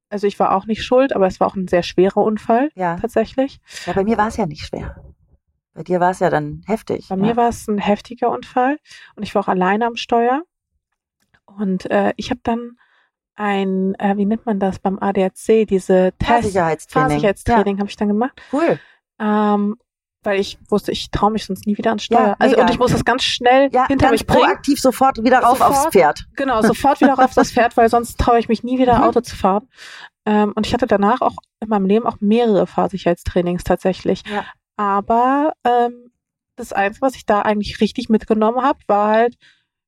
also 0.10 0.26
ich 0.28 0.40
war 0.40 0.56
auch 0.56 0.66
nicht 0.66 0.84
schuld, 0.84 1.14
aber 1.16 1.28
es 1.28 1.40
war 1.40 1.48
auch 1.48 1.56
ein 1.56 1.68
sehr 1.68 1.84
schwerer 1.84 2.18
Unfall 2.24 2.70
Ja. 2.76 2.98
tatsächlich. 2.98 3.60
ja, 3.86 3.94
bei 3.94 4.04
mir 4.04 4.18
war 4.18 4.28
es 4.30 4.38
ja 4.38 4.46
nicht 4.46 4.66
schwer. 4.66 4.96
Bei 5.74 5.84
dir 5.84 6.00
war 6.00 6.10
es 6.12 6.20
ja 6.20 6.30
dann 6.30 6.64
heftig. 6.66 7.08
Bei 7.10 7.16
ja. 7.16 7.22
mir 7.22 7.36
war 7.38 7.50
es 7.50 7.68
ein 7.68 7.78
heftiger 7.78 8.30
Unfall 8.32 8.78
und 9.16 9.24
ich 9.24 9.36
war 9.36 9.44
auch 9.44 9.48
alleine 9.48 9.86
am 9.86 9.96
Steuer. 9.96 10.42
Und 11.46 11.90
äh, 11.92 12.14
ich 12.18 12.30
habe 12.30 12.42
dann 12.44 12.78
ein, 13.38 13.96
äh, 14.00 14.18
wie 14.18 14.26
nennt 14.26 14.46
man 14.46 14.60
das 14.60 14.80
beim 14.80 15.00
ADAC, 15.00 15.66
diese 15.68 16.12
Test, 16.20 16.24
Fahrsicherheitstraining. 16.32 17.10
Fahrsicherheitstraining 17.10 17.80
habe 17.80 17.90
ich 17.90 17.96
dann 17.96 18.08
gemacht, 18.10 18.42
Ja, 18.52 18.60
cool. 18.60 18.80
ähm, 19.20 19.78
weil 20.24 20.40
ich 20.42 20.58
wusste, 20.70 20.92
ich 20.92 21.10
traue 21.12 21.32
mich 21.32 21.46
sonst 21.46 21.66
nie 21.68 21.78
wieder 21.78 21.92
ans 21.92 22.04
Steuer. 22.04 22.20
Ja, 22.30 22.36
also 22.40 22.58
und 22.58 22.70
ich 22.70 22.80
muss 22.80 22.92
das 22.92 23.06
ganz 23.06 23.24
schnell 23.24 23.70
Ja, 23.72 23.88
hinter 23.88 24.08
ganz 24.08 24.20
mich 24.20 24.28
bringen. 24.28 24.42
proaktiv 24.44 24.82
sofort 24.82 25.24
wieder 25.24 25.40
rauf 25.40 25.60
Sofort. 25.60 25.72
aufs 25.78 25.86
Pferd. 25.92 26.26
Genau, 26.36 26.62
sofort 26.64 27.00
wieder 27.00 27.18
auf 27.18 27.34
das 27.34 27.52
Pferd, 27.52 27.78
weil 27.78 27.88
sonst 27.90 28.20
traue 28.20 28.40
ich 28.40 28.50
mich 28.50 28.64
nie 28.64 28.78
wieder 28.80 28.98
Mhm. 28.98 29.04
Auto 29.04 29.22
zu 29.22 29.36
fahren. 29.38 29.70
Ähm, 30.26 30.52
und 30.56 30.66
ich 30.68 30.74
hatte 30.74 30.88
danach 30.88 31.22
auch 31.22 31.36
in 31.62 31.70
meinem 31.70 31.86
Leben 31.86 32.06
auch 32.06 32.18
mehrere 32.20 32.68
Fahrsicherheitstrainings 32.68 33.64
tatsächlich. 33.64 34.24
Ja. 34.30 34.44
Aber 34.76 35.54
ähm, 35.64 36.12
das 36.58 36.74
Einzige, 36.74 37.06
was 37.06 37.16
ich 37.16 37.26
da 37.26 37.44
eigentlich 37.44 37.80
richtig 37.80 38.10
mitgenommen 38.10 38.62
habe, 38.62 38.80
war 38.88 39.10
halt, 39.10 39.36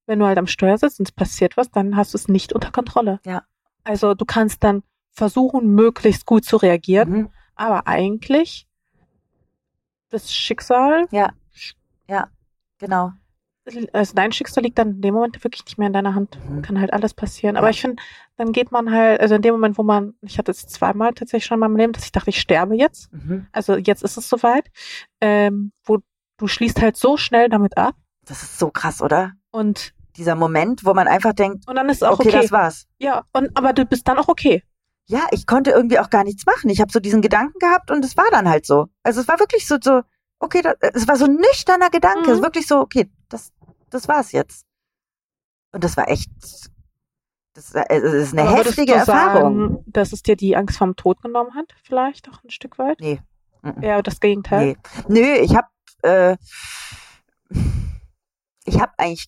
wenn 0.10 0.20
du 0.20 0.26
halt 0.26 0.38
am 0.40 0.48
Steuer 0.48 0.78
sitzt 0.78 1.00
und 1.00 1.08
es 1.08 1.12
passiert 1.12 1.56
was, 1.56 1.70
dann 1.72 1.96
hast 1.96 2.14
du 2.14 2.18
es 2.18 2.28
nicht 2.28 2.52
unter 2.54 2.72
Kontrolle. 2.72 3.20
Ja. 3.26 3.44
Also 3.84 4.14
du 4.16 4.26
kannst 4.26 4.64
dann 4.64 4.84
versuchen, 5.12 5.74
möglichst 5.76 6.26
gut 6.26 6.44
zu 6.46 6.58
reagieren, 6.58 7.10
Mhm. 7.12 7.30
aber 7.56 7.88
eigentlich 7.88 8.68
das 10.10 10.34
Schicksal, 10.34 11.08
Genau. 12.82 13.12
also 13.94 14.16
dein 14.16 14.32
Schicksal 14.32 14.64
liegt 14.64 14.80
dann 14.80 14.92
in 14.96 15.02
dem 15.02 15.14
Moment 15.14 15.44
wirklich 15.44 15.64
nicht 15.66 15.78
mehr 15.78 15.88
in 15.88 15.94
deiner 15.94 16.16
Hand. 16.16 16.40
Mhm. 16.50 16.62
kann 16.64 16.80
halt 16.80 16.92
alles 16.94 17.14
passieren. 17.14 17.56
Aber 17.58 17.68
Ja. 17.68 17.72
ich 17.72 17.82
finde, 17.82 18.02
dann 18.38 18.52
geht 18.54 18.72
man 18.72 18.90
halt, 18.92 19.20
also 19.20 19.36
in 19.36 19.42
dem 19.42 19.54
Moment, 19.54 19.78
wo 19.78 19.84
man, 19.84 20.14
ich 20.22 20.38
hatte 20.40 20.50
es 20.52 20.66
zweimal 20.66 21.14
tatsächlich 21.14 21.46
schon 21.46 21.56
in 21.58 21.60
meinem 21.60 21.76
Leben, 21.76 21.94
dass 21.94 22.06
ich 22.06 22.12
dachte, 22.14 22.30
ich 22.32 22.40
sterbe 22.40 22.76
jetzt. 22.76 23.12
Mhm. 23.14 23.48
Also 23.52 23.76
jetzt 23.76 24.02
ist 24.04 24.18
es 24.18 24.28
soweit. 24.30 24.72
Ähm, 25.22 25.72
wo 25.84 26.00
du 26.38 26.48
schließt 26.48 26.82
halt 26.82 26.96
so 26.98 27.18
schnell 27.18 27.50
damit 27.50 27.78
ab 27.78 27.96
Das 28.26 28.42
ist 28.44 28.58
so 28.58 28.70
krass, 28.72 29.02
oder? 29.02 29.34
und 29.52 29.94
Dieser 30.20 30.36
Moment, 30.36 30.84
wo 30.84 30.94
man 30.94 31.08
einfach 31.08 31.32
denkt, 31.32 31.66
und 31.66 31.76
dann 31.76 31.88
ist 31.88 32.04
auch 32.04 32.20
okay, 32.20 32.28
okay. 32.28 32.42
das 32.42 32.52
war's. 32.52 32.88
Ja, 32.98 33.24
und 33.32 33.56
aber 33.58 33.72
du 33.72 33.86
bist 33.86 34.06
dann 34.06 34.18
auch 34.20 34.28
okay. 34.28 34.64
Ja, 35.08 35.22
ich 35.32 35.48
konnte 35.48 35.72
irgendwie 35.72 35.98
auch 35.98 36.10
gar 36.10 36.26
nichts 36.26 36.46
machen. 36.46 36.70
Ich 36.70 36.82
habe 36.82 36.92
so 36.92 37.00
diesen 37.00 37.22
Gedanken 37.22 37.58
gehabt 37.58 37.90
und 37.90 38.04
es 38.04 38.18
war 38.18 38.26
dann 38.30 38.50
halt 38.50 38.66
so. 38.66 38.88
Also 39.02 39.22
es 39.22 39.30
war 39.30 39.40
wirklich 39.40 39.66
so, 39.66 39.78
so 39.82 40.02
okay, 40.40 40.62
da, 40.62 40.74
es 40.94 41.08
war 41.08 41.16
so 41.16 41.24
ein 41.24 41.36
nüchterner 41.36 41.90
Gedanke. 41.90 42.20
Mhm. 42.20 42.30
Es 42.32 42.34
ist 42.40 42.44
wirklich 42.44 42.68
so, 42.68 42.80
okay, 42.82 43.10
das, 43.30 43.54
das 43.90 44.10
war's 44.10 44.34
jetzt. 44.34 44.66
Und 45.72 45.84
das 45.86 45.96
war 45.96 46.10
echt, 46.10 46.30
das, 47.54 47.74
war- 47.74 47.86
das 47.88 48.14
ist 48.14 48.34
eine 48.38 48.42
Aber 48.50 48.58
heftige 48.58 48.92
du 48.92 48.98
Erfahrung. 49.00 49.60
Sagen, 49.70 49.84
dass 49.88 50.12
es 50.12 50.22
dir 50.22 50.36
die 50.36 50.58
Angst 50.58 50.78
vorm 50.78 50.98
Tod 50.98 51.22
genommen 51.22 51.56
hat, 51.56 51.74
vielleicht 51.84 52.30
auch 52.30 52.44
ein 52.44 52.50
Stück 52.50 52.78
weit? 52.78 53.00
Nee. 53.00 53.22
Ja, 53.82 54.02
das 54.02 54.20
Gegenteil. 54.20 54.76
Nee. 55.08 55.22
Nö, 55.22 55.34
ich 55.42 55.56
habe 55.56 55.68
äh, 56.02 56.38
ich 58.66 58.80
habe 58.80 58.92
eigentlich 58.98 59.28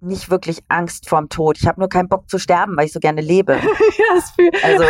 nicht 0.00 0.30
wirklich 0.30 0.60
Angst 0.68 1.08
vorm 1.08 1.28
Tod. 1.28 1.58
Ich 1.60 1.66
habe 1.66 1.80
nur 1.80 1.88
keinen 1.88 2.08
Bock 2.08 2.28
zu 2.30 2.38
sterben, 2.38 2.76
weil 2.76 2.86
ich 2.86 2.92
so 2.92 3.00
gerne 3.00 3.20
lebe. 3.20 3.54
ja, 3.98 4.04
das 4.14 4.30
fühl, 4.30 4.50
Also, 4.62 4.84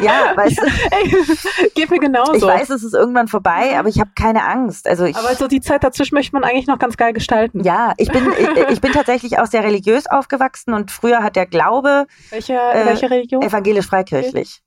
ja, 0.00 0.32
weißt 0.36 0.58
du, 0.58 0.64
ey, 0.90 1.68
geht 1.74 1.90
mir 1.90 1.98
genauso. 1.98 2.34
ich 2.34 2.42
weiß, 2.42 2.70
es 2.70 2.82
ist 2.84 2.94
irgendwann 2.94 3.28
vorbei, 3.28 3.78
aber 3.78 3.88
ich 3.88 4.00
habe 4.00 4.10
keine 4.14 4.44
Angst. 4.44 4.86
Also 4.86 5.04
ich 5.04 5.16
aber 5.16 5.34
so 5.34 5.48
die 5.48 5.60
Zeit 5.60 5.82
dazwischen 5.82 6.14
möchte 6.14 6.32
man 6.34 6.44
eigentlich 6.44 6.66
noch 6.66 6.78
ganz 6.78 6.96
geil 6.96 7.12
gestalten. 7.12 7.62
ja, 7.64 7.92
ich 7.96 8.10
bin 8.12 8.26
ich, 8.38 8.68
ich 8.70 8.80
bin 8.80 8.92
tatsächlich 8.92 9.38
auch 9.38 9.46
sehr 9.46 9.64
religiös 9.64 10.06
aufgewachsen 10.06 10.74
und 10.74 10.90
früher 10.90 11.22
hat 11.22 11.36
der 11.36 11.46
Glaube 11.46 12.06
Welche, 12.30 12.54
Äh, 12.54 12.84
welche 12.86 13.10
Religion? 13.10 13.42
evangelisch-freikirchlich. 13.42 14.60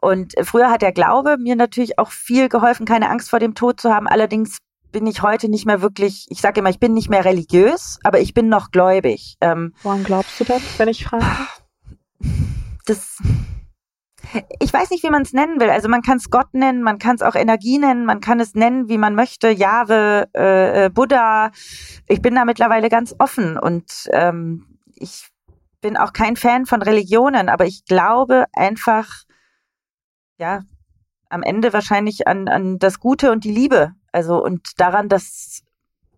Und 0.00 0.34
früher 0.42 0.70
hat 0.70 0.82
der 0.82 0.92
Glaube 0.92 1.36
mir 1.38 1.56
natürlich 1.56 1.98
auch 1.98 2.10
viel 2.10 2.48
geholfen, 2.48 2.84
keine 2.84 3.08
Angst 3.10 3.30
vor 3.30 3.38
dem 3.38 3.54
Tod 3.54 3.80
zu 3.80 3.94
haben. 3.94 4.06
Allerdings 4.08 4.58
bin 4.92 5.06
ich 5.06 5.22
heute 5.22 5.48
nicht 5.48 5.66
mehr 5.66 5.82
wirklich, 5.82 6.26
ich 6.30 6.40
sage 6.40 6.60
immer, 6.60 6.70
ich 6.70 6.80
bin 6.80 6.94
nicht 6.94 7.10
mehr 7.10 7.24
religiös, 7.24 7.98
aber 8.02 8.20
ich 8.20 8.34
bin 8.34 8.48
noch 8.48 8.70
gläubig. 8.70 9.36
Ähm, 9.40 9.74
Woran 9.82 10.04
glaubst 10.04 10.40
du 10.40 10.44
denn, 10.44 10.62
wenn 10.78 10.88
ich 10.88 11.04
frage? 11.04 11.26
das, 12.86 13.18
ich 14.60 14.72
weiß 14.72 14.90
nicht, 14.90 15.02
wie 15.02 15.10
man 15.10 15.22
es 15.22 15.32
nennen 15.32 15.60
will. 15.60 15.70
Also 15.70 15.88
man 15.88 16.02
kann 16.02 16.16
es 16.16 16.30
Gott 16.30 16.52
nennen, 16.54 16.82
man 16.82 16.98
kann 16.98 17.16
es 17.16 17.22
auch 17.22 17.34
Energie 17.34 17.78
nennen, 17.78 18.06
man 18.06 18.20
kann 18.20 18.40
es 18.40 18.54
nennen, 18.54 18.88
wie 18.88 18.98
man 18.98 19.14
möchte. 19.14 19.50
Jahwe, 19.50 20.28
äh, 20.34 20.86
äh, 20.86 20.90
Buddha. 20.90 21.50
Ich 22.06 22.22
bin 22.22 22.34
da 22.34 22.44
mittlerweile 22.44 22.88
ganz 22.88 23.14
offen 23.18 23.58
und 23.58 24.08
ähm, 24.12 24.78
ich 24.94 25.28
bin 25.80 25.96
auch 25.96 26.12
kein 26.12 26.36
Fan 26.36 26.66
von 26.66 26.82
Religionen, 26.82 27.48
aber 27.48 27.66
ich 27.66 27.84
glaube 27.84 28.46
einfach, 28.54 29.24
ja, 30.38 30.62
am 31.28 31.42
Ende 31.42 31.72
wahrscheinlich 31.72 32.26
an, 32.26 32.48
an 32.48 32.78
das 32.78 33.00
Gute 33.00 33.32
und 33.32 33.44
die 33.44 33.52
Liebe. 33.52 33.92
Also 34.16 34.42
und 34.42 34.80
daran, 34.80 35.10
dass 35.10 35.62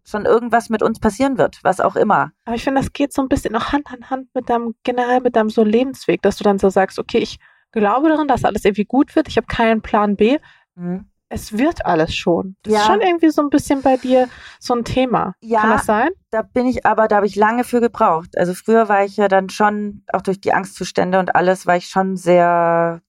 schon 0.05 0.24
irgendwas 0.24 0.70
mit 0.70 0.84
uns 0.84 1.01
passieren 1.01 1.36
wird, 1.36 1.59
was 1.64 1.80
auch 1.80 1.96
immer. 1.96 2.30
Aber 2.44 2.55
ich 2.55 2.62
finde, 2.62 2.80
das 2.80 2.92
geht 2.92 3.12
so 3.12 3.20
ein 3.20 3.28
bisschen 3.28 3.57
auch 3.57 3.72
Hand 3.72 3.88
an 3.92 4.09
Hand 4.09 4.28
mit 4.34 4.49
deinem, 4.49 4.76
generell 4.84 5.20
mit 5.20 5.34
deinem 5.34 5.51
so 5.51 5.64
Lebensweg, 5.64 6.22
dass 6.22 6.36
du 6.36 6.44
dann 6.44 6.61
so 6.61 6.70
sagst, 6.70 7.01
okay, 7.01 7.18
ich 7.18 7.40
glaube 7.72 8.09
daran, 8.09 8.28
dass 8.28 8.44
alles 8.44 8.64
irgendwie 8.64 8.84
gut 8.84 9.16
wird, 9.16 9.26
ich 9.26 9.36
habe 9.36 9.49
keinen 9.49 9.82
Plan 9.82 10.14
B. 10.14 10.38
Mhm. 10.76 11.11
Es 11.28 11.59
wird 11.59 11.84
alles 11.84 12.14
schon. 12.14 12.57
Das 12.62 12.72
ja. 12.72 12.80
ist 12.80 12.86
schon 12.86 13.01
irgendwie 13.01 13.30
so 13.30 13.42
ein 13.42 13.51
bisschen 13.51 13.82
bei 13.82 13.96
dir 13.96 14.28
so 14.61 14.74
ein 14.74 14.84
Thema. 14.84 15.34
Ja, 15.40 15.62
Kann 15.62 15.70
das 15.70 15.86
sein? 15.86 16.09
Da 16.30 16.42
bin 16.42 16.66
ich 16.66 16.86
aber, 16.86 17.09
da 17.09 17.16
habe 17.16 17.26
ich 17.26 17.34
lange 17.34 17.64
für 17.64 17.80
gebraucht. 17.80 18.38
Also 18.38 18.55
früher 18.55 18.88
war 18.88 19.05
ich 19.05 19.16
ja 19.16 19.26
dann 19.26 19.51
schon, 19.51 20.05
auch 20.12 20.22
durch 20.22 20.40
die 20.40 20.55
Angstzustände 20.55 21.18
und 21.18 21.34
alles, 21.34 21.66
war 21.66 21.76
ich 21.76 21.88
schon 21.88 22.16
sehr 22.16 23.03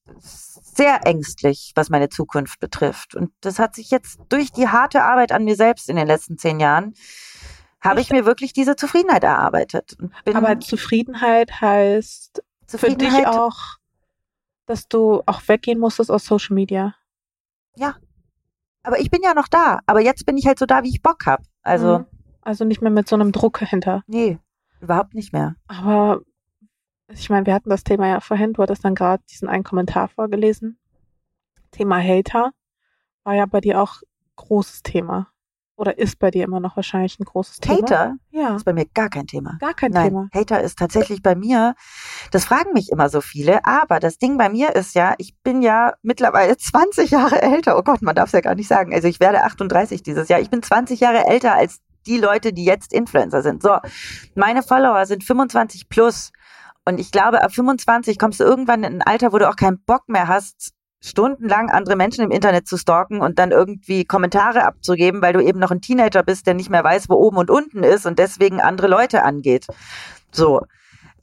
sehr 0.80 1.05
ängstlich, 1.05 1.73
was 1.75 1.89
meine 1.89 2.07
Zukunft 2.07 2.61
betrifft. 2.61 3.13
Und 3.13 3.32
das 3.41 3.59
hat 3.59 3.75
sich 3.75 3.91
jetzt 3.91 4.17
durch 4.30 4.53
die 4.53 4.69
harte 4.69 5.03
Arbeit 5.03 5.34
an 5.34 5.43
mir 5.43 5.57
selbst 5.57 5.89
in 5.89 5.97
den 5.97 6.07
letzten 6.07 6.38
zehn 6.38 6.61
Jahren, 6.61 6.93
habe 7.82 7.99
ich 7.99 8.11
mir 8.11 8.25
wirklich 8.25 8.53
diese 8.53 8.77
Zufriedenheit 8.77 9.25
erarbeitet. 9.25 9.97
Aber 10.34 10.57
Zufriedenheit 10.61 11.59
heißt 11.59 12.41
Zufriedenheit, 12.65 13.11
für 13.11 13.17
dich 13.17 13.27
auch, 13.27 13.57
dass 14.67 14.88
du 14.88 15.21
auch 15.25 15.41
weggehen 15.47 15.80
musstest 15.80 16.09
aus 16.09 16.23
Social 16.25 16.55
Media. 16.55 16.95
Ja. 17.75 17.95
Aber 18.84 18.99
ich 19.01 19.11
bin 19.11 19.21
ja 19.21 19.34
noch 19.34 19.49
da. 19.49 19.80
Aber 19.86 19.99
jetzt 19.99 20.25
bin 20.25 20.38
ich 20.38 20.47
halt 20.47 20.59
so 20.59 20.65
da, 20.65 20.84
wie 20.84 20.89
ich 20.89 21.01
Bock 21.01 21.25
habe. 21.25 21.43
Also. 21.61 21.99
Mhm. 21.99 22.05
Also 22.41 22.63
nicht 22.63 22.82
mehr 22.82 22.89
mit 22.89 23.07
so 23.07 23.15
einem 23.15 23.34
Druck 23.34 23.59
hinter. 23.59 24.03
Nee, 24.07 24.39
überhaupt 24.80 25.13
nicht 25.13 25.34
mehr. 25.34 25.55
Aber 25.67 26.21
ich 27.12 27.30
meine, 27.30 27.45
wir 27.45 27.53
hatten 27.53 27.70
das 27.70 27.84
Thema 27.84 28.07
ja 28.07 28.20
vorhin, 28.20 28.53
du 28.53 28.62
hattest 28.62 28.86
dann 28.86 28.95
gerade 28.95 29.24
diesen 29.30 29.47
einen 29.47 29.64
Kommentar 29.64 30.07
vorgelesen. 30.10 30.78
Thema 31.72 32.01
Hater 32.01 32.51
war 33.24 33.36
ja 33.36 33.45
bei 33.45 33.62
dir 33.62 33.82
auch 33.82 34.01
großes 34.36 34.84
Thema. 34.84 35.28
Oder 35.76 35.97
ist 35.97 36.20
bei 36.20 36.30
dir 36.30 36.43
immer 36.43 36.60
noch 36.60 36.76
wahrscheinlich 36.76 37.18
ein 37.20 37.24
großes 37.24 37.60
Thema? 37.60 37.78
Hater? 37.78 38.16
Ja. 38.32 38.53
Ist 38.53 38.66
bei 38.66 38.74
mir 38.74 38.86
gar 38.93 39.07
kein 39.07 39.28
Thema. 39.28 39.57
Gar 39.62 39.74
kein 39.74 39.91
Nein, 39.91 40.10
Thema. 40.10 40.30
Hater 40.34 40.62
ist 40.62 40.78
tatsächlich 40.78 41.22
bei 41.22 41.36
mir, 41.36 41.74
das 42.32 42.43
fragen 42.43 42.74
mich 42.74 42.91
immer 42.91 43.07
so 43.07 43.22
viele, 43.22 43.64
aber 43.66 44.01
das 44.01 44.18
Ding 44.18 44.38
bei 44.38 44.49
mir 44.49 44.76
ist 44.76 44.93
ja, 44.93 45.16
ich 45.20 45.38
bin 45.41 45.62
ja 45.62 45.93
mittlerweile 46.01 46.57
20 46.57 47.12
Jahre 47.12 47.41
älter. 47.41 47.78
Oh 47.78 47.84
Gott, 47.84 48.01
man 48.01 48.14
darf 48.14 48.28
es 48.28 48.34
ja 48.34 48.41
gar 48.41 48.55
nicht 48.55 48.68
sagen. 48.68 48.93
Also 48.93 49.07
ich 49.07 49.22
werde 49.22 49.43
38 49.43 50.03
dieses 50.03 50.28
Jahr. 50.28 50.41
Ich 50.41 50.49
bin 50.49 50.62
20 50.62 50.99
Jahre 50.99 51.26
älter 51.28 51.55
als 51.55 51.80
die 52.05 52.18
Leute, 52.18 52.51
die 52.51 52.66
jetzt 52.66 52.91
Influencer 52.91 53.41
sind. 53.41 53.62
So, 53.62 53.78
meine 54.36 54.64
Follower 54.64 55.05
sind 55.05 55.24
25 55.24 55.88
plus. 55.88 56.32
Und 56.86 56.99
ich 56.99 57.11
glaube, 57.11 57.43
ab 57.43 57.53
25 57.53 58.17
kommst 58.17 58.39
du 58.39 58.43
irgendwann 58.43 58.84
in 58.84 58.95
ein 58.95 59.01
Alter, 59.01 59.32
wo 59.32 59.38
du 59.38 59.49
auch 59.49 59.55
keinen 59.55 59.84
Bock 59.84 60.09
mehr 60.09 60.27
hast, 60.27 60.73
stundenlang 61.01 61.69
andere 61.69 61.95
Menschen 61.95 62.23
im 62.23 62.32
Internet 62.32 62.67
zu 62.67 62.77
stalken 62.77 63.21
und 63.21 63.39
dann 63.39 63.51
irgendwie 63.51 64.05
Kommentare 64.05 64.65
abzugeben, 64.65 65.21
weil 65.21 65.34
du 65.34 65.39
eben 65.39 65.59
noch 65.59 65.71
ein 65.71 65.82
Teenager 65.82 66.23
bist, 66.23 66.45
der 66.47 66.53
nicht 66.53 66.69
mehr 66.69 66.84
weiß, 66.84 67.09
wo 67.09 67.15
oben 67.15 67.38
und 67.38 67.49
unten 67.49 67.84
ist 67.84 68.05
und 68.05 68.19
deswegen 68.19 68.59
andere 68.59 68.88
Leute 68.88 69.23
angeht. 69.23 69.67
So. 70.32 70.61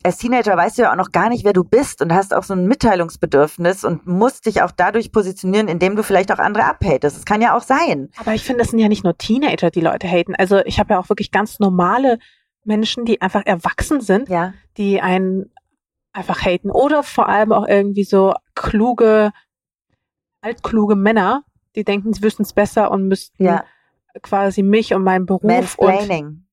Als 0.02 0.18
Teenager 0.18 0.56
weißt 0.56 0.78
du 0.78 0.82
ja 0.82 0.92
auch 0.92 0.96
noch 0.96 1.10
gar 1.10 1.28
nicht, 1.28 1.44
wer 1.44 1.52
du 1.52 1.64
bist 1.64 2.00
und 2.00 2.14
hast 2.14 2.32
auch 2.32 2.44
so 2.44 2.54
ein 2.54 2.68
Mitteilungsbedürfnis 2.68 3.84
und 3.84 4.06
musst 4.06 4.46
dich 4.46 4.62
auch 4.62 4.70
dadurch 4.70 5.10
positionieren, 5.10 5.66
indem 5.66 5.96
du 5.96 6.04
vielleicht 6.04 6.30
auch 6.30 6.38
andere 6.38 6.64
abhatest. 6.64 7.16
Das 7.16 7.24
kann 7.24 7.42
ja 7.42 7.56
auch 7.56 7.62
sein. 7.62 8.10
Aber 8.16 8.32
ich 8.32 8.44
finde, 8.44 8.62
es 8.62 8.70
sind 8.70 8.78
ja 8.78 8.88
nicht 8.88 9.02
nur 9.02 9.18
Teenager, 9.18 9.70
die 9.70 9.80
Leute 9.80 10.06
haten. 10.06 10.36
Also 10.36 10.58
ich 10.64 10.78
habe 10.78 10.94
ja 10.94 11.00
auch 11.00 11.08
wirklich 11.08 11.32
ganz 11.32 11.58
normale 11.58 12.18
Menschen, 12.66 13.04
die 13.04 13.20
einfach 13.20 13.42
erwachsen 13.44 14.00
sind, 14.00 14.28
ja. 14.28 14.54
die 14.76 15.00
einen 15.00 15.50
einfach 16.12 16.42
haten. 16.44 16.70
Oder 16.70 17.02
vor 17.02 17.28
allem 17.28 17.52
auch 17.52 17.66
irgendwie 17.66 18.04
so 18.04 18.34
kluge, 18.54 19.32
altkluge 20.40 20.96
Männer, 20.96 21.44
die 21.74 21.84
denken, 21.84 22.12
sie 22.12 22.22
wüssten 22.22 22.42
es 22.42 22.52
besser 22.52 22.90
und 22.90 23.08
müssten 23.08 23.44
ja. 23.44 23.64
quasi 24.22 24.62
mich 24.62 24.94
und 24.94 25.04
meinen 25.04 25.26
Beruf 25.26 25.44
Mansplaining. 25.44 26.44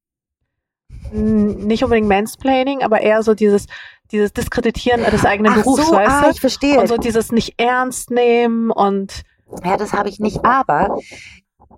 und 1.11 1.65
nicht 1.65 1.83
unbedingt 1.83 2.07
Mansplaining, 2.07 2.83
aber 2.83 3.01
eher 3.01 3.23
so 3.23 3.33
dieses 3.33 3.67
dieses 4.11 4.31
Diskreditieren 4.31 5.03
des 5.03 5.25
eigenen 5.25 5.53
Ach 5.53 5.63
Berufs, 5.63 5.87
so, 5.87 5.93
weißt 5.93 6.11
ah, 6.11 6.21
du? 6.23 6.29
ich 6.31 6.39
verstehe. 6.39 6.79
Und 6.79 6.87
so 6.87 6.97
dieses 6.97 7.31
nicht 7.31 7.59
ernst 7.59 8.11
nehmen 8.11 8.69
und 8.69 9.23
ja, 9.63 9.77
das 9.77 9.93
habe 9.93 10.09
ich 10.09 10.19
nicht, 10.19 10.45
aber 10.45 10.99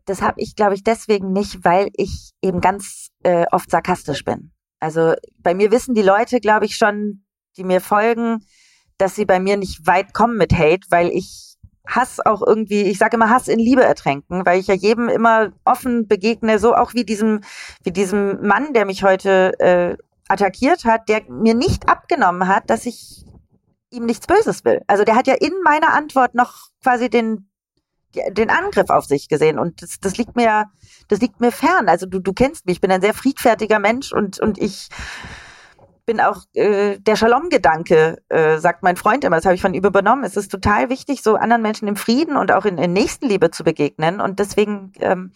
das 0.05 0.21
habe 0.21 0.35
ich, 0.37 0.55
glaube 0.55 0.75
ich, 0.75 0.83
deswegen 0.83 1.31
nicht, 1.31 1.63
weil 1.65 1.89
ich 1.93 2.31
eben 2.41 2.61
ganz 2.61 3.04
äh, 3.25 3.45
oft 3.51 3.71
sarkastisch 3.71 4.23
bin. 4.23 4.51
Also 4.79 5.13
bei 5.39 5.55
mir 5.55 5.71
wissen 5.71 5.95
die 5.95 6.03
Leute, 6.03 6.39
glaube 6.39 6.65
ich, 6.65 6.75
schon, 6.75 7.25
die 7.57 7.63
mir 7.63 7.81
folgen, 7.81 8.45
dass 8.97 9.15
sie 9.15 9.25
bei 9.25 9.39
mir 9.39 9.57
nicht 9.57 9.87
weit 9.87 10.13
kommen 10.13 10.37
mit 10.37 10.53
Hate, 10.53 10.87
weil 10.89 11.09
ich 11.09 11.57
Hass 11.87 12.19
auch 12.19 12.41
irgendwie, 12.45 12.83
ich 12.83 12.97
sage 12.97 13.15
immer 13.15 13.29
Hass 13.29 13.47
in 13.47 13.59
Liebe 13.59 13.83
ertränken, 13.83 14.45
weil 14.45 14.59
ich 14.59 14.67
ja 14.67 14.75
jedem 14.75 15.09
immer 15.09 15.51
offen 15.65 16.07
begegne, 16.07 16.59
so 16.59 16.75
auch 16.75 16.93
wie 16.93 17.03
diesem, 17.03 17.41
wie 17.83 17.91
diesem 17.91 18.45
Mann, 18.45 18.73
der 18.73 18.85
mich 18.85 19.03
heute 19.03 19.59
äh, 19.59 19.97
attackiert 20.27 20.85
hat, 20.85 21.09
der 21.09 21.23
mir 21.29 21.53
nicht 21.53 21.89
abgenommen 21.89 22.47
hat, 22.47 22.69
dass 22.69 22.85
ich 22.85 23.25
ihm 23.91 24.05
nichts 24.05 24.27
Böses 24.27 24.65
will. 24.65 24.81
Also 24.87 25.03
der 25.03 25.15
hat 25.15 25.27
ja 25.27 25.35
in 25.35 25.53
meiner 25.63 25.93
Antwort 25.93 26.35
noch 26.35 26.69
quasi 26.83 27.09
den 27.09 27.49
den 28.31 28.49
Angriff 28.49 28.89
auf 28.89 29.05
sich 29.05 29.27
gesehen 29.27 29.59
und 29.59 29.81
das, 29.81 29.99
das 29.99 30.17
liegt 30.17 30.35
mir 30.35 30.65
das 31.07 31.19
liegt 31.19 31.39
mir 31.39 31.51
fern. 31.51 31.89
Also 31.89 32.05
du 32.05 32.19
du 32.19 32.33
kennst 32.33 32.65
mich, 32.65 32.77
ich 32.77 32.81
bin 32.81 32.91
ein 32.91 33.01
sehr 33.01 33.13
friedfertiger 33.13 33.79
Mensch 33.79 34.11
und 34.11 34.39
und 34.39 34.57
ich 34.57 34.89
bin 36.05 36.21
auch 36.21 36.43
äh, 36.53 36.99
der 36.99 37.15
Shalom-Gedanke, 37.15 38.21
äh, 38.29 38.57
sagt 38.57 38.83
mein 38.83 38.95
Freund 38.95 39.23
immer, 39.23 39.37
das 39.37 39.45
habe 39.45 39.55
ich 39.55 39.61
von 39.61 39.73
ihm 39.73 39.83
übernommen. 39.83 40.23
Es 40.23 40.37
ist 40.37 40.51
total 40.51 40.89
wichtig, 40.89 41.23
so 41.23 41.35
anderen 41.35 41.61
Menschen 41.61 41.87
im 41.87 41.95
Frieden 41.95 42.37
und 42.37 42.51
auch 42.51 42.65
in, 42.65 42.77
in 42.77 42.93
Nächstenliebe 42.93 43.49
zu 43.51 43.63
begegnen. 43.63 44.21
Und 44.21 44.39
deswegen, 44.39 44.93
ähm, 44.99 45.33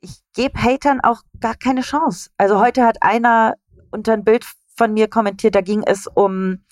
ich 0.00 0.20
gebe 0.34 0.60
Hatern 0.60 1.00
auch 1.02 1.22
gar 1.40 1.54
keine 1.54 1.82
Chance. 1.82 2.30
Also 2.38 2.60
heute 2.60 2.84
hat 2.84 3.02
einer 3.02 3.54
unter 3.90 4.14
ein 4.14 4.24
Bild 4.24 4.46
von 4.76 4.94
mir 4.94 5.08
kommentiert, 5.08 5.54
da 5.54 5.60
ging 5.60 5.82
es 5.84 6.06
um 6.06 6.64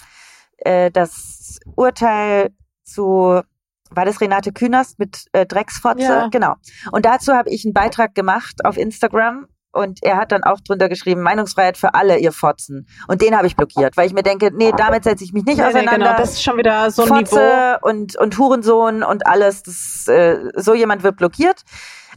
äh, 0.59 0.91
das 0.91 1.59
Urteil 1.75 2.51
zu 2.83 3.43
war 3.91 4.05
das 4.05 4.21
Renate 4.21 4.53
Künast 4.53 4.99
mit 4.99 5.27
äh, 5.33 5.47
Drecksfotze? 5.47 6.03
Ja. 6.03 6.29
Genau. 6.29 6.55
Und 6.93 7.05
dazu 7.05 7.33
habe 7.33 7.51
ich 7.51 7.65
einen 7.65 7.75
Beitrag 7.75 8.15
gemacht 8.15 8.65
auf 8.65 8.77
Instagram 8.77 9.47
und 9.77 10.03
er 10.03 10.17
hat 10.17 10.33
dann 10.33 10.43
auch 10.43 10.59
drunter 10.61 10.89
geschrieben, 10.89 11.21
Meinungsfreiheit 11.21 11.77
für 11.77 11.93
alle, 11.95 12.19
ihr 12.19 12.33
Fotzen. 12.33 12.89
Und 13.09 13.21
den 13.21 13.37
habe 13.37 13.47
ich 13.47 13.57
blockiert, 13.57 13.97
weil 13.97 14.07
ich 14.07 14.15
mir 14.15 14.23
denke, 14.23 14.51
nee, 14.53 14.73
damit 14.75 15.05
setze 15.05 15.23
ich 15.23 15.35
mich 15.35 15.45
nicht 15.45 15.59
nee, 15.59 15.65
auseinander. 15.65 15.99
Nee, 15.99 16.05
genau, 16.05 16.17
das 16.17 16.33
ist 16.33 16.43
schon 16.43 16.57
wieder 16.57 16.91
so 16.91 17.03
ein 17.03 17.09
Fotze 17.09 17.37
Niveau. 17.37 17.89
Und, 17.89 18.17
und 18.17 18.39
Hurensohn 18.39 19.03
und 19.03 19.27
alles, 19.27 19.63
das, 19.63 20.09
äh, 20.09 20.39
so 20.55 20.75
jemand 20.75 21.03
wird 21.03 21.19
blockiert. 21.19 21.63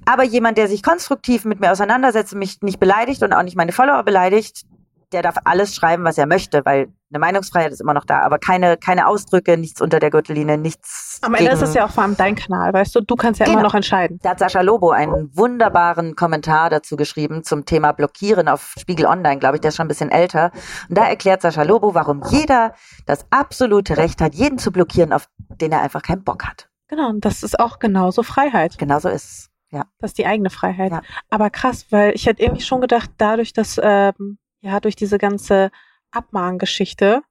Aber 0.06 0.24
jemand, 0.24 0.58
der 0.58 0.70
sich 0.70 0.82
konstruktiv 0.82 1.44
mit 1.44 1.60
mir 1.60 1.72
auseinandersetzt 1.72 2.32
und 2.32 2.40
mich 2.40 2.62
nicht 2.62 2.80
beleidigt 2.80 3.22
und 3.24 3.34
auch 3.34 3.44
nicht 3.44 3.58
meine 3.58 3.74
Follower 3.74 4.04
beleidigt, 4.04 4.64
der 5.12 5.22
darf 5.22 5.36
alles 5.44 5.76
schreiben, 5.76 6.06
was 6.06 6.18
er 6.18 6.28
möchte, 6.28 6.64
weil 6.64 6.94
eine 7.12 7.20
Meinungsfreiheit 7.20 7.72
ist 7.72 7.82
immer 7.82 7.94
noch 7.94 8.06
da, 8.06 8.22
aber 8.22 8.38
keine, 8.38 8.78
keine 8.78 9.08
Ausdrücke, 9.08 9.58
nichts 9.58 9.82
unter 9.82 10.00
der 10.00 10.12
Gürtellinie, 10.12 10.58
nichts. 10.58 11.20
Am 11.22 11.34
Ende 11.34 11.52
ist 11.52 11.62
es 11.62 11.74
ja 11.74 11.86
auch 11.86 11.92
vor 11.92 12.04
allem 12.04 12.16
dein 12.16 12.36
Kanal, 12.36 12.72
weißt 12.74 12.96
du, 12.96 13.02
du 13.02 13.16
kannst 13.16 13.40
ja 13.40 13.46
genau. 13.46 13.60
immer 13.60 13.68
noch 13.68 13.74
entscheiden. 13.74 14.20
Da 14.22 14.32
hat 14.32 14.40
Sascha 14.40 14.62
Lobo 14.62 14.92
einen 14.92 15.36
wunderbaren 15.36 16.16
Kommentar 16.16 16.70
dazu 16.70 16.96
geschrieben 16.96 17.44
zum 17.44 17.66
Thema 17.66 17.94
Blockieren 17.94 18.48
auf 18.48 18.76
Spiegel 18.80 19.08
Online, 19.08 19.40
glaube 19.40 19.58
ich, 19.58 19.62
der 19.62 19.70
ist 19.70 19.78
schon 19.78 19.86
ein 19.86 19.90
bisschen 19.90 20.12
älter. 20.12 20.52
Und 20.88 20.98
da 20.98 21.08
erklärt 21.08 21.42
Sascha 21.42 21.64
Lobo, 21.64 21.96
warum 21.96 22.22
jeder 22.30 22.74
das 23.06 23.26
absolute 23.32 23.98
Recht 23.98 24.22
hat, 24.22 24.36
jeden 24.36 24.60
zu 24.60 24.72
blockieren, 24.72 25.12
auf 25.12 25.30
den 25.38 25.72
er 25.72 25.82
einfach 25.82 26.04
keinen 26.04 26.24
Bock 26.24 26.46
hat. 26.46 26.70
Genau, 26.90 27.10
und 27.10 27.26
das 27.26 27.44
ist 27.44 27.60
auch 27.60 27.80
genauso 27.80 28.24
Freiheit. 28.24 28.78
Genauso 28.78 29.10
ist 29.10 29.24
es. 29.24 29.50
Ja. 29.72 29.86
Das 30.00 30.12
ist 30.12 30.18
die 30.18 30.26
eigene 30.26 30.50
Freiheit. 30.50 30.92
Ja. 30.92 31.02
Aber 31.30 31.50
krass, 31.52 31.86
weil 31.92 32.14
ich 32.16 32.26
hätte 32.26 32.42
irgendwie 32.42 32.64
schon 32.64 32.82
gedacht, 32.82 33.12
dadurch, 33.18 33.54
dass 33.54 33.80
ähm, 33.82 34.40
ja, 34.62 34.80
durch 34.80 34.96
diese 34.96 35.18
ganze 35.18 35.70
Abmahngeschichte. 36.12 37.22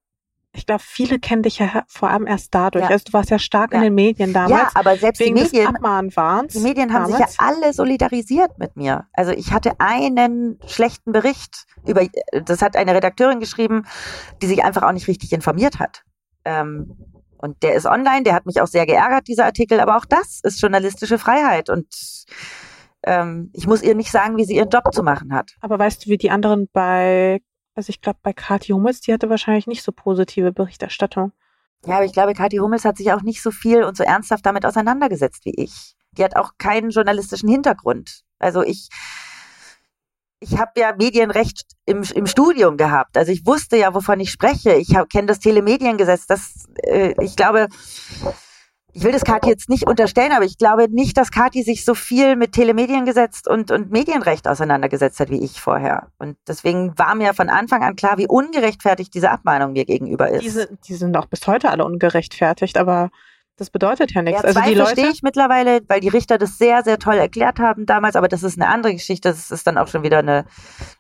Ich 0.53 0.66
glaube, 0.66 0.83
viele 0.85 1.18
kennen 1.18 1.43
dich 1.43 1.59
ja 1.59 1.85
vor 1.89 2.11
allem 2.11 2.26
erst 2.26 2.55
dadurch. 2.55 2.85
Ja. 2.85 2.91
Also 2.91 3.05
du 3.07 3.12
warst 3.12 3.31
ja 3.31 3.39
stark 3.39 3.72
ja. 3.72 3.79
in 3.79 3.85
den 3.85 3.95
Medien 3.95 4.33
damals. 4.33 4.51
Ja, 4.51 4.70
aber 4.74 4.97
selbst 4.97 5.20
wegen 5.20 5.37
die 5.37 5.43
Medien, 5.43 5.66
des 5.66 5.74
Abmahnwahns 5.74 6.55
die 6.55 6.61
Medien 6.61 6.93
haben 6.93 7.11
damals. 7.11 7.33
sich 7.33 7.41
ja 7.41 7.47
alle 7.47 7.72
solidarisiert 7.72 8.59
mit 8.59 8.74
mir. 8.74 9.07
Also 9.12 9.33
ich 9.33 9.53
hatte 9.53 9.79
einen 9.79 10.59
schlechten 10.66 11.12
Bericht 11.12 11.66
über, 11.87 12.07
das 12.45 12.62
hat 12.62 12.76
eine 12.76 12.95
Redakteurin 12.95 13.41
geschrieben, 13.41 13.85
die 14.43 14.47
sich 14.47 14.64
einfach 14.64 14.83
auch 14.83 14.93
nicht 14.93 15.07
richtig 15.07 15.33
informiert 15.33 15.79
hat. 15.79 16.03
Ähm, 16.45 16.97
und 17.37 17.62
der 17.62 17.74
ist 17.74 17.87
online, 17.87 18.22
der 18.24 18.35
hat 18.35 18.47
mich 18.47 18.61
auch 18.61 18.66
sehr 18.66 18.87
geärgert, 18.87 19.29
dieser 19.29 19.45
Artikel, 19.45 19.79
aber 19.81 19.97
auch 19.97 20.07
das 20.07 20.41
ist 20.43 20.61
journalistische 20.61 21.18
Freiheit 21.18 21.70
und 21.70 21.87
ähm, 23.05 23.51
ich 23.53 23.66
muss 23.66 23.83
ihr 23.83 23.95
nicht 23.95 24.11
sagen, 24.11 24.37
wie 24.37 24.45
sie 24.45 24.57
ihren 24.57 24.70
Job 24.70 24.93
zu 24.93 25.03
machen 25.03 25.33
hat. 25.33 25.53
Aber 25.61 25.79
weißt 25.79 26.05
du, 26.05 26.11
wie 26.11 26.18
die 26.18 26.31
anderen 26.31 26.68
bei, 26.72 27.41
also 27.79 27.91
ich 27.91 28.01
glaube 28.01 28.18
bei 28.24 28.33
Kathi 28.33 28.72
Hummels, 28.72 29.03
die 29.03 29.12
hatte 29.12 29.31
wahrscheinlich 29.31 29.68
nicht 29.68 29.85
so 29.85 29.93
positive 29.93 30.53
Berichterstattung. 30.53 31.31
Ja, 31.87 31.95
aber 31.95 32.05
ich 32.05 32.12
glaube, 32.12 32.35
Kathi 32.35 32.57
Hummels 32.57 32.85
hat 32.85 32.97
sich 32.97 33.12
auch 33.12 33.22
nicht 33.22 33.41
so 33.41 33.53
viel 33.53 33.85
und 33.85 33.97
so 33.97 34.03
ernsthaft 34.03 34.45
damit 34.45 34.66
auseinandergesetzt 34.66 35.45
wie 35.45 35.55
ich. 35.55 35.95
Die 36.11 36.24
hat 36.24 36.35
auch 36.35 36.55
keinen 36.59 36.91
journalistischen 36.91 37.49
Hintergrund. 37.49 38.24
Also 38.41 38.64
ich, 38.64 38.89
ich 40.41 40.59
habe 40.59 40.72
ja 40.74 40.93
Medienrecht 40.97 41.66
im, 41.87 42.03
im 42.03 42.26
Studium 42.26 42.79
gehabt. 42.79 43.16
Also 43.16 43.31
ich 43.31 43.47
wusste 43.47 43.76
ja, 43.76 43.95
wovon 43.95 44.18
ich 44.18 44.33
spreche. 44.33 44.74
Ich 44.74 44.93
kenne 45.09 45.29
das 45.29 45.39
Telemediengesetz. 45.39 46.26
Das, 46.26 46.66
äh, 46.83 47.14
ich 47.22 47.37
glaube, 47.37 47.68
ich 48.93 49.05
will 49.05 49.12
das 49.12 49.24
Kathi 49.24 49.51
jetzt 49.51 49.68
nicht 49.68 49.86
unterstellen, 49.86 50.32
aber 50.32 50.45
ich 50.45 50.57
glaube 50.57 50.89
nicht, 50.91 51.16
dass 51.16 51.30
Kathi 51.30 51.62
sich 51.62 51.84
so 51.84 51.95
viel 51.95 52.36
mit 52.36 52.53
Telemediengesetz 52.53 53.43
und, 53.47 53.70
und 53.70 53.91
Medienrecht 53.91 54.49
auseinandergesetzt 54.49 55.20
hat 55.20 55.30
wie 55.30 55.45
ich 55.45 55.61
vorher. 55.61 56.09
Und 56.18 56.36
deswegen 56.47 56.99
war 56.99 57.14
mir 57.14 57.34
von 57.34 57.51
Anfang 57.51 57.82
an 57.82 57.97
klar, 57.97 58.18
wie 58.18 58.26
ungerechtfertigt 58.26 59.12
diese 59.14 59.30
Abmahnung 59.30 59.72
mir 59.72 59.84
gegenüber 59.84 60.30
ist. 60.30 60.43
Diese, 60.43 60.78
die 60.86 60.95
sind 60.95 61.16
auch 61.16 61.26
bis 61.26 61.47
heute 61.47 61.70
alle 61.70 61.84
ungerechtfertigt, 61.84 62.78
aber 62.78 63.11
das 63.59 63.71
bedeutet 63.71 64.13
ja 64.13 64.23
nichts. 64.23 64.43
Ja, 64.43 64.49
also 64.49 64.61
die 64.61 64.75
Leute 64.75 64.95
verstehe 64.95 65.11
ich 65.11 65.23
mittlerweile, 65.23 65.81
weil 65.89 66.01
die 66.01 66.09
Richter 66.09 66.39
das 66.39 66.59
sehr, 66.59 66.85
sehr 66.85 66.99
toll 66.99 67.17
erklärt 67.17 67.59
haben 67.59 67.87
damals, 67.87 68.15
aber 68.15 68.29
das 68.29 68.45
ist 68.45 68.57
eine 68.57 68.71
andere 68.71 68.93
Geschichte. 68.95 69.29
Das 69.29 69.51
ist 69.51 69.67
dann 69.67 69.77
auch 69.77 69.89
schon 69.89 70.05
wieder 70.05 70.19
eine, 70.19 70.45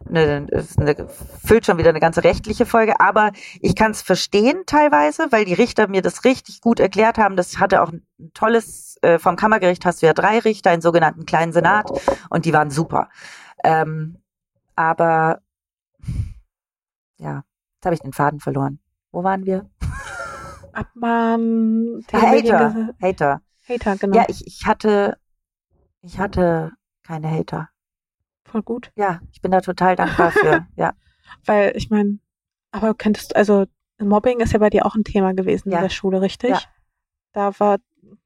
eine, 0.08 0.46
eine 0.76 1.08
füllt 1.44 1.66
schon 1.66 1.78
wieder 1.78 1.90
eine 1.90 2.00
ganze 2.00 2.24
rechtliche 2.24 2.66
Folge. 2.66 2.98
Aber 3.00 3.30
ich 3.60 3.76
kann 3.76 3.92
es 3.92 4.02
verstehen 4.02 4.64
teilweise, 4.66 5.28
weil 5.30 5.44
die 5.44 5.54
Richter 5.54 5.86
mir 5.86 6.02
das 6.02 6.24
richtig 6.24 6.60
gut 6.60 6.80
erklärt 6.80 7.16
haben. 7.16 7.36
Das 7.36 7.60
hatte 7.60 7.80
auch 7.80 7.92
ein 7.92 8.02
tolles, 8.34 8.98
äh, 9.02 9.20
vom 9.20 9.36
Kammergericht 9.36 9.86
hast 9.86 10.02
du 10.02 10.06
ja 10.06 10.12
drei 10.12 10.40
Richter, 10.40 10.70
einen 10.70 10.82
sogenannten 10.82 11.26
kleinen 11.26 11.52
Senat, 11.52 11.88
und 12.28 12.44
die 12.44 12.52
waren 12.52 12.70
super. 12.70 13.08
Ähm, 13.62 14.18
aber 14.74 15.42
ja, 17.18 17.44
jetzt 17.76 17.84
habe 17.84 17.94
ich 17.94 18.00
den 18.00 18.12
Faden 18.12 18.40
verloren. 18.40 18.80
Wo 19.12 19.22
waren 19.22 19.46
wir? 19.46 19.70
Abmahn. 20.78 22.04
Hater. 22.12 22.94
Hater. 23.02 23.42
Hater, 23.68 23.96
genau. 23.96 24.16
Ja, 24.16 24.26
ich, 24.28 24.46
ich 24.46 24.64
hatte, 24.64 25.18
ich 26.02 26.18
hatte 26.18 26.72
keine 27.02 27.30
Hater. 27.30 27.68
Voll 28.44 28.62
gut. 28.62 28.92
Ja, 28.94 29.20
ich 29.32 29.42
bin 29.42 29.50
da 29.50 29.60
total 29.60 29.96
dankbar 29.96 30.30
für, 30.30 30.66
ja. 30.76 30.92
Weil, 31.44 31.72
ich 31.74 31.90
meine, 31.90 32.18
aber 32.70 32.94
könntest 32.94 33.32
du, 33.32 33.36
also 33.36 33.66
Mobbing 33.98 34.40
ist 34.40 34.52
ja 34.52 34.60
bei 34.60 34.70
dir 34.70 34.86
auch 34.86 34.94
ein 34.94 35.04
Thema 35.04 35.34
gewesen 35.34 35.70
ja. 35.70 35.78
in 35.78 35.82
der 35.82 35.90
Schule, 35.90 36.22
richtig? 36.22 36.50
Ja. 36.50 36.60
Da 37.32 37.58
war, 37.58 37.78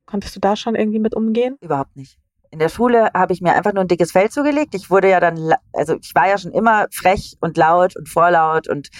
konntest 0.05 0.37
du 0.37 0.41
da 0.41 0.55
schon 0.55 0.75
irgendwie 0.75 1.01
mit 1.01 1.15
umgehen? 1.15 1.57
Überhaupt 1.61 1.97
nicht. 1.97 2.19
In 2.51 2.59
der 2.59 2.69
Schule 2.69 3.09
habe 3.15 3.33
ich 3.33 3.41
mir 3.41 3.55
einfach 3.55 3.73
nur 3.73 3.83
ein 3.83 3.89
dickes 3.89 4.13
Fell 4.13 4.29
zugelegt. 4.29 4.75
Ich 4.75 4.91
wurde 4.91 5.09
ja 5.09 5.21
dann, 5.21 5.55
also 5.73 5.97
ich 6.03 6.15
war 6.15 6.29
ja 6.29 6.37
schon 6.37 6.53
immer 6.53 6.87
frech 6.93 7.39
und 7.41 7.57
laut 7.57 7.97
und 7.97 8.11
vorlaut 8.11 8.69
und, 8.69 8.91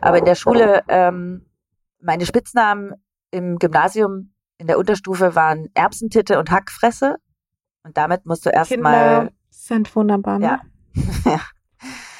aber 0.00 0.18
in 0.18 0.24
der 0.24 0.36
Schule, 0.36 0.84
ähm, 0.86 1.44
meine 2.02 2.26
Spitznamen 2.26 2.92
im 3.30 3.58
Gymnasium 3.58 4.34
in 4.58 4.66
der 4.66 4.78
Unterstufe 4.78 5.34
waren 5.34 5.68
Erbsentitte 5.74 6.38
und 6.38 6.50
Hackfresse. 6.50 7.16
Und 7.84 7.96
damit 7.96 8.26
musst 8.26 8.46
du 8.46 8.50
erstmal. 8.50 9.30
sind 9.50 9.94
wunderbar, 9.94 10.38
ne? 10.38 10.60
Ja. 11.24 11.40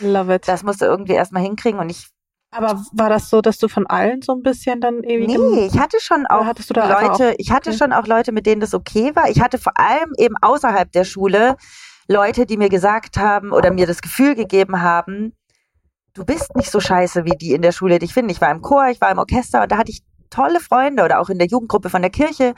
Love 0.00 0.34
it. 0.34 0.48
Das 0.48 0.62
musst 0.62 0.80
du 0.80 0.86
irgendwie 0.86 1.12
erstmal 1.12 1.42
hinkriegen 1.42 1.78
und 1.78 1.90
ich. 1.90 2.08
Aber 2.50 2.82
war 2.92 3.08
das 3.08 3.30
so, 3.30 3.40
dass 3.40 3.58
du 3.58 3.68
von 3.68 3.86
allen 3.86 4.20
so 4.22 4.32
ein 4.32 4.42
bisschen 4.42 4.80
dann 4.80 5.02
irgendwie. 5.02 5.38
Nee, 5.38 5.66
ich 5.66 5.78
hatte 5.78 5.98
schon 6.00 6.26
auch 6.26 6.44
Leute, 6.44 7.30
auch? 7.30 7.34
ich 7.38 7.50
hatte 7.50 7.70
okay. 7.70 7.78
schon 7.78 7.92
auch 7.92 8.06
Leute, 8.06 8.32
mit 8.32 8.44
denen 8.46 8.60
das 8.60 8.74
okay 8.74 9.14
war. 9.14 9.30
Ich 9.30 9.40
hatte 9.40 9.58
vor 9.58 9.78
allem 9.78 10.12
eben 10.18 10.34
außerhalb 10.40 10.90
der 10.90 11.04
Schule 11.04 11.56
Leute, 12.08 12.44
die 12.44 12.56
mir 12.56 12.68
gesagt 12.68 13.16
haben 13.16 13.52
oder 13.52 13.72
mir 13.72 13.86
das 13.86 14.02
Gefühl 14.02 14.34
gegeben 14.34 14.82
haben, 14.82 15.34
du 16.14 16.24
bist 16.24 16.54
nicht 16.56 16.70
so 16.70 16.80
scheiße, 16.80 17.24
wie 17.24 17.36
die 17.36 17.52
in 17.52 17.62
der 17.62 17.72
Schule 17.72 17.98
dich 17.98 18.12
finden. 18.12 18.30
Ich 18.30 18.40
war 18.40 18.50
im 18.50 18.62
Chor, 18.62 18.88
ich 18.88 19.00
war 19.00 19.10
im 19.10 19.18
Orchester 19.18 19.62
und 19.62 19.72
da 19.72 19.78
hatte 19.78 19.90
ich 19.90 20.02
tolle 20.30 20.60
Freunde 20.60 21.04
oder 21.04 21.20
auch 21.20 21.28
in 21.28 21.38
der 21.38 21.48
Jugendgruppe 21.48 21.90
von 21.90 22.02
der 22.02 22.10
Kirche 22.10 22.54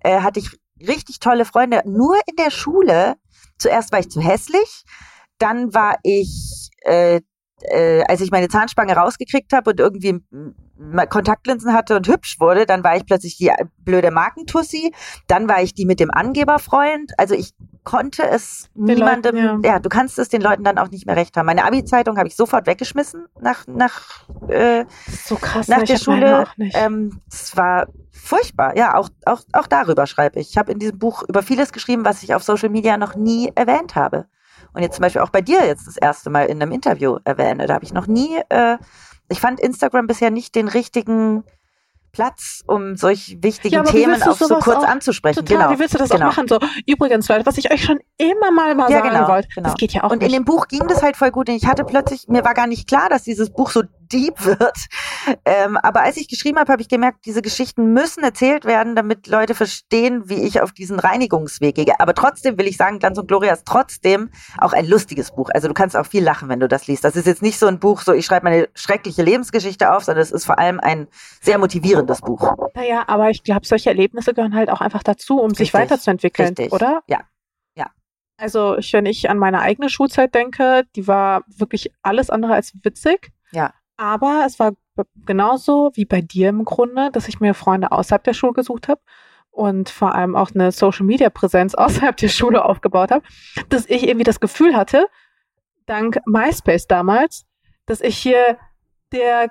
äh, 0.00 0.20
hatte 0.20 0.40
ich 0.40 0.50
richtig 0.86 1.20
tolle 1.20 1.44
Freunde. 1.44 1.82
Nur 1.84 2.16
in 2.26 2.36
der 2.36 2.50
Schule, 2.50 3.16
zuerst 3.58 3.92
war 3.92 4.00
ich 4.00 4.10
zu 4.10 4.20
hässlich, 4.20 4.84
dann 5.38 5.74
war 5.74 5.96
ich, 6.02 6.70
äh, 6.82 7.20
äh, 7.62 8.02
als 8.04 8.20
ich 8.20 8.30
meine 8.30 8.48
Zahnspange 8.48 8.94
rausgekriegt 8.94 9.52
habe 9.52 9.70
und 9.70 9.80
irgendwie 9.80 10.20
Kontaktlinsen 11.08 11.72
hatte 11.72 11.96
und 11.96 12.08
hübsch 12.08 12.40
wurde, 12.40 12.66
dann 12.66 12.82
war 12.82 12.96
ich 12.96 13.04
plötzlich 13.04 13.36
die 13.36 13.50
blöde 13.84 14.10
Markentussi, 14.10 14.92
dann 15.26 15.48
war 15.48 15.62
ich 15.62 15.74
die 15.74 15.86
mit 15.86 16.00
dem 16.00 16.10
Angeberfreund. 16.10 17.12
Also 17.18 17.34
ich 17.34 17.52
konnte 17.84 18.22
es 18.28 18.68
den 18.74 18.84
niemandem, 18.84 19.36
Leuten, 19.36 19.64
ja. 19.64 19.72
ja. 19.72 19.78
du 19.78 19.88
kannst 19.88 20.18
es 20.18 20.28
den 20.28 20.42
Leuten 20.42 20.64
dann 20.64 20.78
auch 20.78 20.90
nicht 20.90 21.06
mehr 21.06 21.16
recht 21.16 21.36
haben. 21.36 21.46
Meine 21.46 21.64
Abi-Zeitung 21.64 22.16
habe 22.18 22.28
ich 22.28 22.36
sofort 22.36 22.66
weggeschmissen 22.66 23.26
nach 23.40 23.66
nach 23.66 24.26
äh, 24.48 24.84
so 25.24 25.36
krass, 25.36 25.68
nach 25.68 25.82
der 25.82 25.98
Schule. 25.98 26.46
Ähm, 26.58 27.20
es 27.30 27.56
war 27.56 27.88
furchtbar. 28.10 28.76
Ja, 28.76 28.96
auch 28.96 29.08
auch 29.24 29.42
auch 29.52 29.66
darüber 29.66 30.06
schreibe 30.06 30.40
ich. 30.40 30.50
Ich 30.50 30.58
habe 30.58 30.72
in 30.72 30.78
diesem 30.78 30.98
Buch 30.98 31.24
über 31.28 31.42
vieles 31.42 31.72
geschrieben, 31.72 32.04
was 32.04 32.22
ich 32.22 32.34
auf 32.34 32.42
Social 32.42 32.68
Media 32.68 32.96
noch 32.96 33.14
nie 33.14 33.50
erwähnt 33.54 33.96
habe. 33.96 34.26
Und 34.72 34.82
jetzt 34.82 34.96
zum 34.96 35.02
Beispiel 35.02 35.22
auch 35.22 35.30
bei 35.30 35.40
dir 35.40 35.66
jetzt 35.66 35.86
das 35.86 35.96
erste 35.96 36.30
Mal 36.30 36.46
in 36.46 36.62
einem 36.62 36.72
Interview 36.72 37.18
erwähne. 37.24 37.66
Da 37.66 37.74
habe 37.74 37.84
ich 37.84 37.92
noch 37.92 38.06
nie. 38.06 38.38
Äh, 38.48 38.78
ich 39.30 39.40
fand 39.40 39.60
Instagram 39.60 40.06
bisher 40.06 40.30
nicht 40.30 40.54
den 40.54 40.68
richtigen 40.68 41.44
Platz, 42.12 42.62
um 42.66 42.96
solch 42.96 43.38
wichtigen 43.40 43.76
ja, 43.76 43.82
Themen 43.84 44.22
auch 44.22 44.36
so 44.36 44.58
kurz 44.58 44.84
anzusprechen. 44.84 45.46
Total, 45.46 45.68
genau. 45.68 45.70
Wie 45.70 45.78
willst 45.78 45.94
du 45.94 45.98
das 45.98 46.10
genau. 46.10 46.26
auch 46.26 46.36
machen? 46.36 46.48
So, 46.48 46.58
übrigens, 46.86 47.28
Leute, 47.28 47.46
was 47.46 47.56
ich 47.56 47.72
euch 47.72 47.84
schon 47.84 48.00
immer 48.18 48.50
mal 48.50 48.74
mal 48.74 48.90
ja, 48.90 48.98
sagen 48.98 49.10
genau, 49.10 49.28
wollte, 49.28 49.48
genau. 49.54 49.68
das 49.68 49.78
geht 49.78 49.92
ja 49.92 50.02
auch 50.02 50.10
Und 50.10 50.18
nicht. 50.18 50.26
in 50.26 50.32
dem 50.32 50.44
Buch 50.44 50.66
ging 50.66 50.86
das 50.88 51.02
halt 51.02 51.16
voll 51.16 51.30
gut. 51.30 51.48
Und 51.48 51.54
ich 51.54 51.66
hatte 51.66 51.84
plötzlich, 51.84 52.26
mir 52.28 52.44
war 52.44 52.54
gar 52.54 52.66
nicht 52.66 52.88
klar, 52.88 53.08
dass 53.08 53.22
dieses 53.22 53.50
Buch 53.50 53.70
so 53.70 53.82
deep 54.12 54.34
wird. 54.44 54.76
Ähm, 55.44 55.76
aber 55.76 56.02
als 56.02 56.16
ich 56.16 56.28
geschrieben 56.28 56.58
habe, 56.58 56.72
habe 56.72 56.82
ich 56.82 56.88
gemerkt, 56.88 57.26
diese 57.26 57.42
Geschichten 57.42 57.92
müssen 57.92 58.22
erzählt 58.22 58.64
werden, 58.64 58.96
damit 58.96 59.26
Leute 59.26 59.54
verstehen, 59.54 60.28
wie 60.28 60.42
ich 60.42 60.60
auf 60.60 60.72
diesen 60.72 60.98
Reinigungsweg 60.98 61.74
gehe. 61.74 61.98
Aber 61.98 62.14
trotzdem 62.14 62.58
will 62.58 62.66
ich 62.66 62.76
sagen, 62.76 62.98
Glanz 62.98 63.18
und 63.18 63.28
Gloria 63.28 63.52
ist 63.52 63.66
trotzdem 63.66 64.30
auch 64.58 64.72
ein 64.72 64.86
lustiges 64.86 65.32
Buch. 65.32 65.50
Also 65.52 65.68
du 65.68 65.74
kannst 65.74 65.96
auch 65.96 66.06
viel 66.06 66.22
lachen, 66.22 66.48
wenn 66.48 66.60
du 66.60 66.68
das 66.68 66.86
liest. 66.86 67.04
Das 67.04 67.16
ist 67.16 67.26
jetzt 67.26 67.42
nicht 67.42 67.58
so 67.58 67.66
ein 67.66 67.78
Buch, 67.78 68.02
so 68.02 68.12
ich 68.12 68.26
schreibe 68.26 68.44
meine 68.44 68.68
schreckliche 68.74 69.22
Lebensgeschichte 69.22 69.92
auf, 69.92 70.04
sondern 70.04 70.22
es 70.22 70.32
ist 70.32 70.44
vor 70.44 70.58
allem 70.58 70.80
ein 70.80 71.08
sehr 71.40 71.58
motivierendes 71.58 72.20
Buch. 72.20 72.54
Naja, 72.74 73.04
aber 73.06 73.30
ich 73.30 73.42
glaube, 73.42 73.66
solche 73.66 73.90
Erlebnisse 73.90 74.34
gehören 74.34 74.54
halt 74.54 74.70
auch 74.70 74.80
einfach 74.80 75.02
dazu, 75.02 75.38
um 75.38 75.50
Richtig. 75.50 75.68
sich 75.68 75.74
weiterzuentwickeln, 75.74 76.48
Richtig. 76.48 76.72
oder? 76.72 77.02
Ja. 77.06 77.20
Also, 78.40 78.78
wenn 78.92 79.04
ich 79.04 79.28
an 79.28 79.36
meine 79.36 79.60
eigene 79.60 79.90
Schulzeit 79.90 80.34
denke, 80.34 80.84
die 80.96 81.06
war 81.06 81.44
wirklich 81.46 81.92
alles 82.02 82.30
andere 82.30 82.54
als 82.54 82.72
witzig. 82.82 83.32
Ja. 83.52 83.74
Aber 84.00 84.44
es 84.46 84.58
war 84.58 84.72
genauso 85.26 85.90
wie 85.92 86.06
bei 86.06 86.22
dir 86.22 86.48
im 86.48 86.64
Grunde, 86.64 87.10
dass 87.12 87.28
ich 87.28 87.38
mir 87.38 87.52
Freunde 87.52 87.92
außerhalb 87.92 88.24
der 88.24 88.32
Schule 88.32 88.54
gesucht 88.54 88.88
habe 88.88 89.02
und 89.50 89.90
vor 89.90 90.14
allem 90.14 90.36
auch 90.36 90.52
eine 90.54 90.72
Social 90.72 91.04
Media 91.04 91.28
Präsenz 91.28 91.74
außerhalb 91.76 92.16
der 92.16 92.28
Schule 92.28 92.64
aufgebaut 92.64 93.10
habe, 93.10 93.22
dass 93.68 93.84
ich 93.84 94.08
irgendwie 94.08 94.24
das 94.24 94.40
Gefühl 94.40 94.74
hatte, 94.74 95.06
dank 95.84 96.18
MySpace 96.24 96.86
damals, 96.86 97.44
dass 97.84 98.00
ich 98.00 98.16
hier 98.16 98.56
der 99.12 99.50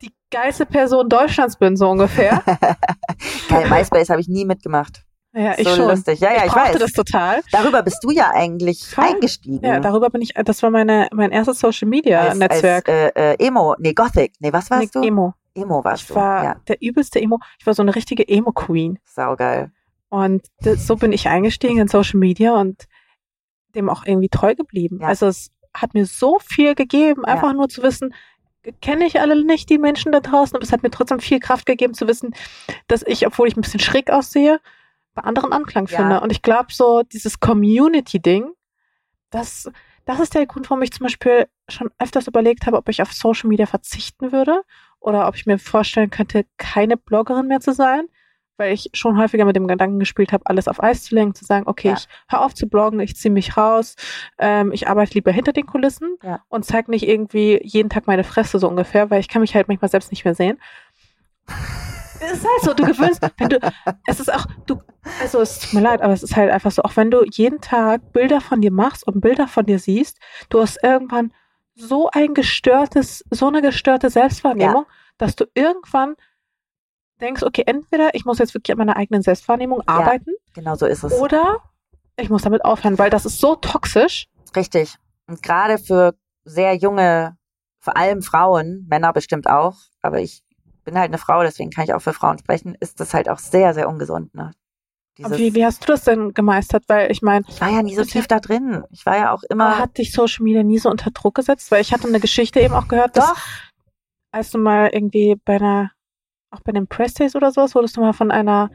die 0.00 0.14
geilste 0.30 0.64
Person 0.64 1.10
Deutschlands 1.10 1.58
bin, 1.58 1.76
so 1.76 1.90
ungefähr. 1.90 2.42
Geil, 3.50 3.68
MySpace 3.68 4.08
habe 4.08 4.22
ich 4.22 4.28
nie 4.28 4.46
mitgemacht. 4.46 5.04
Ja, 5.36 5.54
ich 5.58 5.68
so 5.68 5.74
schon. 5.74 5.88
lustig. 5.88 6.20
Ja, 6.20 6.30
ja, 6.32 6.38
ich, 6.38 6.46
ich 6.46 6.54
weiß. 6.54 6.78
das 6.78 6.92
total. 6.92 7.40
Darüber 7.50 7.82
bist 7.82 8.04
du 8.04 8.10
ja 8.10 8.30
eigentlich 8.32 8.86
Voll. 8.86 9.04
eingestiegen. 9.04 9.64
Ja, 9.64 9.80
darüber 9.80 10.10
bin 10.10 10.22
ich, 10.22 10.34
das 10.34 10.62
war 10.62 10.70
meine, 10.70 11.08
mein 11.12 11.32
erstes 11.32 11.58
Social 11.58 11.88
Media 11.88 12.20
als, 12.20 12.38
Netzwerk. 12.38 12.88
Als, 12.88 13.12
äh, 13.16 13.34
äh, 13.34 13.46
Emo, 13.46 13.74
nee, 13.78 13.92
Gothic. 13.92 14.32
Nee, 14.38 14.52
was 14.52 14.70
warst 14.70 14.94
nee, 14.94 15.00
du? 15.00 15.06
Emo. 15.06 15.34
Emo 15.54 15.82
warst 15.84 16.02
ich 16.02 16.08
du. 16.08 16.14
war 16.14 16.44
ja. 16.44 16.56
der 16.68 16.80
übelste 16.80 17.20
Emo. 17.20 17.40
Ich 17.58 17.66
war 17.66 17.74
so 17.74 17.82
eine 17.82 17.94
richtige 17.94 18.28
Emo-Queen. 18.28 19.00
Saugeil. 19.04 19.72
Und 20.08 20.46
das, 20.60 20.86
so 20.86 20.94
bin 20.94 21.12
ich 21.12 21.28
eingestiegen 21.28 21.78
in 21.78 21.88
Social 21.88 22.20
Media 22.20 22.54
und 22.54 22.84
dem 23.74 23.88
auch 23.88 24.06
irgendwie 24.06 24.28
treu 24.28 24.54
geblieben. 24.54 25.00
Ja. 25.00 25.08
Also 25.08 25.26
es 25.26 25.50
hat 25.74 25.94
mir 25.94 26.06
so 26.06 26.38
viel 26.38 26.76
gegeben, 26.76 27.24
einfach 27.24 27.48
ja. 27.48 27.54
nur 27.54 27.68
zu 27.68 27.82
wissen, 27.82 28.14
kenne 28.80 29.04
ich 29.06 29.20
alle 29.20 29.44
nicht, 29.44 29.68
die 29.68 29.78
Menschen 29.78 30.12
da 30.12 30.20
draußen, 30.20 30.54
aber 30.54 30.62
es 30.62 30.72
hat 30.72 30.82
mir 30.82 30.90
trotzdem 30.90 31.18
viel 31.18 31.40
Kraft 31.40 31.66
gegeben 31.66 31.94
zu 31.94 32.06
wissen, 32.06 32.34
dass 32.86 33.02
ich, 33.02 33.26
obwohl 33.26 33.48
ich 33.48 33.56
ein 33.56 33.60
bisschen 33.60 33.80
schräg 33.80 34.10
aussehe, 34.10 34.60
anderen 35.22 35.52
Anklang 35.52 35.86
ja. 35.86 35.98
finde. 35.98 36.20
Und 36.20 36.32
ich 36.32 36.42
glaube, 36.42 36.72
so 36.72 37.02
dieses 37.02 37.40
Community-Ding, 37.40 38.50
das, 39.30 39.70
das 40.04 40.20
ist 40.20 40.34
der 40.34 40.46
Grund, 40.46 40.68
warum 40.70 40.82
ich 40.82 40.92
zum 40.92 41.04
Beispiel 41.04 41.46
schon 41.68 41.90
öfters 41.98 42.26
überlegt 42.26 42.66
habe, 42.66 42.76
ob 42.76 42.88
ich 42.88 43.02
auf 43.02 43.12
Social 43.12 43.48
Media 43.48 43.66
verzichten 43.66 44.32
würde 44.32 44.62
oder 45.00 45.28
ob 45.28 45.36
ich 45.36 45.46
mir 45.46 45.58
vorstellen 45.58 46.10
könnte, 46.10 46.46
keine 46.56 46.96
Bloggerin 46.96 47.46
mehr 47.46 47.60
zu 47.60 47.72
sein, 47.72 48.06
weil 48.56 48.72
ich 48.72 48.90
schon 48.92 49.18
häufiger 49.18 49.44
mit 49.44 49.56
dem 49.56 49.66
Gedanken 49.66 49.98
gespielt 49.98 50.32
habe, 50.32 50.46
alles 50.46 50.68
auf 50.68 50.82
Eis 50.82 51.04
zu 51.04 51.14
legen, 51.14 51.34
zu 51.34 51.44
sagen, 51.44 51.66
okay, 51.66 51.88
ja. 51.88 51.94
ich 51.94 52.06
höre 52.28 52.42
auf 52.42 52.54
zu 52.54 52.68
bloggen, 52.68 53.00
ich 53.00 53.16
ziehe 53.16 53.32
mich 53.32 53.56
raus, 53.56 53.96
ähm, 54.38 54.72
ich 54.72 54.88
arbeite 54.88 55.14
lieber 55.14 55.32
hinter 55.32 55.52
den 55.52 55.66
Kulissen 55.66 56.16
ja. 56.22 56.42
und 56.48 56.64
zeige 56.64 56.90
nicht 56.90 57.08
irgendwie 57.08 57.60
jeden 57.62 57.90
Tag 57.90 58.06
meine 58.06 58.24
Fresse 58.24 58.58
so 58.58 58.68
ungefähr, 58.68 59.10
weil 59.10 59.20
ich 59.20 59.28
kann 59.28 59.40
mich 59.40 59.54
halt 59.54 59.68
manchmal 59.68 59.90
selbst 59.90 60.10
nicht 60.10 60.24
mehr 60.24 60.34
sehen. 60.34 60.58
Es 62.20 62.38
ist 62.38 62.44
halt 62.44 62.62
so, 62.62 62.74
du 62.74 62.84
gewöhnst, 62.84 63.20
wenn 63.38 63.48
du, 63.48 63.58
es 64.06 64.20
ist 64.20 64.32
auch, 64.32 64.46
du, 64.66 64.80
also 65.20 65.40
es 65.40 65.58
tut 65.58 65.74
mir 65.74 65.80
leid, 65.80 66.00
aber 66.00 66.12
es 66.12 66.22
ist 66.22 66.36
halt 66.36 66.50
einfach 66.50 66.70
so, 66.70 66.82
auch 66.82 66.96
wenn 66.96 67.10
du 67.10 67.24
jeden 67.24 67.60
Tag 67.60 68.12
Bilder 68.12 68.40
von 68.40 68.60
dir 68.60 68.72
machst 68.72 69.06
und 69.06 69.20
Bilder 69.20 69.48
von 69.48 69.66
dir 69.66 69.78
siehst, 69.78 70.18
du 70.48 70.60
hast 70.60 70.82
irgendwann 70.82 71.32
so 71.74 72.08
ein 72.12 72.34
gestörtes, 72.34 73.24
so 73.30 73.48
eine 73.48 73.62
gestörte 73.62 74.10
Selbstwahrnehmung, 74.10 74.84
ja. 74.88 74.94
dass 75.18 75.36
du 75.36 75.46
irgendwann 75.54 76.14
denkst, 77.20 77.42
okay, 77.42 77.64
entweder 77.66 78.14
ich 78.14 78.24
muss 78.24 78.38
jetzt 78.38 78.54
wirklich 78.54 78.72
an 78.72 78.78
meiner 78.78 78.96
eigenen 78.96 79.22
Selbstwahrnehmung 79.22 79.82
arbeiten 79.86 80.32
Genau 80.54 80.74
so 80.76 80.86
ist 80.86 81.02
es. 81.04 81.12
oder 81.12 81.58
ich 82.16 82.30
muss 82.30 82.42
damit 82.42 82.64
aufhören, 82.64 82.98
weil 82.98 83.10
das 83.10 83.26
ist 83.26 83.40
so 83.40 83.56
toxisch. 83.56 84.28
Richtig. 84.54 84.96
Und 85.26 85.42
gerade 85.42 85.78
für 85.78 86.14
sehr 86.44 86.74
junge, 86.74 87.36
vor 87.80 87.96
allem 87.96 88.22
Frauen, 88.22 88.86
Männer 88.88 89.12
bestimmt 89.12 89.48
auch, 89.48 89.76
aber 90.00 90.20
ich 90.20 90.42
bin 90.84 90.98
halt 90.98 91.08
eine 91.08 91.18
Frau, 91.18 91.42
deswegen 91.42 91.70
kann 91.70 91.84
ich 91.84 91.94
auch 91.94 92.02
für 92.02 92.12
Frauen 92.12 92.38
sprechen, 92.38 92.76
ist 92.78 93.00
das 93.00 93.14
halt 93.14 93.28
auch 93.28 93.38
sehr, 93.38 93.74
sehr 93.74 93.88
ungesund. 93.88 94.34
Ne? 94.34 94.52
Dieses, 95.18 95.38
wie, 95.38 95.54
wie 95.54 95.64
hast 95.64 95.82
du 95.82 95.86
das 95.86 96.04
denn 96.04 96.34
gemeistert? 96.34 96.84
Weil 96.88 97.10
ich 97.12 97.22
meine, 97.22 97.44
ich 97.48 97.60
war 97.60 97.70
ja 97.70 97.82
nie 97.82 97.94
so 97.94 98.04
tief 98.04 98.26
da 98.26 98.40
drin. 98.40 98.82
Ich 98.90 99.06
war 99.06 99.16
ja 99.16 99.32
auch 99.32 99.44
immer 99.44 99.66
immer. 99.66 99.78
hat 99.78 99.98
dich 99.98 100.12
Social 100.12 100.42
Media 100.42 100.62
nie 100.62 100.78
so 100.78 100.90
unter 100.90 101.10
Druck 101.12 101.36
gesetzt? 101.36 101.70
Weil 101.70 101.82
ich 101.82 101.92
hatte 101.92 102.08
eine 102.08 102.20
Geschichte 102.20 102.60
eben 102.60 102.74
auch 102.74 102.88
gehört, 102.88 103.16
dass 103.16 103.28
Doch, 103.28 103.42
als 104.32 104.50
du 104.50 104.58
mal 104.58 104.90
irgendwie 104.92 105.36
bei 105.44 105.56
einer, 105.56 105.92
auch 106.50 106.60
bei 106.60 106.72
den 106.72 106.88
Press 106.88 107.14
Days 107.14 107.36
oder 107.36 107.52
sowas, 107.52 107.76
wurdest 107.76 107.96
du 107.96 108.00
mal 108.00 108.12
von 108.12 108.32
einer 108.32 108.70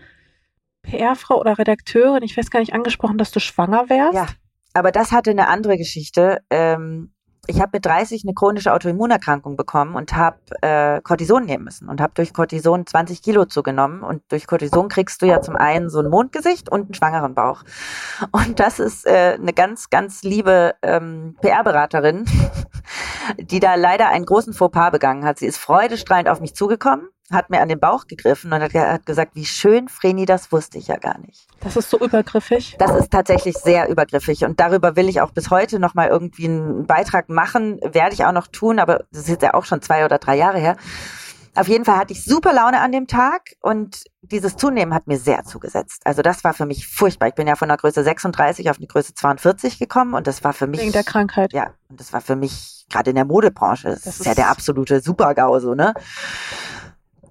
PR-Frau 0.84 1.38
oder 1.40 1.58
Redakteurin, 1.58 2.24
ich 2.24 2.38
weiß 2.38 2.50
gar 2.52 2.62
nicht, 2.62 2.74
angesprochen, 2.74 3.18
dass 3.18 3.32
du 3.32 3.42
schwanger 3.42 3.90
wärst. 3.90 4.14
Ja. 4.14 4.28
aber 4.74 4.94
das 4.94 5.12
hatte 5.12 5.32
eine 5.32 5.50
andere 5.50 5.78
Geschichte. 5.78 6.42
Ähm, 6.50 7.14
ich 7.50 7.60
habe 7.60 7.72
mit 7.74 7.86
30 7.86 8.24
eine 8.24 8.34
chronische 8.36 8.72
Autoimmunerkrankung 8.72 9.58
bekommen 9.58 9.96
und 9.96 10.16
habe 10.16 10.38
äh, 10.62 11.02
Cortison 11.02 11.46
nehmen 11.46 11.64
müssen 11.64 11.90
und 11.90 12.00
habe 12.00 12.14
durch 12.14 12.32
Cortison 12.32 12.86
20 12.86 13.24
Kilo 13.24 13.46
zugenommen. 13.46 14.04
Und 14.04 14.22
durch 14.30 14.46
Cortison 14.46 14.88
kriegst 14.88 15.22
du 15.22 15.26
ja 15.26 15.42
zum 15.42 15.56
einen 15.56 15.90
so 15.90 16.00
ein 16.00 16.10
Mondgesicht 16.10 16.72
und 16.72 16.82
einen 16.82 16.94
schwangeren 16.94 17.34
Bauch. 17.34 17.64
Und 18.32 18.60
das 18.60 18.80
ist 18.80 19.08
äh, 19.08 19.38
eine 19.40 19.54
ganz, 19.54 19.90
ganz 19.90 20.22
liebe 20.22 20.76
ähm, 20.84 21.38
PR-Beraterin, 21.42 22.26
die 23.40 23.60
da 23.60 23.74
leider 23.74 24.10
einen 24.10 24.26
großen 24.26 24.54
Fauxpas 24.54 24.92
begangen 24.92 25.26
hat. 25.26 25.40
Sie 25.40 25.48
ist 25.48 25.58
freudestrahlend 25.58 26.30
auf 26.30 26.42
mich 26.42 26.54
zugekommen, 26.54 27.10
hat 27.32 27.50
mir 27.50 27.62
an 27.62 27.70
den 27.70 27.80
Bauch 27.80 28.08
gegriffen 28.08 28.52
und 28.54 28.62
hat, 28.62 28.74
hat 28.74 29.06
gesagt, 29.06 29.36
wie 29.36 29.46
schön, 29.46 29.88
Vreni, 29.88 30.26
das 30.26 30.52
wusste 30.52 30.78
ich 30.78 30.88
ja 30.88 30.98
gar 30.98 31.18
nicht. 31.20 31.48
Das 31.62 31.76
ist 31.78 31.90
so 31.90 32.00
übergriffig. 32.00 32.76
Das 32.80 32.92
ist 32.96 33.12
tatsächlich 33.12 33.58
sehr 33.58 33.90
übergriffig 33.90 34.44
und 34.46 34.60
darüber 34.60 34.96
will 34.96 35.10
ich 35.10 35.22
auch 35.22 35.32
bis 35.32 35.50
heute 35.50 35.80
noch 35.80 35.94
mal 35.94 36.08
irgendwie 36.08 36.46
einen 36.46 36.86
Beitrag 36.88 37.30
machen, 37.30 37.80
werde 37.84 38.14
ich 38.14 38.26
auch 38.26 38.32
noch 38.32 38.48
tun, 38.48 38.80
aber 38.80 39.04
das 39.12 39.22
ist 39.22 39.30
jetzt 39.30 39.44
ja 39.44 39.54
auch 39.54 39.66
schon 39.66 39.82
zwei 39.82 40.06
oder 40.06 40.18
drei 40.18 40.36
Jahre 40.38 40.60
her. 40.60 40.78
Auf 41.56 41.68
jeden 41.68 41.84
Fall 41.84 41.98
hatte 41.98 42.14
ich 42.14 42.24
super 42.24 42.54
Laune 42.54 42.80
an 42.80 42.92
dem 42.92 43.08
Tag 43.08 43.42
und 43.62 44.04
dieses 44.22 44.56
Zunehmen 44.56 44.94
hat 44.94 45.08
mir 45.08 45.18
sehr 45.18 45.44
zugesetzt. 45.44 46.04
Also 46.06 46.22
das 46.22 46.44
war 46.44 46.54
für 46.54 46.66
mich 46.66 46.88
furchtbar. 46.88 47.28
Ich 47.28 47.34
bin 47.36 47.48
ja 47.48 47.56
von 47.56 47.68
der 47.68 47.76
Größe 47.78 48.04
36 48.04 48.70
auf 48.70 48.78
eine 48.78 48.86
Größe 48.88 49.14
42 49.16 49.80
gekommen 49.80 50.14
und 50.14 50.28
das 50.28 50.44
war 50.44 50.54
für 50.54 50.68
mich 50.68 50.80
Wegen 50.80 50.92
der 50.94 51.04
Krankheit. 51.04 51.52
ja, 51.52 51.72
und 51.90 52.00
das 52.00 52.14
war 52.14 52.22
für 52.22 52.36
mich 52.36 52.86
gerade 52.90 53.10
in 53.10 53.16
der 53.16 53.26
Modebranche, 53.26 53.90
das, 53.90 54.04
Das 54.04 54.20
ist 54.20 54.26
ja 54.26 54.32
ist- 54.32 54.38
der 54.38 54.50
absolute 54.50 55.02
Supergau 55.02 55.60
so, 55.60 55.74
ne? 55.74 55.94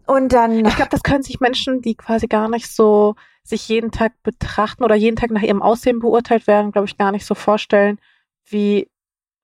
Und 0.09 0.33
dann 0.33 0.65
Ich 0.65 0.77
glaube, 0.77 0.91
das 0.91 1.03
können 1.03 1.23
sich 1.23 1.39
Menschen, 1.39 1.83
die 1.83 1.95
quasi 1.95 2.29
gar 2.29 2.49
nicht 2.49 2.71
so 2.71 3.15
sich 3.45 3.69
jeden 3.69 3.91
Tag 3.91 4.13
betrachten 4.23 4.83
oder 4.83 4.95
jeden 4.95 5.17
Tag 5.17 5.31
nach 5.31 5.43
ihrem 5.43 5.63
Aussehen 5.63 5.99
beurteilt 5.99 6.47
werden, 6.47 6.73
glaube 6.73 6.87
ich, 6.87 6.97
gar 6.97 7.13
nicht 7.13 7.27
so 7.27 7.35
vorstellen, 7.35 7.99
wie 8.47 8.91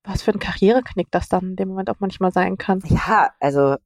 was 0.04 0.22
für 0.22 0.32
ein 0.32 0.38
Karriereknick 0.38 1.08
das 1.10 1.28
dann 1.28 1.50
in 1.50 1.56
dem 1.56 1.68
Moment 1.68 1.90
auch 1.90 2.00
manchmal 2.00 2.32
sein 2.32 2.58
kann. 2.58 2.82
ja, 2.86 3.30
also 3.40 3.76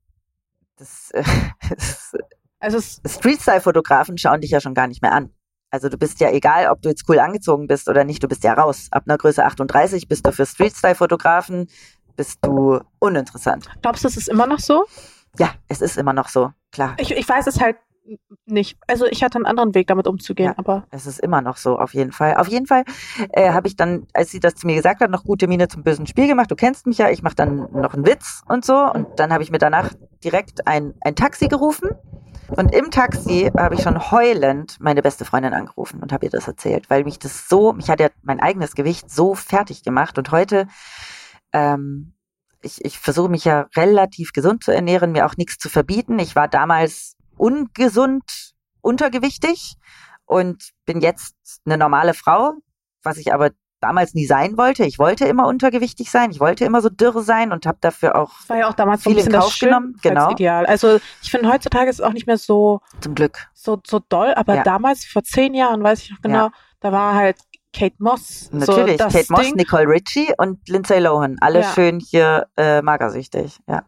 das, 0.77 1.11
äh, 1.13 1.23
das 1.69 2.15
Also 2.61 2.81
Street-Style-Fotografen 2.81 4.19
schauen 4.19 4.41
dich 4.41 4.51
ja 4.51 4.61
schon 4.61 4.75
gar 4.75 4.87
nicht 4.87 5.03
mehr 5.03 5.13
an. 5.13 5.31
Also 5.71 5.89
du 5.89 5.99
bist 5.99 6.21
ja 6.21 6.31
egal, 6.31 6.69
ob 6.71 6.81
du 6.83 6.89
jetzt 6.89 7.09
cool 7.09 7.19
angezogen 7.19 7.67
bist 7.67 7.89
oder 7.89 8.05
nicht, 8.05 8.23
du 8.23 8.29
bist 8.29 8.43
ja 8.43 8.55
raus. 8.55 8.89
Ab 8.91 9.05
einer 9.07 9.19
Größe 9.19 9.45
38 9.45 10.09
bist 10.09 10.27
du 10.27 10.33
für 10.33 10.47
Street-Style-Fotografen, 10.47 11.69
bist 12.17 12.39
du 12.43 12.81
uninteressant. 12.99 13.69
glaubst 13.83 14.05
du, 14.05 14.09
es 14.09 14.17
ist 14.17 14.29
immer 14.29 14.47
noch 14.47 14.59
so? 14.59 14.87
Ja, 15.39 15.51
es 15.69 15.81
ist 15.81 15.97
immer 15.99 16.13
noch 16.13 16.29
so, 16.29 16.53
klar. 16.73 16.95
Ich, 16.99 17.11
ich 17.11 17.29
weiß 17.29 17.47
es 17.47 17.61
halt 17.61 17.77
nicht. 18.47 18.79
Also 18.87 19.05
ich 19.07 19.23
hatte 19.23 19.37
einen 19.37 19.45
anderen 19.47 19.75
Weg, 19.75 19.87
damit 19.89 20.07
umzugehen, 20.07 20.49
Ja. 20.51 20.55
aber 20.57 20.85
Es 20.91 21.07
ist 21.07 21.21
immer 21.21 21.43
noch 21.43 21.59
so, 21.59 21.79
auf 21.79 21.93
jeden 21.93 22.13
Fall. 22.13 22.37
Auf 22.37 22.49
jeden 22.49 22.67
Fall 22.67 22.85
äh, 23.33 23.53
habe 23.53 23.69
ich 23.69 23.77
dann, 23.77 24.07
als 24.15 24.31
sie 24.31 24.41
das 24.41 24.55
zu 24.55 24.67
mir 24.67 24.77
gesagt 24.77 25.01
hat, 25.03 25.11
noch 25.11 25.25
gute 25.25 25.47
Miene 25.47 25.69
zum 25.69 25.83
bösen 25.83 26.07
Spiel 26.07 26.27
gemacht. 26.27 26.51
Du 26.51 26.57
kennst 26.57 26.87
mich 26.87 26.97
ja, 26.99 27.11
ich 27.11 27.23
mache 27.23 27.35
dann 27.35 27.69
noch 27.73 27.93
einen 27.93 28.07
Witz 28.07 28.43
und 28.49 28.65
so. 28.65 28.75
Und 28.91 29.07
dann 29.21 29.33
habe 29.33 29.43
ich 29.43 29.51
mir 29.51 29.59
danach 29.59 29.91
direkt 30.25 30.67
ein, 30.67 30.95
ein 31.03 31.15
Taxi 31.17 31.49
gerufen. 31.49 31.91
Und 32.57 32.75
im 32.75 32.91
Taxi 32.91 33.51
habe 33.59 33.75
ich 33.75 33.83
schon 33.83 34.11
heulend 34.11 34.79
meine 34.81 35.03
beste 35.03 35.27
Freundin 35.27 35.53
angerufen 35.53 36.01
und 36.03 36.11
habe 36.13 36.25
ihr 36.25 36.31
das 36.31 36.49
erzählt, 36.49 36.89
weil 36.89 37.05
mich 37.05 37.19
das 37.19 37.47
so, 37.47 37.75
mich 37.75 37.91
hat 37.91 38.01
ja 38.01 38.09
mein 38.23 38.41
eigenes 38.41 38.75
Gewicht 38.75 39.11
so 39.11 39.35
fertig 39.35 39.83
gemacht. 39.83 40.17
Und 40.17 40.31
heute, 40.31 40.67
ähm, 41.53 42.15
ich, 42.63 42.85
ich 42.85 42.99
versuche 42.99 43.29
mich 43.29 43.45
ja 43.45 43.67
relativ 43.77 44.33
gesund 44.33 44.65
zu 44.65 44.73
ernähren, 44.73 45.13
mir 45.13 45.27
auch 45.27 45.37
nichts 45.37 45.59
zu 45.59 45.69
verbieten. 45.69 46.19
Ich 46.19 46.35
war 46.37 46.49
damals 46.49 47.15
ungesund 47.37 48.23
untergewichtig 48.81 49.75
und 50.25 50.71
bin 50.85 51.01
jetzt 51.01 51.35
eine 51.65 51.79
normale 51.79 52.15
Frau, 52.15 52.55
was 53.03 53.17
ich 53.19 53.33
aber 53.33 53.51
damals 53.81 54.13
nie 54.15 54.27
sein 54.27 54.57
wollte. 54.57 54.85
Ich 54.85 54.99
wollte 54.99 55.25
immer 55.27 55.47
untergewichtig 55.47 56.11
sein, 56.11 56.33
ich 56.33 56.41
wollte 56.41 56.65
immer 56.65 56.81
so 56.83 56.89
dürr 56.89 57.23
sein 57.23 57.53
und 57.53 57.65
habe 57.65 57.79
dafür 57.81 58.17
auch 58.17 58.33
es 58.43 58.49
war 58.49 58.57
ja 58.59 58.69
auch 58.69 58.75
damals 58.75 59.05
so 59.05 59.11
ein 59.11 59.15
Viel 59.15 59.25
in 59.25 59.27
bisschen 59.27 59.33
das 59.41 59.45
Kauf 59.45 59.59
genommen, 59.61 59.95
genau. 60.03 60.21
Schönheitsideal. 60.23 60.67
Also 60.67 60.99
ich 61.23 61.31
finde, 61.31 61.49
heutzutage 61.49 61.89
ist 61.89 62.01
es 62.01 62.05
auch 62.05 62.13
nicht 62.13 62.27
mehr 62.27 62.39
so, 62.39 62.81
zum 63.01 63.15
Glück. 63.15 63.47
so, 63.55 63.81
so 63.87 64.01
doll, 64.09 64.35
aber 64.35 64.57
Ja. 64.57 64.63
damals, 64.65 65.05
vor 65.05 65.23
zehn 65.23 65.55
Jahren, 65.55 65.83
weiß 65.83 66.03
ich 66.03 66.11
noch 66.11 66.21
genau, 66.23 66.47
Ja. 66.47 66.53
da 66.81 66.91
war 66.91 67.15
halt 67.15 67.37
Kate 67.75 67.97
Moss. 67.99 68.49
Natürlich, 68.53 68.99
so 69.01 69.09
Kate 69.09 69.27
Moss, 69.31 69.41
Ding. 69.43 69.55
Nicole 69.57 69.87
Richie 69.89 70.33
und 70.39 70.67
Lindsay 70.69 70.99
Lohan, 71.01 71.37
alle 71.41 71.61
Ja. 71.61 71.73
schön 71.73 72.01
hier 72.01 72.47
äh, 72.57 72.83
magersüchtig. 72.83 73.59
Ja, 73.69 73.83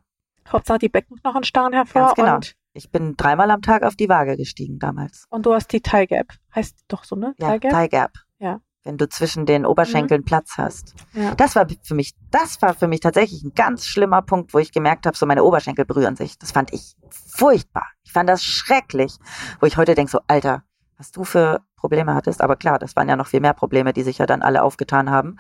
Hauptsache 0.51 0.79
die 0.79 0.89
Beckenknochen 0.89 1.45
starren 1.45 1.73
hervor 1.73 2.15
Ganz 2.15 2.15
genau. 2.15 2.39
ich 2.73 2.91
bin 2.91 3.17
dreimal 3.17 3.51
am 3.51 3.63
Tag 3.63 3.83
auf 3.83 3.97
die 3.97 4.09
Waage 4.09 4.37
gestiegen 4.37 4.79
damals. 4.79 5.25
und 5.31 5.47
du 5.47 5.55
hast 5.55 5.73
die 5.73 5.81
Thigh 5.81 6.09
Gap. 6.09 6.29
Heißt 6.55 6.77
doch 6.89 7.05
so, 7.05 7.17
ne? 7.17 7.35
Ja, 7.39 7.49
Thigh 7.49 7.61
Gap? 7.61 7.71
Thigh 7.73 7.91
Gap. 7.91 8.13
Ja. 8.39 8.61
Wenn 8.83 8.97
du 8.97 9.07
zwischen 9.11 9.45
den 9.45 9.67
Oberschenkeln 9.67 10.25
Platz 10.25 10.55
hast. 10.57 10.95
Ja. 11.13 11.35
Das 11.35 11.55
war 11.55 11.67
für 11.83 11.95
mich, 11.95 12.15
das 12.31 12.63
war 12.63 12.73
für 12.73 12.89
mich 12.89 13.01
tatsächlich 13.01 13.43
ein 13.45 13.53
ganz 13.55 13.85
schlimmer 13.87 14.23
Punkt, 14.23 14.55
wo 14.55 14.59
ich 14.59 14.73
gemerkt 14.73 15.05
habe, 15.07 15.15
so 15.17 15.27
meine 15.27 15.45
Oberschenkel 15.45 15.85
berühren 15.85 16.17
sich. 16.17 16.39
Das 16.39 16.51
fand 16.53 16.73
ich 16.73 16.95
furchtbar. 17.11 17.87
Ich 18.05 18.13
fand 18.13 18.29
das 18.31 18.43
schrecklich, 18.43 19.17
wo 19.61 19.67
ich 19.67 19.77
heute 19.77 19.95
denke, 19.95 20.11
so 20.11 20.21
Alter, 20.29 20.65
was 21.01 21.11
du 21.13 21.25
für 21.25 21.63
Probleme 21.77 22.15
hattest. 22.15 22.43
Aber 22.43 22.57
klar, 22.57 22.79
das 22.79 22.95
waren 22.95 23.09
ja 23.09 23.17
noch 23.17 23.27
viel 23.27 23.41
mehr 23.41 23.55
Probleme, 23.55 23.95
die 23.95 24.03
sich 24.03 24.19
ja 24.19 24.27
dann 24.27 24.43
alle 24.43 24.63
aufgetan 24.63 25.11
haben. 25.11 25.39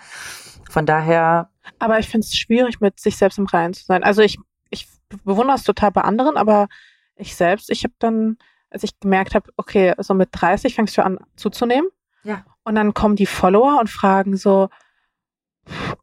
Von 0.71 0.87
daher, 0.87 1.51
Aber 1.79 1.99
ich 1.99 2.09
finde 2.09 2.25
es 2.25 2.35
schwierig, 2.35 2.81
mit 2.81 2.99
sich 2.99 3.19
selbst 3.19 3.39
im 3.39 3.45
Reinen 3.47 3.75
zu 3.75 3.85
sein. 3.85 4.03
Also 4.03 4.23
ich, 4.23 4.39
ich 4.71 4.89
bewundere 5.25 5.57
es 5.57 5.63
total 5.63 5.93
bei 5.93 6.01
anderen, 6.01 6.39
aber 6.39 6.69
ich 7.15 7.37
selbst, 7.37 7.69
ich 7.71 7.85
habe 7.85 7.93
dann, 7.99 8.39
als 8.71 8.85
ich 8.85 8.99
gemerkt 9.01 9.35
habe, 9.35 9.53
okay, 9.59 9.93
so 9.99 10.15
mit 10.15 10.31
30 10.33 10.75
fängst 10.75 10.97
du 10.97 11.05
an 11.05 11.19
zuzunehmen. 11.37 11.91
Ja. 12.25 12.45
Und 12.65 12.75
dann 12.75 12.95
kommen 12.95 13.17
die 13.17 13.27
Follower 13.27 13.79
und 13.79 13.91
fragen 13.91 14.39
so, 14.39 14.71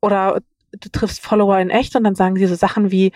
oder 0.02 0.40
du 0.72 0.90
triffst 0.90 1.20
Follower 1.20 1.58
in 1.58 1.72
echt 1.72 1.96
und 1.96 2.04
dann 2.04 2.16
sagen 2.16 2.36
sie 2.36 2.46
so 2.46 2.56
Sachen 2.56 2.92
wie, 2.92 3.12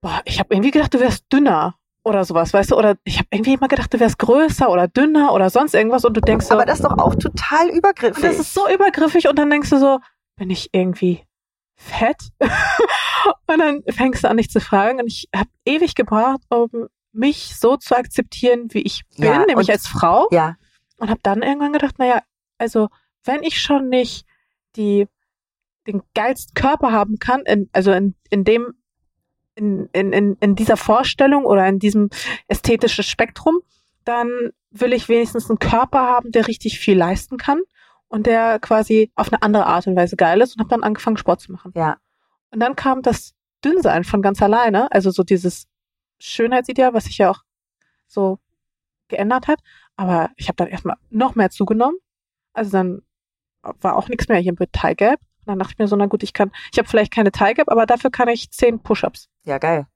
boah, 0.00 0.20
ich 0.24 0.40
habe 0.40 0.52
irgendwie 0.52 0.72
gedacht, 0.72 0.92
du 0.92 0.98
wärst 0.98 1.32
dünner 1.32 1.76
oder 2.04 2.24
sowas, 2.24 2.52
weißt 2.52 2.70
du? 2.72 2.76
Oder 2.76 2.96
ich 3.04 3.18
habe 3.18 3.28
irgendwie 3.32 3.54
immer 3.54 3.68
gedacht, 3.68 3.92
du 3.92 3.98
wärst 3.98 4.18
größer 4.18 4.70
oder 4.70 4.88
dünner 4.88 5.32
oder 5.32 5.50
sonst 5.50 5.74
irgendwas 5.74 6.04
und 6.04 6.16
du 6.16 6.20
denkst 6.20 6.46
so, 6.46 6.54
aber 6.54 6.66
das 6.66 6.80
ist 6.80 6.84
doch 6.84 6.98
auch 6.98 7.14
total 7.14 7.68
übergriffig. 7.70 8.16
und 8.22 8.24
das 8.24 8.38
ist 8.38 8.54
so 8.54 8.68
übergriffig 8.68 9.28
und 9.28 9.38
dann 9.38 9.50
denkst 9.50 9.70
du 9.70 9.78
so, 9.78 9.98
bin 10.36 10.50
ich 10.50 10.68
irgendwie 10.72 11.24
fett? 11.76 12.16
und 13.46 13.58
dann 13.58 13.82
fängst 13.90 14.24
du 14.24 14.28
an, 14.28 14.36
dich 14.36 14.50
zu 14.50 14.60
fragen 14.60 15.00
und 15.00 15.06
ich 15.06 15.28
habe 15.34 15.48
ewig 15.64 15.94
gebraucht, 15.94 16.42
um 16.50 16.88
mich 17.12 17.56
so 17.56 17.76
zu 17.76 17.96
akzeptieren, 17.96 18.68
wie 18.72 18.82
ich 18.82 19.02
bin, 19.16 19.24
Ja, 19.26 19.38
nämlich 19.46 19.68
und- 19.68 19.70
als 19.70 19.86
Frau 19.86 20.28
ja, 20.30 20.56
und 20.98 21.08
habe 21.10 21.20
dann 21.22 21.42
irgendwann 21.42 21.72
gedacht, 21.72 21.98
naja, 21.98 22.20
also 22.58 22.88
wenn 23.24 23.42
ich 23.42 23.60
schon 23.60 23.88
nicht 23.88 24.26
die 24.76 25.06
den 25.86 26.02
geilsten 26.14 26.54
Körper 26.54 26.92
haben 26.92 27.18
kann, 27.18 27.42
in, 27.42 27.68
also 27.72 27.92
in, 27.92 28.14
in 28.30 28.42
dem 28.44 28.72
in, 29.54 29.88
in, 29.92 30.36
in, 30.40 30.54
dieser 30.54 30.76
Vorstellung 30.76 31.44
oder 31.44 31.66
in 31.68 31.78
diesem 31.78 32.10
ästhetischen 32.48 33.04
Spektrum, 33.04 33.60
dann 34.04 34.50
will 34.70 34.92
ich 34.92 35.08
wenigstens 35.08 35.48
einen 35.48 35.58
Körper 35.58 36.00
haben, 36.00 36.32
der 36.32 36.48
richtig 36.48 36.78
viel 36.78 36.96
leisten 36.96 37.36
kann 37.36 37.60
und 38.08 38.26
der 38.26 38.58
quasi 38.58 39.10
auf 39.14 39.32
eine 39.32 39.42
andere 39.42 39.66
Art 39.66 39.86
und 39.86 39.96
Weise 39.96 40.16
geil 40.16 40.40
ist 40.40 40.54
und 40.54 40.60
habe 40.60 40.70
dann 40.70 40.82
angefangen, 40.82 41.16
Sport 41.16 41.40
zu 41.40 41.52
machen. 41.52 41.72
ja. 41.74 41.96
Und 42.50 42.60
dann 42.60 42.76
kam 42.76 43.02
das 43.02 43.34
Dünnsein 43.64 44.04
von 44.04 44.22
ganz 44.22 44.40
alleine, 44.42 44.90
also 44.92 45.10
so 45.10 45.24
dieses 45.24 45.66
Schönheitsideal, 46.18 46.94
was 46.94 47.04
sich 47.04 47.18
ja 47.18 47.30
auch 47.30 47.42
so 48.06 48.38
geändert 49.08 49.48
hat. 49.48 49.60
Aber 49.96 50.30
ich 50.36 50.48
habe 50.48 50.56
dann 50.56 50.68
erstmal 50.68 50.96
noch 51.10 51.34
mehr 51.34 51.50
zugenommen. 51.50 51.98
Also 52.52 52.70
dann 52.70 53.02
war 53.80 53.96
auch 53.96 54.08
nichts 54.08 54.28
mehr 54.28 54.38
hier 54.38 54.54
mit 54.58 54.70
Gap. 54.96 55.20
Und 55.46 55.52
dann 55.52 55.58
dachte 55.58 55.72
ich 55.74 55.78
mir 55.78 55.88
so, 55.88 55.96
na 55.96 56.06
gut, 56.06 56.22
ich 56.22 56.32
kann, 56.32 56.50
ich 56.72 56.78
habe 56.78 56.88
vielleicht 56.88 57.12
keine 57.12 57.30
Gap, 57.30 57.68
aber 57.70 57.86
dafür 57.86 58.10
kann 58.10 58.28
ich 58.28 58.50
zehn 58.50 58.80
Push-Ups. 58.80 59.28
Ja, 59.44 59.58
geil. 59.58 59.86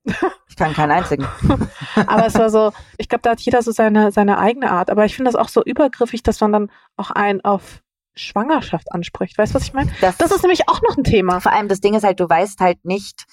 Ich 0.48 0.56
kann 0.56 0.74
keinen 0.74 0.90
einzigen. 0.90 1.26
Aber 2.06 2.26
es 2.26 2.34
war 2.34 2.50
so, 2.50 2.72
ich 2.98 3.08
glaube, 3.08 3.22
da 3.22 3.30
hat 3.30 3.40
jeder 3.40 3.62
so 3.62 3.72
seine, 3.72 4.12
seine 4.12 4.38
eigene 4.38 4.70
Art. 4.70 4.90
Aber 4.90 5.06
ich 5.06 5.16
finde 5.16 5.30
das 5.30 5.40
auch 5.40 5.48
so 5.48 5.64
übergriffig, 5.64 6.22
dass 6.22 6.40
man 6.40 6.52
dann 6.52 6.70
auch 6.98 7.10
einen 7.10 7.40
auf 7.42 7.82
Schwangerschaft 8.14 8.92
anspricht. 8.92 9.38
Weißt 9.38 9.52
du, 9.52 9.56
was 9.56 9.62
ich 9.62 9.72
meine? 9.72 9.90
Das 10.00 10.30
ist 10.30 10.42
nämlich 10.42 10.68
auch 10.68 10.82
noch 10.82 10.98
ein 10.98 11.04
Thema. 11.04 11.40
vor 11.40 11.52
allem 11.52 11.68
das 11.68 11.80
Ding 11.80 11.94
ist 11.94 12.04
halt, 12.04 12.20
du 12.20 12.28
weißt 12.28 12.60
halt 12.60 12.84
nicht, 12.84 13.24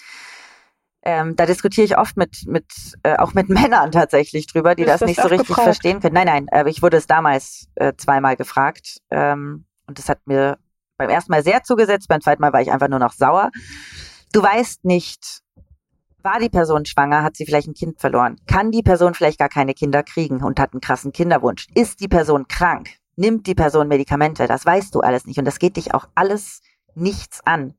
Ähm, 1.07 1.35
da 1.35 1.45
diskutiere 1.45 1.85
ich 1.85 1.97
oft 1.99 2.17
mit, 2.17 2.47
mit 2.47 2.65
äh, 3.03 3.17
auch 3.17 3.33
mit 3.35 3.47
Männern 3.59 3.91
tatsächlich 3.91 4.47
drüber, 4.47 4.73
die 4.73 4.85
das, 4.85 5.01
das 5.01 5.07
nicht 5.07 5.21
so 5.21 5.27
richtig 5.27 5.49
gefragt? 5.49 5.65
verstehen 5.65 5.99
können. 5.99 6.15
Nein, 6.15 6.25
nein, 6.25 6.47
aber 6.51 6.69
ich 6.69 6.81
wurde 6.81 6.97
es 6.97 7.05
damals 7.05 7.67
äh, 7.75 7.93
zweimal 7.95 8.35
gefragt 8.35 9.01
ähm, 9.11 9.65
und 9.85 9.99
das 9.99 10.09
hat 10.09 10.19
mir 10.25 10.57
beim 10.97 11.09
ersten 11.09 11.31
Mal 11.31 11.43
sehr 11.43 11.63
zugesetzt, 11.63 12.07
beim 12.07 12.21
zweiten 12.21 12.41
Mal 12.41 12.53
war 12.53 12.61
ich 12.61 12.71
einfach 12.71 12.87
nur 12.87 12.99
noch 12.99 13.13
sauer. 13.13 13.51
Du 14.33 14.41
weißt 14.41 14.85
nicht, 14.85 15.41
war 16.21 16.39
die 16.39 16.49
Person 16.49 16.85
schwanger, 16.85 17.23
hat 17.23 17.35
sie 17.35 17.45
vielleicht 17.45 17.67
ein 17.67 17.73
Kind 17.73 17.99
verloren, 17.99 18.37
kann 18.47 18.71
die 18.71 18.83
Person 18.83 19.13
vielleicht 19.13 19.39
gar 19.39 19.49
keine 19.49 19.73
Kinder 19.73 20.03
kriegen 20.03 20.43
und 20.43 20.59
hat 20.59 20.73
einen 20.73 20.81
krassen 20.81 21.11
Kinderwunsch, 21.11 21.67
ist 21.75 21.99
die 21.99 22.07
Person 22.07 22.47
krank, 22.47 22.89
nimmt 23.15 23.47
die 23.47 23.55
Person 23.55 23.87
Medikamente, 23.87 24.47
das 24.47 24.65
weißt 24.65 24.93
du 24.95 25.01
alles 25.01 25.25
nicht 25.25 25.37
und 25.37 25.45
das 25.45 25.59
geht 25.59 25.77
dich 25.77 25.93
auch 25.93 26.07
alles 26.15 26.61
nichts 26.95 27.41
an. 27.45 27.75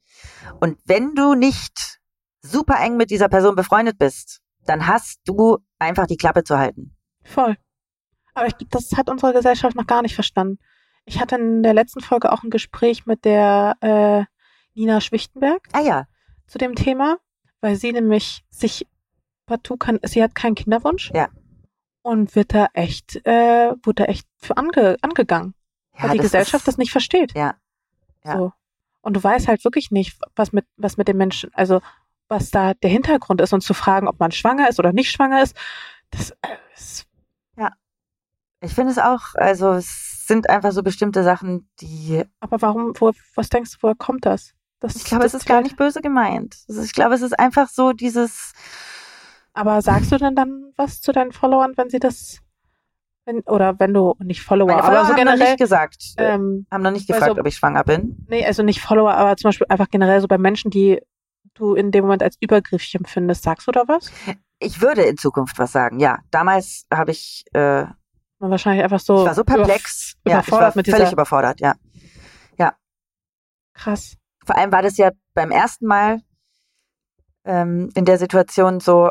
Und 0.61 0.79
wenn 0.85 1.15
du 1.15 1.35
nicht 1.35 2.01
super 2.41 2.77
eng 2.81 2.97
mit 2.97 3.11
dieser 3.11 3.29
Person 3.29 3.57
befreundet 3.57 3.99
bist, 3.99 4.41
dann 4.65 4.87
hast 4.87 5.21
du 5.25 5.59
einfach 5.79 6.07
die 6.07 6.17
Klappe 6.17 6.45
zu 6.45 6.59
halten. 6.59 6.97
Voll. 7.25 7.57
Aber 8.35 8.47
ich, 8.47 8.55
das 8.71 8.93
hat 8.97 9.09
unsere 9.09 9.33
Gesellschaft 9.33 9.77
noch 9.77 9.87
gar 9.87 10.03
nicht 10.03 10.15
verstanden. 10.15 10.59
Ich 11.07 11.21
hatte 11.21 11.37
in 11.37 11.63
der 11.63 11.73
letzten 11.73 12.01
Folge 12.01 12.33
auch 12.33 12.43
ein 12.43 12.51
Gespräch 12.51 13.07
mit 13.07 13.25
der 13.25 13.77
äh, 13.81 14.25
Nina 14.75 15.01
Schwichtenberg 15.01 15.63
Ah 15.73 15.81
ja, 15.81 16.07
zu 16.47 16.59
dem 16.59 16.75
Thema, 16.75 17.19
weil 17.61 17.77
sie 17.77 17.93
nämlich 17.93 18.45
sich 18.51 18.87
partout 19.47 19.79
kann, 19.79 20.01
sie 20.03 20.23
hat 20.23 20.35
keinen 20.35 20.57
Kinderwunsch. 20.57 21.13
Ja. 21.15 21.29
Und 22.03 22.35
wird 22.35 22.55
da 22.55 22.69
echt, 22.75 23.25
äh, 23.25 23.73
wurde 23.83 24.03
da 24.03 24.05
echt 24.05 24.27
für 24.37 24.57
ange, 24.57 24.97
angegangen. 25.01 25.55
ja 25.97 26.05
weil 26.05 26.11
die 26.11 26.19
Gesellschaft 26.19 26.63
ist, 26.63 26.69
das 26.69 26.79
nicht 26.79 26.93
versteht. 26.93 27.35
Ja. 27.35 27.55
Ja. 28.25 28.37
So. 28.37 28.53
Und 29.01 29.15
du 29.15 29.23
weißt 29.23 29.47
halt 29.47 29.65
wirklich 29.65 29.93
nicht, 29.93 30.19
was 30.35 30.53
mit, 30.53 30.67
was 30.77 30.97
mit 30.97 31.07
den 31.07 31.17
Menschen, 31.17 31.51
also 31.55 31.81
was 32.29 32.51
da 32.51 32.75
der 32.75 32.91
Hintergrund 32.91 33.41
ist 33.41 33.53
und 33.53 33.61
zu 33.61 33.75
fragen, 33.75 34.09
ob 34.09 34.19
man 34.19 34.33
schwanger 34.33 34.69
ist 34.69 34.81
oder 34.81 34.93
nicht 34.93 35.13
schwanger 35.13 35.43
ist, 35.43 35.57
das 36.11 36.33
äh, 36.43 36.57
ist 36.75 37.07
Ich 38.61 38.75
finde 38.75 38.91
es 38.91 38.99
auch, 38.99 39.35
also 39.35 39.73
es 39.73 40.16
sind 40.27 40.49
einfach 40.51 40.73
so 40.73 40.83
bestimmte 40.83 41.23
Sachen, 41.25 41.69
die 41.81 42.23
Aber 42.41 42.61
warum, 42.63 42.93
wo, 42.99 43.13
was 43.35 43.49
denkst 43.49 43.73
du, 43.73 43.79
woher 43.83 43.95
kommt 43.95 44.27
das? 44.27 44.53
das 44.81 44.97
Ich 44.97 45.05
glaube, 45.05 45.25
das 45.25 45.35
es 45.35 45.43
ist 45.43 45.47
gar 45.49 45.63
nicht 45.63 45.77
böse 45.77 46.01
gemeint. 46.01 46.57
Ist- 46.69 46.85
Ich 46.85 46.93
glaube, 46.93 47.15
es 47.15 47.23
ist 47.23 47.39
einfach 47.39 47.69
so 47.69 47.93
dieses, 47.93 48.53
Aber 49.53 49.81
sagst 49.83 50.13
du 50.13 50.19
denn 50.19 50.35
dann 50.37 50.73
was 50.77 51.01
zu 51.01 51.13
deinen 51.13 51.33
Followern, 51.33 51.73
wenn 51.77 51.89
sie 51.89 51.99
das, 51.99 52.41
wenn, 53.25 53.41
oder 53.41 53.79
wenn 53.81 53.95
du, 53.95 54.15
nicht 54.23 54.43
Follower, 54.43 54.67
meine 54.67 54.79
aber 54.83 54.89
Follower 54.89 55.07
so 55.07 55.15
haben 55.15 55.25
noch 55.25 55.37
nicht 55.37 55.59
gesagt, 55.59 56.03
äh, 56.19 56.35
ähm, 56.35 56.67
haben 56.71 56.83
noch 56.83 56.91
nicht 56.91 57.07
gefragt, 57.09 57.35
so- 57.35 57.41
ob 57.41 57.47
ich 57.47 57.57
schwanger 57.57 57.85
bin. 57.85 58.25
nee, 58.29 58.45
also 58.45 58.63
nicht 58.63 58.81
Follower, 58.83 59.15
aber 59.15 59.37
zum 59.37 59.49
Beispiel 59.49 59.67
einfach 59.71 59.89
generell 59.91 60.21
so 60.21 60.29
bei 60.29 60.39
Menschen, 60.39 60.71
die 60.71 61.01
du 61.55 61.75
in 61.75 61.91
dem 61.91 62.05
Moment 62.05 62.23
als 62.23 62.37
übergriffig 62.41 62.95
empfindest, 62.97 63.43
sagst 63.45 63.67
du 63.67 63.73
da 63.73 63.85
was? 63.89 64.11
Ich 64.59 64.81
würde 64.83 65.03
in 65.03 65.17
Zukunft 65.17 65.59
was 65.59 65.73
sagen, 65.73 66.01
ja. 66.01 66.19
Damals 66.31 66.85
habe 66.93 67.11
ich, 67.13 67.45
äh, 67.55 67.83
ich 67.85 67.89
Man 68.39 68.51
wahrscheinlich 68.51 68.85
einfach 68.85 69.01
so, 69.01 69.25
war 69.25 69.35
so 69.35 69.45
perplex. 69.45 70.15
über- 70.25 70.33
ja, 70.33 70.41
ich 70.41 70.51
war 70.53 70.59
überfordert 70.59 70.77
mit 70.77 70.87
völlig 70.87 71.01
dieser, 71.05 71.13
überfordert, 71.13 71.61
ja. 71.61 71.75
krass. 73.77 74.17
Vor 74.45 74.57
allem 74.57 74.73
war 74.73 74.83
das 74.83 74.97
ja 74.97 75.11
beim 75.35 75.51
ersten 75.51 75.87
Mal 75.87 76.23
ähm, 77.45 77.91
in 77.95 78.05
der 78.05 78.19
Situation 78.19 78.81
so, 78.81 79.11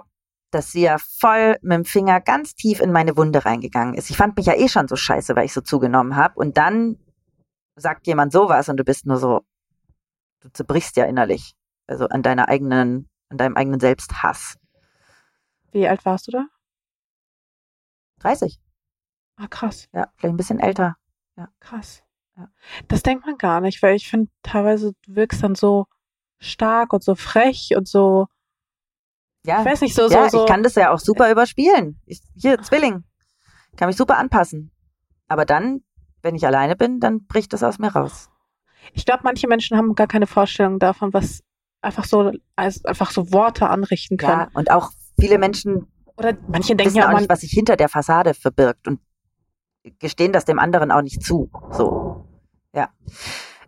dass 0.51 0.71
sie 0.71 0.81
ja 0.81 0.97
voll 0.97 1.57
mit 1.61 1.73
dem 1.73 1.85
Finger 1.85 2.21
ganz 2.21 2.55
tief 2.55 2.79
in 2.79 2.91
meine 2.91 3.17
Wunde 3.17 3.45
reingegangen 3.45 3.93
ist. 3.95 4.09
Ich 4.09 4.17
fand 4.17 4.37
mich 4.37 4.45
ja 4.45 4.53
eh 4.55 4.69
schon 4.69 4.87
so 4.87 4.95
scheiße, 4.95 5.35
weil 5.35 5.45
ich 5.45 5.53
so 5.53 5.61
zugenommen 5.61 6.15
habe. 6.15 6.35
Und 6.35 6.57
dann 6.57 6.97
sagt 7.75 8.07
jemand 8.07 8.31
sowas 8.31 8.69
und 8.69 8.77
du 8.77 8.83
bist 8.83 9.05
nur 9.05 9.17
so, 9.17 9.41
du 10.39 10.49
zerbrichst 10.49 10.95
ja 10.95 11.05
innerlich. 11.05 11.53
Also 11.87 12.07
an 12.07 12.23
deiner 12.23 12.47
eigenen, 12.47 13.09
an 13.29 13.37
deinem 13.37 13.57
eigenen 13.57 13.79
Selbsthass. 13.79 14.55
Wie 15.71 15.87
alt 15.87 16.05
warst 16.05 16.27
du 16.27 16.31
da? 16.31 16.45
30, 18.19 18.59
Ah, 19.37 19.47
krass, 19.49 19.87
ja, 19.93 20.07
vielleicht 20.15 20.33
ein 20.33 20.37
bisschen 20.37 20.59
älter. 20.59 20.95
krass. 21.59 22.01
Ja. 22.37 22.49
Das 22.87 23.03
denkt 23.03 23.25
man 23.25 23.37
gar 23.37 23.61
nicht, 23.61 23.81
weil 23.81 23.95
ich 23.95 24.09
finde, 24.09 24.29
teilweise 24.43 24.93
du 25.05 25.15
wirkst 25.15 25.41
dann 25.43 25.55
so 25.55 25.85
stark 26.39 26.91
und 26.93 27.03
so 27.03 27.15
frech 27.15 27.71
und 27.77 27.87
so, 27.87 28.27
Ja, 29.45 29.59
ich 29.59 29.65
weiß 29.65 29.81
nicht, 29.81 29.95
so, 29.95 30.09
ja 30.09 30.29
so, 30.29 30.37
so. 30.39 30.43
ich 30.43 30.49
kann 30.49 30.63
das 30.63 30.75
ja 30.75 30.91
auch 30.91 30.99
super 30.99 31.31
überspielen. 31.31 31.99
Ich, 32.05 32.21
hier, 32.35 32.61
Zwilling. 32.61 33.03
Kann 33.77 33.87
mich 33.87 33.97
super 33.97 34.17
anpassen. 34.17 34.71
Aber 35.27 35.45
dann, 35.45 35.83
wenn 36.21 36.35
ich 36.35 36.45
alleine 36.45 36.75
bin, 36.75 36.99
dann 36.99 37.25
bricht 37.25 37.53
das 37.53 37.63
aus 37.63 37.79
mir 37.79 37.89
raus. 37.89 38.29
Ich 38.93 39.05
glaube, 39.05 39.21
manche 39.23 39.47
Menschen 39.47 39.77
haben 39.77 39.95
gar 39.95 40.07
keine 40.07 40.27
Vorstellung 40.27 40.79
davon, 40.79 41.13
was 41.13 41.41
einfach 41.81 42.05
so, 42.05 42.31
als 42.55 42.83
einfach 42.85 43.11
so 43.11 43.31
Worte 43.31 43.67
anrichten 43.69 44.17
können. 44.17 44.41
Ja, 44.41 44.49
und 44.53 44.71
auch 44.71 44.91
viele 45.19 45.37
Menschen 45.37 45.87
Oder 46.17 46.37
manche 46.47 46.75
denken 46.75 46.95
ja 46.97 47.11
auch 47.11 47.17
nicht, 47.17 47.29
was 47.29 47.41
sich 47.41 47.51
hinter 47.51 47.75
der 47.77 47.89
Fassade 47.89 48.33
verbirgt 48.33 48.87
und 48.87 48.99
gestehen 49.99 50.33
das 50.33 50.45
dem 50.45 50.59
anderen 50.59 50.91
auch 50.91 51.01
nicht 51.01 51.23
zu. 51.23 51.49
So, 51.71 52.25
ja. 52.73 52.89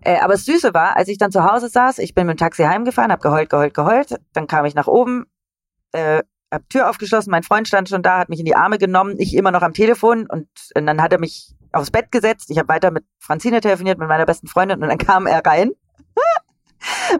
Äh, 0.02 0.20
aber 0.20 0.34
das 0.34 0.46
Süße 0.46 0.74
war, 0.74 0.96
als 0.96 1.08
ich 1.08 1.18
dann 1.18 1.32
zu 1.32 1.44
Hause 1.44 1.70
saß, 1.70 2.00
ich 2.00 2.14
bin 2.14 2.28
mit 2.28 2.36
dem 2.36 2.40
Taxi 2.40 2.64
heimgefahren, 2.64 3.12
habe 3.12 3.22
geheult, 3.22 3.50
geheult, 3.50 3.74
geheult. 3.74 4.20
Dann 4.34 4.48
kam 4.48 4.66
ich 4.66 4.76
nach 4.76 4.88
oben, 4.88 5.26
äh, 5.92 6.22
hab 6.52 6.70
Tür 6.70 6.90
aufgeschlossen, 6.90 7.32
mein 7.32 7.44
Freund 7.44 7.68
stand 7.68 7.90
schon 7.90 8.04
da, 8.04 8.20
hat 8.20 8.30
mich 8.30 8.40
in 8.40 8.46
die 8.46 8.56
Arme 8.56 8.78
genommen, 8.78 9.16
ich 9.18 9.36
immer 9.36 9.52
noch 9.52 9.64
am 9.64 9.74
Telefon 9.74 10.28
und, 10.28 10.48
und 10.76 10.86
dann 10.86 11.02
hat 11.02 11.12
er 11.12 11.20
mich 11.20 11.54
aufs 11.74 11.92
Bett 11.92 12.12
gesetzt. 12.12 12.50
Ich 12.50 12.58
habe 12.58 12.70
weiter 12.70 12.92
mit 12.92 13.04
Franzine 13.20 13.60
telefoniert, 13.60 14.00
mit 14.00 14.08
meiner 14.08 14.26
besten 14.26 14.48
Freundin 14.48 14.82
und 14.82 14.88
dann 14.88 14.98
kam 14.98 15.28
er 15.28 15.46
rein 15.46 15.72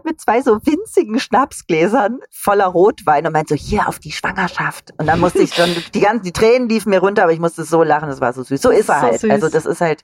mit 0.04 0.20
zwei 0.22 0.42
so 0.42 0.60
winzigen 0.66 1.20
Schnapsgläsern 1.20 2.20
voller 2.32 2.66
Rotwein 2.66 3.26
und 3.26 3.34
meint 3.34 3.50
so, 3.50 3.56
hier 3.56 3.88
auf 3.88 4.00
die 4.00 4.12
Schwangerschaft. 4.12 4.94
Und 4.98 5.08
dann 5.08 5.20
musste 5.20 5.40
ich 5.40 5.54
schon, 5.54 5.70
die 5.94 6.00
ganzen, 6.00 6.24
die 6.24 6.32
Tränen 6.34 6.70
liefen 6.70 6.90
mir 6.90 7.00
runter, 7.00 7.24
aber 7.24 7.34
ich 7.34 7.40
musste 7.40 7.64
so 7.64 7.84
lachen, 7.84 8.10
das 8.10 8.22
war 8.22 8.34
so 8.34 8.44
süß. 8.44 8.62
So 8.62 8.70
ist 8.70 8.90
er 8.90 9.00
So 9.00 9.02
halt. 9.08 9.20
süß. 9.22 9.32
Also 9.32 9.50
das 9.50 9.66
ist 9.66 9.82
halt, 9.82 10.04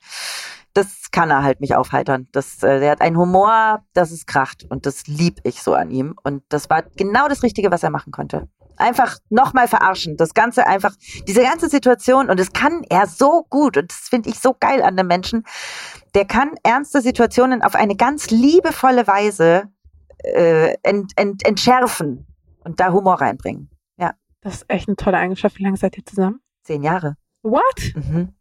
das 0.73 1.11
kann 1.11 1.29
er 1.29 1.43
halt 1.43 1.61
mich 1.61 1.75
aufheitern. 1.75 2.27
Das, 2.31 2.63
äh, 2.63 2.79
der 2.79 2.91
hat 2.91 3.01
einen 3.01 3.17
Humor, 3.17 3.83
das 3.93 4.11
ist 4.11 4.27
Kracht 4.27 4.65
und 4.69 4.85
das 4.85 5.07
lieb 5.07 5.39
ich 5.43 5.61
so 5.61 5.73
an 5.75 5.91
ihm. 5.91 6.15
Und 6.23 6.43
das 6.49 6.69
war 6.69 6.83
genau 6.95 7.27
das 7.27 7.43
Richtige, 7.43 7.71
was 7.71 7.83
er 7.83 7.89
machen 7.91 8.11
konnte. 8.11 8.47
Einfach 8.83 9.17
nochmal 9.29 9.67
verarschen. 9.67 10.17
Das 10.17 10.33
Ganze 10.33 10.67
einfach, 10.67 10.93
diese 11.27 11.41
ganze 11.41 11.69
Situation 11.69 12.29
und 12.29 12.39
das 12.39 12.51
kann 12.51 12.83
er 12.89 13.07
so 13.07 13.45
gut 13.49 13.77
und 13.77 13.89
das 13.89 14.09
finde 14.09 14.29
ich 14.29 14.39
so 14.39 14.55
geil 14.59 14.81
an 14.83 14.97
dem 14.97 15.07
Menschen. 15.07 15.45
Der 16.15 16.25
kann 16.25 16.51
ernste 16.63 17.01
Situationen 17.01 17.61
auf 17.61 17.75
eine 17.75 17.95
ganz 17.95 18.29
liebevolle 18.29 19.07
Weise 19.07 19.69
äh, 20.19 20.75
ent, 20.83 21.13
ent, 21.15 21.45
entschärfen 21.45 22.27
und 22.63 22.79
da 22.79 22.91
Humor 22.91 23.21
reinbringen. 23.21 23.69
das 24.43 24.55
ist 24.55 24.65
echt 24.67 24.87
eine 24.87 24.97
tolle 24.97 25.17
Eigenschaft. 25.17 25.57
Wie 25.57 25.63
lange 25.63 25.77
seid 25.77 25.97
ihr 25.97 26.05
zusammen? 26.05 26.41
Zehn 26.63 26.83
Jahre. 26.83 27.15
What? 27.41 27.95
Mhm. 27.95 28.33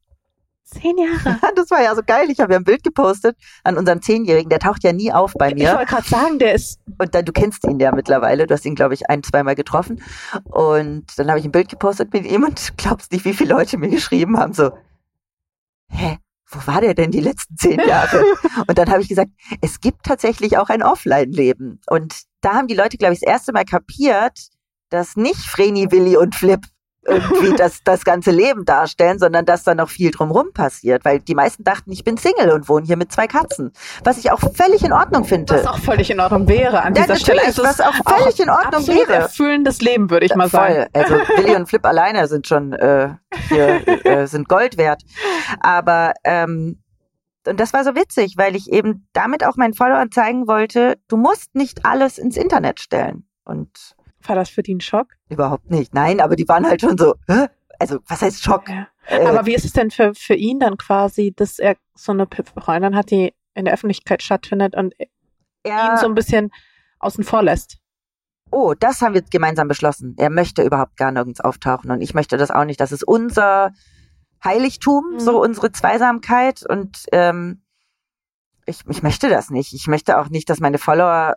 Zehn 0.65 0.97
Jahre? 0.99 1.39
Das 1.57 1.71
war 1.71 1.83
ja 1.83 1.95
so 1.95 2.03
geil. 2.07 2.31
Ich 2.31 2.41
habe 2.41 2.53
ja 2.53 2.59
ein 2.59 2.65
Bild 2.65 2.83
gepostet 2.83 3.37
an 3.65 3.77
unserem 3.77 4.01
Zehnjährigen. 4.01 4.49
Der 4.49 4.59
taucht 4.59 4.85
ja 4.85 4.93
nie 4.93 5.13
auf 5.13 5.35
bei 5.35 5.49
Ich 5.49 5.55
mir. 5.55 5.75
wollte 5.75 5.87
gerade 5.87 6.09
sagen, 6.09 6.39
der 6.39 6.55
ist, 6.55 6.81
Und 6.99 7.15
dann, 7.15 7.25
du 7.25 7.33
kennst 7.33 7.65
ihn 7.65 7.79
ja 7.81 7.93
mittlerweile. 7.93 8.47
Du 8.47 8.55
hast 8.55 8.65
ihn, 8.65 8.75
glaube 8.75 8.95
ich, 8.95 9.09
ein, 9.11 9.23
zweimal 9.23 9.55
getroffen. 9.55 10.03
Und 10.45 11.07
dann 11.17 11.29
habe 11.29 11.39
ich 11.41 11.45
ein 11.45 11.53
Bild 11.53 11.69
gepostet 11.69 12.13
mit 12.13 12.25
ihm 12.27 12.45
und 12.45 12.73
glaubst 12.77 13.13
nicht, 13.13 13.25
wie 13.25 13.35
viele 13.35 13.55
Leute 13.55 13.77
mir 13.79 13.89
geschrieben 13.89 14.39
haben, 14.39 14.53
so, 14.55 14.71
hä, 15.91 16.19
wo 16.51 16.67
war 16.67 16.81
der 16.81 16.95
denn 16.95 17.11
die 17.11 17.21
letzten 17.21 17.57
zehn 17.57 17.81
Jahre? 17.81 18.23
und 18.67 18.77
dann 18.79 18.91
habe 18.91 19.03
ich 19.03 19.09
gesagt, 19.09 19.31
es 19.61 19.81
gibt 19.81 20.05
tatsächlich 20.05 20.59
auch 20.59 20.69
ein 20.69 20.83
Offline-Leben. 20.83 21.81
Und 21.89 22.15
da 22.41 22.55
haben 22.55 22.67
die 22.69 22.75
Leute, 22.75 22.97
glaube 22.99 23.15
ich, 23.15 23.21
das 23.21 23.29
erste 23.29 23.53
Mal 23.53 23.65
kapiert, 23.65 24.39
dass 24.91 25.17
nicht 25.17 25.41
Vreni, 25.41 25.91
Willi 25.91 26.17
und 26.17 26.35
Flip 26.35 26.61
irgendwie 27.05 27.53
das, 27.57 27.83
das 27.85 28.05
ganze 28.05 28.31
Leben 28.31 28.65
darstellen, 28.65 29.19
sondern 29.19 29.45
dass 29.45 29.65
da 29.65 29.75
noch 29.75 29.91
viel 29.91 30.11
drumrum 30.11 30.53
passiert. 30.53 31.05
Weil 31.05 31.21
die 31.21 31.35
meisten 31.35 31.65
dachten, 31.65 31.91
ich 31.93 32.05
bin 32.05 32.17
Single 32.17 32.51
und 32.51 32.69
wohne 32.69 32.87
hier 32.87 32.97
mit 32.97 33.11
zwei 33.13 33.27
Katzen. 33.27 33.73
Was 34.05 34.19
ich 34.19 34.31
auch 34.31 34.41
völlig 34.55 34.85
in 34.85 34.93
Ordnung 34.93 35.25
finde. 35.25 35.55
was 35.55 35.67
auch 35.67 35.79
völlig 35.79 36.11
in 36.11 36.21
Ordnung 36.21 36.47
wäre 36.49 36.83
an 36.83 36.95
Ja, 36.95 37.03
dieser 37.03 37.17
Stelle. 37.17 37.39
natürlich, 37.41 37.59
Es 37.59 37.59
ist 37.59 37.81
was 37.81 37.81
auch 37.81 38.19
völlig 38.19 38.41
in 38.41 38.51
Ordnung 38.51 38.87
wäre. 38.87 39.13
erfüllendes 39.15 39.81
Leben, 39.81 40.11
würde 40.11 40.27
ich 40.27 40.35
mal 40.35 40.49
sagen. 40.49 40.75
Voll. 40.75 40.87
Also 40.93 41.15
Willi 41.37 41.57
und 41.57 41.67
Flip 41.69 41.85
alleine 41.85 42.29
sind 42.29 42.47
schon 42.47 42.73
äh, 42.73 43.11
hier, 43.49 43.87
äh, 44.07 44.27
sind 44.27 44.49
Gold 44.49 44.77
wert. 44.79 45.03
Aber 45.61 46.13
ähm, 46.25 46.79
und 47.47 47.59
das 47.59 47.73
war 47.73 47.83
so 47.83 47.97
witzig, 47.97 48.35
weil 48.37 48.55
ich 48.55 48.71
eben 48.73 49.09
damit 49.13 49.45
auch 49.45 49.57
meinen 49.57 49.75
Followern 49.75 50.13
zeigen 50.13 50.47
wollte, 50.47 50.97
du 51.09 51.17
musst 51.17 51.57
nicht 51.57 51.85
alles 51.85 52.17
ins 52.19 52.37
Internet 52.37 52.79
stellen. 52.79 53.27
Und 53.45 53.97
War 54.29 54.37
das 54.37 54.49
für 54.51 54.63
die 54.63 54.75
ein 54.75 54.81
Schock? 54.81 55.09
überhaupt 55.29 55.71
nicht. 55.71 55.95
Nein, 55.95 56.21
aber 56.21 56.37
die 56.37 56.47
waren 56.49 56.67
halt 56.67 56.81
schon 56.81 56.97
so, 56.99 57.15
Hä? 57.29 57.47
also 57.79 57.99
was 58.07 58.23
heißt 58.23 58.43
Schock? 58.43 58.69
Ja. 58.69 58.87
Äh, 59.07 59.27
Aber 59.27 59.47
wie 59.47 59.55
ist 59.55 59.65
es 59.65 59.73
denn 59.73 59.91
für, 59.91 60.15
für 60.15 60.35
ihn 60.35 60.61
dann 60.61 60.77
quasi, 60.77 61.33
dass 61.35 61.59
er 61.59 61.77
so 61.95 62.13
eine 62.13 62.27
Freundin 62.61 62.95
hat, 62.97 63.11
die 63.11 63.35
in 63.55 63.65
der 63.65 63.75
Öffentlichkeit 63.75 64.23
stattfindet 64.23 64.75
und 64.77 64.95
ihn 65.65 65.97
so 66.01 66.07
ein 66.07 66.15
bisschen 66.15 66.51
außen 67.01 67.25
vor 67.25 67.43
lässt? 67.43 67.79
oh, 68.55 68.75
das 68.79 69.01
haben 69.01 69.15
wir 69.15 69.23
gemeinsam 69.23 69.67
beschlossen. 69.67 70.15
Er 70.19 70.29
möchte 70.29 70.63
überhaupt 70.63 70.99
gar 70.99 71.11
nirgends 71.11 71.41
auftauchen 71.41 71.91
und 71.91 72.03
ich 72.03 72.13
möchte 72.13 72.37
das 72.37 72.51
auch 72.51 72.67
nicht. 72.67 72.79
Das 72.81 72.93
ist 72.93 73.03
unser 73.03 73.73
Heiligtum, 74.45 75.15
Mhm. 75.15 75.21
so 75.21 75.43
unsere 75.43 75.73
Zweisamkeit 75.73 76.63
und 76.69 77.07
ähm, 77.13 77.63
ich, 78.67 78.81
ich 78.91 79.03
möchte 79.03 79.31
das 79.31 79.49
nicht. 79.49 79.73
Ich 79.73 79.87
möchte 79.87 80.19
auch 80.19 80.29
nicht, 80.29 80.51
dass 80.51 80.61
meine 80.61 80.77
Follower 80.77 81.35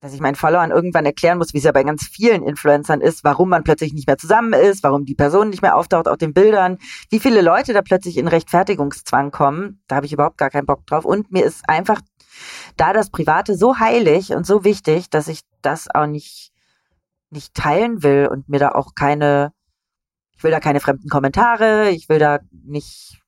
dass 0.00 0.14
ich 0.14 0.20
meinen 0.20 0.36
Followern 0.36 0.70
irgendwann 0.70 1.06
erklären 1.06 1.38
muss, 1.38 1.52
wie 1.52 1.58
es 1.58 1.64
ja 1.64 1.72
bei 1.72 1.82
ganz 1.82 2.04
vielen 2.04 2.44
Influencern 2.44 3.00
ist, 3.00 3.24
warum 3.24 3.48
man 3.48 3.64
plötzlich 3.64 3.92
nicht 3.92 4.06
mehr 4.06 4.16
zusammen 4.16 4.52
ist, 4.52 4.84
warum 4.84 5.04
die 5.04 5.16
Person 5.16 5.50
nicht 5.50 5.62
mehr 5.62 5.76
auftaucht 5.76 6.06
auf 6.06 6.18
den 6.18 6.32
Bildern, 6.32 6.78
wie 7.10 7.18
viele 7.18 7.42
Leute 7.42 7.72
da 7.72 7.82
plötzlich 7.82 8.16
in 8.16 8.28
Rechtfertigungszwang 8.28 9.32
kommen, 9.32 9.82
da 9.88 9.96
habe 9.96 10.06
ich 10.06 10.12
überhaupt 10.12 10.38
gar 10.38 10.50
keinen 10.50 10.66
Bock 10.66 10.86
drauf. 10.86 11.04
Und 11.04 11.32
mir 11.32 11.44
ist 11.44 11.68
einfach 11.68 12.00
da 12.76 12.92
das 12.92 13.10
Private 13.10 13.56
so 13.56 13.80
heilig 13.80 14.30
und 14.30 14.46
so 14.46 14.62
wichtig, 14.62 15.10
dass 15.10 15.26
ich 15.26 15.40
das 15.62 15.88
auch 15.92 16.06
nicht, 16.06 16.52
nicht 17.30 17.54
teilen 17.54 18.04
will 18.04 18.28
und 18.30 18.48
mir 18.48 18.60
da 18.60 18.70
auch 18.70 18.94
keine, 18.94 19.52
ich 20.36 20.44
will 20.44 20.52
da 20.52 20.60
keine 20.60 20.78
fremden 20.78 21.08
Kommentare, 21.08 21.90
ich 21.90 22.08
will 22.08 22.20
da 22.20 22.38
nicht 22.52 23.20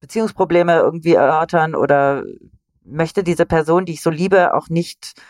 Beziehungsprobleme 0.00 0.78
irgendwie 0.78 1.14
erörtern 1.14 1.74
oder 1.74 2.24
möchte 2.84 3.22
diese 3.22 3.44
Person, 3.44 3.84
die 3.84 3.94
ich 3.94 4.02
so 4.02 4.10
liebe, 4.10 4.54
auch 4.54 4.68
nicht 4.68 5.20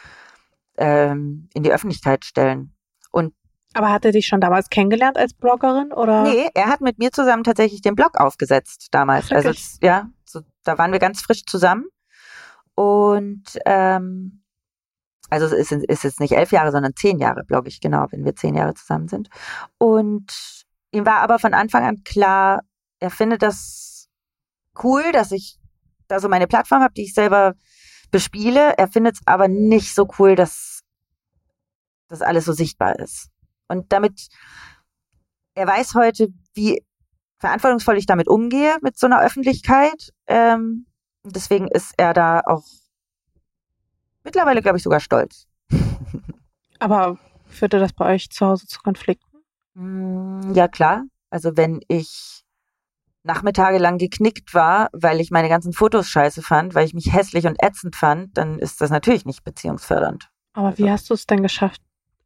ähm, 0.78 1.48
in 1.54 1.62
die 1.62 1.72
Öffentlichkeit 1.72 2.24
stellen. 2.24 2.74
Und 3.10 3.34
Aber 3.74 3.90
hat 3.90 4.04
er 4.04 4.12
dich 4.12 4.26
schon 4.26 4.40
damals 4.40 4.68
kennengelernt 4.68 5.16
als 5.16 5.34
Bloggerin 5.34 5.92
oder? 5.92 6.22
Nee, 6.22 6.48
er 6.54 6.66
hat 6.66 6.80
mit 6.80 6.98
mir 6.98 7.12
zusammen 7.12 7.44
tatsächlich 7.44 7.82
den 7.82 7.94
Blog 7.94 8.18
aufgesetzt 8.18 8.88
damals. 8.90 9.26
Ach, 9.30 9.36
also 9.36 9.50
ja, 9.82 10.08
so, 10.24 10.40
da 10.64 10.78
waren 10.78 10.92
wir 10.92 10.98
ganz 10.98 11.20
frisch 11.20 11.44
zusammen. 11.46 11.86
Und 12.74 13.44
ähm, 13.64 14.42
also 15.30 15.46
es 15.46 15.72
ist, 15.72 15.72
ist 15.72 16.04
jetzt 16.04 16.20
nicht 16.20 16.32
elf 16.32 16.52
Jahre, 16.52 16.70
sondern 16.70 16.94
zehn 16.94 17.18
Jahre, 17.18 17.44
glaube 17.44 17.68
ich, 17.68 17.80
genau, 17.80 18.06
wenn 18.10 18.24
wir 18.24 18.36
zehn 18.36 18.54
Jahre 18.54 18.74
zusammen 18.74 19.08
sind. 19.08 19.28
Und 19.78 20.64
ihm 20.92 21.06
war 21.06 21.18
aber 21.18 21.38
von 21.38 21.54
Anfang 21.54 21.84
an 21.84 22.04
klar, 22.04 22.60
er 23.00 23.10
findet 23.10 23.42
das 23.42 24.08
cool, 24.82 25.10
dass 25.12 25.32
ich 25.32 25.58
da 26.08 26.20
so 26.20 26.28
meine 26.28 26.46
Plattform 26.46 26.82
habe, 26.82 26.94
die 26.94 27.04
ich 27.04 27.14
selber 27.14 27.54
bespiele. 28.16 28.78
Er 28.78 28.88
findet 28.88 29.16
es 29.16 29.20
aber 29.26 29.46
nicht 29.46 29.94
so 29.94 30.08
cool, 30.18 30.36
dass 30.36 30.80
das 32.08 32.22
alles 32.22 32.46
so 32.46 32.54
sichtbar 32.54 32.98
ist. 32.98 33.28
Und 33.68 33.92
damit, 33.92 34.28
er 35.54 35.66
weiß 35.66 35.94
heute, 35.94 36.28
wie 36.54 36.82
verantwortungsvoll 37.40 37.98
ich 37.98 38.06
damit 38.06 38.26
umgehe, 38.26 38.78
mit 38.80 38.98
so 38.98 39.06
einer 39.06 39.20
Öffentlichkeit. 39.20 40.14
Ähm, 40.28 40.86
deswegen 41.24 41.68
ist 41.68 41.92
er 41.98 42.14
da 42.14 42.40
auch 42.46 42.64
mittlerweile, 44.24 44.62
glaube 44.62 44.78
ich, 44.78 44.82
sogar 44.82 45.00
stolz. 45.00 45.46
Aber 46.78 47.18
führte 47.48 47.78
das 47.78 47.92
bei 47.92 48.14
euch 48.14 48.30
zu 48.30 48.46
Hause 48.46 48.66
zu 48.66 48.80
Konflikten? 48.80 49.42
Mm, 49.74 50.54
Ja, 50.54 50.68
klar. 50.68 51.04
Also 51.28 51.54
wenn 51.58 51.80
ich 51.88 52.45
Nachmittage 53.26 53.78
lang 53.78 53.98
geknickt 53.98 54.54
war, 54.54 54.88
weil 54.92 55.20
ich 55.20 55.30
meine 55.30 55.48
ganzen 55.48 55.72
Fotos 55.72 56.08
scheiße 56.08 56.42
fand, 56.42 56.74
weil 56.74 56.86
ich 56.86 56.94
mich 56.94 57.12
hässlich 57.12 57.46
und 57.46 57.62
ätzend 57.62 57.96
fand, 57.96 58.36
dann 58.36 58.58
ist 58.58 58.80
das 58.80 58.90
natürlich 58.90 59.26
nicht 59.26 59.44
beziehungsfördernd. 59.44 60.30
Aber 60.52 60.78
wie 60.78 60.90
hast 60.90 61.10
du 61.10 61.14
es 61.14 61.26
denn 61.26 61.42
geschafft? 61.42 61.82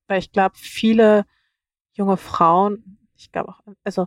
Weil 0.06 0.18
ich 0.18 0.32
glaube, 0.32 0.54
viele 0.56 1.24
junge 1.92 2.16
Frauen, 2.16 2.98
ich 3.16 3.32
glaube 3.32 3.50
auch, 3.50 3.60
also 3.84 4.06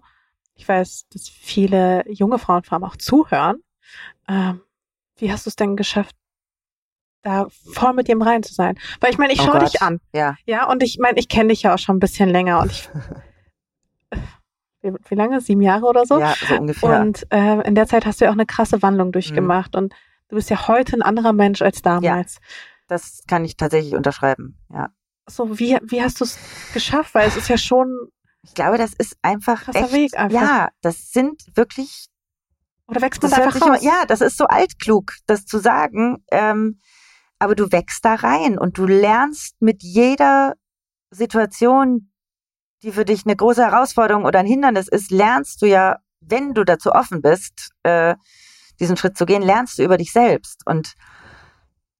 ich 0.55 0.67
weiß, 0.67 1.07
dass 1.09 1.27
viele 1.29 2.03
junge 2.09 2.37
Frauen 2.37 2.63
vor 2.63 2.73
allem 2.73 2.83
auch 2.83 2.95
zuhören. 2.95 3.57
Ähm, 4.27 4.61
wie 5.17 5.31
hast 5.31 5.45
du 5.45 5.49
es 5.49 5.55
denn 5.55 5.75
geschafft, 5.75 6.15
da 7.21 7.47
voll 7.49 7.93
mit 7.93 8.07
dem 8.07 8.21
rein 8.21 8.43
zu 8.43 8.53
sein? 8.53 8.77
Weil 8.99 9.11
ich 9.11 9.17
meine, 9.17 9.33
ich 9.33 9.41
Oh 9.41 9.45
schaue 9.45 9.59
dich 9.59 9.81
an. 9.81 9.99
Ja. 10.13 10.35
Ja, 10.45 10.69
und 10.69 10.83
ich 10.83 10.99
meine, 10.99 11.19
ich 11.19 11.27
kenne 11.27 11.49
dich 11.49 11.63
ja 11.63 11.73
auch 11.73 11.79
schon 11.79 11.97
ein 11.97 11.99
bisschen 11.99 12.29
länger 12.29 12.61
und 12.61 12.71
ich, 12.71 12.89
wie, 14.83 14.93
wie 15.09 15.15
lange? 15.15 15.41
Sieben 15.41 15.61
Jahre 15.61 15.85
oder 15.85 16.05
so? 16.05 16.19
Ja, 16.19 16.35
so 16.47 16.55
ungefähr. 16.59 16.99
Und 17.01 17.25
äh, 17.31 17.61
in 17.67 17.73
der 17.75 17.87
Zeit 17.87 18.05
hast 18.05 18.21
du 18.21 18.25
ja 18.25 18.31
auch 18.31 18.35
eine 18.35 18.45
krasse 18.45 18.81
Wandlung 18.81 19.11
durchgemacht 19.11 19.75
und 19.75 19.93
du 20.29 20.35
bist 20.35 20.49
ja 20.49 20.67
heute 20.67 20.95
ein 20.97 21.01
anderer 21.01 21.33
Mensch 21.33 21.61
als 21.61 21.81
damals. 21.81 22.37
das 22.87 23.23
kann 23.27 23.43
ich 23.45 23.57
tatsächlich 23.57 23.95
unterschreiben. 23.95 24.57
Ja. 24.71 24.89
So, 25.27 25.57
wie, 25.57 25.77
wie 25.83 26.01
hast 26.03 26.19
du 26.19 26.25
es 26.25 26.37
geschafft? 26.73 27.15
Weil 27.15 27.27
es 27.27 27.37
ist 27.37 27.47
ja 27.47 27.57
schon, 27.57 27.97
Ich 28.43 28.53
glaube, 28.53 28.77
das 28.77 28.93
ist 28.93 29.15
einfach 29.21 29.63
Krasser 29.63 29.79
echt, 29.85 29.93
Weg 29.93 30.17
einfach. 30.19 30.41
Ja, 30.41 30.69
das 30.81 31.11
sind 31.11 31.41
wirklich 31.55 32.07
oder 32.87 33.01
wächst 33.01 33.21
man 33.23 33.31
Das 33.31 33.39
da 33.39 33.45
einfach 33.45 33.61
raus? 33.61 33.81
immer, 33.81 33.81
ja, 33.81 34.05
das 34.05 34.19
ist 34.19 34.37
so 34.37 34.45
altklug, 34.45 35.13
das 35.25 35.45
zu 35.45 35.59
sagen. 35.59 36.23
Ähm, 36.29 36.79
aber 37.39 37.55
du 37.55 37.71
wächst 37.71 38.03
da 38.03 38.15
rein 38.15 38.57
und 38.57 38.77
du 38.77 38.85
lernst 38.85 39.55
mit 39.61 39.81
jeder 39.81 40.53
Situation, 41.09 42.11
die 42.83 42.91
für 42.91 43.05
dich 43.05 43.25
eine 43.25 43.35
große 43.35 43.63
Herausforderung 43.63 44.25
oder 44.25 44.39
ein 44.39 44.45
Hindernis 44.45 44.87
ist, 44.87 45.09
lernst 45.09 45.61
du 45.61 45.65
ja, 45.65 45.97
wenn 46.19 46.53
du 46.53 46.63
dazu 46.63 46.91
offen 46.91 47.21
bist, 47.21 47.71
äh, 47.83 48.15
diesen 48.79 48.97
Schritt 48.97 49.17
zu 49.17 49.25
gehen, 49.25 49.41
lernst 49.41 49.79
du 49.79 49.83
über 49.83 49.97
dich 49.97 50.11
selbst. 50.11 50.61
Und 50.65 50.93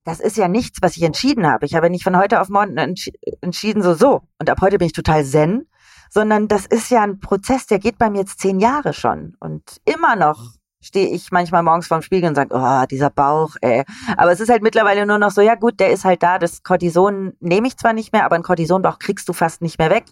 das 0.04 0.20
ist 0.20 0.38
ja 0.38 0.48
nichts, 0.48 0.80
was 0.82 0.98
ich 0.98 1.04
entschieden 1.04 1.48
habe. 1.48 1.66
Ich 1.66 1.76
habe 1.76 1.90
nicht 1.90 2.04
von 2.04 2.18
heute 2.18 2.42
auf 2.42 2.50
morgen 2.50 2.78
entsch 2.78 3.10
entschieden, 3.42 3.82
so, 3.82 3.94
so. 3.94 4.22
Und 4.40 4.50
ab 4.50 4.60
heute 4.62 4.78
bin 4.78 4.88
ich 4.88 4.94
total 4.94 5.24
zen. 5.24 5.68
Sondern 6.10 6.48
das 6.48 6.68
ist 6.68 6.92
ja 6.92 7.02
ein 7.02 7.20
Prozess, 7.20 7.66
der 7.66 7.80
geht 7.80 7.98
bei 7.98 8.10
mir 8.10 8.20
jetzt 8.20 8.40
zehn 8.40 8.60
Jahre 8.60 8.94
schon. 8.94 9.36
Und 9.40 9.82
immer 9.86 10.16
noch 10.16 10.52
stehe 10.84 11.08
ich 11.08 11.32
manchmal 11.32 11.64
morgens 11.64 11.88
vorm 11.88 12.02
Spiegel 12.02 12.30
und 12.30 12.36
sage, 12.36 12.54
oh, 12.54 12.86
dieser 12.92 13.10
Bauch, 13.10 13.56
ey. 13.62 13.84
Aber 14.18 14.32
es 14.32 14.40
ist 14.42 14.50
halt 14.50 14.62
mittlerweile 14.62 15.06
nur 15.06 15.18
noch 15.18 15.32
so, 15.32 15.42
ja 15.42 15.56
gut, 15.56 15.80
der 15.80 15.92
ist 15.92 16.04
halt 16.04 16.22
da. 16.22 16.38
Das 16.38 16.62
Cortison 16.62 17.34
nehme 17.40 17.68
ich 17.68 17.78
zwar 17.78 17.94
nicht 17.94 18.12
mehr, 18.12 18.26
aber 18.26 18.36
einen 18.36 18.44
Cortisonbauch 18.44 19.00
kriegst 19.00 19.28
du 19.30 19.34
fast 19.34 19.62
nicht 19.62 19.80
mehr 19.80 19.90
weg. 19.90 20.04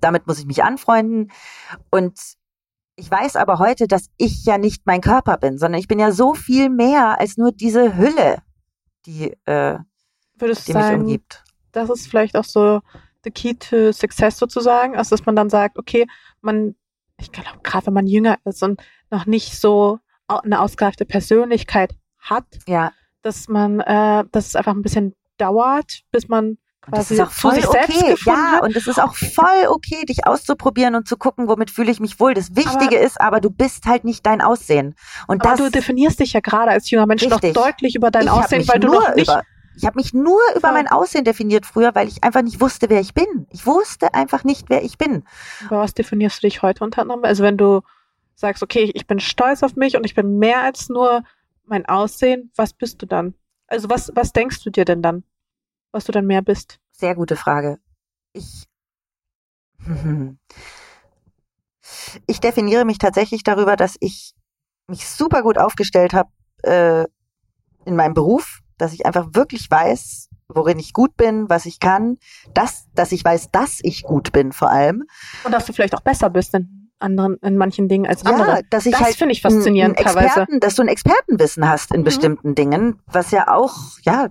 Damit 0.00 0.26
muss 0.26 0.40
ich 0.40 0.46
mich 0.46 0.64
anfreunden. 0.64 1.30
Und 1.90 2.18
ich 2.96 3.08
weiß 3.08 3.36
aber 3.36 3.60
heute, 3.60 3.86
dass 3.86 4.10
ich 4.16 4.44
ja 4.44 4.58
nicht 4.58 4.82
mein 4.86 5.00
Körper 5.00 5.36
bin, 5.36 5.56
sondern 5.56 5.78
ich 5.78 5.86
bin 5.86 6.00
ja 6.00 6.10
so 6.10 6.34
viel 6.34 6.68
mehr 6.68 7.20
als 7.20 7.36
nur 7.36 7.52
diese 7.52 7.96
Hülle, 7.96 8.38
die, 9.06 9.36
äh, 9.44 9.78
Würdest 10.36 10.66
die 10.66 10.72
du 10.72 10.78
mich 10.78 10.86
sagen, 10.86 11.00
umgibt. 11.02 11.44
das 11.70 11.90
ist 11.90 12.08
vielleicht 12.08 12.36
auch 12.36 12.44
so 12.44 12.80
the 13.22 13.30
key 13.30 13.54
to 13.54 13.92
success 13.92 14.36
sozusagen, 14.36 14.96
also 14.96 15.14
dass 15.16 15.24
man 15.24 15.36
dann 15.36 15.48
sagt, 15.48 15.78
okay, 15.78 16.06
man, 16.40 16.74
ich 17.20 17.30
glaube, 17.30 17.60
gerade 17.62 17.86
wenn 17.86 17.94
man 17.94 18.08
jünger 18.08 18.38
ist 18.44 18.64
und 18.64 18.82
noch 19.10 19.26
nicht 19.26 19.56
so 19.58 20.00
eine 20.28 20.60
ausgereifte 20.60 21.04
Persönlichkeit 21.04 21.94
hat, 22.18 22.44
Ja, 22.66 22.92
dass 23.22 23.48
man, 23.48 23.80
äh, 23.80 24.24
dass 24.30 24.46
es 24.46 24.56
einfach 24.56 24.74
ein 24.74 24.82
bisschen 24.82 25.14
dauert, 25.38 26.02
bis 26.10 26.28
man 26.28 26.58
und 26.86 26.96
das 26.96 27.08
quasi 27.08 27.14
ist 27.14 27.20
auch 27.20 27.30
zu 27.30 27.40
voll 27.40 27.54
sich 27.54 27.66
selbst 27.66 28.02
okay. 28.02 28.16
Ja, 28.24 28.60
und 28.62 28.74
es 28.74 28.86
ist 28.86 28.98
auch 28.98 29.14
voll 29.14 29.66
okay, 29.68 30.06
dich 30.06 30.26
auszuprobieren 30.26 30.94
und 30.94 31.06
zu 31.06 31.18
gucken, 31.18 31.46
womit 31.46 31.70
fühle 31.70 31.90
ich 31.90 32.00
mich 32.00 32.18
wohl. 32.18 32.32
Das 32.32 32.56
Wichtige 32.56 32.96
ist 32.96 33.20
aber, 33.20 33.40
du 33.40 33.50
bist 33.50 33.84
halt 33.84 34.04
nicht 34.04 34.24
dein 34.24 34.40
Aussehen. 34.40 34.94
Und 35.26 35.42
Aber 35.44 35.56
das 35.56 35.58
du 35.58 35.70
definierst 35.70 36.18
dich 36.18 36.32
ja 36.32 36.40
gerade 36.40 36.70
als 36.70 36.90
junger 36.90 37.06
Mensch 37.06 37.22
Richtig. 37.24 37.54
noch 37.54 37.62
deutlich 37.64 37.94
über 37.94 38.10
dein 38.10 38.24
ich 38.24 38.30
Aussehen, 38.30 38.66
weil 38.66 38.80
du 38.80 38.88
nur 38.88 39.02
noch 39.02 39.14
nicht 39.14 39.28
über, 39.28 39.42
ich 39.76 39.84
habe 39.84 39.96
mich 39.96 40.14
nur 40.14 40.40
über 40.56 40.72
mein 40.72 40.88
Aussehen 40.88 41.24
definiert 41.24 41.66
früher, 41.66 41.94
weil 41.94 42.08
ich 42.08 42.24
einfach 42.24 42.42
nicht 42.42 42.60
wusste, 42.60 42.88
wer 42.88 43.00
ich 43.00 43.12
bin. 43.12 43.46
Ich 43.50 43.66
wusste 43.66 44.14
einfach 44.14 44.44
nicht, 44.44 44.70
wer 44.70 44.82
ich 44.82 44.96
bin. 44.96 45.24
Über 45.66 45.80
was 45.80 45.92
definierst 45.92 46.42
du 46.42 46.46
dich 46.46 46.62
heute 46.62 46.84
unter 46.84 47.02
anderem? 47.02 47.22
Also 47.24 47.44
wenn 47.44 47.58
du 47.58 47.82
sagst, 48.38 48.62
okay, 48.62 48.90
ich 48.94 49.06
bin 49.06 49.18
stolz 49.18 49.62
auf 49.62 49.74
mich 49.74 49.96
und 49.96 50.04
ich 50.04 50.14
bin 50.14 50.38
mehr 50.38 50.62
als 50.62 50.88
nur 50.88 51.24
mein 51.64 51.86
Aussehen, 51.86 52.52
was 52.54 52.72
bist 52.72 53.02
du 53.02 53.06
dann? 53.06 53.34
Also 53.66 53.90
was, 53.90 54.12
was 54.14 54.32
denkst 54.32 54.62
du 54.62 54.70
dir 54.70 54.84
denn 54.84 55.02
dann, 55.02 55.24
was 55.90 56.04
du 56.04 56.12
dann 56.12 56.26
mehr 56.26 56.40
bist? 56.40 56.78
Sehr 56.92 57.16
gute 57.16 57.34
Frage. 57.34 57.78
Ich, 58.32 58.64
ich 62.26 62.40
definiere 62.40 62.84
mich 62.84 62.98
tatsächlich 62.98 63.42
darüber, 63.42 63.74
dass 63.76 63.96
ich 64.00 64.34
mich 64.86 65.08
super 65.08 65.42
gut 65.42 65.58
aufgestellt 65.58 66.14
habe 66.14 66.30
äh, 66.62 67.06
in 67.84 67.96
meinem 67.96 68.14
Beruf, 68.14 68.60
dass 68.78 68.92
ich 68.92 69.04
einfach 69.04 69.26
wirklich 69.32 69.68
weiß, 69.68 70.28
worin 70.46 70.78
ich 70.78 70.92
gut 70.92 71.16
bin, 71.16 71.50
was 71.50 71.66
ich 71.66 71.80
kann, 71.80 72.18
dass, 72.54 72.86
dass 72.94 73.10
ich 73.10 73.24
weiß, 73.24 73.50
dass 73.50 73.80
ich 73.82 74.04
gut 74.04 74.30
bin 74.32 74.52
vor 74.52 74.70
allem. 74.70 75.04
Und 75.42 75.52
dass 75.52 75.66
du 75.66 75.72
vielleicht 75.72 75.96
auch 75.96 76.02
besser 76.02 76.30
bist 76.30 76.54
in 76.54 76.77
anderen, 77.00 77.36
in 77.42 77.56
manchen 77.56 77.88
Dingen 77.88 78.06
als 78.06 78.22
Ja, 78.22 78.30
andere. 78.32 78.62
dass 78.70 78.86
ich 78.86 78.92
Das 78.92 79.00
halt 79.02 79.16
finde 79.16 79.32
ich 79.32 79.42
faszinierend 79.42 79.98
ein 79.98 80.04
teilweise. 80.04 80.26
Experten, 80.26 80.60
dass 80.60 80.74
du 80.74 80.82
ein 80.82 80.88
Expertenwissen 80.88 81.68
hast 81.68 81.92
in 81.92 82.00
Mhm. 82.00 82.04
bestimmten 82.04 82.54
Dingen, 82.54 83.00
was 83.06 83.30
ja 83.30 83.48
auch, 83.54 83.74
ja, 84.02 84.28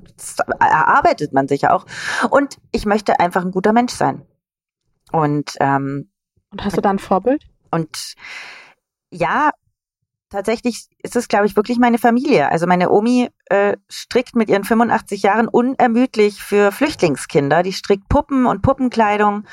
erarbeitet 0.60 1.34
man 1.34 1.48
sich 1.48 1.62
ja 1.62 1.74
auch. 1.74 1.86
Und 2.30 2.58
ich 2.72 2.86
möchte 2.86 3.20
einfach 3.20 3.44
ein 3.46 3.52
guter 3.52 3.74
Mensch 3.74 3.94
sein. 3.94 4.24
Und 5.12 5.54
ähm, 5.60 6.10
Und 6.52 6.64
hast 6.66 6.76
du 6.78 6.82
da 6.82 6.90
ein 6.90 7.00
Vorbild? 7.00 7.44
und 7.72 8.14
ja, 9.12 9.52
tatsächlich 10.30 10.88
ist 11.02 11.16
es, 11.16 11.28
glaube 11.30 11.46
ich, 11.46 11.56
wirklich 11.56 11.78
meine 11.80 11.98
Familie. 11.98 12.52
Also 12.52 12.68
meine 12.68 12.90
Omi 12.92 13.30
äh, 13.46 13.78
strickt 13.90 14.36
mit 14.36 14.50
ihren 14.50 14.66
85 14.66 15.24
Jahren 15.24 15.48
unermüdlich 15.48 16.44
für 16.44 16.72
Flüchtlingskinder. 16.74 17.64
Die 17.64 17.72
strickt 17.72 18.10
Puppen 18.10 18.46
und 18.46 18.62
Puppenkleidung. 18.62 19.46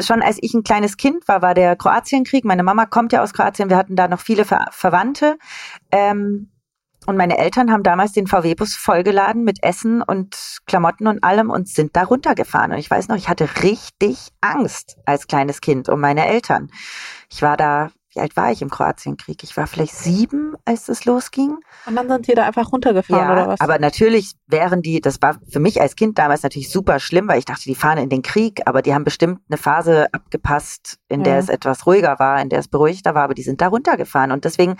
Schon 0.00 0.22
als 0.22 0.38
ich 0.40 0.54
ein 0.54 0.64
kleines 0.64 0.96
Kind 0.96 1.28
war, 1.28 1.42
war 1.42 1.54
der 1.54 1.76
Kroatienkrieg. 1.76 2.44
Meine 2.44 2.62
Mama 2.62 2.86
kommt 2.86 3.12
ja 3.12 3.22
aus 3.22 3.32
Kroatien. 3.32 3.68
Wir 3.68 3.76
hatten 3.76 3.96
da 3.96 4.08
noch 4.08 4.20
viele 4.20 4.44
Ver 4.44 4.66
Verwandte. 4.70 5.38
Ähm, 5.92 6.50
und 7.06 7.16
meine 7.16 7.38
Eltern 7.38 7.70
haben 7.70 7.84
damals 7.84 8.12
den 8.12 8.26
VW-Bus 8.26 8.74
vollgeladen 8.74 9.44
mit 9.44 9.62
Essen 9.62 10.02
und 10.02 10.58
Klamotten 10.66 11.06
und 11.06 11.22
allem 11.22 11.50
und 11.50 11.68
sind 11.68 11.94
da 11.94 12.02
runtergefahren. 12.02 12.72
Und 12.72 12.78
ich 12.78 12.90
weiß 12.90 13.08
noch, 13.08 13.16
ich 13.16 13.28
hatte 13.28 13.48
richtig 13.62 14.32
Angst 14.40 14.96
als 15.04 15.28
kleines 15.28 15.60
Kind 15.60 15.88
um 15.88 16.00
meine 16.00 16.26
Eltern. 16.26 16.68
Ich 17.30 17.42
war 17.42 17.56
da 17.56 17.90
wie 18.16 18.20
alt 18.20 18.36
war 18.36 18.50
ich 18.50 18.62
im 18.62 18.70
Kroatienkrieg? 18.70 19.44
Ich 19.44 19.56
war 19.56 19.66
vielleicht 19.66 19.94
sieben, 19.94 20.54
als 20.64 20.88
es 20.88 21.04
losging. 21.04 21.58
Und 21.84 21.96
dann 21.96 22.08
sind 22.08 22.26
die 22.26 22.34
da 22.34 22.46
einfach 22.46 22.72
runtergefahren 22.72 23.26
ja, 23.26 23.32
oder 23.32 23.48
was? 23.48 23.60
aber 23.60 23.78
natürlich 23.78 24.32
wären 24.46 24.80
die, 24.80 25.02
das 25.02 25.20
war 25.20 25.38
für 25.48 25.60
mich 25.60 25.80
als 25.80 25.96
Kind 25.96 26.18
damals 26.18 26.42
natürlich 26.42 26.70
super 26.70 26.98
schlimm, 26.98 27.28
weil 27.28 27.38
ich 27.38 27.44
dachte, 27.44 27.64
die 27.64 27.74
fahren 27.74 27.98
in 27.98 28.08
den 28.08 28.22
Krieg, 28.22 28.62
aber 28.64 28.80
die 28.80 28.94
haben 28.94 29.04
bestimmt 29.04 29.40
eine 29.50 29.58
Phase 29.58 30.06
abgepasst, 30.12 30.96
in 31.08 31.24
der 31.24 31.34
Ja. 31.34 31.38
es 31.40 31.48
etwas 31.50 31.86
ruhiger 31.86 32.18
war, 32.18 32.40
in 32.40 32.48
der 32.48 32.60
es 32.60 32.68
beruhigter 32.68 33.14
war, 33.14 33.24
aber 33.24 33.34
die 33.34 33.42
sind 33.42 33.60
da 33.60 33.68
runtergefahren. 33.68 34.32
Und 34.32 34.46
deswegen, 34.46 34.76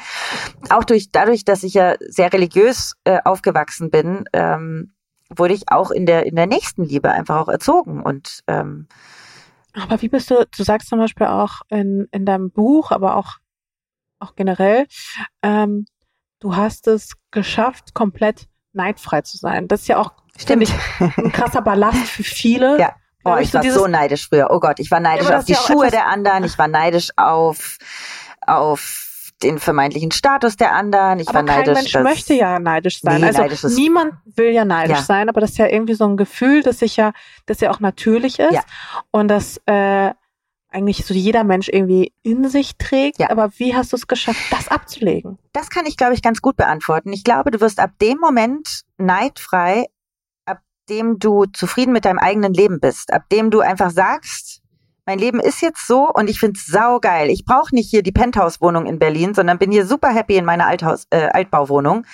auch 0.70 0.84
durch, 0.84 1.10
dadurch, 1.12 1.44
dass 1.44 1.62
ich 1.62 1.74
ja 1.74 1.94
sehr 2.00 2.32
religiös 2.32 2.94
äh, 3.04 3.18
aufgewachsen 3.24 3.90
bin, 3.90 4.24
ähm, 4.32 4.94
wurde 5.28 5.54
ich 5.54 5.64
auch 5.70 5.90
in 5.90 6.06
der, 6.06 6.24
in 6.24 6.36
der 6.36 6.46
Nächstenliebe 6.46 7.10
einfach 7.10 7.36
auch 7.36 7.48
erzogen. 7.48 8.02
Und 8.02 8.40
ähm, 8.46 8.86
Aber 9.76 10.00
wie 10.00 10.08
bist 10.08 10.30
du, 10.30 10.46
du 10.56 10.62
sagst 10.62 10.88
zum 10.88 10.98
Beispiel 10.98 11.26
auch 11.26 11.60
in, 11.68 12.08
in 12.10 12.24
deinem 12.24 12.50
Buch, 12.50 12.90
aber 12.90 13.16
auch, 13.16 13.34
auch 14.18 14.34
generell, 14.34 14.86
ähm, 15.42 15.86
du 16.40 16.56
hast 16.56 16.86
es 16.86 17.12
geschafft, 17.30 17.94
komplett 17.94 18.48
neidfrei 18.72 19.22
zu 19.22 19.36
sein. 19.36 19.68
Das 19.68 19.82
ist 19.82 19.88
ja 19.88 19.98
auch, 19.98 20.12
stimmt. 20.38 20.64
ich, 20.64 20.72
ein 21.00 21.32
krasser 21.32 21.62
Ballast 21.62 22.06
für 22.06 22.22
viele. 22.22 22.78
Ja. 22.78 22.94
Oh, 23.24 23.30
Glaub 23.30 23.40
ich 23.40 23.54
war 23.54 23.62
so 23.64 23.86
neidisch 23.86 24.28
früher. 24.28 24.48
Oh 24.50 24.60
Gott, 24.60 24.78
ich 24.78 24.90
war 24.90 25.00
neidisch 25.00 25.26
das 25.26 25.40
auf 25.40 25.44
die 25.46 25.52
ja 25.52 25.58
Schuhe 25.58 25.90
der 25.90 26.06
anderen. 26.06 26.44
Ich 26.44 26.56
war 26.58 26.68
neidisch 26.68 27.10
auf, 27.16 27.78
auf 28.46 29.05
den 29.42 29.58
vermeintlichen 29.58 30.10
Status 30.12 30.56
der 30.56 30.72
anderen. 30.72 31.18
Ich 31.20 31.28
aber 31.28 31.40
war 31.40 31.44
kein 31.44 31.58
neidisch. 31.58 31.74
Mensch 31.74 31.92
dass- 31.92 32.02
möchte 32.02 32.34
ja 32.34 32.58
neidisch 32.58 33.00
sein. 33.00 33.20
Nee, 33.20 33.26
also 33.26 33.42
neidisch 33.42 33.64
ist- 33.64 33.76
niemand 33.76 34.14
will 34.24 34.50
ja 34.50 34.64
neidisch 34.64 34.96
Ja. 34.98 35.02
sein, 35.04 35.28
aber 35.28 35.40
das 35.40 35.50
ist 35.50 35.58
ja 35.58 35.66
irgendwie 35.66 35.94
so 35.94 36.06
ein 36.06 36.16
Gefühl, 36.16 36.62
das 36.62 36.78
sich 36.78 36.96
ja, 36.96 37.12
das 37.44 37.60
ja 37.60 37.70
auch 37.70 37.80
natürlich 37.80 38.38
ist 38.38 38.52
Ja. 38.54 38.62
und 39.10 39.28
das 39.28 39.60
äh, 39.66 40.12
eigentlich 40.70 41.06
so 41.06 41.14
jeder 41.14 41.44
Mensch 41.44 41.68
irgendwie 41.68 42.12
in 42.22 42.48
sich 42.48 42.76
trägt. 42.76 43.18
Ja. 43.18 43.30
Aber 43.30 43.50
wie 43.58 43.74
hast 43.76 43.92
du 43.92 43.96
es 43.96 44.06
geschafft, 44.06 44.40
das 44.50 44.68
abzulegen? 44.68 45.38
Das 45.52 45.70
kann 45.70 45.86
ich, 45.86 45.96
glaube 45.96 46.14
ich, 46.14 46.22
ganz 46.22 46.42
gut 46.42 46.56
beantworten. 46.56 47.12
Ich 47.12 47.24
glaube, 47.24 47.50
du 47.50 47.60
wirst 47.60 47.78
ab 47.78 47.90
dem 48.02 48.18
Moment 48.18 48.82
neidfrei, 48.98 49.86
ab 50.44 50.60
dem 50.90 51.18
du 51.18 51.44
zufrieden 51.46 51.92
mit 51.92 52.04
deinem 52.04 52.18
eigenen 52.18 52.52
Leben 52.52 52.80
bist, 52.80 53.12
ab 53.12 53.22
dem 53.30 53.50
du 53.50 53.60
einfach 53.60 53.90
sagst, 53.90 54.55
mein 55.06 55.20
Leben 55.20 55.38
ist 55.38 55.62
jetzt 55.62 55.86
so 55.86 56.10
und 56.12 56.28
ich 56.28 56.40
find's 56.40 56.66
saugeil. 56.66 57.30
Ich 57.30 57.44
brauche 57.44 57.72
nicht 57.72 57.88
hier 57.88 58.02
die 58.02 58.10
Penthouse-Wohnung 58.10 58.86
in 58.86 58.98
Berlin, 58.98 59.34
sondern 59.34 59.56
bin 59.56 59.70
hier 59.70 59.86
super 59.86 60.08
happy 60.08 60.36
in 60.36 60.44
meiner 60.44 60.66
Althaus, 60.66 61.06
äh, 61.10 61.28
Altbauwohnung, 61.32 62.04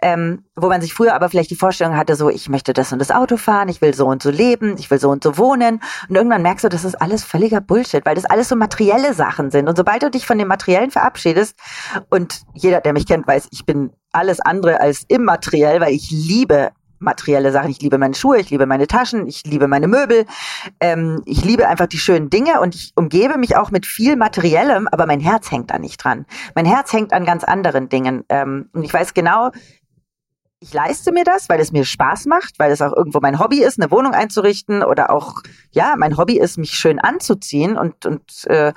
ähm, 0.00 0.46
wo 0.56 0.68
man 0.68 0.80
sich 0.80 0.94
früher 0.94 1.14
aber 1.14 1.28
vielleicht 1.28 1.50
die 1.50 1.56
Vorstellung 1.56 1.94
hatte, 1.94 2.16
so 2.16 2.30
ich 2.30 2.48
möchte 2.48 2.72
das 2.72 2.90
und 2.90 3.00
das 3.00 3.10
Auto 3.10 3.36
fahren, 3.36 3.68
ich 3.68 3.82
will 3.82 3.92
so 3.92 4.06
und 4.06 4.22
so 4.22 4.30
leben, 4.30 4.76
ich 4.78 4.90
will 4.90 4.98
so 4.98 5.10
und 5.10 5.22
so 5.22 5.36
wohnen. 5.36 5.82
Und 6.08 6.16
irgendwann 6.16 6.40
merkst 6.40 6.64
du, 6.64 6.70
das 6.70 6.86
ist 6.86 6.94
alles 6.94 7.22
völliger 7.22 7.60
Bullshit, 7.60 8.06
weil 8.06 8.14
das 8.14 8.24
alles 8.24 8.48
so 8.48 8.56
materielle 8.56 9.12
Sachen 9.12 9.50
sind. 9.50 9.68
Und 9.68 9.76
sobald 9.76 10.02
du 10.02 10.10
dich 10.10 10.26
von 10.26 10.38
dem 10.38 10.48
Materiellen 10.48 10.90
verabschiedest, 10.90 11.54
und 12.08 12.40
jeder, 12.54 12.80
der 12.80 12.94
mich 12.94 13.06
kennt, 13.06 13.26
weiß, 13.26 13.48
ich 13.50 13.66
bin 13.66 13.92
alles 14.10 14.40
andere 14.40 14.80
als 14.80 15.04
immateriell, 15.08 15.82
weil 15.82 15.92
ich 15.92 16.10
liebe 16.10 16.70
materielle 16.98 17.52
Sachen. 17.52 17.70
Ich 17.70 17.80
liebe 17.80 17.98
meine 17.98 18.14
Schuhe, 18.14 18.38
ich 18.38 18.50
liebe 18.50 18.66
meine 18.66 18.86
Taschen, 18.86 19.26
ich 19.26 19.44
liebe 19.44 19.68
meine 19.68 19.88
Möbel. 19.88 20.26
Ähm, 20.80 21.22
ich 21.24 21.44
liebe 21.44 21.68
einfach 21.68 21.86
die 21.86 21.98
schönen 21.98 22.30
Dinge 22.30 22.60
und 22.60 22.74
ich 22.74 22.92
umgebe 22.96 23.38
mich 23.38 23.56
auch 23.56 23.70
mit 23.70 23.86
viel 23.86 24.16
Materiellem, 24.16 24.88
aber 24.88 25.06
mein 25.06 25.20
Herz 25.20 25.50
hängt 25.50 25.70
da 25.70 25.78
nicht 25.78 26.02
dran. 26.02 26.26
Mein 26.54 26.66
Herz 26.66 26.92
hängt 26.92 27.12
an 27.12 27.24
ganz 27.24 27.44
anderen 27.44 27.88
Dingen. 27.88 28.24
Ähm, 28.28 28.68
und 28.72 28.82
ich 28.82 28.92
weiß 28.92 29.14
genau, 29.14 29.50
ich 30.60 30.72
leiste 30.72 31.12
mir 31.12 31.24
das, 31.24 31.48
weil 31.48 31.60
es 31.60 31.70
mir 31.70 31.84
Spaß 31.84 32.26
macht, 32.26 32.58
weil 32.58 32.72
es 32.72 32.82
auch 32.82 32.92
irgendwo 32.92 33.20
mein 33.20 33.38
Hobby 33.38 33.62
ist, 33.62 33.80
eine 33.80 33.90
Wohnung 33.90 34.12
einzurichten 34.12 34.82
oder 34.82 35.10
auch, 35.10 35.42
ja, 35.70 35.94
mein 35.96 36.16
Hobby 36.16 36.38
ist, 36.38 36.58
mich 36.58 36.72
schön 36.72 36.98
anzuziehen 36.98 37.78
und, 37.78 38.06
und 38.06 38.44
äh, 38.46 38.72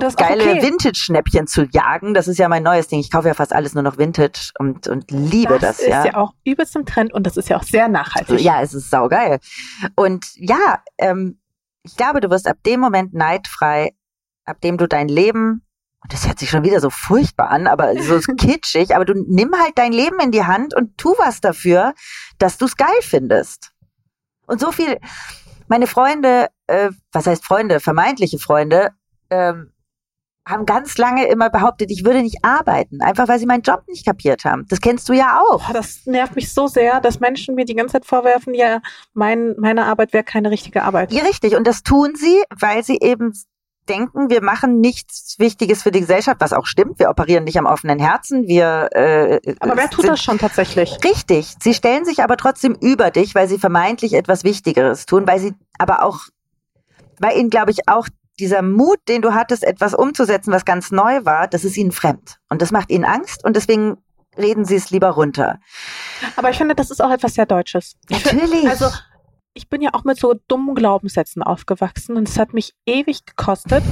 geile 0.00 0.42
okay. 0.42 0.62
Vintage-Schnäppchen 0.62 1.46
zu 1.46 1.66
jagen. 1.72 2.14
Das 2.14 2.28
ist 2.28 2.38
ja 2.38 2.48
mein 2.48 2.62
neues 2.62 2.88
Ding. 2.88 3.00
Ich 3.00 3.10
kaufe 3.10 3.28
ja 3.28 3.34
fast 3.34 3.52
alles 3.52 3.74
nur 3.74 3.82
noch 3.82 3.98
Vintage 3.98 4.50
und, 4.58 4.88
und 4.88 5.10
liebe 5.10 5.58
das, 5.58 5.78
ist 5.78 5.88
ja. 5.88 6.06
ja. 6.06 6.14
auch 6.14 6.32
übelst 6.44 6.76
im 6.76 6.86
Trend 6.86 7.12
und 7.12 7.26
das 7.26 7.36
ist 7.36 7.48
ja 7.48 7.56
auch 7.56 7.62
sehr 7.62 7.88
nachhaltig. 7.88 8.40
Ja, 8.40 8.62
es 8.62 8.74
ist 8.74 8.90
saugeil. 8.90 9.38
Und 9.96 10.26
ja, 10.36 10.82
ähm, 10.98 11.40
ich 11.82 11.96
glaube, 11.96 12.20
du 12.20 12.30
wirst 12.30 12.48
ab 12.48 12.56
dem 12.66 12.80
Moment 12.80 13.14
neidfrei, 13.14 13.94
ab 14.44 14.60
dem 14.60 14.78
du 14.78 14.88
dein 14.88 15.08
Leben, 15.08 15.62
und 16.02 16.12
das 16.12 16.26
hört 16.26 16.38
sich 16.38 16.50
schon 16.50 16.64
wieder 16.64 16.80
so 16.80 16.90
furchtbar 16.90 17.50
an, 17.50 17.66
aber 17.66 17.94
so 18.02 18.18
kitschig, 18.36 18.94
aber 18.94 19.04
du 19.04 19.14
nimm 19.14 19.52
halt 19.58 19.72
dein 19.76 19.92
Leben 19.92 20.20
in 20.20 20.32
die 20.32 20.44
Hand 20.44 20.74
und 20.74 20.98
tu 20.98 21.14
was 21.18 21.40
dafür, 21.40 21.94
dass 22.38 22.58
du 22.58 22.66
es 22.66 22.76
geil 22.76 22.88
findest. 23.00 23.72
Und 24.46 24.60
so 24.60 24.70
viel, 24.70 24.98
meine 25.68 25.86
Freunde, 25.86 26.48
äh, 26.66 26.90
was 27.12 27.26
heißt 27.26 27.44
Freunde, 27.44 27.80
vermeintliche 27.80 28.38
Freunde, 28.38 28.90
ähm, 29.30 29.72
haben 30.46 30.66
ganz 30.66 30.98
lange 30.98 31.26
immer 31.26 31.48
behauptet, 31.48 31.90
ich 31.90 32.04
würde 32.04 32.22
nicht 32.22 32.44
arbeiten, 32.44 33.00
einfach 33.00 33.28
weil 33.28 33.38
sie 33.38 33.46
meinen 33.46 33.62
Job 33.62 33.82
nicht 33.88 34.04
kapiert 34.04 34.44
haben. 34.44 34.66
Das 34.68 34.80
kennst 34.80 35.08
du 35.08 35.14
ja 35.14 35.40
auch. 35.40 35.70
Das 35.72 36.04
nervt 36.04 36.36
mich 36.36 36.52
so 36.52 36.66
sehr, 36.66 37.00
dass 37.00 37.18
Menschen 37.20 37.54
mir 37.54 37.64
die 37.64 37.74
ganze 37.74 37.92
Zeit 37.92 38.04
vorwerfen, 38.04 38.54
ja, 38.54 38.80
mein, 39.14 39.54
meine 39.58 39.86
Arbeit 39.86 40.12
wäre 40.12 40.24
keine 40.24 40.50
richtige 40.50 40.82
Arbeit. 40.82 41.12
Ja, 41.12 41.22
richtig. 41.22 41.56
Und 41.56 41.66
das 41.66 41.82
tun 41.82 42.14
sie, 42.14 42.42
weil 42.60 42.84
sie 42.84 42.98
eben 43.00 43.32
denken, 43.88 44.30
wir 44.30 44.42
machen 44.42 44.80
nichts 44.80 45.38
Wichtiges 45.38 45.82
für 45.82 45.90
die 45.90 46.00
Gesellschaft, 46.00 46.40
was 46.40 46.52
auch 46.52 46.66
stimmt. 46.66 46.98
Wir 46.98 47.10
operieren 47.10 47.44
nicht 47.44 47.58
am 47.58 47.66
offenen 47.66 47.98
Herzen. 47.98 48.46
Wir, 48.46 48.88
äh, 48.92 49.40
Aber 49.60 49.76
wer 49.76 49.90
tut 49.90 50.08
das 50.08 50.22
schon 50.22 50.38
tatsächlich? 50.38 50.98
Richtig. 51.04 51.54
Sie 51.60 51.74
stellen 51.74 52.04
sich 52.04 52.22
aber 52.22 52.36
trotzdem 52.36 52.76
über 52.80 53.10
dich, 53.10 53.34
weil 53.34 53.48
sie 53.48 53.58
vermeintlich 53.58 54.14
etwas 54.14 54.44
Wichtigeres 54.44 55.06
tun, 55.06 55.26
weil 55.26 55.38
sie 55.38 55.54
aber 55.78 56.02
auch, 56.02 56.20
weil 57.18 57.38
ihnen, 57.38 57.50
glaube 57.50 57.70
ich, 57.70 57.88
auch 57.88 58.08
dieser 58.38 58.62
Mut, 58.62 58.98
den 59.08 59.22
du 59.22 59.32
hattest, 59.34 59.62
etwas 59.64 59.94
umzusetzen, 59.94 60.52
was 60.52 60.64
ganz 60.64 60.90
neu 60.90 61.24
war, 61.24 61.46
das 61.48 61.64
ist 61.64 61.76
ihnen 61.76 61.92
fremd. 61.92 62.38
Und 62.48 62.62
das 62.62 62.70
macht 62.72 62.90
ihnen 62.90 63.04
Angst 63.04 63.44
und 63.44 63.54
deswegen 63.56 63.96
reden 64.36 64.64
sie 64.64 64.74
es 64.76 64.90
lieber 64.90 65.10
runter. 65.10 65.58
Aber 66.36 66.50
ich 66.50 66.56
finde, 66.58 66.74
das 66.74 66.90
ist 66.90 67.00
auch 67.02 67.10
etwas 67.10 67.34
sehr 67.34 67.46
Deutsches. 67.46 67.94
Ich 68.08 68.18
find- 68.24 68.42
Natürlich. 68.42 68.68
Also, 68.68 68.86
ich 69.52 69.68
bin 69.68 69.80
ja 69.80 69.90
auch 69.92 70.02
mit 70.02 70.18
so 70.18 70.34
dummen 70.48 70.74
Glaubenssätzen 70.74 71.42
aufgewachsen 71.42 72.16
und 72.16 72.28
es 72.28 72.38
hat 72.38 72.52
mich 72.54 72.74
ewig 72.86 73.24
gekostet, 73.24 73.84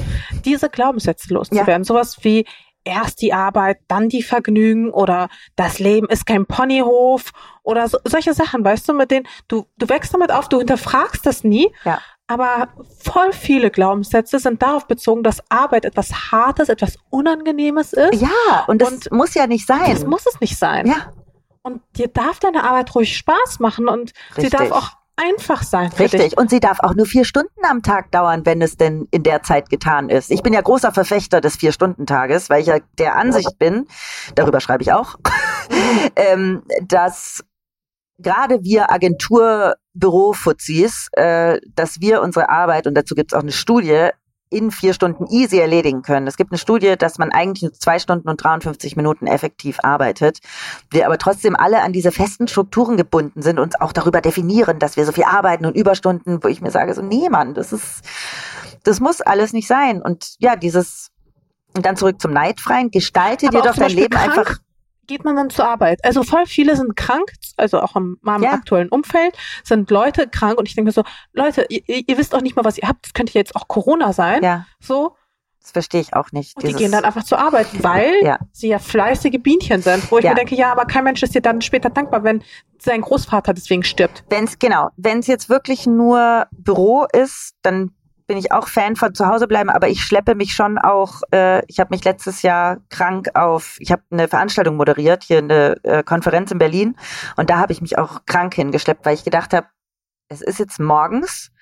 diese 0.44 0.68
Glaubenssätze 0.68 1.32
loszuwerden. 1.32 1.84
Sowas 1.84 2.16
wie 2.22 2.44
erst 2.84 3.22
die 3.22 3.32
Arbeit, 3.32 3.78
dann 3.86 4.08
die 4.08 4.24
Vergnügen 4.24 4.90
oder 4.90 5.28
das 5.54 5.78
Leben 5.78 6.08
ist 6.08 6.26
kein 6.26 6.46
Ponyhof 6.46 7.30
oder 7.62 7.86
so, 7.86 7.98
solche 8.02 8.34
Sachen, 8.34 8.64
weißt 8.64 8.88
du, 8.88 8.92
mit 8.94 9.12
denen 9.12 9.28
du, 9.46 9.66
du 9.78 9.88
wächst 9.88 10.12
damit 10.12 10.32
auf, 10.32 10.48
du 10.48 10.58
hinterfragst 10.58 11.24
das 11.24 11.44
nie. 11.44 11.72
Ja. 11.84 12.00
Aber 12.28 12.68
voll 13.02 13.32
viele 13.32 13.70
Glaubenssätze 13.70 14.38
sind 14.38 14.62
darauf 14.62 14.86
bezogen, 14.86 15.22
dass 15.22 15.42
Arbeit 15.50 15.84
etwas 15.84 16.30
Hartes, 16.32 16.68
etwas 16.68 16.96
Unangenehmes 17.10 17.92
ist. 17.92 18.22
ja, 18.22 18.64
und 18.68 18.80
das 18.80 18.92
Und- 18.92 19.12
muss 19.12 19.34
ja 19.34 19.46
nicht 19.46 19.66
sein. 19.66 19.90
Das 19.90 20.04
muss 20.06 20.26
es 20.26 20.40
nicht 20.40 20.58
sein. 20.58 20.86
ja, 20.86 21.12
Und 21.62 21.82
dir 21.96 22.08
darf 22.08 22.38
deine 22.40 22.64
Arbeit 22.64 22.94
ruhig 22.94 23.16
Spaß 23.16 23.58
machen 23.60 23.88
und 23.88 24.12
sie 24.36 24.42
Richtig. 24.42 24.58
darf 24.58 24.70
auch 24.72 24.90
einfach 25.16 25.62
sein. 25.62 25.92
Für 25.92 26.04
Richtig. 26.04 26.38
Und 26.38 26.48
sie 26.48 26.58
darf 26.58 26.80
auch 26.80 26.94
nur 26.94 27.04
vier 27.06 27.24
Stunden 27.26 27.64
am 27.68 27.82
Tag 27.82 28.10
dauern, 28.12 28.46
wenn 28.46 28.62
es 28.62 28.76
denn 28.78 29.06
in 29.10 29.22
der 29.22 29.42
Zeit 29.42 29.68
getan 29.68 30.08
ist. 30.08 30.30
Ich 30.30 30.42
bin 30.42 30.54
ja 30.54 30.60
großer 30.62 30.90
Verfechter 30.90 31.40
des 31.42 31.56
Vier-Stunden-Tages, 31.56 32.48
weil 32.48 32.62
ich 32.62 32.68
ja 32.68 32.78
der 32.98 33.16
Ansicht 33.16 33.58
bin, 33.58 33.86
darüber 34.34 34.60
schreibe 34.60 34.82
ich 34.82 34.92
auch, 34.92 35.16
ähm, 36.16 36.62
dass 36.88 37.44
gerade 38.22 38.62
wir 38.62 38.90
Agenturbüro-Fuzis, 38.90 41.08
äh, 41.12 41.60
dass 41.74 42.00
wir 42.00 42.22
unsere 42.22 42.48
Arbeit, 42.48 42.86
und 42.86 42.94
dazu 42.94 43.14
gibt 43.14 43.32
es 43.32 43.38
auch 43.38 43.42
eine 43.42 43.52
Studie, 43.52 44.08
in 44.52 44.70
vier 44.70 44.92
Stunden 44.92 45.26
easy 45.28 45.58
erledigen 45.58 46.02
können. 46.02 46.26
Es 46.26 46.36
gibt 46.36 46.52
eine 46.52 46.58
Studie, 46.58 46.96
dass 46.96 47.18
man 47.18 47.32
eigentlich 47.32 47.62
nur 47.62 47.72
zwei 47.72 47.98
Stunden 47.98 48.28
und 48.28 48.42
53 48.42 48.96
Minuten 48.96 49.26
effektiv 49.26 49.78
arbeitet. 49.82 50.38
Wir 50.90 51.06
aber 51.06 51.18
trotzdem 51.18 51.56
alle 51.56 51.82
an 51.82 51.92
diese 51.92 52.12
festen 52.12 52.48
Strukturen 52.48 52.96
gebunden 52.96 53.42
sind, 53.42 53.58
uns 53.58 53.80
auch 53.80 53.92
darüber 53.92 54.20
definieren, 54.20 54.78
dass 54.78 54.96
wir 54.96 55.06
so 55.06 55.12
viel 55.12 55.24
arbeiten 55.24 55.64
und 55.64 55.74
Überstunden, 55.74 56.44
wo 56.44 56.48
ich 56.48 56.60
mir 56.60 56.70
sage, 56.70 56.94
so, 56.94 57.02
nee, 57.02 57.28
Mann, 57.30 57.54
das 57.54 57.72
ist, 57.72 58.02
das 58.84 59.00
muss 59.00 59.20
alles 59.20 59.52
nicht 59.52 59.66
sein. 59.66 60.02
Und 60.02 60.34
ja, 60.38 60.54
dieses, 60.54 61.10
und 61.74 61.86
dann 61.86 61.96
zurück 61.96 62.20
zum 62.20 62.32
Neidfreien, 62.32 62.90
gestalte 62.90 63.48
Aber 63.48 63.58
dir 63.58 63.68
doch 63.68 63.76
dein 63.76 63.90
Leben 63.90 64.10
krank 64.10 64.38
einfach. 64.38 64.58
Geht 65.06 65.24
man 65.24 65.34
dann 65.36 65.50
zur 65.50 65.66
Arbeit? 65.68 66.04
Also 66.04 66.22
voll 66.22 66.46
viele 66.46 66.76
sind 66.76 66.96
krank, 66.96 67.32
also 67.56 67.80
auch 67.80 67.96
in 67.96 68.16
meinem 68.22 68.44
Ja. 68.44 68.52
aktuellen 68.52 68.88
Umfeld 68.88 69.36
sind 69.64 69.90
Leute 69.90 70.28
krank 70.28 70.58
und 70.58 70.68
ich 70.68 70.74
denke 70.74 70.88
mir 70.88 70.92
so, 70.92 71.02
Leute, 71.32 71.66
ihr, 71.68 71.82
ihr 71.86 72.18
wisst 72.18 72.34
auch 72.34 72.40
nicht 72.40 72.54
mal, 72.56 72.64
was 72.64 72.78
ihr 72.78 72.86
habt. 72.88 73.06
Das 73.06 73.12
könnte 73.12 73.32
jetzt 73.34 73.56
auch 73.56 73.66
Corona 73.68 74.12
sein. 74.12 74.42
Ja, 74.44 74.66
So. 74.80 75.16
das 75.60 75.72
verstehe 75.72 76.00
ich 76.00 76.14
auch 76.14 76.30
nicht. 76.32 76.56
Und 76.56 76.66
die 76.68 76.72
gehen 76.74 76.92
dann 76.92 77.04
einfach 77.04 77.24
zur 77.24 77.38
Arbeit, 77.40 77.66
weil 77.82 78.12
Ja. 78.22 78.38
sie 78.52 78.68
ja 78.68 78.78
fleißige 78.78 79.38
Bienchen 79.42 79.82
sind. 79.82 80.08
Wo 80.10 80.18
ich 80.18 80.24
Ja. 80.24 80.30
mir 80.30 80.36
denke, 80.36 80.54
ja, 80.54 80.70
aber 80.72 80.84
kein 80.84 81.04
Mensch 81.04 81.22
ist 81.22 81.34
dir 81.34 81.42
dann 81.42 81.60
später 81.62 81.90
dankbar, 81.90 82.22
wenn 82.22 82.42
sein 82.78 83.00
Großvater 83.00 83.54
deswegen 83.54 83.82
stirbt. 83.82 84.24
Wenn's, 84.30 84.58
genau, 84.58 84.90
wenn 84.96 85.18
es 85.18 85.26
jetzt 85.26 85.48
wirklich 85.48 85.86
nur 85.86 86.46
Büro 86.52 87.06
ist, 87.12 87.54
dann 87.62 87.90
bin 88.32 88.38
ich 88.38 88.50
auch 88.50 88.66
Fan 88.66 88.96
von 88.96 89.14
zu 89.14 89.26
Hause 89.26 89.46
bleiben, 89.46 89.68
aber 89.68 89.88
ich 89.88 90.02
schleppe 90.02 90.34
mich 90.34 90.54
schon 90.54 90.78
auch, 90.78 91.20
äh, 91.34 91.62
ich 91.66 91.78
habe 91.80 91.94
mich 91.94 92.02
letztes 92.02 92.40
Jahr 92.40 92.78
krank 92.88 93.28
auf, 93.34 93.76
ich 93.78 93.92
habe 93.92 94.00
eine 94.10 94.26
Veranstaltung 94.26 94.78
moderiert, 94.78 95.22
hier 95.22 95.36
eine 95.36 95.76
äh, 95.82 96.02
Konferenz 96.02 96.50
in 96.50 96.56
Berlin 96.56 96.96
und 97.36 97.50
da 97.50 97.58
habe 97.58 97.74
ich 97.74 97.82
mich 97.82 97.98
auch 97.98 98.24
krank 98.24 98.54
hingeschleppt, 98.54 99.04
weil 99.04 99.12
ich 99.12 99.24
gedacht 99.24 99.52
habe, 99.52 99.66
es 100.28 100.40
ist 100.40 100.58
jetzt 100.58 100.80
morgens, 100.80 101.52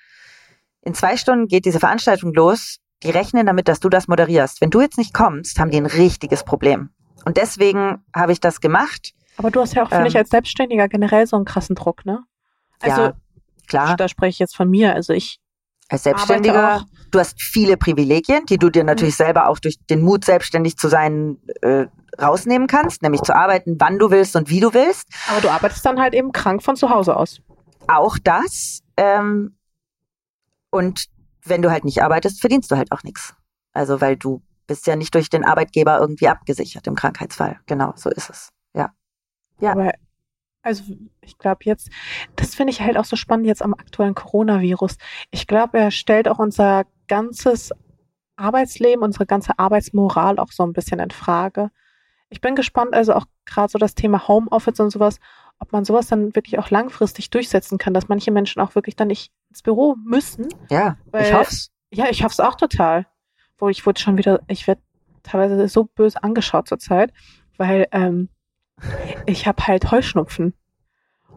in 0.81 0.93
zwei 0.93 1.17
Stunden 1.17 1.49
geht 1.49 1.65
diese 1.65 1.81
Veranstaltung 1.81 2.33
los, 2.33 2.77
die 3.03 3.09
rechnen 3.09 3.45
damit, 3.45 3.67
dass 3.67 3.81
du 3.81 3.89
das 3.89 4.07
moderierst. 4.07 4.61
Wenn 4.61 4.69
du 4.69 4.79
jetzt 4.79 4.97
nicht 4.97 5.13
kommst, 5.13 5.59
haben 5.59 5.71
die 5.71 5.77
ein 5.77 5.85
richtiges 5.85 6.45
Problem. 6.45 6.91
Und 7.25 7.35
deswegen 7.35 8.01
habe 8.15 8.31
ich 8.31 8.39
das 8.39 8.61
gemacht. 8.61 9.11
Aber 9.35 9.51
du 9.51 9.59
hast 9.59 9.73
ja 9.73 9.83
auch, 9.83 9.89
finde 9.89 10.03
Ähm. 10.03 10.07
ich, 10.07 10.15
als 10.15 10.29
Selbstständiger 10.29 10.87
generell 10.87 11.27
so 11.27 11.35
einen 11.35 11.43
krassen 11.43 11.75
Druck, 11.75 12.05
ne? 12.05 12.23
Also, 12.79 13.01
ja, 13.01 13.13
klar, 13.67 13.97
da 13.97 14.07
spreche 14.07 14.29
ich 14.29 14.39
jetzt 14.39 14.55
von 14.55 14.69
mir. 14.69 14.95
Also 14.95 15.11
ich 15.11 15.40
als 15.91 16.03
Selbstständiger, 16.03 16.85
du 17.11 17.19
hast 17.19 17.41
viele 17.41 17.77
Privilegien, 17.77 18.45
die 18.45 18.57
du 18.57 18.69
dir 18.69 18.83
natürlich 18.83 19.15
selber 19.15 19.47
auch 19.47 19.59
durch 19.59 19.77
den 19.89 20.01
Mut, 20.01 20.25
selbstständig 20.25 20.77
zu 20.77 20.87
sein, 20.87 21.37
äh, 21.61 21.87
rausnehmen 22.21 22.67
kannst, 22.67 23.01
nämlich 23.01 23.21
zu 23.21 23.35
arbeiten, 23.35 23.75
wann 23.79 23.99
du 23.99 24.11
willst 24.11 24.35
und 24.35 24.49
wie 24.49 24.59
du 24.59 24.73
willst. 24.73 25.07
aber 25.29 25.41
du 25.41 25.49
arbeitest 25.49 25.85
dann 25.85 25.99
halt 25.99 26.13
eben 26.13 26.31
krank 26.31 26.63
von 26.63 26.75
zu 26.75 26.89
Hause 26.89 27.15
aus. 27.15 27.41
Auch 27.87 28.17
das. 28.17 28.81
Ähm, 28.97 29.55
und 30.69 31.05
wenn 31.43 31.61
du 31.61 31.71
halt 31.71 31.85
nicht 31.85 32.03
arbeitest, 32.03 32.39
verdienst 32.39 32.71
du 32.71 32.77
halt 32.77 32.91
auch 32.91 33.03
nichts. 33.03 33.33
Also 33.73 34.01
weil 34.01 34.17
du 34.17 34.41
bist 34.67 34.87
ja 34.87 34.95
nicht 34.95 35.13
durch 35.15 35.29
den 35.29 35.43
Arbeitgeber 35.43 35.99
irgendwie 35.99 36.27
abgesichert 36.27 36.87
im 36.87 36.95
Krankheitsfall. 36.95 37.59
Genau, 37.65 37.93
so 37.95 38.09
ist 38.09 38.29
es. 38.29 38.49
Ja. 38.73 38.91
Ja. 39.59 39.71
Aber 39.71 39.91
also 40.63 40.83
ich 41.21 41.37
glaube 41.37 41.61
jetzt, 41.63 41.89
das 42.35 42.55
finde 42.55 42.71
ich 42.71 42.81
halt 42.81 42.97
auch 42.97 43.05
so 43.05 43.15
spannend 43.15 43.47
jetzt 43.47 43.61
am 43.61 43.73
aktuellen 43.73 44.15
Coronavirus. 44.15 44.97
Ich 45.31 45.47
glaube, 45.47 45.79
er 45.79 45.91
stellt 45.91 46.27
auch 46.27 46.39
unser 46.39 46.85
ganzes 47.07 47.71
Arbeitsleben, 48.35 49.03
unsere 49.03 49.25
ganze 49.25 49.57
Arbeitsmoral 49.59 50.39
auch 50.39 50.51
so 50.51 50.63
ein 50.63 50.73
bisschen 50.73 50.99
in 50.99 51.11
Frage. 51.11 51.71
Ich 52.29 52.41
bin 52.41 52.55
gespannt, 52.55 52.93
also 52.93 53.13
auch 53.13 53.25
gerade 53.45 53.71
so 53.71 53.77
das 53.77 53.93
Thema 53.95 54.27
Homeoffice 54.27 54.79
und 54.79 54.89
sowas, 54.89 55.19
ob 55.59 55.71
man 55.73 55.85
sowas 55.85 56.07
dann 56.07 56.33
wirklich 56.35 56.57
auch 56.57 56.69
langfristig 56.69 57.29
durchsetzen 57.29 57.77
kann, 57.77 57.93
dass 57.93 58.07
manche 58.07 58.31
Menschen 58.31 58.61
auch 58.61 58.73
wirklich 58.73 58.95
dann 58.95 59.09
nicht 59.09 59.31
ins 59.49 59.61
Büro 59.61 59.95
müssen. 60.03 60.47
Ja, 60.69 60.97
ich 61.07 61.13
Weil- 61.13 61.33
hoff's. 61.33 61.71
Ja, 61.93 62.05
ich 62.09 62.23
hoffe 62.23 62.31
es 62.33 62.39
auch 62.39 62.55
total. 62.55 63.05
Wo 63.57 63.67
ich 63.67 63.85
wurde 63.85 63.99
schon 64.01 64.17
wieder, 64.17 64.39
ich 64.47 64.65
werde 64.65 64.81
teilweise 65.23 65.67
so 65.67 65.83
böse 65.83 66.23
angeschaut 66.23 66.67
zurzeit, 66.67 67.11
weil 67.57 67.87
ähm, 67.91 68.29
ich 69.25 69.47
habe 69.47 69.65
halt 69.67 69.91
Heuschnupfen. 69.91 70.53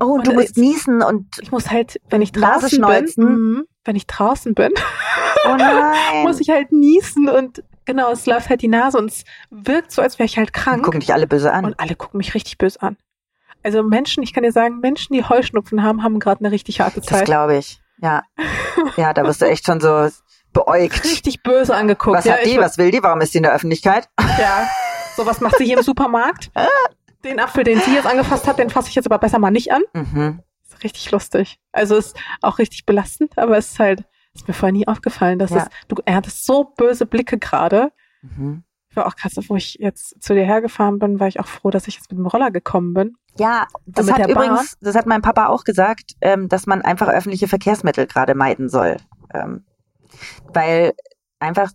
Oh, 0.01 0.07
Und 0.15 0.27
du 0.27 0.33
musst 0.33 0.57
niesen 0.57 1.03
und 1.03 1.27
Ich 1.41 1.53
muss 1.53 1.71
halt, 1.71 2.01
wenn 2.11 2.21
ich 2.21 2.33
draußen 2.33 2.81
bin, 2.83 3.07
mhm, 3.17 3.65
wenn 3.85 3.95
ich 3.97 4.07
draußen 4.07 4.55
bin, 4.55 4.73
oh 5.47 5.55
nein. 5.59 6.23
muss 6.25 6.41
ich 6.41 6.51
halt 6.51 6.73
niesen 6.73 7.29
und 7.29 7.63
genau, 7.85 8.11
es 8.11 8.27
läuft 8.27 8.49
halt 8.51 8.63
die 8.63 8.69
Nase 8.69 8.99
und 8.99 9.11
es 9.11 9.25
wirkt 9.51 9.93
so, 9.93 10.03
als 10.03 10.19
wäre 10.19 10.27
ich 10.27 10.37
halt 10.37 10.53
krank. 10.53 10.83
Gucken 10.85 11.01
dich 11.01 11.13
alle 11.13 11.27
böse 11.29 11.53
an. 11.53 11.65
Und 11.65 11.79
alle 11.81 11.95
gucken 11.95 12.19
mich 12.19 12.35
richtig 12.35 12.59
böse 12.59 12.83
an. 12.83 12.97
Also 13.63 13.83
Menschen, 13.83 14.23
ich 14.23 14.35
kann 14.35 14.43
dir 14.43 14.53
sagen, 14.53 14.81
Menschen, 14.81 15.15
die 15.15 15.25
Heuschnupfen 15.25 15.83
haben, 15.83 16.03
haben 16.03 16.19
gerade 16.19 16.41
eine 16.45 16.51
richtig 16.53 16.81
harte 16.81 17.01
Das 17.01 17.07
Zeit. 17.07 17.25
glaube 17.25 17.57
ich. 17.57 17.81
Ja. 17.99 18.23
Ja, 18.97 19.13
da 19.15 19.25
wirst 19.25 19.41
du 19.41 19.47
echt 19.47 19.65
schon 19.65 19.81
so 19.81 20.09
beäugt. 20.53 21.05
Richtig 21.05 21.43
böse 21.43 21.75
angeguckt. 21.75 22.19
Was 22.19 22.25
ja, 22.27 22.35
hat 22.35 22.45
die? 22.45 22.59
Was 22.59 22.77
will 22.79 22.91
die? 22.91 23.03
Warum 23.03 23.21
ist 23.21 23.33
die 23.33 23.39
in 23.39 23.45
der 23.45 23.53
Öffentlichkeit? 23.55 24.09
Ja. 24.39 24.69
So, 25.17 25.25
was 25.27 25.41
macht 25.41 25.59
sie 25.59 25.65
hier 25.65 25.77
im 25.77 25.85
Supermarkt? 25.85 26.51
Den 27.25 27.41
Apfel, 27.41 27.65
den 27.65 27.81
sie 27.81 27.95
jetzt 27.95 28.07
angefasst 28.07 28.47
hat, 28.47 28.59
den 28.59 28.71
fasse 28.71 28.89
ich 28.89 28.95
jetzt 28.95 29.07
aber 29.07 29.19
besser 29.19 29.39
mal 29.39 29.51
nicht 29.51 29.73
an. 29.73 29.83
Mhm. 29.95 30.41
Ist 30.63 30.85
richtig 30.85 31.11
lustig. 31.11 31.59
Also 31.73 31.97
ist 31.97 32.17
auch 32.43 32.59
richtig 32.59 32.85
belastend, 32.87 33.37
aber 33.39 33.57
es 33.57 33.73
ist 33.73 33.79
halt, 33.79 34.05
ist 34.35 34.47
mir 34.47 34.55
vorher 34.55 34.73
nie 34.73 34.87
aufgefallen, 34.87 35.39
dass 35.39 35.51
Ja. 35.51 35.59
es, 35.59 35.69
du, 35.89 35.97
er 36.05 36.17
hatte 36.17 36.31
so 36.31 36.65
böse 36.77 37.07
Blicke 37.07 37.39
gerade. 37.39 37.91
Mhm. 38.23 38.65
Ich 38.91 38.97
war 38.97 39.07
auch 39.07 39.17
krass, 39.17 39.33
wo 39.49 39.57
ich 39.57 39.75
jetzt 39.81 40.23
zu 40.23 40.35
dir 40.35 40.45
hergefahren 40.45 41.01
bin, 41.01 41.19
war 41.19 41.27
ich 41.27 41.41
auch 41.41 41.49
froh, 41.49 41.71
dass 41.71 41.89
ich 41.89 41.97
jetzt 41.97 42.11
mit 42.13 42.19
dem 42.19 42.27
Roller 42.27 42.53
gekommen 42.53 42.95
bin. 42.95 43.17
Ja, 43.37 43.67
das 43.87 44.11
hat 44.13 44.29
übrigens, 44.29 44.77
das 44.81 44.95
hat 44.95 45.07
mein 45.07 45.21
Papa 45.23 45.47
auch 45.49 45.65
gesagt, 45.65 46.13
ähm, 46.21 46.49
dass 46.49 46.67
man 46.67 46.83
einfach 46.83 47.09
öffentliche 47.09 47.49
Verkehrsmittel 47.49 48.07
gerade 48.07 48.37
meiden 48.37 48.69
soll. 48.69 48.99
Ähm, 49.33 49.65
weil 50.53 50.93
einfach 51.41 51.73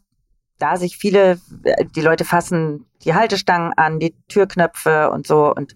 da 0.59 0.77
sich 0.77 0.97
viele, 0.97 1.39
äh, 1.63 1.85
die 1.85 2.01
Leute 2.01 2.25
fassen 2.25 2.85
die 3.03 3.13
Haltestangen 3.13 3.73
an, 3.77 3.99
die 3.99 4.15
Türknöpfe 4.27 5.09
und 5.11 5.25
so. 5.25 5.53
Und 5.53 5.73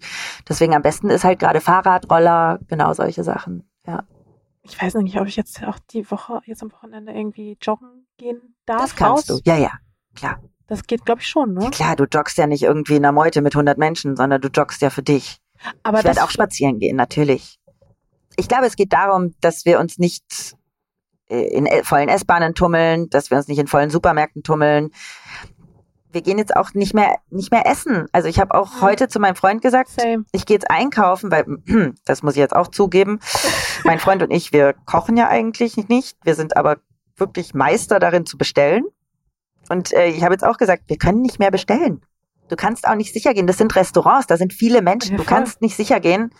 deswegen 0.48 0.74
am 0.74 0.82
besten 0.82 1.10
ist 1.10 1.24
halt 1.24 1.38
gerade 1.38 1.60
Fahrrad, 1.60 2.10
Roller, 2.10 2.60
genau 2.68 2.92
solche 2.92 3.24
Sachen. 3.24 3.68
Ja, 3.86 4.04
Ich 4.62 4.80
weiß 4.80 4.94
noch 4.94 5.02
nicht, 5.02 5.18
ob 5.18 5.26
ich 5.26 5.36
jetzt 5.36 5.62
auch 5.64 5.78
die 5.90 6.10
Woche, 6.10 6.40
jetzt 6.46 6.62
am 6.62 6.72
Wochenende 6.72 7.12
irgendwie 7.12 7.56
joggen 7.60 8.06
gehen 8.16 8.54
darf. 8.66 8.82
das 8.82 8.96
kannst 8.96 9.30
raus. 9.30 9.42
du. 9.42 9.50
Ja, 9.50 9.56
ja, 9.56 9.72
klar. 10.14 10.40
Das 10.66 10.86
geht, 10.86 11.04
glaube 11.04 11.20
ich, 11.20 11.28
schon, 11.28 11.52
ne? 11.52 11.70
Klar, 11.70 11.94
du 11.96 12.04
joggst 12.04 12.38
ja 12.38 12.46
nicht 12.46 12.62
irgendwie 12.62 12.96
in 12.96 13.04
einer 13.04 13.12
Meute 13.12 13.42
mit 13.42 13.54
100 13.54 13.76
Menschen, 13.76 14.16
sondern 14.16 14.40
du 14.40 14.48
joggst 14.48 14.80
ja 14.80 14.88
für 14.88 15.02
dich. 15.02 15.38
Aber 15.82 15.98
ich 15.98 16.04
werde 16.04 16.24
auch 16.24 16.30
spazieren 16.30 16.78
gehen, 16.78 16.96
natürlich. 16.96 17.58
Ich 18.36 18.48
glaube, 18.48 18.66
es 18.66 18.76
geht 18.76 18.92
darum, 18.92 19.34
dass 19.40 19.64
wir 19.64 19.78
uns 19.78 19.98
nicht 19.98 20.56
in 21.42 21.66
äh, 21.66 21.82
vollen 21.84 22.08
S-Bahnen 22.08 22.54
tummeln, 22.54 23.08
dass 23.10 23.30
wir 23.30 23.38
uns 23.38 23.48
nicht 23.48 23.58
in 23.58 23.66
vollen 23.66 23.90
Supermärkten 23.90 24.42
tummeln. 24.42 24.90
Wir 26.10 26.22
gehen 26.22 26.38
jetzt 26.38 26.54
auch 26.54 26.74
nicht 26.74 26.94
mehr 26.94 27.16
nicht 27.30 27.50
mehr 27.50 27.66
essen. 27.66 28.06
Also 28.12 28.28
ich 28.28 28.38
habe 28.38 28.54
auch 28.54 28.76
Mhm. 28.76 28.80
heute 28.82 29.08
zu 29.08 29.18
meinem 29.18 29.34
Freund 29.34 29.62
gesagt, 29.62 29.90
Same. 29.90 30.24
ich 30.32 30.46
gehe 30.46 30.54
jetzt 30.56 30.70
einkaufen, 30.70 31.30
weil 31.32 31.44
das 32.04 32.22
muss 32.22 32.34
ich 32.34 32.38
jetzt 32.40 32.54
auch 32.54 32.68
zugeben. 32.68 33.18
mein 33.84 33.98
Freund 33.98 34.22
und 34.22 34.30
ich, 34.30 34.52
wir 34.52 34.74
kochen 34.86 35.16
ja 35.16 35.28
eigentlich 35.28 35.76
nicht. 35.88 36.16
Wir 36.22 36.34
sind 36.36 36.56
aber 36.56 36.76
wirklich 37.16 37.52
Meister 37.54 37.98
darin 37.98 38.26
zu 38.26 38.38
bestellen. 38.38 38.84
Und 39.68 39.92
äh, 39.92 40.06
ich 40.08 40.22
habe 40.22 40.34
jetzt 40.34 40.44
auch 40.44 40.56
gesagt, 40.58 40.84
wir 40.86 40.98
können 40.98 41.20
nicht 41.22 41.38
mehr 41.38 41.50
bestellen. 41.50 42.04
Du 42.48 42.56
kannst 42.56 42.86
auch 42.86 42.94
nicht 42.94 43.12
sicher 43.12 43.32
gehen. 43.34 43.46
Das 43.46 43.56
sind 43.58 43.74
Restaurants, 43.74 44.26
da 44.26 44.36
sind 44.36 44.52
viele 44.52 44.82
Menschen. 44.82 45.12
Ja, 45.12 45.16
du 45.16 45.24
kannst 45.24 45.62
nicht 45.62 45.74
sicher 45.76 45.98
gehen, 45.98 46.30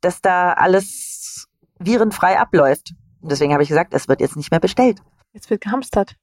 dass 0.00 0.20
da 0.22 0.52
alles 0.52 1.48
virenfrei 1.78 2.38
abläuft. 2.38 2.94
Und 3.22 3.30
deswegen 3.32 3.52
habe 3.52 3.62
ich 3.62 3.68
gesagt, 3.68 3.94
es 3.94 4.08
wird 4.08 4.20
jetzt 4.20 4.36
nicht 4.36 4.50
mehr 4.50 4.60
bestellt. 4.60 4.98
Jetzt 5.32 5.48
wird 5.50 5.60
gehamstert. 5.62 6.16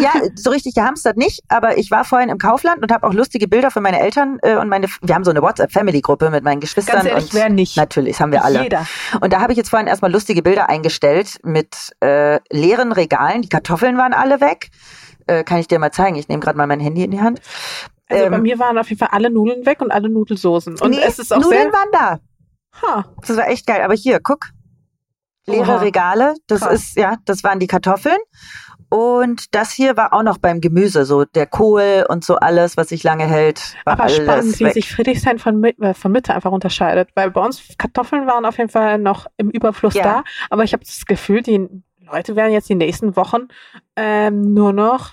Ja, 0.00 0.10
so 0.34 0.50
richtig 0.50 0.74
gehamstert 0.74 1.16
nicht, 1.16 1.40
aber 1.48 1.78
ich 1.78 1.92
war 1.92 2.04
vorhin 2.04 2.30
im 2.30 2.38
Kaufland 2.38 2.82
und 2.82 2.90
habe 2.90 3.06
auch 3.06 3.12
lustige 3.12 3.46
Bilder 3.46 3.70
für 3.70 3.80
meine 3.80 4.00
Eltern 4.00 4.38
äh, 4.42 4.56
und 4.56 4.68
meine. 4.68 4.88
Wir 5.02 5.14
haben 5.14 5.22
so 5.22 5.30
eine 5.30 5.40
WhatsApp-Family-Gruppe 5.40 6.30
mit 6.30 6.42
meinen 6.42 6.60
Geschwistern. 6.60 6.96
Ganz 6.96 7.08
ehrlich, 7.08 7.24
und 7.26 7.34
wer 7.34 7.48
nicht? 7.48 7.76
Natürlich, 7.76 8.14
das 8.14 8.20
haben 8.20 8.32
wir 8.32 8.44
alle. 8.44 8.64
Jeder. 8.64 8.86
Und 9.20 9.32
da 9.32 9.40
habe 9.40 9.52
ich 9.52 9.56
jetzt 9.58 9.70
vorhin 9.70 9.86
erstmal 9.86 10.10
lustige 10.10 10.42
Bilder 10.42 10.68
eingestellt 10.68 11.38
mit 11.44 11.92
äh, 12.00 12.40
leeren 12.50 12.90
Regalen. 12.90 13.42
Die 13.42 13.48
Kartoffeln 13.48 13.96
waren 13.96 14.14
alle 14.14 14.40
weg. 14.40 14.70
Äh, 15.28 15.44
kann 15.44 15.58
ich 15.58 15.68
dir 15.68 15.78
mal 15.78 15.92
zeigen? 15.92 16.16
Ich 16.16 16.26
nehme 16.28 16.40
gerade 16.40 16.58
mal 16.58 16.66
mein 16.66 16.80
Handy 16.80 17.04
in 17.04 17.12
die 17.12 17.20
Hand. 17.20 17.40
Also 18.08 18.28
bei 18.30 18.36
Ähm, 18.36 18.42
mir 18.42 18.58
waren 18.58 18.76
auf 18.78 18.88
jeden 18.88 18.98
Fall 18.98 19.10
alle 19.12 19.30
Nudeln 19.30 19.64
weg 19.64 19.80
und 19.80 19.92
alle 19.92 20.08
Nudelsoßen. 20.08 20.80
Und 20.80 20.90
Nee, 20.90 20.98
es 21.06 21.20
ist 21.20 21.32
auch 21.32 21.40
Nudeln 21.40 21.72
waren 21.72 21.88
da. 21.92 22.20
Ha, 22.82 23.04
Das 23.24 23.36
war 23.36 23.48
echt 23.48 23.66
geil. 23.66 23.82
Aber 23.82 23.94
hier, 23.94 24.18
guck. 24.20 24.46
Leere 25.46 25.62
Oha. 25.72 25.76
Regale. 25.78 26.34
Das 26.46 26.60
Krass. 26.60 26.72
ist, 26.74 26.96
ja, 26.96 27.16
das 27.24 27.42
waren 27.44 27.58
die 27.58 27.66
Kartoffeln. 27.66 28.18
Und 28.88 29.54
das 29.54 29.70
hier 29.72 29.96
war 29.96 30.12
auch 30.12 30.22
noch 30.22 30.36
beim 30.36 30.60
Gemüse, 30.60 31.06
so 31.06 31.24
der 31.24 31.46
Kohl 31.46 32.04
und 32.10 32.24
so 32.24 32.36
alles, 32.36 32.76
was 32.76 32.90
sich 32.90 33.02
lange 33.02 33.24
hält, 33.24 33.74
war 33.86 33.94
aber 33.94 34.10
spannend, 34.10 34.60
wie 34.60 34.66
weg. 34.66 34.74
sich 34.74 34.92
Friedrichshain 34.92 35.38
von, 35.38 35.64
äh, 35.64 35.94
von 35.94 36.12
Mitte 36.12 36.34
einfach 36.34 36.50
unterscheidet. 36.52 37.08
Weil 37.14 37.30
bei 37.30 37.40
uns 37.42 37.62
Kartoffeln 37.78 38.26
waren 38.26 38.44
auf 38.44 38.58
jeden 38.58 38.68
Fall 38.68 38.98
noch 38.98 39.26
im 39.38 39.48
Überfluss 39.48 39.94
Ja. 39.94 40.02
da. 40.02 40.24
Aber 40.50 40.64
ich 40.64 40.74
habe 40.74 40.84
das 40.84 41.06
Gefühl, 41.06 41.40
die 41.42 41.66
Leute 42.00 42.36
werden 42.36 42.52
jetzt 42.52 42.68
die 42.68 42.74
nächsten 42.74 43.16
Wochen 43.16 43.48
ähm, 43.96 44.52
nur 44.52 44.74
noch 44.74 45.12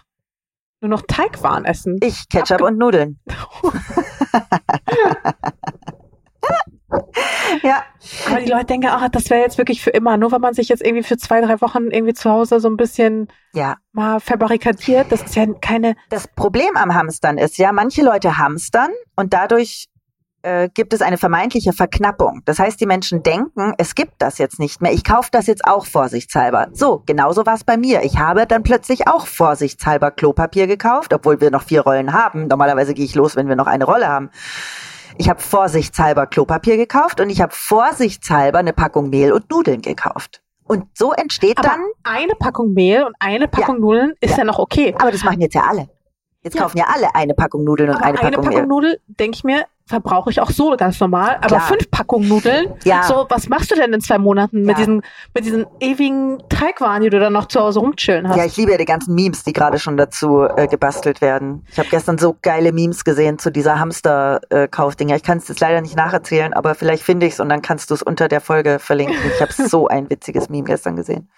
nur 0.82 0.90
noch 0.90 1.02
Teigwaren 1.08 1.64
essen. 1.66 1.98
ich, 2.02 2.28
Ketchup 2.30 2.52
Abge- 2.62 2.66
und 2.66 2.78
Nudeln. 2.78 3.20
ja, 7.64 7.84
Aber 8.28 8.41
die 8.41 8.49
Leute 8.49 8.66
denken, 8.66 8.88
ah, 8.88 9.10
das 9.10 9.30
wäre 9.30 9.41
jetzt 9.41 9.57
wirklich 9.57 9.82
für 9.82 9.91
immer. 9.91 10.18
Nur 10.18 10.32
weil 10.32 10.40
man 10.40 10.53
sich 10.53 10.70
jetzt 10.70 10.84
irgendwie 10.84 11.03
für 11.03 11.18
zwei, 11.18 11.41
drei 11.41 11.61
Wochen 11.61 11.90
irgendwie 11.91 12.14
zu 12.14 12.30
Hause 12.30 12.60
so 12.60 12.70
ein 12.70 12.78
bisschen 12.78 13.28
ja. 13.53 13.78
mal 13.91 14.20
verbarrikadiert, 14.20 15.11
das 15.11 15.24
ist 15.24 15.36
ja 15.36 15.45
keine. 15.61 15.95
Das 16.10 16.28
Problem 16.28 16.76
am 16.76 16.94
Hamstern 16.94 17.38
ist 17.38 17.57
ja, 17.57 17.72
manche 17.72 18.03
Leute 18.03 18.38
hamstern 18.38 18.90
und 19.16 19.34
dadurch 19.34 19.88
äh, 20.41 20.70
gibt 20.74 20.94
es 20.94 21.02
eine 21.02 21.18
vermeintliche 21.18 21.74
Verknappung. 21.74 22.41
Das 22.45 22.60
heißt, 22.60 22.80
die 22.80 22.86
Menschen 22.86 23.24
denken, 23.24 23.74
es 23.78 23.95
gibt 23.95 24.14
das 24.20 24.38
jetzt 24.38 24.60
nicht 24.60 24.82
mehr. 24.82 24.94
Ich 24.94 25.03
kaufe 25.03 25.30
das 25.32 25.48
jetzt 25.48 25.66
auch 25.66 25.86
vorsichtshalber. 25.86 26.70
So, 26.72 27.03
genauso 27.06 27.45
war 27.45 27.56
es 27.56 27.64
bei 27.64 27.78
mir. 27.78 28.03
Ich 28.03 28.18
habe 28.18 28.48
dann 28.48 28.64
plötzlich 28.64 29.07
auch 29.07 29.28
vorsichtshalber 29.28 30.11
Klopapier 30.11 30.68
gekauft, 30.68 31.14
obwohl 31.14 31.41
wir 31.41 31.52
noch 31.52 31.64
vier 31.64 31.82
Rollen 31.82 32.14
haben. 32.14 32.48
Normalerweise 32.48 32.94
gehe 32.94 33.06
ich 33.06 33.16
los, 33.16 33.36
wenn 33.36 33.49
wir 33.49 33.56
noch 33.56 33.68
eine 33.68 33.84
Rolle 33.84 34.07
haben. 34.07 34.30
Ich 35.20 35.30
habe 35.30 35.41
vorsichtshalber 35.41 36.28
Klopapier 36.28 36.78
gekauft 36.78 37.20
und 37.20 37.30
ich 37.30 37.41
habe 37.41 37.54
vorsichtshalber 37.54 38.60
eine 38.60 38.72
Packung 38.72 39.10
Mehl 39.10 39.34
und 39.34 39.52
Nudeln 39.52 39.82
gekauft. 39.82 40.41
Und 40.64 40.86
so 40.98 41.12
entsteht 41.12 41.58
Aber 41.58 41.68
dann, 41.68 41.82
eine 42.04 42.36
Packung 42.36 42.72
Mehl 42.74 43.04
und 43.04 43.16
eine 43.20 43.50
Packung 43.50 43.82
Nudeln 43.82 44.14
ist 44.22 44.38
ja. 44.38 44.46
noch 44.46 44.60
okay. 44.60 44.96
aber 44.98 45.12
das 45.12 45.26
machen 45.26 45.41
jetzt 45.41 45.56
ja 45.56 45.64
alle. 45.68 45.90
Jetzt 46.41 46.56
Ja. 46.56 46.62
kaufen 46.62 46.78
ja 46.78 46.86
alle 46.88 47.14
eine 47.16 47.34
Packung 47.34 47.66
Nudeln 47.66 47.90
und 47.90 47.98
Aber 47.98 48.06
eine 48.06 48.18
Packung, 48.18 48.46
Nudel, 48.46 48.60
Mehl. 48.60 48.68
Nudel, 48.68 49.00
denke 49.08 49.36
ich 49.36 49.44
mir, 49.44 49.66
verbrauche 49.90 50.30
ich 50.30 50.40
auch 50.40 50.52
so 50.52 50.76
ganz 50.78 50.99
normal. 50.99 51.38
Aber 51.38 51.48
Klar. 51.48 51.61
fünf 51.61 51.90
Packungen 51.90 52.30
Nudeln, 52.30 52.68
Ja. 52.84 53.03
so, 53.03 53.26
was 53.28 53.49
machst 53.49 53.72
du 53.72 53.76
denn 53.76 53.91
in 53.91 54.02
zwei 54.02 54.20
Monaten 54.20 54.60
mit 54.61 54.70
Ja. 54.78 54.86
diesen, 54.86 55.02
mit 55.34 55.45
diesen 55.45 55.66
ewigen 55.80 56.38
Teigwaren, 56.48 57.02
die 57.02 57.10
du 57.10 57.20
dann 57.20 57.34
noch 57.34 57.48
zu 57.48 57.60
Hause 57.60 57.80
rumchillen 57.80 58.30
hast? 58.30 58.38
Ja, 58.38 58.45
ich 58.45 58.56
liebe 58.56 58.72
ja 58.72 58.78
die 58.78 58.86
ganzen 58.86 59.16
Memes, 59.16 59.44
die 59.44 59.52
gerade 59.52 59.80
schon 59.80 59.98
dazu 59.98 60.44
äh, 60.44 60.68
gebastelt 60.68 61.22
werden. 61.22 61.66
Ich 61.72 61.80
habe 61.80 61.90
gestern 61.90 62.20
so 62.20 62.38
geile 62.41 62.72
Memes 62.72 63.03
gesehen 63.03 63.40
zu 63.40 63.52
dieser 63.52 63.80
Hamster-Kaufding. 63.80 65.10
Ja, 65.10 65.16
ich 65.16 65.24
kann 65.24 65.40
es 65.40 65.48
jetzt 65.48 65.60
leider 65.60 65.82
nicht 65.82 65.95
nacherzählen, 65.95 66.53
aber 66.53 66.76
vielleicht 66.76 67.03
finde 67.03 67.26
ich 67.26 67.34
es 67.34 67.40
und 67.40 67.49
dann 67.49 67.61
kannst 67.64 67.90
du 67.90 67.95
es 67.95 68.03
unter 68.03 68.28
der 68.28 68.41
Folge 68.41 68.78
verlinken. 68.80 69.18
Ich 69.34 69.41
habe 69.41 69.52
so 69.52 69.88
ein 69.88 70.10
witziges 70.10 70.49
Meme 70.49 70.66
gestern 70.66 70.95
gesehen. 70.95 71.30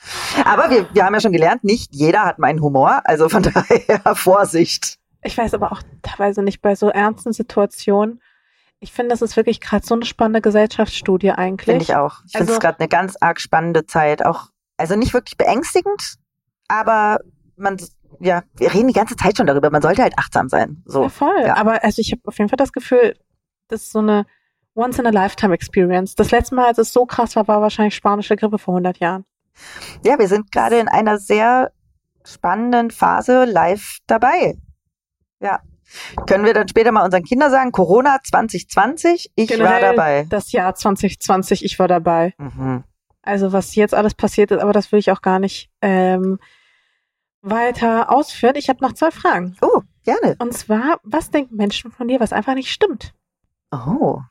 Aber 0.46 0.70
wir, 0.70 0.86
wir 0.94 1.06
haben 1.06 1.14
ja 1.14 1.22
schon 1.22 1.32
gelernt, 1.32 1.64
nicht 1.64 1.94
jeder 1.96 2.26
hat 2.26 2.38
meinen 2.38 2.62
Humor, 2.62 3.02
also 3.06 3.30
von 3.30 3.44
daher 3.54 4.16
Vorsicht. 4.16 4.98
Ich 5.24 5.38
weiß 5.38 5.54
aber 5.54 5.72
auch 5.72 5.82
teilweise 6.02 6.42
nicht 6.44 6.62
bei 6.62 6.76
so 6.76 6.90
ernsten 6.90 7.32
Situationen. 7.32 8.20
Ich 8.84 8.92
finde, 8.92 9.10
das 9.12 9.22
ist 9.22 9.38
wirklich 9.38 9.62
gerade 9.62 9.86
so 9.86 9.94
eine 9.94 10.06
spannende 10.06 10.42
Gesellschaftsstudie 10.42 11.32
eigentlich. 11.32 11.66
Finde 11.66 11.84
ich 11.84 11.96
auch. 11.96 12.16
Ich 12.26 12.32
finde 12.32 12.40
Also- 12.46 12.54
es 12.54 12.60
gerade 12.60 12.80
eine 12.80 12.88
ganz 12.90 13.16
arg 13.22 13.40
spannende 13.40 13.86
Zeit. 13.86 14.26
Auch, 14.26 14.48
also 14.78 14.96
nicht 14.96 15.14
wirklich 15.14 15.38
beängstigend, 15.38 16.16
aber 16.68 17.20
man, 17.56 17.78
ja, 18.20 18.42
wir 18.58 18.74
reden 18.74 18.88
die 18.88 18.94
ganze 18.94 19.16
Zeit 19.16 19.38
schon 19.38 19.46
darüber. 19.46 19.70
Man 19.70 19.84
sollte 19.84 20.02
halt 20.02 20.18
achtsam 20.18 20.50
sein. 20.50 20.82
So. 20.86 21.04
Ja, 21.04 21.10
voll. 21.10 21.42
Ja. 21.46 21.58
Aber 21.58 21.84
also 21.84 22.00
ich 22.02 22.12
habe 22.12 22.22
auf 22.26 22.38
jeden 22.40 22.50
Fall 22.50 22.58
das 22.58 22.74
Gefühl, 22.74 23.16
das 23.68 23.84
ist 23.84 23.92
so 23.92 24.00
eine 24.00 24.26
once 24.74 24.98
in 24.98 25.06
a 25.06 25.12
lifetime 25.12 25.54
Experience. 25.54 26.16
Das 26.16 26.32
letzte 26.32 26.56
Mal, 26.56 26.66
als 26.66 26.80
es 26.80 26.92
so 26.92 27.06
krass 27.06 27.36
war, 27.36 27.48
war 27.48 27.62
wahrscheinlich 27.62 27.94
spanische 27.96 28.36
Grippe 28.36 28.58
vor 28.58 28.74
100 28.74 28.98
Jahren. 28.98 29.26
Ja, 30.04 30.18
wir 30.18 30.28
sind 30.28 30.52
gerade 30.52 30.80
in 30.80 30.88
einer 30.88 31.20
sehr 31.20 31.72
spannenden 32.26 32.90
Phase 32.90 33.46
live 33.46 33.98
dabei. 34.08 34.58
Ja. 35.40 35.60
Können 36.28 36.46
wir 36.46 36.54
dann 36.54 36.68
später 36.68 36.92
mal 36.92 37.04
unseren 37.04 37.24
Kindern 37.24 37.52
sagen, 37.52 37.72
Corona 37.72 38.20
2020, 38.24 39.32
ich 39.36 39.50
war 39.50 39.58
Generell 39.58 39.82
dabei. 39.82 40.26
Das 40.30 40.52
Jahr 40.52 40.76
2020, 40.76 41.64
ich 41.66 41.80
war 41.80 41.88
dabei. 41.88 42.34
Mhm. 42.38 42.84
Also 43.22 43.54
was 43.54 43.76
jetzt 43.76 43.94
alles 43.94 44.16
passiert 44.16 44.52
ist, 44.52 44.62
aber 44.62 44.74
das 44.74 44.92
will 44.92 45.00
ich 45.00 45.12
auch 45.12 45.22
gar 45.22 45.40
nicht 45.40 45.70
ähm, 45.82 46.40
weiter 47.42 48.12
ausführen. 48.12 48.56
Ich 48.56 48.70
habe 48.70 48.84
noch 48.84 48.94
zwei 48.94 49.12
Fragen. 49.12 49.56
Oh, 49.62 49.82
gerne. 50.04 50.36
Und 50.40 50.54
zwar, 50.54 51.00
was 51.04 51.30
denken 51.30 51.56
Menschen 51.56 51.92
von 51.92 52.08
dir, 52.08 52.20
was 52.20 52.34
einfach 52.34 52.56
nicht 52.56 52.72
stimmt? 52.72 53.14
Oh. 53.72 54.22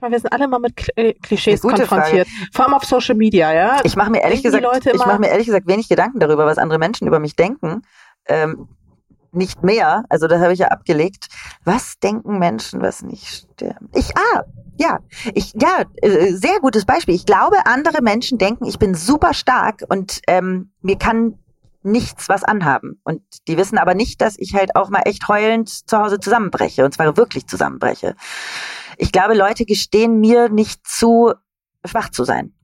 Meine, 0.00 0.12
wir 0.12 0.20
sind 0.20 0.32
alle 0.32 0.48
mal 0.48 0.58
mit 0.58 0.88
äh, 0.96 1.12
Klischees 1.12 1.60
konfrontiert. 1.60 2.26
Vor 2.52 2.64
allem 2.64 2.74
auf 2.74 2.84
Social 2.84 3.14
Media, 3.14 3.52
ja. 3.52 3.80
Ich 3.84 3.96
mache 3.96 4.10
mir 4.10 4.22
ehrlich 4.22 4.42
Denken 4.42 4.62
gesagt, 4.62 4.86
ich 4.86 5.06
mache 5.06 5.18
mir 5.18 5.28
ehrlich 5.28 5.46
gesagt 5.46 5.66
wenig 5.66 5.88
Gedanken 5.88 6.20
darüber, 6.20 6.46
was 6.46 6.56
andere 6.56 6.78
Menschen 6.78 7.06
über 7.06 7.18
mich 7.18 7.36
denken. 7.36 7.82
Ähm, 8.26 8.68
nicht 9.32 9.62
mehr, 9.62 10.04
also 10.08 10.26
das 10.26 10.40
habe 10.40 10.52
ich 10.52 10.58
ja 10.58 10.68
abgelegt. 10.68 11.28
Was 11.64 11.98
denken 11.98 12.38
Menschen, 12.38 12.82
was 12.82 13.02
nicht 13.02 13.26
stimmt? 13.26 13.90
Ich, 13.94 14.16
ah, 14.16 14.42
ja, 14.78 15.00
ich, 15.34 15.52
ja, 15.60 15.84
äh, 15.96 16.32
sehr 16.32 16.58
gutes 16.60 16.84
Beispiel. 16.84 17.14
Ich 17.14 17.26
glaube, 17.26 17.56
andere 17.66 18.02
Menschen 18.02 18.38
denken, 18.38 18.64
ich 18.64 18.78
bin 18.78 18.94
super 18.94 19.34
stark 19.34 19.84
und 19.88 20.20
ähm, 20.26 20.72
mir 20.80 20.96
kann 20.96 21.38
nichts 21.82 22.28
was 22.28 22.44
anhaben. 22.44 23.00
Und 23.04 23.22
die 23.48 23.56
wissen 23.56 23.78
aber 23.78 23.94
nicht, 23.94 24.20
dass 24.20 24.38
ich 24.38 24.54
halt 24.54 24.76
auch 24.76 24.90
mal 24.90 25.02
echt 25.04 25.28
heulend 25.28 25.68
zu 25.68 25.98
Hause 25.98 26.20
zusammenbreche 26.20 26.84
und 26.84 26.94
zwar 26.94 27.16
wirklich 27.16 27.46
zusammenbreche. 27.46 28.16
Ich 28.96 29.12
glaube, 29.12 29.34
Leute 29.34 29.64
gestehen 29.64 30.20
mir 30.20 30.48
nicht 30.48 30.86
zu, 30.86 31.32
schwach 31.84 32.10
zu 32.10 32.24
sein. 32.24 32.54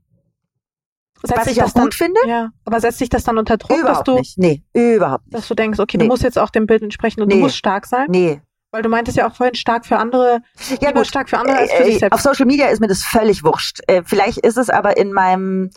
Setzt 1.23 1.39
Was 1.39 1.45
sich 1.45 1.57
ich 1.57 1.63
auch 1.63 1.67
das 1.67 1.75
dann, 1.75 1.85
gut 1.85 1.95
finde. 1.95 2.21
Ja, 2.27 2.51
aber 2.65 2.81
setzt 2.81 2.99
sich 2.99 3.09
das 3.09 3.25
dann 3.25 3.39
unter 3.39 3.57
Druck, 3.57 3.71
dass 3.71 3.81
Überhaupt 3.81 4.09
du, 4.09 4.15
nicht. 4.17 4.39
Nee, 4.39 4.63
überhaupt 4.75 5.25
nicht. 5.27 5.35
dass 5.35 5.49
du 5.49 5.55
denkst, 5.55 5.79
okay, 5.79 5.97
Nee. 5.97 6.05
du 6.05 6.09
musst 6.09 6.23
jetzt 6.23 6.39
auch 6.39 6.51
dem 6.51 6.67
Bild 6.67 6.83
entsprechen 6.83 7.23
und 7.23 7.29
Nee. 7.29 7.35
du 7.37 7.41
musst 7.41 7.57
stark 7.57 7.87
sein? 7.87 8.07
Nee. 8.11 8.41
Weil 8.73 8.83
du 8.83 8.89
meintest 8.89 9.17
ja 9.17 9.29
auch 9.29 9.35
vorhin 9.35 9.55
stark 9.55 9.87
für 9.87 9.97
andere, 9.97 10.41
Ja 10.83 10.93
gut, 10.93 11.07
stark 11.07 11.31
für 11.31 11.39
andere 11.39 11.57
als 11.57 11.73
für 11.73 11.83
äh, 11.83 11.87
sich 11.87 11.99
selbst. 12.01 12.15
auf 12.15 12.21
Social 12.21 12.47
Media 12.47 12.67
ist 12.69 12.81
mir 12.81 12.89
das 12.89 13.03
völlig 13.03 13.43
wurscht. 13.45 13.81
Äh, 13.87 14.03
vielleicht 14.05 14.39
ist 14.39 14.59
es 14.59 14.69
aber 14.71 14.97
in 14.99 15.13
meinem 15.13 15.71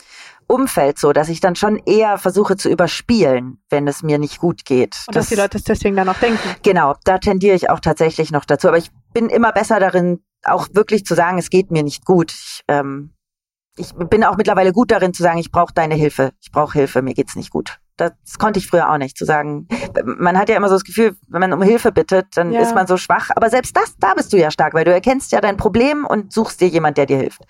Umfeld 0.46 0.98
so, 0.98 1.12
dass 1.12 1.28
ich 1.28 1.40
dann 1.40 1.54
schon 1.54 1.78
eher 1.86 2.18
versuche 2.18 2.56
zu 2.56 2.68
überspielen, 2.68 3.62
wenn 3.70 3.86
es 3.86 4.02
mir 4.02 4.18
nicht 4.18 4.38
gut 4.40 4.64
geht. 4.64 4.96
Und 5.06 5.14
dass 5.16 5.28
die 5.28 5.36
Leute 5.36 5.56
es 5.58 5.64
deswegen 5.64 5.94
dann 5.96 6.08
auch 6.08 6.18
denken. 6.18 6.38
Genau, 6.62 6.94
da 7.04 7.18
tendiere 7.18 7.54
ich 7.54 7.70
auch 7.70 7.80
tatsächlich 7.80 8.32
noch 8.32 8.44
dazu. 8.44 8.68
Aber 8.68 8.76
ich 8.78 8.90
bin 9.14 9.28
immer 9.30 9.52
besser 9.52 9.78
darin, 9.80 10.20
auch 10.44 10.66
wirklich 10.72 11.04
zu 11.06 11.14
sagen, 11.14 11.38
es 11.38 11.48
geht 11.50 11.70
mir 11.70 11.84
nicht 11.84 12.04
gut. 12.04 12.32
Ich, 12.32 12.62
ähm, 12.68 13.12
ich 13.80 13.92
bin 13.94 14.22
auch 14.24 14.36
mittlerweile 14.36 14.72
gut 14.72 14.90
darin 14.90 15.12
zu 15.14 15.22
sagen, 15.22 15.38
ich 15.38 15.50
brauche 15.50 15.72
deine 15.74 15.94
Hilfe. 15.94 16.32
Ich 16.40 16.52
brauche 16.52 16.72
Hilfe, 16.78 17.02
mir 17.02 17.14
geht's 17.14 17.34
nicht 17.36 17.50
gut. 17.50 17.80
Das 17.96 18.12
konnte 18.38 18.58
ich 18.58 18.66
früher 18.66 18.90
auch 18.90 18.96
nicht, 18.98 19.16
zu 19.18 19.24
sagen. 19.26 19.68
Man 20.04 20.38
hat 20.38 20.48
ja 20.48 20.56
immer 20.56 20.68
so 20.68 20.74
das 20.74 20.84
Gefühl, 20.84 21.16
wenn 21.28 21.40
man 21.40 21.52
um 21.52 21.60
Hilfe 21.62 21.92
bittet, 21.92 22.28
dann 22.36 22.52
Ja. 22.52 22.60
ist 22.60 22.74
man 22.74 22.86
so 22.86 22.96
schwach. 22.96 23.30
Aber 23.36 23.50
selbst 23.50 23.76
das, 23.76 23.96
da 23.98 24.14
bist 24.14 24.32
du 24.32 24.38
ja 24.38 24.50
stark, 24.50 24.72
weil 24.74 24.84
du 24.84 24.92
erkennst 24.92 25.32
ja 25.32 25.40
dein 25.40 25.56
Problem 25.58 26.06
und 26.06 26.32
suchst 26.32 26.60
dir 26.60 26.68
jemand, 26.68 26.96
der 26.96 27.06
dir 27.06 27.18
hilft. 27.18 27.42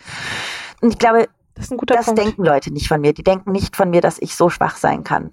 Und 0.81 0.91
ich 0.93 0.99
glaube, 0.99 1.29
Das 1.55 1.69
das 1.69 2.15
denken 2.15 2.45
Leute 2.45 2.73
nicht 2.73 2.89
von 2.89 3.01
mir. 3.01 3.13
Die 3.13 3.23
denken 3.23 3.53
nicht 3.53 3.77
von 3.77 3.91
mir, 3.91 4.01
dass 4.01 4.19
ich 4.19 4.35
so 4.35 4.49
schwach 4.51 4.77
sein 4.77 5.05
kann. 5.05 5.31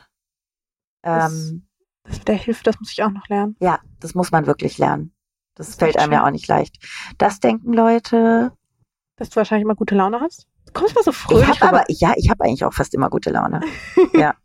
Das- 1.01 1.31
Ähm, 1.33 1.67
Das 2.03 2.17
mit 2.19 2.27
der 2.27 2.35
Hilfe, 2.35 2.63
das 2.63 2.79
muss 2.79 2.91
ich 2.91 3.03
auch 3.03 3.11
noch 3.11 3.27
lernen. 3.27 3.55
ja, 3.59 3.79
das 3.99 4.13
muss 4.15 4.31
man 4.31 4.45
wirklich 4.45 4.77
lernen. 4.77 5.13
Das, 5.55 5.67
Das 5.67 5.75
fällt 5.77 5.97
einem 5.97 6.11
ja 6.11 6.19
schwer. 6.19 6.27
auch 6.27 6.31
nicht 6.31 6.47
leicht. 6.47 6.77
Das 7.17 7.39
denken 7.39 7.73
Leute. 7.73 8.51
Dass 9.15 9.29
du 9.31 9.37
wahrscheinlich 9.37 9.63
immer 9.65 9.73
gute 9.75 9.95
Laune 9.95 10.19
hast. 10.21 10.45
Du 10.67 10.71
kommst 10.73 10.95
mal 10.95 11.03
so 11.03 11.11
Ich 11.11 11.17
fröhlich 11.17 11.61
rüber. 11.61 11.67
aber, 11.79 11.83
ja, 11.89 12.13
ich 12.15 12.29
habe 12.29 12.43
eigentlich 12.43 12.63
auch 12.63 12.73
fast 12.73 12.93
immer 12.93 13.09
gute 13.09 13.29
Laune. 13.31 13.61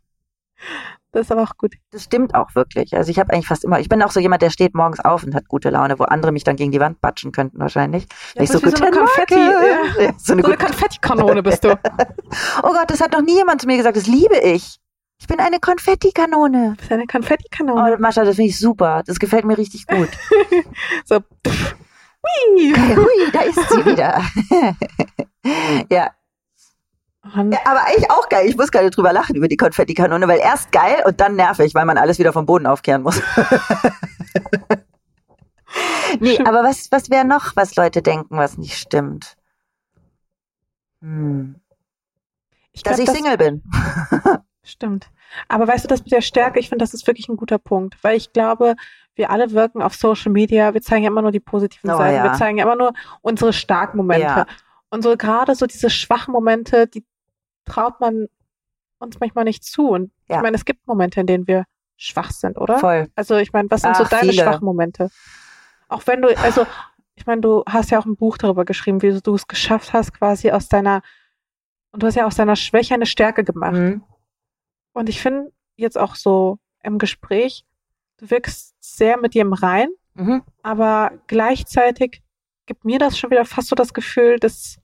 Das 1.11 1.27
ist 1.27 1.31
aber 1.31 1.43
auch 1.43 1.57
gut. 1.57 1.75
Das 1.91 2.03
stimmt 2.05 2.33
auch 2.33 2.55
wirklich. 2.55 2.95
Also 2.95 3.11
ich 3.11 3.19
habe 3.19 3.31
eigentlich 3.33 3.47
fast 3.47 3.63
immer, 3.63 3.79
ich 3.79 3.87
bin 3.87 4.01
auch 4.01 4.09
so 4.09 4.19
jemand, 4.19 4.41
der 4.41 4.49
steht 4.49 4.73
morgens 4.73 4.99
auf 4.99 5.23
und 5.23 5.35
hat 5.35 5.47
gute 5.47 5.69
Laune, 5.69 5.99
wo 5.99 6.05
andere 6.05 6.31
mich 6.31 6.43
dann 6.43 6.55
gegen 6.55 6.71
die 6.71 6.79
Wand 6.79 7.01
batschen 7.01 7.31
könnten 7.31 7.59
wahrscheinlich. 7.59 8.07
Ja, 8.33 8.43
du 8.45 8.59
bist 8.59 8.65
wie 8.65 8.69
so 8.71 8.77
eine 8.77 8.91
"Guten 8.91 9.05
Konfetti, 9.05 9.35
Morgen." 9.35 9.51
ja. 9.51 9.69
Ja, 9.75 9.83
so 9.93 9.99
eine 10.01 10.17
So 10.17 10.33
eine 10.33 10.41
gute, 10.41 10.57
Konfettikanone 10.57 11.43
bist 11.43 11.63
du. 11.63 11.69
oh 12.63 12.71
Gott, 12.73 12.89
das 12.89 12.99
hat 12.99 13.11
noch 13.11 13.21
nie 13.21 13.35
jemand 13.35 13.61
zu 13.61 13.67
mir 13.67 13.77
gesagt. 13.77 13.95
Das 13.95 14.07
liebe 14.07 14.39
ich. 14.39 14.79
Ich 15.19 15.27
bin 15.27 15.39
eine 15.39 15.59
Konfettikanone. 15.59 16.69
Du 16.71 16.75
bist 16.77 16.91
eine 16.91 17.05
Konfettikanone. 17.05 17.95
Oh, 17.95 18.01
Mascha, 18.01 18.23
das 18.23 18.37
finde 18.37 18.49
ich 18.49 18.57
super. 18.57 19.03
Das 19.05 19.19
gefällt 19.19 19.45
mir 19.45 19.57
richtig 19.57 19.85
gut. 19.85 20.09
So. 21.05 21.19
pff. 21.47 21.75
Hui. 22.23 22.73
Hui, 22.73 23.31
da 23.31 23.41
ist 23.41 23.69
sie 23.69 23.85
wieder. 23.85 24.21
ja. 25.89 26.11
Ja, 27.25 27.59
aber 27.65 27.85
eigentlich 27.85 28.11
auch 28.11 28.27
geil. 28.27 28.47
Ich 28.47 28.57
muss 28.57 28.69
gerade 28.71 28.89
drüber 28.89 29.13
lachen 29.13 29.35
über 29.35 29.47
die 29.47 29.55
Konfettikanone, 29.55 30.27
weil 30.27 30.39
erst 30.39 30.73
geil 30.73 31.03
und 31.05 31.21
dann 31.21 31.35
nervig, 31.37 31.73
weil 31.73 31.85
man 31.85 31.97
alles 31.97 32.19
wieder 32.19 32.33
vom 32.33 32.45
Boden 32.45 32.67
aufkehren 32.67 33.01
muss. 33.01 33.21
nee, 36.19 36.37
aber 36.39 36.63
was, 36.63 36.91
was 36.91 37.09
wäre 37.09 37.23
noch, 37.23 37.55
was 37.55 37.77
Leute 37.77 38.01
denken, 38.01 38.37
was 38.37 38.57
nicht 38.57 38.77
stimmt? 38.77 39.37
Hm. 41.01 41.55
ich 42.73 42.83
Dass 42.83 42.97
glaub, 42.97 42.99
ich 42.99 43.05
das 43.05 43.15
Single 43.15 43.37
bin. 43.37 43.63
stimmt. 44.63 45.09
Aber 45.47 45.65
weißt 45.67 45.85
du, 45.85 45.87
das 45.87 46.03
mit 46.03 46.11
der 46.11 46.21
Stärke, 46.21 46.59
ich 46.59 46.67
finde, 46.69 46.83
das 46.83 46.93
ist 46.93 47.07
wirklich 47.07 47.29
ein 47.29 47.37
guter 47.37 47.57
Punkt, 47.57 47.97
weil 48.03 48.17
ich 48.17 48.33
glaube, 48.33 48.75
wir 49.15 49.29
alle 49.29 49.51
wirken 49.51 49.81
auf 49.81 49.93
Social 49.95 50.31
Media, 50.31 50.73
wir 50.73 50.81
zeigen 50.81 51.03
ja 51.03 51.09
immer 51.09 51.21
nur 51.21 51.31
die 51.31 51.39
positiven 51.39 51.89
Oh, 51.91 51.97
Seiten, 51.97 52.15
ja. 52.17 52.23
wir 52.23 52.33
zeigen 52.33 52.57
ja 52.57 52.63
immer 52.65 52.75
nur 52.75 52.93
unsere 53.21 53.53
starken 53.53 53.97
Momente. 53.97 54.25
Ja. 54.25 54.45
Und 54.89 55.03
so 55.03 55.15
gerade 55.17 55.55
so 55.55 55.65
diese 55.65 55.89
schwachen 55.89 56.31
Momente, 56.31 56.87
die 56.87 57.05
traut 57.65 57.99
man 57.99 58.27
uns 58.99 59.19
manchmal 59.19 59.43
nicht 59.43 59.63
zu. 59.63 59.89
Und 59.89 60.11
Ja. 60.27 60.37
ich 60.37 60.41
meine, 60.41 60.55
es 60.55 60.65
gibt 60.65 60.87
Momente, 60.87 61.19
in 61.21 61.27
denen 61.27 61.47
wir 61.47 61.65
schwach 61.97 62.31
sind, 62.31 62.57
oder? 62.57 62.79
Voll. 62.79 63.07
Also 63.15 63.35
ich 63.37 63.53
meine, 63.53 63.69
was 63.69 63.81
sind 63.81 63.95
so 63.95 64.03
Ach, 64.03 64.09
deine 64.09 64.31
viele. 64.31 64.43
schwachen 64.43 64.65
Momente? 64.65 65.09
Auch 65.89 66.05
wenn 66.07 66.21
du, 66.21 66.35
also 66.39 66.65
ich 67.15 67.25
meine, 67.27 67.41
du 67.41 67.63
hast 67.67 67.91
ja 67.91 67.99
auch 67.99 68.05
ein 68.05 68.15
Buch 68.15 68.37
darüber 68.37 68.65
geschrieben, 68.65 69.01
wie 69.01 69.19
du 69.21 69.35
es 69.35 69.47
geschafft 69.47 69.93
hast, 69.93 70.13
quasi 70.13 70.51
aus 70.51 70.67
deiner, 70.69 71.01
und 71.91 72.01
du 72.01 72.07
hast 72.07 72.15
ja 72.15 72.25
aus 72.25 72.35
deiner 72.35 72.55
Schwäche 72.55 72.95
eine 72.95 73.05
Stärke 73.05 73.43
gemacht. 73.43 73.73
Mhm. 73.73 74.03
Und 74.93 75.09
ich 75.09 75.21
finde 75.21 75.51
jetzt 75.75 75.97
auch 75.97 76.15
so 76.15 76.57
im 76.81 76.97
Gespräch, 76.97 77.65
wirkst 78.29 78.73
sehr 78.79 79.17
mit 79.17 79.33
dir 79.33 79.41
im 79.41 79.53
Rein, 79.53 79.89
Mhm. 80.15 80.43
aber 80.61 81.11
gleichzeitig 81.27 82.21
gibt 82.65 82.85
mir 82.85 82.99
das 82.99 83.17
schon 83.17 83.31
wieder 83.31 83.45
fast 83.45 83.67
so 83.69 83.75
das 83.75 83.93
Gefühl, 83.93 84.37
dass 84.39 84.77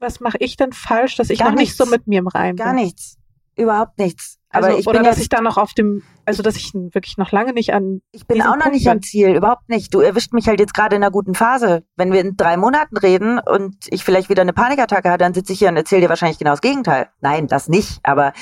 was 0.00 0.20
mache 0.20 0.38
ich 0.40 0.56
denn 0.56 0.72
falsch, 0.72 1.16
dass 1.16 1.30
ich 1.30 1.38
Gar 1.40 1.50
noch 1.50 1.56
nicht 1.58 1.76
so 1.76 1.84
nichts. 1.84 1.98
mit 1.98 2.06
mir 2.06 2.18
im 2.20 2.26
Rein 2.28 2.56
Gar 2.56 2.74
bin. 2.74 2.84
nichts. 2.84 3.16
Überhaupt 3.56 3.98
nichts. 3.98 4.38
Also, 4.48 4.68
Aber 4.68 4.78
ich 4.78 4.86
oder 4.88 4.98
bin 5.00 5.04
dass 5.04 5.16
jetzt 5.16 5.24
ich 5.24 5.28
da 5.28 5.40
noch 5.42 5.58
auf 5.58 5.74
dem, 5.74 6.02
also 6.24 6.42
dass 6.42 6.56
ich 6.56 6.72
wirklich 6.74 7.18
noch 7.18 7.30
lange 7.30 7.52
nicht 7.52 7.72
an 7.74 8.00
Ich 8.10 8.26
bin 8.26 8.40
auch 8.42 8.56
noch 8.56 8.62
Punkt 8.62 8.72
nicht 8.74 8.88
am 8.88 9.02
Ziel, 9.02 9.36
überhaupt 9.36 9.68
nicht. 9.68 9.92
Du 9.94 10.00
erwischt 10.00 10.32
mich 10.32 10.48
halt 10.48 10.58
jetzt 10.58 10.72
gerade 10.74 10.96
in 10.96 11.02
einer 11.02 11.10
guten 11.12 11.34
Phase. 11.34 11.84
Wenn 11.96 12.12
wir 12.12 12.20
in 12.22 12.36
drei 12.36 12.56
Monaten 12.56 12.96
reden 12.96 13.38
und 13.38 13.76
ich 13.88 14.02
vielleicht 14.04 14.28
wieder 14.30 14.40
eine 14.42 14.52
Panikattacke 14.54 15.08
hatte, 15.10 15.18
dann 15.24 15.34
sitze 15.34 15.52
ich 15.52 15.58
hier 15.58 15.68
und 15.68 15.76
erzähle 15.76 16.02
dir 16.02 16.08
wahrscheinlich 16.08 16.38
genau 16.38 16.50
das 16.52 16.62
Gegenteil. 16.62 17.10
Nein, 17.20 17.46
das 17.46 17.68
nicht. 17.68 18.00
Aber 18.02 18.32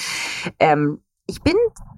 ähm, 0.61 1.03
ich 1.29 1.41
bin 1.43 1.55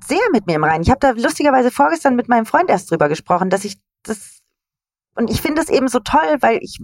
sehr 0.07 0.19
mit 0.33 0.47
mir 0.47 0.57
im 0.57 0.65
Reinen. 0.65 0.83
Ich 0.83 0.91
habe 0.91 1.01
da 1.01 1.11
lustigerweise 1.13 1.71
vorgestern 1.71 2.17
mit 2.17 2.29
meinem 2.29 2.45
Freund 2.47 2.69
erst 2.69 2.91
drüber 2.91 3.09
gesprochen, 3.09 3.49
dass 3.49 3.65
ich 3.65 3.77
das 4.03 4.41
und 5.15 5.31
ich 5.31 5.41
finde 5.41 5.63
es 5.63 5.69
eben 5.71 5.89
so 5.89 6.01
toll, 6.01 6.37
weil 6.41 6.59
ich 6.63 6.79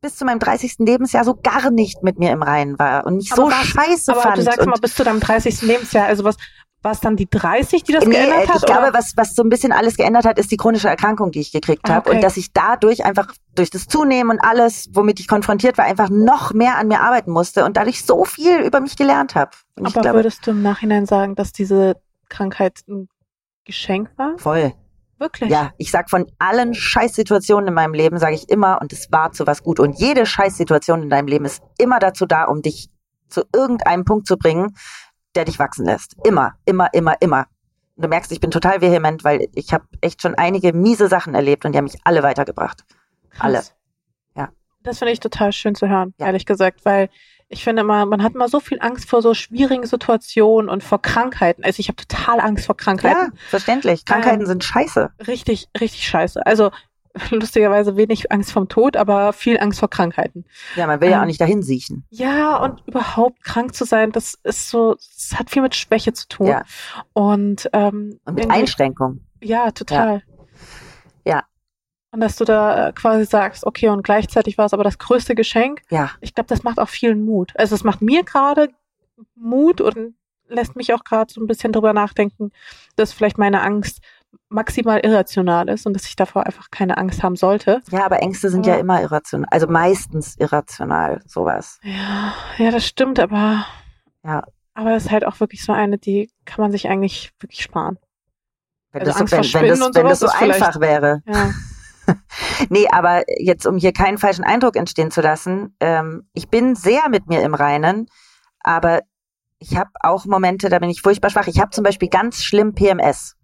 bis 0.00 0.16
zu 0.16 0.24
meinem 0.24 0.38
30. 0.40 0.76
Lebensjahr 0.78 1.24
so 1.24 1.34
gar 1.36 1.70
nicht 1.70 2.02
mit 2.02 2.18
mir 2.18 2.32
im 2.32 2.42
Reinen 2.42 2.78
war 2.78 3.06
und 3.06 3.16
mich 3.16 3.30
Aber 3.32 3.42
so 3.42 3.48
was- 3.50 3.66
scheiße 3.66 4.12
Aber 4.12 4.22
fand. 4.22 4.38
du 4.38 4.42
sagst 4.42 4.66
mal 4.66 4.78
bis 4.80 4.94
zu 4.96 5.04
deinem 5.04 5.20
30. 5.20 5.62
Lebensjahr, 5.62 6.06
also 6.06 6.24
was, 6.24 6.36
War 6.82 6.92
es 6.92 7.00
dann 7.00 7.14
die 7.16 7.30
30, 7.30 7.84
die 7.84 7.92
das 7.92 8.04
Nee, 8.04 8.10
geändert 8.14 8.48
hat? 8.48 8.56
ich 8.56 8.66
glaube, 8.66 8.88
was, 8.92 9.12
was 9.16 9.34
so 9.36 9.42
ein 9.42 9.48
bisschen 9.48 9.70
alles 9.72 9.96
geändert 9.96 10.24
hat, 10.24 10.38
ist 10.38 10.50
die 10.50 10.56
chronische 10.56 10.88
Erkrankung, 10.88 11.30
die 11.30 11.40
ich 11.40 11.52
gekriegt 11.52 11.82
Ah, 11.88 11.94
habe. 11.94 12.08
okay. 12.08 12.16
Und 12.16 12.24
dass 12.24 12.36
ich 12.36 12.52
dadurch 12.52 13.04
einfach 13.04 13.28
durch 13.54 13.70
das 13.70 13.86
Zunehmen 13.86 14.30
und 14.30 14.40
alles, 14.40 14.88
womit 14.92 15.20
ich 15.20 15.28
konfrontiert 15.28 15.78
war, 15.78 15.84
einfach 15.84 16.10
noch 16.10 16.52
mehr 16.52 16.76
an 16.78 16.88
mir 16.88 17.00
arbeiten 17.00 17.30
musste 17.30 17.64
und 17.64 17.76
dadurch 17.76 18.04
so 18.04 18.24
viel 18.24 18.58
über 18.60 18.80
mich 18.80 18.96
gelernt 18.96 19.34
habe. 19.36 19.52
Aber 19.78 19.90
glaube, 19.90 20.12
würdest 20.14 20.44
du 20.46 20.50
im 20.50 20.62
Nachhinein 20.62 21.06
sagen, 21.06 21.36
dass 21.36 21.52
diese 21.52 21.94
Krankheit 22.28 22.80
ein 22.88 23.08
Geschenk 23.64 24.10
war? 24.16 24.36
voll. 24.38 24.72
Wirklich? 25.18 25.50
Ja, 25.50 25.70
ich 25.78 25.92
sag 25.92 26.10
von 26.10 26.26
allen 26.40 26.74
Scheißsituationen 26.74 27.68
in 27.68 27.74
meinem 27.74 27.94
Leben, 27.94 28.18
sage 28.18 28.34
ich 28.34 28.48
immer, 28.48 28.80
und 28.82 28.92
es 28.92 29.06
war 29.12 29.30
zu 29.30 29.46
was 29.46 29.62
gut. 29.62 29.78
Und 29.78 30.00
jede 30.00 30.26
Scheißsituation 30.26 31.00
in 31.04 31.10
deinem 31.10 31.28
Leben 31.28 31.44
ist 31.44 31.62
immer 31.78 32.00
dazu 32.00 32.26
da, 32.26 32.42
um 32.46 32.60
dich 32.60 32.88
zu 33.28 33.44
irgendeinem 33.54 34.04
Punkt 34.04 34.26
zu 34.26 34.36
bringen, 34.36 34.74
der 35.34 35.44
dich 35.44 35.58
wachsen 35.58 35.84
lässt. 35.86 36.16
Immer, 36.24 36.54
immer, 36.64 36.88
immer, 36.92 37.14
immer. 37.20 37.46
Und 37.96 38.04
du 38.04 38.08
merkst, 38.08 38.32
ich 38.32 38.40
bin 38.40 38.50
total 38.50 38.80
vehement, 38.80 39.24
weil 39.24 39.48
ich 39.54 39.72
habe 39.72 39.84
echt 40.00 40.22
schon 40.22 40.34
einige 40.34 40.72
miese 40.72 41.08
Sachen 41.08 41.34
erlebt 41.34 41.64
und 41.64 41.72
die 41.72 41.78
haben 41.78 41.84
mich 41.84 41.98
alle 42.04 42.22
weitergebracht. 42.22 42.84
Krass. 43.30 43.40
Alle. 43.40 43.62
Ja. 44.36 44.48
Das 44.82 44.98
finde 44.98 45.12
ich 45.12 45.20
total 45.20 45.52
schön 45.52 45.74
zu 45.74 45.88
hören, 45.88 46.14
Ja. 46.18 46.26
ehrlich 46.26 46.46
gesagt, 46.46 46.84
weil 46.84 47.08
ich 47.48 47.62
finde 47.64 47.82
immer, 47.82 48.06
man 48.06 48.22
hat 48.22 48.34
immer 48.34 48.48
so 48.48 48.60
viel 48.60 48.78
Angst 48.80 49.10
vor 49.10 49.20
so 49.20 49.34
schwierigen 49.34 49.84
Situationen 49.84 50.70
und 50.70 50.82
vor 50.82 51.02
Krankheiten. 51.02 51.62
Also 51.64 51.80
ich 51.80 51.88
habe 51.88 51.96
total 51.96 52.40
Angst 52.40 52.64
vor 52.64 52.76
Ja, 52.78 52.84
Krankheiten. 52.84 53.32
verständlich. 53.50 54.06
Krankheiten 54.06 54.40
Ähm, 54.40 54.46
sind 54.46 54.64
scheiße. 54.64 55.10
Richtig, 55.26 55.68
richtig 55.78 56.08
scheiße. 56.08 56.44
Also 56.46 56.70
lustigerweise 57.30 57.96
wenig 57.96 58.32
Angst 58.32 58.52
vom 58.52 58.68
Tod, 58.68 58.96
aber 58.96 59.32
viel 59.32 59.58
Angst 59.58 59.80
vor 59.80 59.90
Krankheiten. 59.90 60.44
Ja, 60.76 60.86
man 60.86 61.00
will 61.00 61.10
ja 61.10 61.16
ähm, 61.16 61.22
auch 61.22 61.26
nicht 61.26 61.40
dahin 61.40 61.62
siechen. 61.62 62.06
Ja, 62.10 62.56
und 62.56 62.82
überhaupt 62.86 63.42
krank 63.44 63.74
zu 63.74 63.84
sein, 63.84 64.12
das 64.12 64.38
ist 64.42 64.68
so, 64.70 64.94
das 64.94 65.38
hat 65.38 65.50
viel 65.50 65.62
mit 65.62 65.74
Schwäche 65.74 66.12
zu 66.12 66.28
tun. 66.28 66.46
Ja. 66.46 66.62
Und, 67.12 67.68
ähm, 67.72 68.18
Und 68.24 68.34
mit 68.34 68.50
Einschränkung. 68.50 69.20
Ja, 69.42 69.70
total. 69.72 70.22
Ja. 71.24 71.44
Und 72.12 72.20
dass 72.20 72.36
du 72.36 72.44
da 72.44 72.88
äh, 72.88 72.92
quasi 72.92 73.24
sagst, 73.24 73.64
okay, 73.66 73.88
und 73.88 74.02
gleichzeitig 74.02 74.58
war 74.58 74.66
es 74.66 74.74
aber 74.74 74.84
das 74.84 74.98
größte 74.98 75.34
Geschenk. 75.34 75.82
Ja, 75.90 76.10
Ich 76.20 76.34
glaube, 76.34 76.48
das 76.48 76.62
macht 76.62 76.78
auch 76.78 76.88
vielen 76.88 77.24
Mut. 77.24 77.52
Also 77.56 77.74
es 77.74 77.84
macht 77.84 78.02
mir 78.02 78.22
gerade 78.22 78.68
Mut 79.34 79.80
und 79.80 80.14
lässt 80.48 80.76
mich 80.76 80.92
auch 80.92 81.04
gerade 81.04 81.32
so 81.32 81.40
ein 81.40 81.46
bisschen 81.46 81.72
drüber 81.72 81.92
nachdenken, 81.92 82.52
dass 82.96 83.12
vielleicht 83.12 83.38
meine 83.38 83.62
Angst 83.62 84.00
maximal 84.48 85.00
irrational 85.00 85.68
ist 85.68 85.86
und 85.86 85.94
dass 85.94 86.06
ich 86.06 86.16
davor 86.16 86.46
einfach 86.46 86.70
keine 86.70 86.98
Angst 86.98 87.22
haben 87.22 87.36
sollte. 87.36 87.80
ja, 87.90 88.04
aber 88.04 88.20
Ängste 88.22 88.50
sind 88.50 88.66
Aber- 88.66 88.74
ja 88.76 88.80
immer 88.80 89.00
irrational. 89.02 89.48
Also 89.50 89.66
meistens 89.66 90.36
irrational, 90.38 91.20
sowas. 91.26 91.78
Ja, 91.82 92.34
ja, 92.58 92.70
das 92.70 92.86
stimmt, 92.86 93.18
aber 93.18 93.64
Ja. 94.24 94.44
aber 94.74 94.94
es 94.94 95.04
ist 95.06 95.10
halt 95.10 95.24
auch 95.26 95.40
wirklich 95.40 95.64
so 95.64 95.72
eine, 95.72 95.98
die 95.98 96.30
kann 96.44 96.62
man 96.62 96.70
sich 96.72 96.88
eigentlich 96.88 97.32
wirklich 97.40 97.62
sparen. 97.62 97.98
Wenn 98.92 99.00
Also 99.02 99.12
das, 99.12 99.20
Angst 99.34 99.52
so, 99.52 99.58
wenn, 99.58 99.62
wenn 99.70 99.78
das, 99.80 99.94
wenn 99.94 100.06
das 100.08 100.20
so 100.20 100.28
einfach 100.28 100.80
wäre. 100.80 101.22
Ja. 101.26 101.50
Nee, 102.68 102.88
aber 102.90 103.22
jetzt, 103.38 103.64
um 103.64 103.76
hier 103.76 103.92
keinen 103.92 104.18
falschen 104.18 104.42
Eindruck 104.42 104.74
entstehen 104.74 105.12
zu 105.12 105.20
lassen, 105.20 105.76
ähm, 105.78 106.28
ich 106.32 106.48
bin 106.48 106.74
sehr 106.74 107.08
mit 107.08 107.28
mir 107.28 107.42
im 107.42 107.54
Reinen, 107.54 108.06
aber 108.60 109.00
ich 109.60 109.76
habe 109.76 109.90
auch 110.00 110.24
Momente, 110.26 110.68
da 110.68 110.80
bin 110.80 110.90
ich 110.90 111.00
furchtbar 111.00 111.30
schwach. 111.30 111.46
Ich 111.46 111.60
habe 111.60 111.70
zum 111.70 111.84
Beispiel 111.84 112.08
ganz 112.08 112.42
schlimm 112.42 112.74
PMS. 112.74 113.36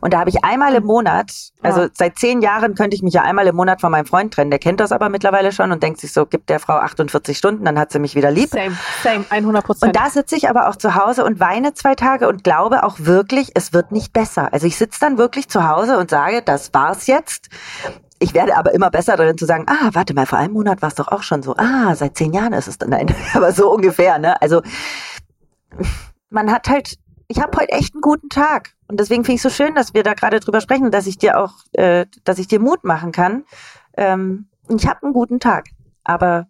Und 0.00 0.12
da 0.14 0.20
habe 0.20 0.30
ich 0.30 0.44
einmal 0.44 0.74
im 0.74 0.84
Monat, 0.84 1.30
also 1.62 1.82
Ah. 1.82 1.88
seit 1.92 2.18
zehn 2.18 2.42
Jahren 2.42 2.74
könnte 2.74 2.94
ich 2.96 3.02
mich 3.02 3.14
ja 3.14 3.22
einmal 3.22 3.46
im 3.46 3.56
Monat 3.56 3.80
von 3.80 3.90
meinem 3.90 4.06
Freund 4.06 4.34
trennen. 4.34 4.50
Der 4.50 4.58
kennt 4.58 4.80
das 4.80 4.92
aber 4.92 5.08
mittlerweile 5.08 5.52
schon 5.52 5.72
und 5.72 5.82
denkt 5.82 6.00
sich 6.00 6.12
so, 6.12 6.26
gibt 6.26 6.48
der 6.50 6.60
Frau 6.60 6.74
48 6.74 7.36
Stunden, 7.36 7.64
dann 7.64 7.78
hat 7.78 7.92
sie 7.92 7.98
mich 7.98 8.14
wieder 8.14 8.30
lieb. 8.30 8.50
Same, 8.50 8.76
same, 9.02 9.24
100 9.30 9.64
Prozent. 9.64 9.88
Und 9.96 9.96
da 10.02 10.10
sitze 10.10 10.36
ich 10.36 10.48
aber 10.48 10.68
auch 10.68 10.76
zu 10.76 10.94
Hause 10.94 11.24
und 11.24 11.40
weine 11.40 11.74
zwei 11.74 11.94
Tage 11.94 12.28
und 12.28 12.44
glaube 12.44 12.82
auch 12.84 12.96
wirklich, 12.98 13.50
es 13.54 13.72
wird 13.72 13.92
nicht 13.92 14.12
besser. 14.12 14.52
Also 14.52 14.66
ich 14.66 14.76
sitze 14.76 15.00
dann 15.00 15.18
wirklich 15.18 15.48
zu 15.48 15.68
Hause 15.68 15.98
und 15.98 16.10
sage, 16.10 16.42
das 16.42 16.72
war's 16.74 17.06
jetzt. 17.06 17.48
Ich 18.20 18.32
werde 18.32 18.56
aber 18.56 18.72
immer 18.72 18.90
besser 18.90 19.16
darin 19.16 19.36
zu 19.36 19.44
sagen, 19.44 19.66
ah, 19.68 19.90
warte 19.92 20.14
mal, 20.14 20.24
vor 20.24 20.38
einem 20.38 20.52
Monat 20.54 20.80
war 20.82 20.88
es 20.88 20.94
doch 20.94 21.08
auch 21.08 21.22
schon 21.22 21.42
so. 21.42 21.56
Ah, 21.56 21.94
seit 21.94 22.16
zehn 22.16 22.32
Jahren 22.32 22.52
ist 22.52 22.68
es 22.68 22.78
dann. 22.78 22.90
Nein, 22.94 23.14
aber 23.34 23.52
so 23.52 23.70
ungefähr, 23.70 24.18
ne? 24.18 24.40
Also 24.40 24.62
man 26.30 26.50
hat 26.50 26.68
halt, 26.68 26.94
ich 27.28 27.40
habe 27.40 27.56
heute 27.58 27.72
echt 27.72 27.94
einen 27.94 28.00
guten 28.00 28.28
Tag. 28.28 28.74
Und 28.88 29.00
deswegen 29.00 29.24
finde 29.24 29.36
ich 29.36 29.42
so 29.42 29.50
schön, 29.50 29.74
dass 29.74 29.94
wir 29.94 30.02
da 30.02 30.14
gerade 30.14 30.40
drüber 30.40 30.60
sprechen, 30.60 30.90
dass 30.90 31.06
ich 31.06 31.18
dir 31.18 31.38
auch, 31.38 31.54
äh, 31.72 32.06
dass 32.24 32.38
ich 32.38 32.48
dir 32.48 32.60
Mut 32.60 32.84
machen 32.84 33.12
kann. 33.12 33.44
Ähm, 33.96 34.48
ich 34.68 34.86
habe 34.86 35.02
einen 35.02 35.12
guten 35.12 35.40
Tag. 35.40 35.68
Aber 36.04 36.46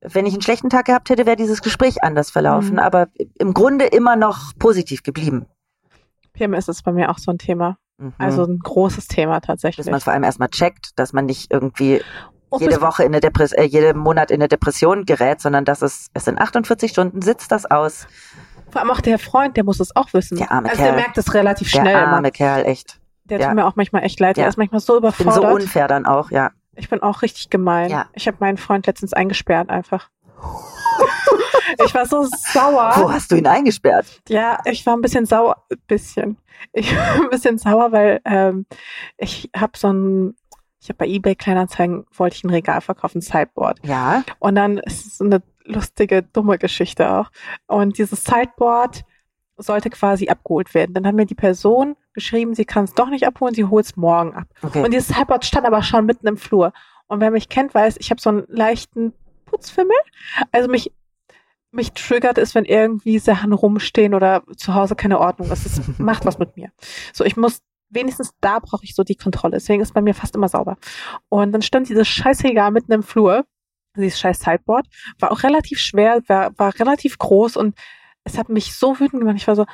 wenn 0.00 0.26
ich 0.26 0.32
einen 0.32 0.42
schlechten 0.42 0.70
Tag 0.70 0.86
gehabt 0.86 1.10
hätte, 1.10 1.26
wäre 1.26 1.36
dieses 1.36 1.62
Gespräch 1.62 2.02
anders 2.02 2.30
verlaufen. 2.30 2.74
Mhm. 2.74 2.78
Aber 2.78 3.08
im 3.38 3.54
Grunde 3.54 3.86
immer 3.86 4.16
noch 4.16 4.52
positiv 4.58 5.02
geblieben. 5.02 5.46
PMS 6.32 6.68
ist 6.68 6.82
bei 6.82 6.92
mir 6.92 7.10
auch 7.10 7.18
so 7.18 7.30
ein 7.30 7.38
Thema. 7.38 7.78
Mhm. 7.98 8.12
Also 8.18 8.44
ein 8.44 8.58
großes 8.58 9.08
Thema 9.08 9.40
tatsächlich. 9.40 9.86
dass 9.86 9.90
man 9.90 9.98
es 9.98 10.04
vor 10.04 10.12
allem 10.12 10.24
erstmal 10.24 10.48
checkt, 10.48 10.98
dass 10.98 11.12
man 11.12 11.26
nicht 11.26 11.52
irgendwie 11.52 12.00
Oh, 12.50 12.58
jede 12.58 12.80
Woche 12.80 13.02
in 13.02 13.08
eine 13.08 13.20
Depres 13.20 13.52
äh, 13.52 13.64
jeden 13.64 13.98
Monat 13.98 14.30
in 14.30 14.40
eine 14.40 14.48
Depression 14.48 15.04
gerät, 15.04 15.40
sondern 15.40 15.66
dass 15.66 15.82
es, 15.82 16.08
es 16.14 16.26
in 16.26 16.38
48 16.38 16.90
Stunden 16.90 17.20
sitzt 17.20 17.52
das 17.52 17.66
aus. 17.70 18.06
Vor 18.70 18.80
allem 18.80 18.90
auch 18.90 19.00
der 19.00 19.18
Freund, 19.18 19.56
der 19.56 19.64
muss 19.64 19.80
es 19.80 19.94
auch 19.96 20.12
wissen. 20.12 20.36
Der 20.38 20.50
arme 20.50 20.68
also 20.68 20.82
Kerl. 20.82 20.92
der 20.92 21.00
merkt 21.00 21.18
es 21.18 21.34
relativ 21.34 21.70
Der 21.70 21.80
schnell 21.80 21.96
arme 21.96 22.18
immer. 22.18 22.30
Kerl, 22.30 22.64
echt. 22.66 23.00
Der 23.24 23.40
ja. 23.40 23.46
tut 23.46 23.56
mir 23.56 23.66
auch 23.66 23.76
manchmal 23.76 24.04
echt 24.04 24.20
leid. 24.20 24.36
Ja. 24.36 24.44
Der 24.44 24.48
ist 24.48 24.56
manchmal 24.56 24.80
so 24.80 24.96
Ich 24.96 25.00
bin 25.00 25.10
so 25.10 25.24
überfordert. 25.24 25.52
unfair 25.52 25.88
dann 25.88 26.06
auch, 26.06 26.30
ja. 26.30 26.50
ich 26.76 26.88
bin 26.88 27.02
auch 27.02 27.22
richtig 27.22 27.50
gemein. 27.50 27.90
Ja. 27.90 28.06
Ich 28.14 28.26
habe 28.26 28.38
meinen 28.40 28.56
Freund 28.56 28.86
letztens 28.86 29.12
eingesperrt 29.12 29.70
einfach. 29.70 30.08
ich 31.84 31.94
war 31.94 32.06
so 32.06 32.26
sauer. 32.52 32.92
Wo 32.96 33.12
hast 33.12 33.30
du 33.32 33.36
ihn 33.36 33.46
eingesperrt? 33.46 34.06
Ja, 34.28 34.58
ich 34.64 34.84
war 34.86 34.94
ein 34.96 35.00
bisschen 35.02 35.26
sauer, 35.26 35.64
ein 35.70 35.78
bisschen. 35.86 36.36
Ich 36.72 36.94
war 36.96 37.14
ein 37.22 37.30
bisschen 37.30 37.58
sauer, 37.58 37.92
weil 37.92 38.20
ähm, 38.24 38.66
ich 39.16 39.50
habe 39.56 39.76
so 39.76 39.92
ein, 39.92 40.34
ich 40.80 40.88
habe 40.88 40.98
bei 40.98 41.06
eBay 41.06 41.34
Kleinanzeigen 41.34 42.06
wollte 42.16 42.36
ich 42.36 42.44
ein 42.44 42.50
Regal 42.50 42.80
verkaufen, 42.80 43.20
Sideboard. 43.20 43.78
Ja. 43.84 44.24
Und 44.38 44.54
dann 44.54 44.78
ist 44.78 45.06
es 45.06 45.18
so 45.18 45.24
eine 45.24 45.42
lustige, 45.68 46.22
dumme 46.22 46.58
Geschichte 46.58 47.12
auch. 47.12 47.30
Und 47.66 47.98
dieses 47.98 48.24
Sideboard 48.24 49.04
sollte 49.56 49.90
quasi 49.90 50.28
abgeholt 50.28 50.72
werden. 50.74 50.94
Dann 50.94 51.06
hat 51.06 51.14
mir 51.14 51.26
die 51.26 51.34
Person 51.34 51.96
geschrieben, 52.14 52.54
sie 52.54 52.64
kann 52.64 52.84
es 52.84 52.94
doch 52.94 53.10
nicht 53.10 53.26
abholen, 53.26 53.54
sie 53.54 53.64
holt 53.64 53.86
es 53.86 53.96
morgen 53.96 54.34
ab. 54.34 54.46
Okay. 54.62 54.82
Und 54.84 54.92
dieses 54.92 55.08
Sideboard 55.08 55.44
stand 55.44 55.66
aber 55.66 55.82
schon 55.82 56.06
mitten 56.06 56.26
im 56.26 56.36
Flur. 56.36 56.72
Und 57.08 57.20
wer 57.20 57.30
mich 57.30 57.48
kennt, 57.48 57.74
weiß, 57.74 57.96
ich 57.98 58.10
habe 58.10 58.20
so 58.20 58.30
einen 58.30 58.44
leichten 58.48 59.12
Putzfimmel. 59.46 59.96
Also 60.52 60.70
mich, 60.70 60.92
mich 61.70 61.92
triggert 61.92 62.38
es, 62.38 62.54
wenn 62.54 62.64
irgendwie 62.64 63.18
Sachen 63.18 63.52
rumstehen 63.52 64.14
oder 64.14 64.42
zu 64.56 64.74
Hause 64.74 64.94
keine 64.94 65.18
Ordnung 65.18 65.50
ist. 65.50 65.66
Es 65.66 65.80
macht 65.98 66.24
was 66.24 66.38
mit 66.38 66.56
mir. 66.56 66.70
So, 67.12 67.24
ich 67.24 67.36
muss, 67.36 67.60
wenigstens 67.88 68.32
da 68.40 68.60
brauche 68.60 68.84
ich 68.84 68.94
so 68.94 69.02
die 69.02 69.16
Kontrolle. 69.16 69.52
Deswegen 69.52 69.82
ist 69.82 69.94
bei 69.94 70.02
mir 70.02 70.14
fast 70.14 70.36
immer 70.36 70.48
sauber. 70.48 70.76
Und 71.28 71.52
dann 71.52 71.62
stand 71.62 71.88
dieses 71.88 72.06
scheiß 72.06 72.44
Regal 72.44 72.70
mitten 72.70 72.92
im 72.92 73.02
Flur. 73.02 73.44
Dieses 73.96 74.18
scheiß 74.20 74.40
Sideboard. 74.40 74.86
War 75.18 75.32
auch 75.32 75.42
relativ 75.42 75.78
schwer, 75.80 76.20
war, 76.28 76.50
war 76.58 76.78
relativ 76.78 77.18
groß 77.18 77.56
und 77.56 77.76
es 78.24 78.38
hat 78.38 78.48
mich 78.48 78.76
so 78.76 79.00
wütend 79.00 79.20
gemacht. 79.20 79.36
Ich 79.36 79.48
war 79.48 79.56
so, 79.56 79.64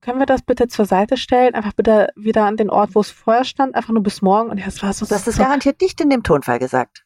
können 0.00 0.18
wir 0.18 0.26
das 0.26 0.42
bitte 0.42 0.66
zur 0.68 0.84
Seite 0.84 1.16
stellen? 1.16 1.54
Einfach 1.54 1.72
bitte 1.72 2.08
wieder 2.16 2.44
an 2.44 2.56
den 2.56 2.70
Ort, 2.70 2.94
wo 2.94 3.00
es 3.00 3.10
vorher 3.10 3.44
stand, 3.44 3.74
einfach 3.74 3.92
nur 3.92 4.02
bis 4.02 4.20
morgen. 4.20 4.50
Und 4.50 4.58
es 4.58 4.82
war 4.82 4.92
so, 4.92 5.06
du 5.06 5.14
hast 5.14 5.28
es 5.28 5.36
so 5.36 5.42
garantiert 5.42 5.80
nicht 5.80 6.00
in 6.00 6.10
dem 6.10 6.22
Tonfall 6.22 6.58
gesagt. 6.58 7.04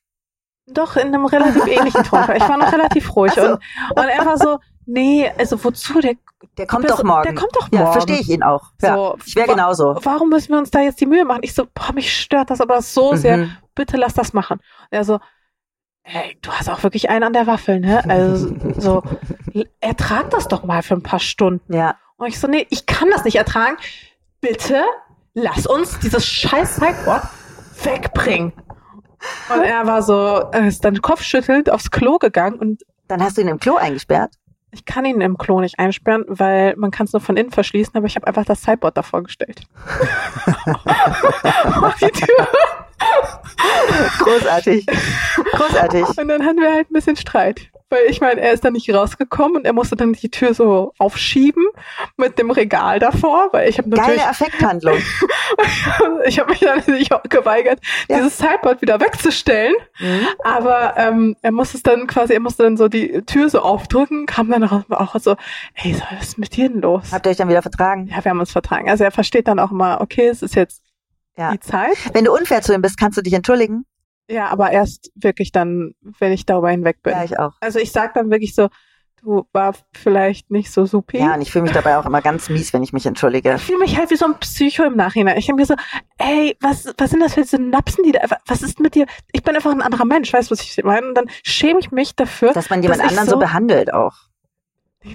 doch 0.66 0.96
in 0.96 1.08
einem 1.08 1.26
relativ 1.26 1.66
ähnlichen 1.66 2.02
Tonfall. 2.04 2.38
Ich 2.38 2.48
war 2.48 2.56
noch 2.56 2.72
relativ 2.72 3.14
ruhig 3.14 3.32
so. 3.32 3.42
und, 3.42 3.52
und 3.90 4.04
er 4.08 4.24
war 4.26 4.38
so, 4.38 4.58
nee, 4.86 5.30
also 5.38 5.62
wozu? 5.62 6.00
Der, 6.00 6.14
Der 6.58 6.66
kommt 6.66 6.88
doch 6.88 7.04
morgen. 7.04 7.22
Der 7.24 7.34
kommt 7.34 7.54
doch 7.54 7.70
morgen. 7.70 7.84
ja, 7.84 7.92
verstehe 7.92 8.18
ich 8.18 8.28
ihn 8.30 8.42
auch. 8.42 8.70
Ja. 8.82 8.94
So, 8.96 9.18
Ich 9.26 9.36
wäre 9.36 9.48
wa- 9.48 9.52
genauso. 9.52 9.98
Warum 10.02 10.30
müssen 10.30 10.48
wir 10.52 10.58
uns 10.58 10.70
da 10.70 10.80
jetzt 10.80 11.00
die 11.00 11.06
Mühe 11.06 11.24
machen? 11.26 11.40
Ich 11.42 11.54
so, 11.54 11.66
boah, 11.74 11.92
mich 11.92 12.16
stört 12.18 12.48
das 12.50 12.60
aber 12.62 12.80
so 12.82 13.14
sehr. 13.14 13.36
Mhm. 13.36 13.56
Bitte 13.74 13.96
lass 13.98 14.14
das 14.14 14.32
machen. 14.32 14.54
Und 14.58 14.88
er 14.90 15.04
so, 15.04 15.20
ey, 16.06 16.38
du 16.42 16.50
hast 16.52 16.68
auch 16.70 16.82
wirklich 16.82 17.10
einen 17.10 17.24
an 17.24 17.32
der 17.32 17.46
Waffel, 17.46 17.80
ne? 17.80 18.02
Also 18.08 18.54
so, 18.78 19.02
ertrag 19.80 20.30
das 20.30 20.48
doch 20.48 20.64
mal 20.64 20.82
für 20.82 20.94
ein 20.94 21.02
paar 21.02 21.18
Stunden. 21.20 21.72
Ja. 21.72 21.96
Und 22.16 22.28
ich 22.28 22.38
so, 22.40 22.46
nee, 22.46 22.66
ich 22.70 22.86
kann 22.86 23.10
das 23.10 23.24
nicht 23.24 23.36
ertragen. 23.36 23.76
Bitte 24.40 24.82
lass 25.34 25.66
uns 25.66 25.98
dieses 25.98 26.26
scheiß 26.26 26.76
Sideboard 26.76 27.24
wegbringen. 27.82 28.52
Und 29.52 29.62
er 29.62 29.86
war 29.86 30.02
so, 30.02 30.14
er 30.52 30.66
ist 30.66 30.84
dann 30.84 31.02
kopfschüttelnd 31.02 31.70
aufs 31.70 31.90
Klo 31.90 32.18
gegangen 32.18 32.58
und 32.58 32.82
Dann 33.08 33.22
hast 33.22 33.36
du 33.36 33.42
ihn 33.42 33.48
im 33.48 33.58
Klo 33.58 33.76
eingesperrt. 33.76 34.34
ich 34.70 34.84
kann 34.84 35.04
ihn 35.04 35.20
im 35.20 35.36
Klo 35.38 35.60
nicht 35.60 35.78
einsperren, 35.78 36.24
weil 36.28 36.74
man 36.76 36.90
kann 36.90 37.06
es 37.06 37.12
nur 37.12 37.20
von 37.20 37.36
innen 37.36 37.50
verschließen, 37.50 37.94
aber 37.96 38.06
ich 38.06 38.16
habe 38.16 38.26
einfach 38.26 38.44
das 38.44 38.62
Sideboard 38.62 38.96
davor 38.96 39.22
gestellt. 39.22 39.62
Und 40.66 42.00
die 42.00 42.10
Tür. 42.10 42.48
Großartig. 44.18 44.86
Großartig. 45.52 46.04
Und 46.18 46.28
dann 46.28 46.44
hatten 46.44 46.60
wir 46.60 46.72
halt 46.72 46.90
ein 46.90 46.94
bisschen 46.94 47.16
Streit. 47.16 47.70
Weil 47.88 48.00
ich 48.08 48.20
meine, 48.20 48.40
er 48.40 48.52
ist 48.52 48.64
dann 48.64 48.72
nicht 48.72 48.92
rausgekommen 48.92 49.58
und 49.58 49.64
er 49.64 49.72
musste 49.72 49.94
dann 49.94 50.12
die 50.12 50.28
Tür 50.28 50.54
so 50.54 50.92
aufschieben 50.98 51.64
mit 52.16 52.36
dem 52.36 52.50
Regal 52.50 52.98
davor, 52.98 53.50
weil 53.52 53.68
ich 53.68 53.78
habe 53.78 53.88
natürlich... 53.88 54.16
Geile 54.18 54.28
Affekthandlung. 54.28 54.96
ich 56.26 56.40
habe 56.40 56.50
mich 56.50 56.58
dann 56.58 56.78
natürlich 56.78 57.12
auch 57.12 57.22
geweigert, 57.22 57.78
Ja. 58.08 58.16
dieses 58.16 58.38
Sideboard 58.38 58.82
wieder 58.82 59.00
wegzustellen. 59.00 59.74
Mhm. 60.00 60.26
Aber 60.42 60.94
ähm, 60.96 61.36
er 61.42 61.52
musste 61.52 61.76
es 61.76 61.84
dann 61.84 62.08
quasi, 62.08 62.32
er 62.32 62.40
musste 62.40 62.64
dann 62.64 62.76
so 62.76 62.88
die 62.88 63.22
Tür 63.22 63.48
so 63.48 63.60
aufdrücken, 63.60 64.26
kam 64.26 64.50
dann 64.50 64.64
raus 64.64 64.82
und 64.88 64.96
auch 64.96 65.14
so, 65.20 65.36
ey, 65.74 65.96
was 66.10 66.30
ist 66.30 66.38
mit 66.38 66.56
dir 66.56 66.68
denn 66.68 66.80
los? 66.80 67.12
Habt 67.12 67.24
ihr 67.26 67.30
euch 67.30 67.36
dann 67.36 67.48
wieder 67.48 67.62
vertragen? 67.62 68.08
Ja, 68.08 68.24
wir 68.24 68.30
haben 68.30 68.40
uns 68.40 68.50
vertragen. 68.50 68.90
Also 68.90 69.04
er 69.04 69.12
versteht 69.12 69.46
dann 69.46 69.60
auch 69.60 69.70
immer, 69.70 70.00
okay, 70.00 70.26
es 70.26 70.42
ist 70.42 70.56
jetzt 70.56 70.82
Ja. 71.38 71.52
die 71.52 71.60
Zeit. 71.60 71.96
Wenn 72.14 72.24
du 72.24 72.32
unfair 72.34 72.62
zu 72.62 72.72
ihm 72.74 72.82
bist, 72.82 72.98
kannst 72.98 73.18
du 73.18 73.22
dich 73.22 73.32
entschuldigen? 73.34 73.84
Ja, 74.28 74.48
aber 74.48 74.70
erst 74.72 75.10
wirklich 75.14 75.52
dann, 75.52 75.92
wenn 76.18 76.32
ich 76.32 76.46
darüber 76.46 76.70
hinweg 76.70 77.02
bin. 77.02 77.12
Ja, 77.12 77.24
ich 77.24 77.38
auch. 77.38 77.52
also 77.60 77.78
ich 77.78 77.92
sag 77.92 78.14
dann 78.14 78.30
wirklich 78.30 78.54
so, 78.54 78.68
du 79.22 79.46
war 79.52 79.74
vielleicht 79.92 80.50
nicht 80.50 80.70
so 80.72 80.84
supi. 80.86 81.18
Ja, 81.18 81.34
und 81.34 81.42
ich 81.42 81.52
fühle 81.52 81.62
mich 81.64 81.72
dabei 81.72 81.96
auch 81.98 82.06
immer 82.06 82.22
ganz 82.22 82.48
mies, 82.48 82.72
wenn 82.72 82.82
ich 82.82 82.92
mich 82.92 83.06
entschuldige. 83.06 83.54
Ich 83.54 83.62
fühle 83.62 83.78
mich 83.78 83.96
halt 83.98 84.10
wie 84.10 84.16
so 84.16 84.24
ein 84.26 84.34
Psycho 84.40 84.84
im 84.84 84.96
Nachhinein. 84.96 85.36
Ich 85.36 85.46
denke 85.46 85.60
mir 85.62 85.66
so, 85.66 85.74
ey, 86.18 86.56
was, 86.60 86.92
was 86.98 87.10
sind 87.10 87.20
das 87.20 87.34
für 87.34 87.44
Synapsen, 87.44 88.02
die 88.04 88.12
da, 88.12 88.20
was 88.46 88.62
ist 88.62 88.80
mit 88.80 88.94
dir? 88.94 89.06
Ich 89.32 89.42
bin 89.42 89.54
einfach 89.54 89.70
ein 89.72 89.82
anderer 89.82 90.04
Mensch, 90.04 90.32
weißt 90.32 90.50
du, 90.50 90.52
was 90.52 90.60
ich 90.62 90.82
meine? 90.84 91.06
Und 91.08 91.14
dann 91.14 91.26
schäme 91.44 91.78
ich 91.80 91.90
mich 91.92 92.14
dafür, 92.16 92.52
Dass 92.52 92.68
man 92.70 92.82
jemand 92.82 93.00
dass 93.02 93.08
anderen 93.10 93.26
so, 93.28 93.32
so- 93.34 93.38
behandelt 93.38 93.92
auch. 93.92 94.14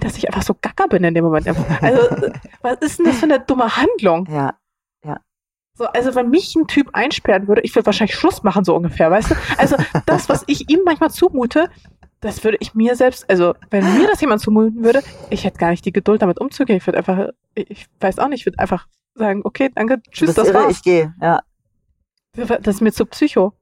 dass 0.00 0.16
ich 0.16 0.26
einfach 0.26 0.42
so 0.42 0.54
gacker 0.60 0.88
bin 0.88 1.04
in 1.04 1.14
dem 1.14 1.24
Moment. 1.24 1.46
Also, 1.48 1.58
was 2.62 2.78
ist 2.80 2.98
denn 2.98 3.06
das 3.06 3.16
für 3.18 3.24
eine 3.24 3.40
dumme 3.40 3.76
Handlung? 3.76 4.26
Ja. 4.30 4.54
So, 5.82 5.88
also 5.88 6.14
wenn 6.14 6.30
mich 6.30 6.54
ein 6.54 6.68
Typ 6.68 6.90
einsperren 6.92 7.48
würde, 7.48 7.62
ich 7.62 7.74
würde 7.74 7.86
wahrscheinlich 7.86 8.14
Schluss 8.14 8.44
machen, 8.44 8.62
so 8.62 8.76
ungefähr, 8.76 9.10
weißt 9.10 9.32
du? 9.32 9.34
Also 9.58 9.74
das, 10.06 10.28
was 10.28 10.44
ich 10.46 10.70
ihm 10.70 10.82
manchmal 10.84 11.10
zumute, 11.10 11.68
das 12.20 12.44
würde 12.44 12.56
ich 12.60 12.72
mir 12.72 12.94
selbst, 12.94 13.28
also 13.28 13.56
wenn 13.70 13.98
mir 13.98 14.06
das 14.06 14.20
jemand 14.20 14.40
zumuten 14.40 14.84
würde, 14.84 15.02
ich 15.28 15.42
hätte 15.42 15.58
gar 15.58 15.70
nicht 15.70 15.84
die 15.84 15.92
Geduld, 15.92 16.22
damit 16.22 16.40
umzugehen. 16.40 16.76
Ich 16.76 16.86
würde 16.86 16.98
einfach, 16.98 17.30
ich 17.56 17.86
weiß 17.98 18.20
auch 18.20 18.28
nicht, 18.28 18.42
ich 18.42 18.46
würde 18.46 18.60
einfach 18.60 18.86
sagen, 19.16 19.40
okay, 19.42 19.70
danke, 19.74 20.00
tschüss, 20.08 20.34
das 20.34 20.46
irre, 20.46 20.54
war's. 20.54 20.76
ich 20.76 20.82
gehe. 20.84 21.16
Ja. 21.20 21.40
Das 22.36 22.76
ist 22.76 22.80
mir 22.80 22.92
zu 22.92 23.04
psycho. 23.06 23.52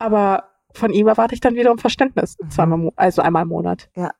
Aber 0.00 0.50
von 0.74 0.92
ihm 0.92 1.06
erwarte 1.06 1.34
ich 1.34 1.40
dann 1.40 1.54
wiederum 1.54 1.78
Verständnis. 1.78 2.36
Mhm. 2.40 2.50
Zweimal, 2.50 2.90
also 2.96 3.22
einmal 3.22 3.44
im 3.44 3.48
Monat. 3.50 3.90
Ja. 3.94 4.10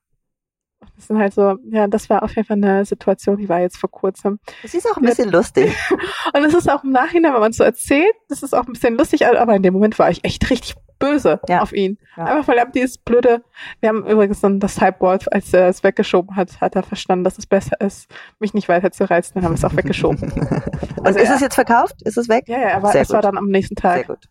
Das 0.97 1.07
sind 1.07 1.19
halt 1.19 1.33
so, 1.35 1.57
ja, 1.71 1.87
das 1.89 2.09
war 2.11 2.23
auf 2.23 2.35
jeden 2.37 2.47
Fall 2.47 2.57
eine 2.57 2.85
Situation, 2.85 3.37
die 3.37 3.49
war 3.49 3.61
jetzt 3.61 3.77
vor 3.79 3.91
kurzem. 3.91 4.39
Das 4.63 4.75
ist 4.75 4.87
auch 4.91 4.97
ein 4.97 5.03
bisschen 5.05 5.31
lustig. 5.31 5.75
Und 6.35 6.45
es 6.45 6.55
ist 6.55 6.71
auch 6.71 6.85
im 6.85 6.91
Nachhinein, 6.93 7.33
wenn 7.35 7.41
man 7.41 7.51
es 7.51 7.57
so 7.59 7.65
erzählt, 7.65 8.13
das 8.29 8.43
ist 8.43 8.55
auch 8.55 8.67
ein 8.67 8.73
bisschen 8.73 8.97
lustig, 8.97 9.27
aber 9.27 9.55
in 9.55 9.63
dem 9.63 9.75
Moment 9.75 9.99
war 9.99 10.11
ich 10.11 10.25
echt 10.25 10.49
richtig 10.51 10.75
böse 10.99 11.41
Ja. 11.49 11.63
auf 11.63 11.73
ihn. 11.73 11.97
Ja. 12.17 12.25
Einfach 12.27 12.49
weil 12.49 12.59
er 12.59 12.67
dieses 12.67 12.99
blöde, 12.99 13.43
wir 13.81 13.89
haben 13.89 14.07
übrigens 14.07 14.41
dann 14.43 14.61
das 14.61 14.75
Sideboard, 14.75 15.33
als 15.33 15.53
er 15.55 15.69
es 15.69 15.83
weggeschoben 15.83 16.37
hat, 16.37 16.61
hat 16.61 16.77
er 16.77 16.83
verstanden, 16.83 17.25
dass 17.25 17.39
es 17.39 17.47
besser 17.47 17.81
ist, 17.81 18.11
mich 18.39 18.53
nicht 18.53 18.69
weiter 18.69 18.91
zu 18.91 19.09
reizen, 19.09 19.33
dann 19.37 19.45
haben 19.45 19.53
wir 19.53 19.57
es 19.57 19.65
auch 19.65 19.75
weggeschoben. 19.77 20.31
Und 20.97 21.07
Also 21.07 21.19
ist 21.19 21.31
es 21.31 21.41
jetzt 21.41 21.55
verkauft? 21.55 22.03
Ist 22.05 22.19
es 22.19 22.29
weg? 22.29 22.45
Ja, 22.49 22.59
ja, 22.61 22.77
aber 22.77 22.93
Sehr 22.93 23.01
es 23.03 23.09
war 23.11 23.21
gut. 23.21 23.25
dann 23.25 23.39
am 23.39 23.47
nächsten 23.49 23.77
Sehr 23.81 23.91
Tag, 23.95 24.07
gut. 24.09 24.29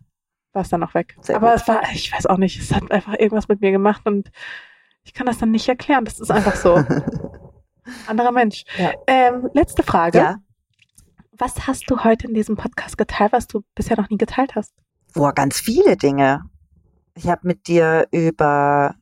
war 0.54 0.62
es 0.62 0.70
dann 0.70 0.82
noch 0.82 0.94
weg. 0.94 1.16
Sehr 1.22 1.38
aber 1.38 1.54
gut. 1.54 1.62
es 1.62 1.68
war, 1.68 1.82
ich 1.92 2.14
weiß 2.14 2.28
auch 2.28 2.38
nicht, 2.38 2.60
es 2.62 2.72
hat 2.74 2.92
einfach 2.92 3.14
irgendwas 3.14 3.48
mit 3.48 3.62
mir 3.62 3.72
gemacht 3.72 4.04
und 4.06 4.30
ich 5.10 5.16
kann 5.16 5.26
das 5.26 5.40
dann 5.40 5.50
nicht 5.50 5.68
erklären. 5.68 6.06
Das 6.06 6.20
ist 6.20 6.30
einfach 6.30 6.56
so. 6.56 6.76
Anderer 8.08 8.32
Mensch. 8.32 8.64
Ja. 8.78 8.92
Ähm, 9.08 9.50
letzte 9.56 9.82
Frage. 9.82 10.20
Ja. 10.20 10.36
Was 11.32 11.66
hast 11.66 11.90
du 11.90 12.04
heute 12.04 12.28
in 12.28 12.36
diesem 12.36 12.56
Podcast 12.56 12.96
geteilt, 12.96 13.32
was 13.32 13.48
du 13.48 13.64
bisher 13.74 13.98
noch 14.00 14.12
nie 14.12 14.20
geteilt 14.20 14.54
hast? 14.54 14.72
Boah, 15.16 15.34
ganz 15.34 15.60
viele 15.60 15.98
Dinge. 15.98 16.44
Ich 17.16 17.28
habe 17.28 17.48
mit 17.48 17.68
dir 17.68 18.08
über 18.12 18.94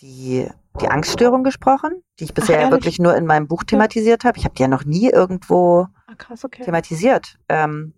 die, 0.00 0.48
die 0.80 0.88
Angststörung 0.88 1.44
gesprochen, 1.44 2.02
die 2.18 2.24
ich 2.24 2.32
bisher 2.32 2.54
ja 2.56 2.60
ehrlich? 2.62 2.72
wirklich 2.72 2.98
nur 2.98 3.14
in 3.14 3.26
meinem 3.26 3.46
Buch 3.46 3.64
thematisiert 3.64 4.24
habe. 4.24 4.38
Ich 4.38 4.44
habe 4.46 4.54
die 4.54 4.62
ja 4.62 4.68
noch 4.68 4.86
nie 4.86 5.10
irgendwo 5.10 5.86
Ah, 6.06 6.14
krass, 6.16 6.46
okay. 6.46 6.64
thematisiert. 6.64 7.36
Ähm, 7.50 7.92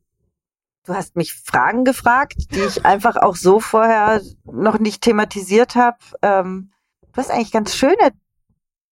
du 0.87 0.95
hast 0.95 1.15
mich 1.15 1.35
Fragen 1.35 1.85
gefragt, 1.85 2.53
die 2.53 2.61
ich 2.63 2.85
einfach 2.85 3.15
auch 3.15 3.37
so 3.37 3.61
vorher 3.61 4.21
noch 4.43 4.81
nicht 4.81 5.03
thematisiert 5.03 5.77
habe. 5.77 5.99
Ähm, 6.23 6.73
du 7.13 7.17
hast 7.17 7.31
eigentlich 7.31 7.53
ganz 7.53 7.75
schöne, 7.75 8.13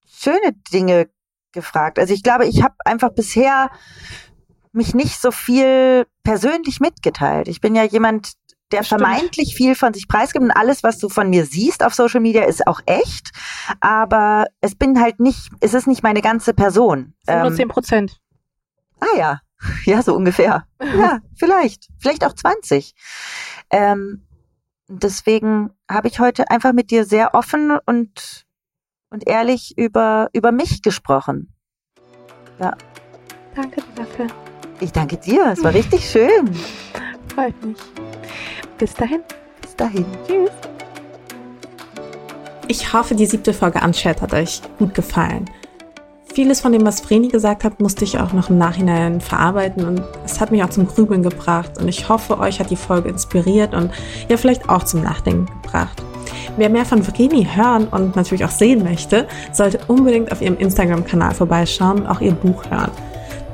schöne 0.07 0.53
Dinge 0.73 1.09
gefragt. 1.53 1.99
Also 1.99 2.13
ich 2.15 2.23
glaube, 2.23 2.47
ich 2.47 2.63
habe 2.63 2.75
einfach 2.85 3.11
bisher 3.11 3.71
mich 4.73 4.95
nicht 4.95 5.21
so 5.21 5.31
viel 5.31 6.07
persönlich 6.23 6.81
mitgeteilt. 6.81 7.49
Ich 7.49 7.61
bin 7.61 7.75
ja 7.75 7.85
jemand, 7.85 8.33
der 8.71 8.83
stimmt. 8.83 9.01
vermeintlich 9.01 9.55
viel 9.55 9.75
von 9.75 9.95
sich 9.95 10.09
preisgibt 10.09 10.45
und 10.45 10.51
alles, 10.51 10.83
was 10.83 10.99
du 10.99 11.09
von 11.09 11.31
mir 11.31 11.47
siehst 11.47 11.83
auf 11.83 11.95
Social 11.95 12.21
Media, 12.21 12.45
ist 12.45 12.67
auch 12.67 12.81
echt. 12.87 13.31
Aber 13.81 14.47
es 14.61 14.75
bin 14.75 15.01
halt 15.01 15.21
nicht, 15.21 15.51
es 15.61 15.75
ist 15.75 15.87
nicht 15.87 16.03
meine 16.03 16.21
ganze 16.21 16.53
Person. 16.53 17.15
Sind 17.27 17.39
nur 17.39 17.49
Ähm, 17.49 17.57
10 17.57 17.69
Prozent. 17.69 18.21
Ah 19.01 19.17
ja, 19.17 19.41
ja, 19.85 20.03
so 20.03 20.15
ungefähr. 20.15 20.67
Ja, 20.83 21.21
vielleicht. 21.37 21.89
Vielleicht 21.99 22.25
auch 22.25 22.35
20. 22.35 22.95
Ähm, 23.71 24.28
deswegen 24.89 25.71
habe 25.91 26.09
ich 26.09 26.19
heute 26.19 26.51
einfach 26.51 26.73
mit 26.73 26.91
dir 26.91 27.05
sehr 27.05 27.35
offen 27.35 27.79
und, 27.87 28.47
und 29.11 29.27
ehrlich 29.27 29.77
über, 29.77 30.29
über 30.33 30.53
mich 30.53 30.83
gesprochen. 30.83 31.55
Danke 33.55 33.81
dir 33.81 33.95
dafür. 33.95 34.27
Ich 34.81 34.93
danke 34.93 35.17
dir. 35.17 35.47
Es 35.53 35.63
war 35.63 35.75
richtig 35.75 36.09
schön. 36.09 36.55
Freut 37.35 37.65
mich. 37.65 37.79
Bis 38.79 38.95
dahin. 38.95 39.23
Bis 39.61 39.77
dahin. 39.77 40.07
Tschüss. 40.27 40.51
Ich 42.69 42.93
hoffe, 42.93 43.15
die 43.15 43.27
siebte 43.27 43.55
Folge 43.55 43.81
Unshared 43.81 44.21
hat 44.21 44.35
euch 44.35 44.61
gut 44.79 44.95
gefallen. 44.95 45.49
Vieles 46.35 46.61
von 46.61 46.73
dem, 46.73 46.85
was 46.85 47.01
Vreni 47.01 47.29
gesagt 47.29 47.65
hat, 47.65 47.81
musste 47.81 48.05
ich 48.05 48.19
auch 48.19 48.33
noch 48.33 48.51
im 48.51 48.59
Nachhinein 48.59 49.21
verarbeiten 49.21 49.85
und 49.85 50.03
es 50.25 50.41
hat 50.41 50.53
mich 50.53 50.63
auch 50.63 50.71
zum 50.71 50.87
Grübeln 50.87 51.23
gebracht 51.23 51.79
und 51.81 51.89
ich 51.89 52.09
hoffe, 52.09 52.39
euch 52.39 52.61
hat 52.61 52.71
die 52.71 52.77
Folge 52.77 53.09
inspiriert 53.09 53.75
und 53.75 53.91
ja 54.29 54.37
vielleicht 54.37 54.69
auch 54.69 54.85
zum 54.85 55.03
Nachdenken 55.03 55.47
gebracht. 55.63 56.03
Wer 56.57 56.69
mehr 56.69 56.85
von 56.85 57.03
Vreni 57.03 57.47
hören 57.55 57.89
und 57.89 58.15
natürlich 58.17 58.45
auch 58.45 58.51
sehen 58.51 58.85
möchte, 58.85 59.27
sollte 59.53 59.81
unbedingt 59.89 60.31
auf 60.31 60.43
ihrem 60.43 60.59
Instagram-Kanal 60.59 61.35
vorbeischauen 61.35 62.01
und 62.01 62.07
auch 62.07 62.21
ihr 62.21 62.33
Buch 62.33 62.65
hören. 62.71 62.91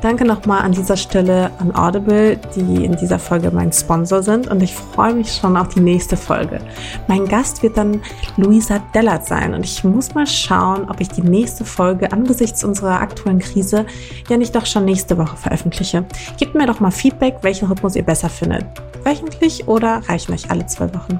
Danke 0.04 0.26
nochmal 0.26 0.60
an 0.60 0.72
dieser 0.72 0.98
Stelle 0.98 1.50
an 1.60 1.74
Audible, 1.74 2.36
die 2.54 2.84
in 2.84 2.94
dieser 2.94 3.18
Folge 3.18 3.50
mein 3.50 3.72
Sponsor 3.72 4.22
sind 4.22 4.48
und 4.48 4.62
ich 4.62 4.74
freue 4.74 5.14
mich 5.14 5.32
schon 5.32 5.56
auf 5.56 5.68
die 5.68 5.80
nächste 5.80 6.18
Folge. 6.18 6.60
Mein 7.08 7.26
Gast 7.26 7.62
wird 7.62 7.78
dann 7.78 8.02
Luisa 8.36 8.80
Dellert 8.94 9.24
sein 9.24 9.54
und 9.54 9.64
ich 9.64 9.82
muss 9.82 10.12
mal 10.12 10.26
schauen, 10.26 10.90
ob 10.90 11.00
ich 11.00 11.08
die 11.08 11.22
nächste 11.22 11.64
Folge 11.64 12.12
angesichts 12.12 12.64
unserer 12.64 13.00
aktuellen 13.00 13.38
Krise 13.38 13.86
ja 14.28 14.36
nicht 14.36 14.54
doch 14.54 14.66
schon 14.66 14.84
nächste 14.84 15.16
Woche 15.16 15.38
veröffentliche. 15.38 16.04
Gebt 16.38 16.54
mir 16.54 16.66
doch 16.66 16.80
mal 16.80 16.90
Feedback, 16.90 17.38
welchen 17.40 17.68
Rhythmus 17.68 17.96
ihr 17.96 18.04
besser 18.04 18.28
findet. 18.28 18.66
Wöchentlich 19.04 19.66
oder 19.68 20.02
reichen 20.06 20.34
euch 20.34 20.50
alle 20.50 20.66
zwei 20.66 20.92
Wochen? 20.92 21.18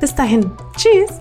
Bis 0.00 0.12
dahin. 0.12 0.50
Tschüss! 0.76 1.20